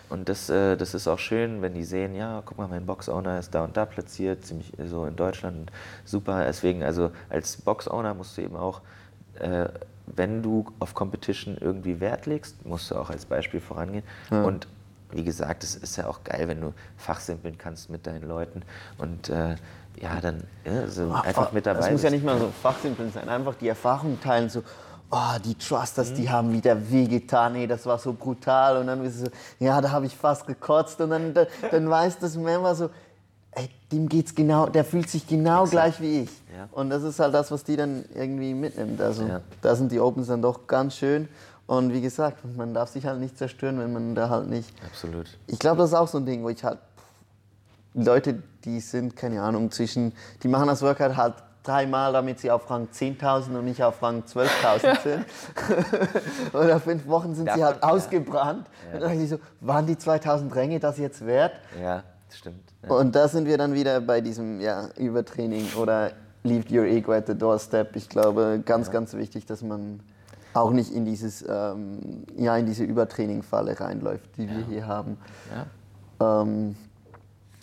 und 0.09 0.29
das, 0.29 0.49
äh, 0.49 0.77
das 0.77 0.93
ist 0.93 1.07
auch 1.07 1.19
schön, 1.19 1.61
wenn 1.61 1.73
die 1.73 1.83
sehen, 1.83 2.15
ja, 2.15 2.41
guck 2.45 2.57
mal, 2.57 2.67
mein 2.67 2.85
Box-Owner 2.85 3.39
ist 3.39 3.53
da 3.55 3.63
und 3.63 3.75
da 3.75 3.85
platziert, 3.85 4.45
ziemlich 4.45 4.71
so 4.87 5.05
in 5.05 5.15
Deutschland, 5.15 5.71
super. 6.05 6.45
Deswegen, 6.45 6.83
also 6.83 7.11
als 7.29 7.57
Box-Owner 7.57 8.13
musst 8.13 8.37
du 8.37 8.41
eben 8.41 8.55
auch, 8.55 8.81
äh, 9.39 9.65
wenn 10.05 10.43
du 10.43 10.65
auf 10.79 10.93
Competition 10.93 11.57
irgendwie 11.59 11.99
Wert 11.99 12.25
legst, 12.25 12.65
musst 12.65 12.91
du 12.91 12.95
auch 12.95 13.09
als 13.09 13.25
Beispiel 13.25 13.61
vorangehen. 13.61 14.03
Und 14.29 14.67
wie 15.11 15.23
gesagt, 15.23 15.63
es 15.63 15.75
ist 15.75 15.95
ja 15.95 16.07
auch 16.07 16.23
geil, 16.23 16.47
wenn 16.47 16.59
du 16.61 16.73
fachsimpeln 16.97 17.57
kannst 17.57 17.89
mit 17.89 18.05
deinen 18.05 18.27
Leuten 18.27 18.63
und 18.97 19.29
äh, 19.29 19.55
ja, 20.01 20.19
dann 20.21 20.43
ja, 20.65 20.87
so 20.87 21.11
einfach 21.11 21.51
mit 21.51 21.65
dabei 21.65 21.85
Es 21.85 21.91
muss 21.91 22.03
ja 22.03 22.09
nicht 22.09 22.25
mal 22.25 22.37
so 22.39 22.51
fachsimpeln 22.61 23.11
sein, 23.11 23.29
einfach 23.29 23.55
die 23.55 23.67
Erfahrung 23.67 24.19
teilen, 24.19 24.49
so, 24.49 24.63
oh, 25.11 25.37
die 25.43 25.55
Trusters, 25.55 26.13
die 26.13 26.29
haben 26.29 26.51
wieder 26.51 26.89
wehgetan, 26.91 27.55
ey, 27.55 27.67
das 27.67 27.85
war 27.85 27.97
so 27.99 28.13
brutal. 28.13 28.77
Und 28.77 28.87
dann 28.87 29.01
bist 29.01 29.19
du 29.21 29.25
so, 29.25 29.31
ja, 29.59 29.79
da 29.81 29.91
habe 29.91 30.05
ich 30.05 30.15
fast 30.15 30.47
gekotzt. 30.47 30.99
Und 31.01 31.11
dann, 31.11 31.33
dann, 31.33 31.47
dann 31.71 31.89
weiß 31.89 32.19
das 32.19 32.35
Member 32.35 32.73
so, 32.75 32.89
ey, 33.51 33.69
dem 33.91 34.09
geht's 34.09 34.33
genau, 34.33 34.67
der 34.67 34.83
fühlt 34.83 35.09
sich 35.09 35.27
genau 35.27 35.65
gleich 35.65 36.01
wie 36.01 36.21
ich. 36.21 36.29
Ja. 36.55 36.67
Und 36.71 36.89
das 36.89 37.03
ist 37.03 37.19
halt 37.19 37.33
das, 37.33 37.51
was 37.51 37.63
die 37.63 37.75
dann 37.75 38.05
irgendwie 38.15 38.53
mitnimmt. 38.53 38.99
Also 39.01 39.23
Ja. 39.23 39.41
da 39.61 39.75
sind 39.75 39.91
die 39.91 39.99
Opens 39.99 40.27
dann 40.27 40.41
doch 40.41 40.65
ganz 40.67 40.95
schön. 40.95 41.27
Und 41.65 41.93
wie 41.93 42.01
gesagt, 42.01 42.39
man 42.57 42.73
darf 42.73 42.89
sich 42.89 43.05
halt 43.05 43.19
nicht 43.19 43.37
zerstören, 43.37 43.79
wenn 43.79 43.93
man 43.93 44.15
da 44.15 44.29
halt 44.29 44.49
nicht 44.49 44.69
Absolut. 44.85 45.27
ich 45.47 45.59
glaube, 45.59 45.77
das 45.77 45.91
ist 45.91 45.95
auch 45.95 46.09
so 46.09 46.17
ein 46.17 46.25
Ding, 46.25 46.43
wo 46.43 46.49
ich 46.49 46.61
halt 46.63 46.77
Leute, 47.93 48.41
die 48.65 48.79
sind, 48.79 49.15
keine 49.15 49.41
Ahnung, 49.41 49.71
zwischen, 49.71 50.13
die 50.41 50.47
machen 50.47 50.67
das 50.67 50.81
Workout 50.81 51.15
halt 51.15 51.35
dreimal, 51.63 52.13
damit 52.13 52.39
sie 52.39 52.51
auf 52.51 52.69
Rang 52.69 52.87
10.000 52.93 53.57
und 53.57 53.65
nicht 53.65 53.83
auf 53.83 54.01
Rang 54.01 54.23
12.000 54.23 55.01
sind. 55.01 55.25
und 56.53 56.67
nach 56.67 56.81
fünf 56.81 57.07
Wochen 57.07 57.33
sind 57.33 57.47
Darf 57.47 57.55
sie 57.55 57.63
halt 57.63 57.81
man- 57.81 57.89
ja. 57.89 57.95
ausgebrannt. 57.95 58.67
Und 58.85 59.01
dann 59.01 59.09
dachte 59.09 59.23
ich 59.23 59.29
so, 59.29 59.39
waren 59.61 59.85
die 59.85 59.95
2.000 59.95 60.53
Ränge 60.53 60.79
das 60.79 60.97
jetzt 60.97 61.25
wert? 61.25 61.53
Ja, 61.81 62.03
das 62.27 62.37
stimmt. 62.37 62.73
Ja. 62.83 62.93
Und 62.93 63.15
da 63.15 63.27
sind 63.27 63.47
wir 63.47 63.57
dann 63.57 63.73
wieder 63.73 64.01
bei 64.01 64.21
diesem 64.21 64.59
ja, 64.59 64.89
Übertraining 64.97 65.67
oder 65.77 66.11
leave 66.43 66.65
your 66.73 66.85
ego 66.85 67.13
at 67.13 67.27
the 67.27 67.37
doorstep. 67.37 67.95
Ich 67.95 68.09
glaube, 68.09 68.61
ganz, 68.65 68.87
ja. 68.87 68.93
ganz 68.93 69.13
wichtig, 69.13 69.45
dass 69.45 69.61
man 69.61 70.01
auch 70.53 70.71
nicht 70.71 70.91
in 70.91 71.05
dieses, 71.05 71.43
ähm, 71.47 72.25
ja, 72.35 72.55
in 72.57 72.65
diese 72.65 72.83
Übertraining-Falle 72.83 73.79
reinläuft, 73.79 74.37
die 74.37 74.45
ja. 74.45 74.51
wir 74.51 74.65
hier 74.65 74.87
haben. 74.87 75.17
Ja, 76.19 76.41
ähm, 76.41 76.75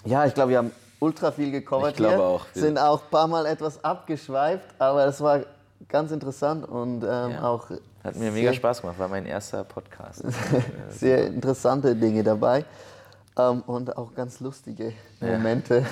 ja 0.04 0.24
ich 0.24 0.34
glaube, 0.34 0.50
wir 0.50 0.58
haben 0.58 0.72
ultra 1.00 1.32
viel 1.32 1.50
gecovert 1.50 1.92
ich 1.92 1.96
glaube 1.96 2.16
hier. 2.16 2.24
Auch. 2.24 2.46
Sind 2.54 2.78
auch 2.78 3.02
ein 3.02 3.10
paar 3.10 3.26
Mal 3.26 3.46
etwas 3.46 3.82
abgeschweift, 3.82 4.66
aber 4.78 5.06
es 5.06 5.20
war 5.20 5.40
ganz 5.88 6.12
interessant 6.12 6.68
und 6.68 7.02
ähm, 7.02 7.32
ja. 7.32 7.42
auch. 7.42 7.70
Hat 8.04 8.16
mir 8.16 8.30
mega 8.30 8.52
Spaß 8.52 8.80
gemacht, 8.80 8.98
war 8.98 9.08
mein 9.08 9.26
erster 9.26 9.64
Podcast. 9.64 10.24
sehr 10.88 11.26
interessante 11.26 11.94
Dinge 11.94 12.22
dabei 12.22 12.64
ähm, 13.36 13.62
und 13.66 13.96
auch 13.96 14.14
ganz 14.14 14.40
lustige 14.40 14.92
Momente. 15.20 15.84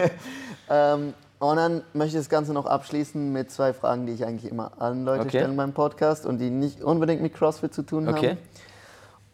ähm, 0.70 1.14
und 1.38 1.56
dann 1.56 1.82
möchte 1.92 2.16
ich 2.16 2.20
das 2.22 2.28
Ganze 2.30 2.52
noch 2.52 2.66
abschließen 2.66 3.32
mit 3.32 3.50
zwei 3.50 3.74
Fragen, 3.74 4.06
die 4.06 4.12
ich 4.12 4.24
eigentlich 4.24 4.50
immer 4.50 4.72
allen 4.78 5.04
Leuten 5.04 5.22
okay. 5.22 5.30
stelle 5.30 5.50
in 5.50 5.56
meinem 5.56 5.74
Podcast 5.74 6.24
und 6.24 6.38
die 6.38 6.50
nicht 6.50 6.82
unbedingt 6.82 7.20
mit 7.20 7.34
CrossFit 7.34 7.74
zu 7.74 7.82
tun 7.82 8.08
okay. 8.08 8.30
haben. 8.30 8.38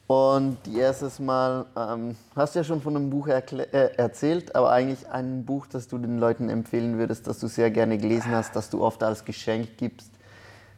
Und 0.07 0.59
die 0.67 0.79
erste 0.79 1.11
Mal, 1.23 1.65
ähm, 1.77 2.17
hast 2.37 2.55
ja 2.55 2.65
schon 2.65 2.83
von 2.83 2.97
einem 2.97 3.09
Buch 3.09 3.29
äh, 3.29 3.95
erzählt, 3.97 4.55
aber 4.55 4.71
eigentlich 4.71 5.09
ein 5.09 5.45
Buch, 5.45 5.67
das 5.67 5.89
du 5.89 5.97
den 5.97 6.19
Leuten 6.19 6.49
empfehlen 6.51 6.99
würdest, 6.99 7.27
das 7.27 7.39
du 7.39 7.47
sehr 7.47 7.71
gerne 7.71 7.97
gelesen 7.99 8.33
hast, 8.33 8.55
das 8.55 8.69
du 8.69 8.83
oft 8.83 9.03
als 9.03 9.25
Geschenk 9.25 9.79
gibst. 9.79 10.11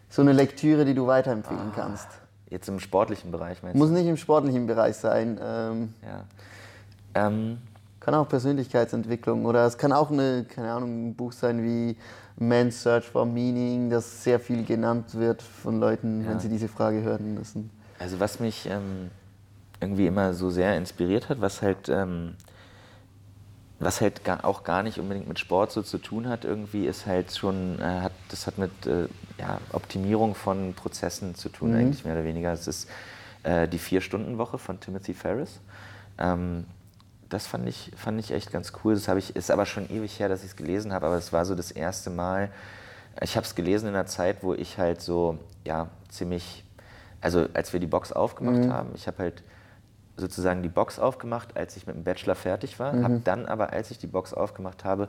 So 0.08 0.22
eine 0.22 0.32
Lektüre, 0.32 0.84
die 0.84 0.94
du 0.94 1.06
weiterempfehlen 1.06 1.70
ah, 1.72 1.74
kannst. 1.74 2.06
Jetzt 2.48 2.68
im 2.68 2.78
sportlichen 2.78 3.32
Bereich 3.32 3.62
meinst 3.62 3.76
Muss 3.76 3.88
du? 3.88 3.92
Muss 3.94 4.02
nicht 4.02 4.08
im 4.08 4.16
sportlichen 4.16 4.66
Bereich 4.66 4.96
sein. 4.96 5.40
Ähm, 5.42 5.94
ja. 6.02 7.26
Ähm, 7.26 7.58
kann 7.98 8.14
auch 8.14 8.28
Persönlichkeitsentwicklung 8.28 9.46
oder 9.46 9.66
es 9.66 9.78
kann 9.78 9.92
auch 9.92 10.10
eine, 10.10 10.44
keine 10.44 10.70
Ahnung, 10.72 11.08
ein 11.08 11.14
Buch 11.14 11.32
sein 11.32 11.64
wie 11.64 11.96
Man's 12.36 12.82
Search 12.82 13.06
for 13.06 13.24
Meaning, 13.24 13.88
das 13.88 14.22
sehr 14.22 14.38
viel 14.38 14.64
genannt 14.64 15.14
wird 15.14 15.40
von 15.40 15.80
Leuten, 15.80 16.22
ja. 16.22 16.30
wenn 16.30 16.38
sie 16.38 16.48
diese 16.48 16.68
Frage 16.68 17.02
hören 17.02 17.34
müssen. 17.34 17.70
Also 18.04 18.20
was 18.20 18.38
mich 18.38 18.66
ähm, 18.66 19.10
irgendwie 19.80 20.06
immer 20.06 20.34
so 20.34 20.50
sehr 20.50 20.76
inspiriert 20.76 21.30
hat, 21.30 21.40
was 21.40 21.62
halt, 21.62 21.88
ähm, 21.88 22.34
was 23.78 24.02
halt 24.02 24.24
gar, 24.24 24.44
auch 24.44 24.62
gar 24.62 24.82
nicht 24.82 24.98
unbedingt 24.98 25.26
mit 25.26 25.38
Sport 25.38 25.72
so 25.72 25.80
zu 25.80 25.96
tun 25.96 26.28
hat, 26.28 26.44
irgendwie 26.44 26.84
ist 26.84 27.06
halt 27.06 27.34
schon, 27.34 27.80
äh, 27.80 28.02
hat, 28.02 28.12
das 28.28 28.46
hat 28.46 28.58
mit 28.58 28.86
äh, 28.86 29.08
ja, 29.38 29.58
Optimierung 29.72 30.34
von 30.34 30.74
Prozessen 30.74 31.34
zu 31.34 31.48
tun, 31.48 31.70
mhm. 31.70 31.78
eigentlich 31.78 32.04
mehr 32.04 32.12
oder 32.12 32.24
weniger. 32.24 32.52
Es 32.52 32.68
ist 32.68 32.90
äh, 33.42 33.66
die 33.68 33.78
Vier-Stunden-Woche 33.78 34.58
von 34.58 34.80
Timothy 34.80 35.14
Ferris. 35.14 35.60
Ähm, 36.18 36.66
das 37.30 37.46
fand 37.46 37.66
ich, 37.66 37.90
fand 37.96 38.20
ich 38.20 38.32
echt 38.32 38.52
ganz 38.52 38.74
cool. 38.84 38.92
Das 38.92 39.08
ich, 39.16 39.34
ist 39.34 39.50
aber 39.50 39.64
schon 39.64 39.88
ewig 39.88 40.20
her, 40.20 40.28
dass 40.28 40.40
ich 40.40 40.50
es 40.50 40.56
gelesen 40.56 40.92
habe, 40.92 41.06
aber 41.06 41.16
es 41.16 41.32
war 41.32 41.46
so 41.46 41.54
das 41.54 41.70
erste 41.70 42.10
Mal. 42.10 42.50
Ich 43.22 43.34
habe 43.36 43.46
es 43.46 43.54
gelesen 43.54 43.88
in 43.88 43.94
einer 43.94 44.04
Zeit, 44.04 44.42
wo 44.42 44.52
ich 44.52 44.76
halt 44.76 45.00
so, 45.00 45.38
ja, 45.64 45.88
ziemlich, 46.10 46.63
also 47.24 47.46
als 47.54 47.72
wir 47.72 47.80
die 47.80 47.86
Box 47.86 48.12
aufgemacht 48.12 48.66
mhm. 48.66 48.72
haben, 48.72 48.90
ich 48.94 49.06
habe 49.06 49.18
halt 49.18 49.42
sozusagen 50.16 50.62
die 50.62 50.68
Box 50.68 50.98
aufgemacht, 50.98 51.56
als 51.56 51.74
ich 51.76 51.86
mit 51.86 51.96
dem 51.96 52.04
Bachelor 52.04 52.34
fertig 52.34 52.78
war, 52.78 52.92
mhm. 52.92 53.04
habe 53.04 53.20
dann 53.24 53.46
aber, 53.46 53.72
als 53.72 53.90
ich 53.90 53.98
die 53.98 54.06
Box 54.06 54.34
aufgemacht 54.34 54.84
habe, 54.84 55.08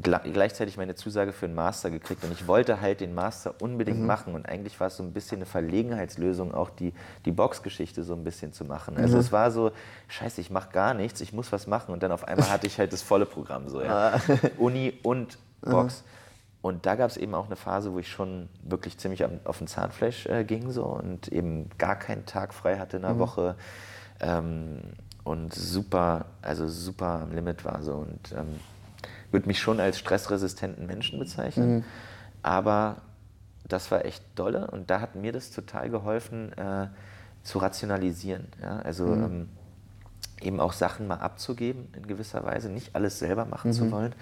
gleichzeitig 0.00 0.76
meine 0.76 0.94
Zusage 0.94 1.32
für 1.32 1.46
einen 1.46 1.54
Master 1.54 1.90
gekriegt 1.90 2.22
und 2.22 2.32
ich 2.32 2.46
wollte 2.46 2.82
halt 2.82 3.00
den 3.00 3.14
Master 3.14 3.54
unbedingt 3.60 3.98
mhm. 3.98 4.06
machen 4.06 4.34
und 4.34 4.46
eigentlich 4.46 4.78
war 4.78 4.88
es 4.88 4.98
so 4.98 5.02
ein 5.02 5.12
bisschen 5.12 5.38
eine 5.38 5.46
Verlegenheitslösung, 5.46 6.54
auch 6.54 6.68
die, 6.68 6.92
die 7.24 7.32
Boxgeschichte 7.32 8.04
so 8.04 8.12
ein 8.12 8.22
bisschen 8.22 8.52
zu 8.52 8.66
machen. 8.66 8.98
Also 8.98 9.14
mhm. 9.14 9.20
es 9.20 9.32
war 9.32 9.50
so, 9.50 9.72
scheiße, 10.06 10.42
ich 10.42 10.50
mache 10.50 10.68
gar 10.70 10.92
nichts, 10.92 11.22
ich 11.22 11.32
muss 11.32 11.50
was 11.50 11.66
machen 11.66 11.92
und 11.92 12.02
dann 12.02 12.12
auf 12.12 12.28
einmal 12.28 12.50
hatte 12.50 12.66
ich 12.66 12.78
halt 12.78 12.92
das 12.92 13.00
volle 13.00 13.24
Programm 13.24 13.68
so, 13.68 13.80
ja. 13.82 14.14
Ah. 14.14 14.20
Uni 14.58 14.98
und 15.02 15.38
Box. 15.62 16.02
Mhm. 16.02 16.18
Und 16.68 16.84
da 16.84 16.94
gab 16.96 17.10
es 17.10 17.16
eben 17.16 17.34
auch 17.34 17.46
eine 17.46 17.56
Phase, 17.56 17.92
wo 17.92 17.98
ich 17.98 18.08
schon 18.08 18.48
wirklich 18.62 18.98
ziemlich 18.98 19.24
auf 19.44 19.58
den 19.58 19.66
Zahnfleisch 19.66 20.26
äh, 20.26 20.44
ging 20.44 20.70
so 20.70 20.84
und 20.84 21.28
eben 21.28 21.70
gar 21.78 21.96
keinen 21.96 22.26
Tag 22.26 22.52
frei 22.52 22.78
hatte 22.78 22.98
in 22.98 23.02
der 23.02 23.14
mhm. 23.14 23.18
Woche 23.18 23.56
ähm, 24.20 24.80
und 25.24 25.54
super, 25.54 26.26
also 26.42 26.68
super 26.68 27.20
am 27.22 27.32
Limit 27.32 27.64
war 27.64 27.82
so 27.82 27.94
und 27.94 28.32
ähm, 28.32 28.60
würde 29.30 29.46
mich 29.46 29.60
schon 29.60 29.80
als 29.80 29.98
stressresistenten 29.98 30.86
Menschen 30.86 31.18
bezeichnen. 31.18 31.76
Mhm. 31.76 31.84
Aber 32.42 32.96
das 33.66 33.90
war 33.90 34.04
echt 34.04 34.22
dolle 34.34 34.70
und 34.70 34.90
da 34.90 35.00
hat 35.00 35.14
mir 35.14 35.32
das 35.32 35.50
total 35.50 35.90
geholfen, 35.90 36.52
äh, 36.52 36.88
zu 37.42 37.58
rationalisieren. 37.58 38.46
Ja? 38.62 38.80
Also 38.80 39.06
mhm. 39.06 39.24
ähm, 39.24 39.48
eben 40.42 40.60
auch 40.60 40.72
Sachen 40.72 41.06
mal 41.06 41.16
abzugeben 41.16 41.88
in 41.96 42.06
gewisser 42.06 42.44
Weise, 42.44 42.68
nicht 42.68 42.94
alles 42.94 43.18
selber 43.18 43.44
machen 43.44 43.70
mhm. 43.70 43.74
zu 43.74 43.90
wollen. 43.90 44.14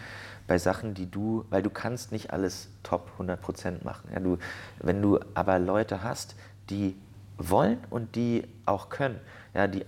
Bei 0.46 0.58
Sachen, 0.58 0.94
die 0.94 1.10
du, 1.10 1.44
weil 1.50 1.62
du 1.62 1.70
kannst 1.70 2.12
nicht 2.12 2.32
alles 2.32 2.68
top 2.82 3.10
100% 3.18 3.84
machen. 3.84 4.08
Ja? 4.12 4.20
Du, 4.20 4.38
wenn 4.80 5.02
du 5.02 5.18
aber 5.34 5.58
Leute 5.58 6.02
hast, 6.02 6.36
die 6.70 6.96
wollen 7.38 7.78
und 7.90 8.14
die 8.16 8.44
auch 8.64 8.88
können, 8.88 9.20
ja, 9.54 9.66
die 9.66 9.84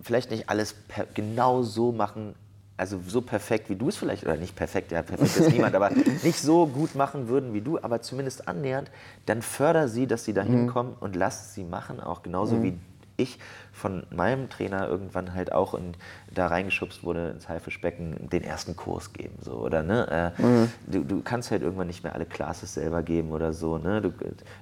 vielleicht 0.00 0.30
nicht 0.30 0.48
alles 0.48 0.74
genau 1.14 1.62
so 1.62 1.92
machen, 1.92 2.34
also 2.76 3.00
so 3.06 3.20
perfekt 3.20 3.68
wie 3.70 3.76
du 3.76 3.88
es 3.88 3.96
vielleicht, 3.96 4.24
oder 4.24 4.36
nicht 4.36 4.56
perfekt, 4.56 4.90
ja, 4.90 5.02
perfekt 5.02 5.36
ist 5.36 5.52
niemand, 5.52 5.74
aber 5.74 5.90
nicht 6.22 6.40
so 6.40 6.66
gut 6.66 6.94
machen 6.94 7.28
würden 7.28 7.54
wie 7.54 7.60
du, 7.60 7.78
aber 7.80 8.02
zumindest 8.02 8.48
annähernd, 8.48 8.90
dann 9.26 9.42
förder 9.42 9.88
sie, 9.88 10.06
dass 10.06 10.24
sie 10.24 10.34
da 10.34 10.42
hinkommen 10.42 10.92
mhm. 10.92 10.98
und 11.00 11.16
lass 11.16 11.54
sie 11.54 11.64
machen, 11.64 12.00
auch 12.00 12.22
genauso 12.22 12.56
mhm. 12.56 12.62
wie 12.62 12.78
ich 13.16 13.38
von 13.72 14.06
meinem 14.10 14.48
Trainer 14.50 14.88
irgendwann 14.88 15.34
halt 15.34 15.52
auch 15.52 15.74
in, 15.74 15.94
da 16.32 16.46
reingeschubst 16.46 17.04
wurde 17.04 17.30
ins 17.30 17.48
Haifischbecken, 17.48 18.28
den 18.30 18.44
ersten 18.44 18.76
Kurs 18.76 19.12
geben. 19.12 19.36
So, 19.40 19.52
oder, 19.58 19.82
ne? 19.82 20.32
Äh, 20.38 20.42
mhm. 20.42 20.72
du, 20.86 21.04
du 21.04 21.22
kannst 21.22 21.50
halt 21.50 21.62
irgendwann 21.62 21.86
nicht 21.86 22.04
mehr 22.04 22.14
alle 22.14 22.26
Classes 22.26 22.74
selber 22.74 23.02
geben 23.02 23.32
oder 23.32 23.52
so. 23.52 23.78
Ne? 23.78 24.00
Du, 24.00 24.12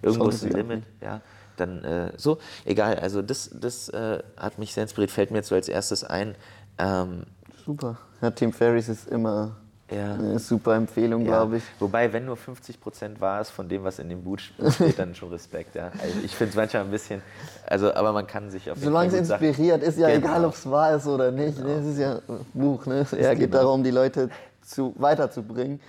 irgendwo 0.03 0.29
ist 0.29 0.45
ein 0.45 0.53
Limit. 0.53 0.85
Ja? 1.01 1.21
Dann 1.57 1.85
äh, 1.85 2.13
so, 2.17 2.39
egal. 2.65 2.97
Also 2.97 3.23
das, 3.23 3.51
das 3.53 3.89
äh, 3.91 4.23
hat 4.37 4.59
mich 4.59 4.73
sehr 4.73 4.85
inspiriert, 4.85 5.11
fällt 5.11 5.31
mir 5.31 5.39
jetzt 5.39 5.49
so 5.49 5.55
als 5.55 5.69
erstes 5.69 6.05
ein. 6.05 6.35
Ähm, 6.79 7.25
Super. 7.65 7.99
Ja, 8.23 8.31
Tim 8.31 8.53
Ferris 8.53 8.89
ist 8.89 9.09
immer 9.09 9.57
ja. 9.91 10.15
eine 10.15 10.39
super 10.39 10.75
Empfehlung, 10.75 11.23
ja. 11.23 11.29
glaube 11.29 11.59
ich. 11.59 11.65
Wobei, 11.79 12.13
wenn 12.13 12.25
nur 12.25 12.37
50 12.37 12.81
Prozent 12.81 13.21
war 13.21 13.41
es 13.41 13.51
von 13.51 13.69
dem, 13.69 13.85
was 13.85 13.99
in 13.99 14.09
dem 14.09 14.23
Buch 14.23 14.39
steht, 14.39 14.99
dann 14.99 15.15
schon 15.15 15.31
Respekt. 15.31 15.75
Ja. 15.75 15.93
Also 16.01 16.21
ich 16.25 16.35
finde 16.35 16.51
es 16.51 16.57
manchmal 16.57 16.85
ein 16.85 16.91
bisschen, 16.91 17.23
also, 17.67 17.93
aber 17.95 18.13
man 18.13 18.27
kann 18.27 18.51
sich 18.51 18.71
auf 18.71 18.77
jeden 18.77 18.89
Solange 18.89 19.09
es 19.09 19.15
inspiriert, 19.15 19.83
ist 19.83 19.99
ja 19.99 20.09
genau. 20.09 20.19
egal, 20.19 20.45
ob 20.45 20.55
es 20.55 20.71
wahr 20.71 20.97
ist 20.97 21.07
oder 21.07 21.31
nicht. 21.31 21.59
Genau. 21.59 21.69
Es 21.69 21.87
ist 21.87 21.99
ja 21.99 22.17
ein 22.17 22.47
Buch. 22.55 22.87
Ne? 22.87 23.01
Es 23.01 23.11
geht 23.11 23.39
genau. 23.39 23.57
darum, 23.59 23.85
die 23.85 23.91
Leute 23.91 24.31
zu, 24.63 24.95
weiterzubringen. 24.97 25.81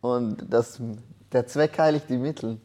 Und 0.00 0.44
das, 0.48 0.80
der 1.32 1.46
Zweck 1.46 1.78
heiligt 1.78 2.08
die 2.08 2.18
Mittel. 2.18 2.58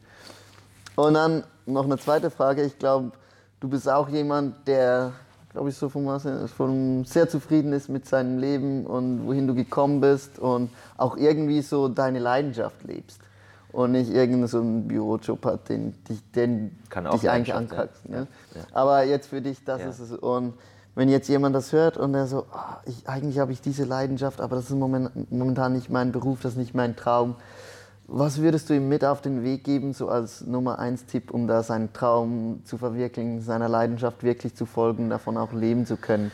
Und 0.96 1.14
dann 1.14 1.44
noch 1.66 1.84
eine 1.84 1.98
zweite 1.98 2.30
Frage. 2.30 2.62
Ich 2.62 2.78
glaube, 2.78 3.12
du 3.60 3.68
bist 3.68 3.88
auch 3.88 4.08
jemand, 4.08 4.68
der 4.68 5.12
glaube 5.54 5.68
ich, 5.68 5.76
so 5.76 5.88
von, 5.88 6.20
von 6.48 7.04
sehr 7.04 7.28
zufrieden 7.28 7.72
ist 7.72 7.88
mit 7.88 8.06
seinem 8.06 8.38
Leben 8.38 8.86
und 8.86 9.24
wohin 9.24 9.46
du 9.46 9.54
gekommen 9.54 10.00
bist 10.00 10.40
und 10.40 10.68
auch 10.96 11.16
irgendwie 11.16 11.62
so 11.62 11.86
deine 11.88 12.18
Leidenschaft 12.18 12.82
lebst 12.82 13.20
und 13.70 13.92
nicht 13.92 14.10
irgendeinen 14.10 14.48
so 14.48 14.62
Bürojob 14.62 15.46
hat, 15.46 15.68
den, 15.68 15.94
den 16.34 16.76
Kann 16.90 17.08
dich 17.08 17.30
eigentlich 17.30 17.54
ankackt. 17.54 18.08
Ne? 18.08 18.26
Ja. 18.52 18.60
Aber 18.72 19.04
jetzt 19.04 19.28
für 19.28 19.40
dich, 19.40 19.64
das 19.64 19.80
ja. 19.80 19.90
ist 19.90 20.00
es. 20.00 20.10
Und 20.10 20.54
wenn 20.96 21.08
jetzt 21.08 21.28
jemand 21.28 21.54
das 21.54 21.72
hört 21.72 21.98
und 21.98 22.14
er 22.14 22.26
so, 22.26 22.46
oh, 22.52 22.76
ich, 22.86 23.08
eigentlich 23.08 23.38
habe 23.38 23.52
ich 23.52 23.60
diese 23.60 23.84
Leidenschaft, 23.84 24.40
aber 24.40 24.56
das 24.56 24.70
ist 24.70 24.76
momentan 24.76 25.72
nicht 25.72 25.88
mein 25.88 26.10
Beruf, 26.10 26.40
das 26.40 26.52
ist 26.52 26.58
nicht 26.58 26.74
mein 26.74 26.96
Traum, 26.96 27.36
was 28.06 28.40
würdest 28.40 28.68
du 28.68 28.74
ihm 28.74 28.88
mit 28.88 29.04
auf 29.04 29.22
den 29.22 29.42
Weg 29.42 29.64
geben, 29.64 29.92
so 29.92 30.08
als 30.08 30.42
Nummer 30.46 30.78
eins 30.78 31.06
Tipp, 31.06 31.30
um 31.30 31.46
da 31.46 31.62
seinen 31.62 31.92
Traum 31.92 32.60
zu 32.64 32.76
verwirklichen, 32.78 33.40
seiner 33.40 33.68
Leidenschaft 33.68 34.22
wirklich 34.22 34.54
zu 34.54 34.66
folgen, 34.66 35.10
davon 35.10 35.36
auch 35.36 35.52
leben 35.52 35.86
zu 35.86 35.96
können? 35.96 36.30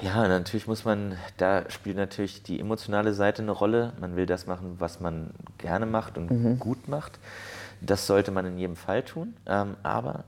Ja, 0.00 0.28
natürlich 0.28 0.66
muss 0.66 0.84
man, 0.84 1.16
da 1.38 1.68
spielt 1.70 1.96
natürlich 1.96 2.42
die 2.42 2.60
emotionale 2.60 3.12
Seite 3.14 3.42
eine 3.42 3.50
Rolle. 3.50 3.92
Man 4.00 4.16
will 4.16 4.26
das 4.26 4.46
machen, 4.46 4.76
was 4.78 5.00
man 5.00 5.30
gerne 5.58 5.86
macht 5.86 6.16
und 6.16 6.30
mhm. 6.30 6.58
gut 6.58 6.88
macht. 6.88 7.18
Das 7.80 8.06
sollte 8.06 8.30
man 8.30 8.46
in 8.46 8.58
jedem 8.58 8.76
Fall 8.76 9.02
tun. 9.02 9.34
Ähm, 9.46 9.76
aber 9.82 10.24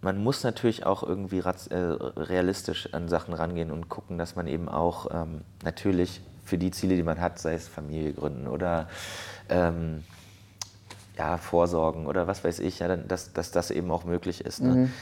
man 0.00 0.22
muss 0.22 0.44
natürlich 0.44 0.86
auch 0.86 1.02
irgendwie 1.02 1.38
äh, 1.38 1.76
realistisch 1.76 2.92
an 2.92 3.08
Sachen 3.08 3.34
rangehen 3.34 3.70
und 3.70 3.88
gucken, 3.88 4.18
dass 4.18 4.36
man 4.36 4.46
eben 4.46 4.68
auch 4.68 5.08
ähm, 5.12 5.40
natürlich 5.64 6.20
für 6.44 6.58
die 6.58 6.70
Ziele, 6.70 6.96
die 6.96 7.02
man 7.02 7.20
hat, 7.20 7.38
sei 7.38 7.54
es 7.54 7.68
Familie 7.68 8.12
gründen 8.12 8.46
oder 8.46 8.88
ähm, 9.48 10.02
ja, 11.18 11.36
vorsorgen 11.36 12.06
oder 12.06 12.26
was 12.26 12.44
weiß 12.44 12.60
ich, 12.60 12.78
ja, 12.78 12.96
dass, 12.96 13.32
dass 13.32 13.50
das 13.50 13.70
eben 13.70 13.90
auch 13.90 14.04
möglich 14.04 14.44
ist. 14.44 14.60
Ne? 14.60 14.74
Mhm. 14.74 14.92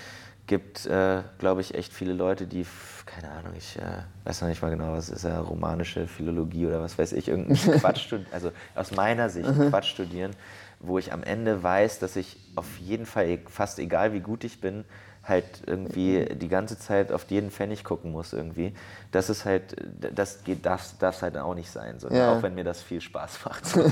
Gibt, 0.46 0.86
äh, 0.86 1.22
glaube 1.38 1.60
ich, 1.60 1.74
echt 1.74 1.92
viele 1.92 2.12
Leute, 2.12 2.46
die, 2.46 2.64
keine 3.04 3.30
Ahnung, 3.32 3.52
ich 3.56 3.76
äh, 3.76 4.02
weiß 4.24 4.40
noch 4.40 4.48
nicht 4.48 4.62
mal 4.62 4.70
genau, 4.70 4.92
was 4.92 5.10
ist 5.10 5.24
ja 5.24 5.40
romanische 5.40 6.06
Philologie 6.06 6.66
oder 6.66 6.80
was 6.80 6.98
weiß 6.98 7.12
ich, 7.12 7.28
irgendeinen 7.28 7.58
Quatsch, 7.80 8.12
also 8.30 8.52
aus 8.74 8.92
meiner 8.92 9.28
Sicht 9.28 9.48
mhm. 9.48 9.70
Quatsch 9.70 9.90
studieren, 9.90 10.30
wo 10.78 10.98
ich 10.98 11.12
am 11.12 11.22
Ende 11.22 11.62
weiß, 11.62 11.98
dass 11.98 12.16
ich 12.16 12.38
auf 12.54 12.78
jeden 12.78 13.06
Fall, 13.06 13.38
fast 13.48 13.78
egal 13.78 14.12
wie 14.12 14.20
gut 14.20 14.44
ich 14.44 14.60
bin, 14.60 14.84
halt 15.28 15.44
irgendwie 15.66 16.24
die 16.36 16.48
ganze 16.48 16.78
Zeit 16.78 17.10
auf 17.12 17.24
jeden 17.30 17.50
Pfennig 17.50 17.82
gucken 17.84 18.12
muss 18.12 18.32
irgendwie. 18.32 18.72
Das 19.10 19.28
ist 19.28 19.44
halt, 19.44 19.76
das 20.14 20.44
geht, 20.44 20.64
darf, 20.64 20.94
darf 20.98 21.22
halt 21.22 21.36
auch 21.36 21.54
nicht 21.54 21.70
sein, 21.70 21.98
so, 21.98 22.08
Ja. 22.08 22.32
auch 22.32 22.42
wenn 22.42 22.54
mir 22.54 22.64
das 22.64 22.80
viel 22.82 23.00
Spaß 23.00 23.40
macht. 23.44 23.66
So, 23.66 23.84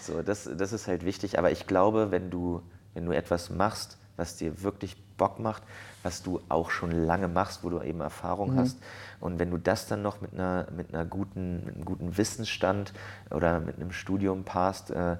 so 0.00 0.22
das, 0.22 0.48
das 0.56 0.72
ist 0.72 0.86
halt 0.86 1.04
wichtig. 1.04 1.38
Aber 1.38 1.50
ich 1.50 1.66
glaube, 1.66 2.10
wenn 2.10 2.30
du, 2.30 2.62
wenn 2.94 3.06
du 3.06 3.12
etwas 3.12 3.50
machst, 3.50 3.96
was 4.16 4.36
dir 4.36 4.62
wirklich 4.62 4.96
Bock 5.16 5.38
macht, 5.38 5.62
was 6.02 6.22
du 6.22 6.40
auch 6.48 6.70
schon 6.70 6.90
lange 6.92 7.28
machst, 7.28 7.64
wo 7.64 7.70
du 7.70 7.80
eben 7.82 8.00
Erfahrung 8.00 8.52
Mhm. 8.52 8.58
hast, 8.58 8.78
und 9.20 9.38
wenn 9.38 9.50
du 9.50 9.58
das 9.58 9.86
dann 9.86 10.02
noch 10.02 10.20
mit 10.20 10.34
einer, 10.34 10.66
mit 10.76 10.94
einer 10.94 11.04
guten, 11.04 11.64
mit 11.64 11.74
einem 11.74 11.84
guten 11.84 12.16
Wissensstand 12.18 12.92
oder 13.30 13.60
mit 13.60 13.76
einem 13.76 13.90
Studium 13.92 14.44
passt, 14.44 14.90
äh, 14.90 15.12
äh, 15.12 15.16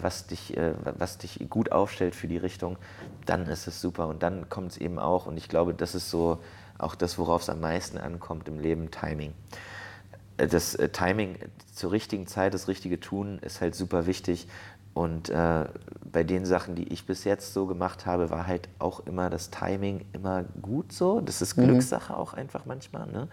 was, 0.00 0.26
dich, 0.26 0.56
äh, 0.56 0.74
was 0.98 1.18
dich 1.18 1.46
gut 1.50 1.70
aufstellt 1.72 2.14
für 2.14 2.26
die 2.28 2.38
Richtung, 2.38 2.78
dann 3.26 3.46
ist 3.46 3.66
es 3.66 3.80
super. 3.80 4.08
Und 4.08 4.22
dann 4.22 4.48
kommt 4.48 4.72
es 4.72 4.76
eben 4.78 4.98
auch, 4.98 5.26
und 5.26 5.36
ich 5.36 5.48
glaube, 5.48 5.74
das 5.74 5.94
ist 5.94 6.10
so 6.10 6.38
auch 6.78 6.94
das, 6.94 7.18
worauf 7.18 7.42
es 7.42 7.50
am 7.50 7.60
meisten 7.60 7.98
ankommt 7.98 8.48
im 8.48 8.58
Leben, 8.58 8.90
Timing. 8.90 9.32
Äh, 10.36 10.46
Das 10.48 10.74
äh, 10.74 10.88
Timing 10.88 11.38
zur 11.72 11.92
richtigen 11.92 12.26
Zeit, 12.26 12.54
das 12.54 12.68
richtige 12.68 13.00
Tun 13.00 13.38
ist 13.40 13.60
halt 13.60 13.74
super 13.74 14.06
wichtig. 14.06 14.48
Und 14.94 15.28
äh, 15.28 15.64
bei 16.12 16.22
den 16.22 16.46
Sachen, 16.46 16.76
die 16.76 16.84
ich 16.92 17.04
bis 17.04 17.24
jetzt 17.24 17.52
so 17.52 17.66
gemacht 17.66 18.06
habe, 18.06 18.30
war 18.30 18.46
halt 18.46 18.68
auch 18.78 19.04
immer 19.06 19.28
das 19.28 19.50
Timing 19.50 20.04
immer 20.12 20.44
gut 20.62 20.92
so. 20.92 21.20
Das 21.20 21.42
ist 21.42 21.56
Glückssache 21.56 22.16
auch 22.16 22.32
einfach 22.32 22.64
manchmal. 22.64 23.08
Ne? 23.08 23.28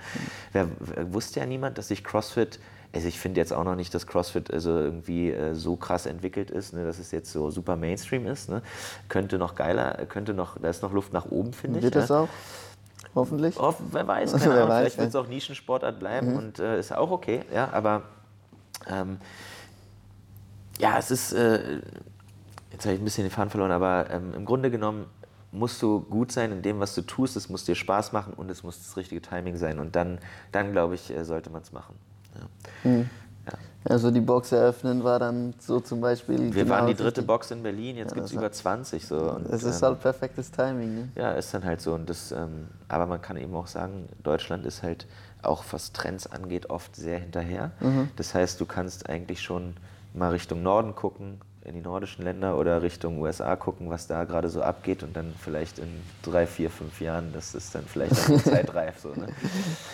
Wer, 0.52 0.68
wer 0.80 1.14
wusste 1.14 1.40
ja 1.40 1.46
niemand, 1.46 1.78
dass 1.78 1.90
sich 1.90 2.04
CrossFit, 2.04 2.60
also 2.94 3.08
ich 3.08 3.20
finde 3.20 3.40
jetzt 3.40 3.54
auch 3.54 3.64
noch 3.64 3.76
nicht, 3.76 3.94
dass 3.94 4.08
CrossFit 4.08 4.52
also 4.52 4.72
irgendwie 4.72 5.30
äh, 5.30 5.54
so 5.54 5.76
krass 5.76 6.08
entwickelt 6.08 6.50
ist, 6.50 6.74
ne, 6.74 6.84
dass 6.84 6.98
es 6.98 7.12
jetzt 7.12 7.32
so 7.32 7.52
super 7.52 7.76
Mainstream 7.76 8.26
ist. 8.26 8.50
Ne? 8.50 8.64
Könnte 9.08 9.38
noch 9.38 9.54
geiler, 9.54 9.94
könnte 10.08 10.34
noch, 10.34 10.58
da 10.60 10.70
ist 10.70 10.82
noch 10.82 10.92
Luft 10.92 11.14
nach 11.14 11.30
oben, 11.30 11.54
finde 11.54 11.78
ich. 11.78 11.84
Wird 11.84 11.94
ne? 11.94 12.02
das 12.02 12.10
auch? 12.10 12.30
Hoffentlich. 13.14 13.60
Oh, 13.60 13.76
wer 13.92 14.08
weiß, 14.08 14.32
keine 14.40 14.46
Wer 14.46 14.52
Ahnung, 14.54 14.70
weiß, 14.70 14.80
vielleicht 14.80 14.96
ja. 14.96 15.02
wird 15.04 15.10
es 15.10 15.16
auch 15.16 15.28
Nischensportart 15.28 16.00
bleiben 16.00 16.36
und 16.36 16.58
äh, 16.58 16.80
ist 16.80 16.96
auch 16.96 17.12
okay, 17.12 17.42
ja, 17.54 17.70
aber 17.72 18.02
ähm, 18.90 19.20
ja, 20.82 20.98
es 20.98 21.12
ist, 21.12 21.34
äh, 21.34 21.80
jetzt 22.72 22.86
habe 22.86 22.96
ich 22.96 23.02
ein 23.02 23.04
bisschen 23.04 23.24
den 23.24 23.32
Faden 23.32 23.50
verloren, 23.50 23.72
aber 23.72 24.10
ähm, 24.10 24.34
im 24.34 24.46
Grunde 24.46 24.72
genommen 24.72 25.06
musst 25.52 25.82
du 25.82 26.02
gut 26.02 26.32
sein 26.32 26.52
in 26.52 26.62
dem, 26.62 26.80
was 26.80 26.96
du 26.96 27.02
tust, 27.02 27.36
es 27.36 27.50
muss 27.50 27.66
dir 27.66 27.76
Spaß 27.76 28.14
machen 28.14 28.34
und 28.34 28.50
es 28.50 28.64
muss 28.64 28.78
das 28.80 28.98
richtige 28.98 29.22
Timing 29.22 29.58
sein 29.58 29.80
und 29.80 29.96
dann, 29.96 30.20
dann 30.52 30.72
glaube 30.72 30.96
ich, 30.96 31.12
äh, 31.12 31.24
sollte 31.24 31.50
man 31.50 31.62
es 31.62 31.72
machen. 31.72 31.96
Ja. 32.84 32.90
Ja. 33.46 33.54
Also 33.84 34.12
die 34.12 34.22
Box 34.22 34.52
eröffnen 34.52 35.04
war 35.04 35.18
dann 35.18 35.56
so 35.60 35.80
zum 35.80 36.02
Beispiel. 36.02 36.54
Wir 36.54 36.64
genau 36.64 36.76
waren 36.76 36.88
die 36.88 36.94
dritte. 36.94 37.24
Box 37.24 37.50
in 37.50 37.64
Berlin, 37.64 37.98
jetzt 37.98 38.12
Ja, 38.12 38.16
gibt 38.16 38.28
es 38.28 38.32
über 38.34 38.52
20 38.52 39.08
so. 39.08 39.18
Und, 39.18 39.48
Es 39.48 39.64
ist 39.64 39.82
ähm, 39.82 39.90
halt 39.90 40.02
perfektes 40.02 40.52
Timing. 40.52 40.96
Ne? 40.96 41.10
Ja, 41.16 41.32
ist 41.32 41.52
dann 41.54 41.66
halt 41.66 41.82
so. 41.82 41.96
Und 41.96 42.08
das, 42.08 42.32
ähm, 42.32 42.68
aber 42.88 43.08
man 43.08 43.22
kann 43.22 43.38
eben 43.38 43.56
auch 43.56 43.66
sagen, 43.66 44.08
Deutschland 44.22 44.68
ist 44.68 44.84
halt 44.84 45.08
auch 45.42 45.64
was 45.72 45.92
Trends 45.94 46.28
angeht, 46.28 46.70
oft 46.70 46.96
sehr 46.96 47.18
hinterher. 47.18 47.72
Das 48.16 48.36
heißt, 48.36 48.62
du 48.62 48.68
kannst 48.68 49.10
eigentlich 49.10 49.42
schon 49.42 49.74
mal 50.14 50.32
Richtung 50.32 50.64
Norden 50.64 50.96
gucken, 50.96 51.40
in 51.64 51.76
die 51.76 51.82
nordischen 51.82 52.24
Länder 52.26 52.58
oder 52.58 52.82
Richtung 52.82 53.20
USA 53.20 53.56
gucken, 53.56 53.90
was 53.90 54.08
da 54.08 54.24
gerade 54.24 54.50
so 54.50 54.62
abgeht 54.62 55.04
und 55.04 55.16
dann 55.16 55.34
vielleicht 55.40 55.80
in 55.80 55.90
drei, 56.24 56.48
vier, 56.48 56.70
fünf 56.70 57.00
Jahren, 57.02 57.32
das 57.34 57.54
ist 57.54 57.76
dann 57.76 57.84
vielleicht 57.86 58.14
auch 58.14 58.26
die 58.26 58.44
Zeit 58.44 58.74
reif. 58.74 59.00
So, 59.00 59.10
ne? 59.10 59.28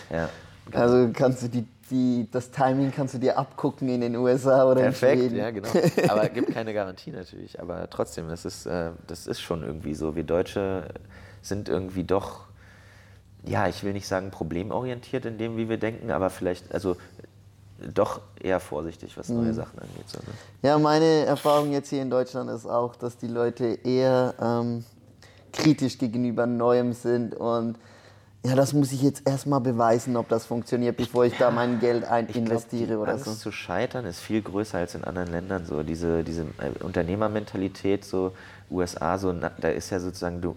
ja, 0.09 0.29
genau. 0.65 0.77
Also 0.77 1.09
kannst 1.11 1.43
du 1.43 1.49
die, 1.49 1.65
die, 1.91 2.27
das 2.31 2.51
Timing 2.51 2.91
kannst 2.91 3.15
du 3.15 3.17
dir 3.17 3.37
abgucken 3.37 3.89
in 3.89 4.01
den 4.01 4.15
USA 4.15 4.65
oder 4.65 4.81
Perfekt, 4.81 5.21
in 5.21 5.29
Schweden. 5.29 5.37
ja, 5.37 5.51
genau. 5.51 5.69
Aber 6.09 6.29
gibt 6.29 6.53
keine 6.53 6.73
Garantie 6.73 7.11
natürlich. 7.11 7.59
Aber 7.59 7.89
trotzdem, 7.89 8.29
das 8.29 8.45
ist, 8.45 8.65
äh, 8.65 8.91
das 9.07 9.27
ist 9.27 9.41
schon 9.41 9.63
irgendwie 9.63 9.93
so. 9.93 10.15
Wir 10.15 10.23
Deutsche 10.23 10.87
sind 11.41 11.67
irgendwie 11.67 12.05
doch, 12.05 12.45
ja, 13.43 13.67
ich 13.67 13.83
will 13.83 13.93
nicht 13.93 14.07
sagen 14.07 14.31
problemorientiert 14.31 15.25
in 15.25 15.37
dem, 15.37 15.57
wie 15.57 15.67
wir 15.67 15.77
denken, 15.77 16.11
aber 16.11 16.29
vielleicht, 16.29 16.73
also 16.73 16.95
doch 17.93 18.21
eher 18.41 18.59
vorsichtig, 18.59 19.17
was 19.17 19.29
neue 19.29 19.53
Sachen 19.53 19.79
angeht. 19.79 20.07
So, 20.07 20.19
ne? 20.19 20.33
Ja, 20.63 20.77
meine 20.79 21.25
Erfahrung 21.25 21.71
jetzt 21.71 21.89
hier 21.89 22.01
in 22.01 22.09
Deutschland 22.09 22.49
ist 22.49 22.65
auch, 22.65 22.95
dass 22.95 23.17
die 23.17 23.27
Leute 23.27 23.65
eher 23.83 24.33
ähm, 24.41 24.83
kritisch 25.53 25.97
gegenüber 25.97 26.45
Neuem 26.45 26.93
sind 26.93 27.35
und 27.35 27.77
ja, 28.45 28.55
das 28.55 28.71
muss 28.71 28.91
ich 28.93 29.01
jetzt 29.01 29.27
erstmal 29.27 29.59
beweisen, 29.59 30.15
ob 30.15 30.29
das 30.29 30.45
funktioniert, 30.45 30.95
bevor 30.95 31.25
ich 31.25 31.33
da 31.37 31.51
mein 31.51 31.79
Geld 31.79 32.05
ein 32.05 32.27
Ich 32.27 32.33
glaub, 32.33 32.45
investiere 32.45 32.87
die 32.87 32.95
oder 32.95 33.13
Angst 33.13 33.25
so. 33.25 33.33
zu 33.33 33.51
scheitern 33.51 34.05
ist 34.05 34.19
viel 34.19 34.41
größer 34.41 34.77
als 34.77 34.95
in 34.95 35.03
anderen 35.03 35.31
Ländern. 35.31 35.65
So 35.65 35.83
diese, 35.83 36.23
diese 36.23 36.43
äh, 36.43 36.83
Unternehmermentalität, 36.83 38.05
so 38.05 38.31
USA, 38.71 39.17
so 39.17 39.33
da 39.33 39.67
ist 39.67 39.89
ja 39.89 39.99
sozusagen 39.99 40.39
du 40.39 40.55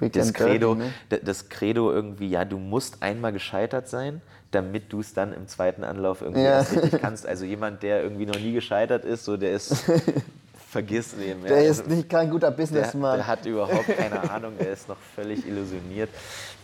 das 0.00 0.28
and 0.28 0.38
dirty, 0.38 0.52
Credo, 0.52 0.74
ne? 0.74 0.92
das 1.08 1.48
Credo 1.48 1.90
irgendwie, 1.90 2.28
ja, 2.28 2.44
du 2.44 2.58
musst 2.58 3.02
einmal 3.02 3.32
gescheitert 3.32 3.88
sein, 3.88 4.20
damit 4.50 4.92
du 4.92 5.00
es 5.00 5.12
dann 5.12 5.32
im 5.32 5.48
zweiten 5.48 5.84
Anlauf 5.84 6.22
irgendwie 6.22 6.42
Ja. 6.42 6.60
richtig 6.60 7.00
kannst. 7.00 7.26
Also 7.28 7.44
jemand, 7.44 7.82
der 7.82 8.02
irgendwie 8.02 8.26
noch 8.26 8.38
nie 8.38 8.52
gescheitert 8.52 9.04
ist, 9.04 9.24
so 9.24 9.36
der 9.36 9.52
ist 9.52 9.84
vergiss 10.70 11.14
ja. 11.18 11.34
Der 11.48 11.56
Also- 11.56 11.82
ist 11.82 11.88
nicht 11.88 12.08
kein 12.08 12.30
guter 12.30 12.50
der, 12.50 12.56
Businessman. 12.56 13.16
der 13.18 13.26
hat 13.26 13.46
überhaupt 13.46 13.86
keine 13.96 14.30
Ahnung, 14.30 14.52
der 14.58 14.72
ist 14.72 14.88
noch 14.88 14.96
völlig 15.14 15.46
illusioniert. 15.46 16.10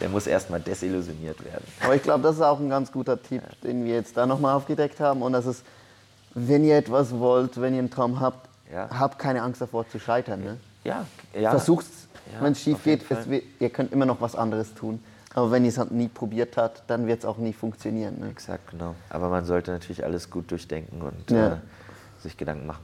Der 0.01 0.09
muss 0.09 0.27
erstmal 0.27 0.61
desillusioniert 0.61 1.43
werden. 1.45 1.65
Aber 1.83 1.95
ich 1.95 2.03
glaube, 2.03 2.23
das 2.23 2.37
ist 2.37 2.43
auch 2.43 2.59
ein 2.61 2.69
ganz 2.69 2.93
guter 2.93 3.21
Tipp, 3.23 3.43
den 3.63 3.85
wir 3.85 3.95
jetzt 3.95 4.17
da 4.17 4.27
nochmal 4.27 4.55
aufgedeckt 4.55 5.01
haben. 5.01 5.23
Und 5.23 5.33
das 5.33 5.47
ist, 5.47 5.65
wenn 6.35 6.65
ihr 6.65 6.77
etwas 6.77 7.17
wollt, 7.19 7.61
wenn 7.61 7.73
ihr 7.75 7.79
einen 7.81 7.91
Traum 7.91 8.21
habt, 8.21 8.49
Ja. 8.73 8.89
habt 8.91 9.19
keine 9.19 9.43
Angst 9.43 9.61
davor 9.61 9.89
zu 9.89 9.99
scheitern. 9.99 10.41
Ne? 10.43 10.57
Ja, 10.85 11.07
ja. 11.39 11.51
Versucht's, 11.51 12.09
Ja, 12.35 12.43
wenn 12.45 12.53
es 12.53 12.61
schief 12.63 12.83
geht, 12.85 13.03
es, 13.11 13.27
ihr 13.61 13.71
könnt 13.71 13.93
immer 13.93 14.07
noch 14.07 14.21
was 14.21 14.35
anderes 14.35 14.75
tun. 14.75 15.03
Aber 15.35 15.51
wenn 15.51 15.65
ihr 15.65 15.71
es 15.71 15.79
halt 15.79 15.91
nie 15.93 16.09
probiert 16.09 16.57
habt, 16.57 16.83
dann 16.89 17.07
wird 17.07 17.21
es 17.21 17.25
auch 17.25 17.39
nie 17.39 17.53
funktionieren. 17.53 18.21
Ne? 18.21 18.29
Exakt, 18.29 18.71
genau. 18.71 18.95
Aber 19.09 19.29
man 19.29 19.45
sollte 19.45 19.71
natürlich 19.71 20.05
alles 20.05 20.29
gut 20.31 20.51
durchdenken 20.51 21.01
und 21.03 21.31
Ja. 21.31 21.55
äh, 21.55 21.57
sich 22.23 22.37
Gedanken 22.37 22.67
machen. 22.67 22.83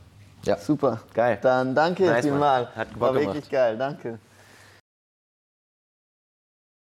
Super. 0.60 1.00
Geil. 1.12 1.38
Dann 1.42 1.74
danke 1.74 2.06
Nice, 2.06 2.24
vielmals. 2.24 2.68
Hat 2.74 2.90
Bock 2.92 3.00
War 3.00 3.12
gemacht. 3.12 3.26
wirklich 3.34 3.50
geil. 3.50 3.76
Danke. 3.76 4.18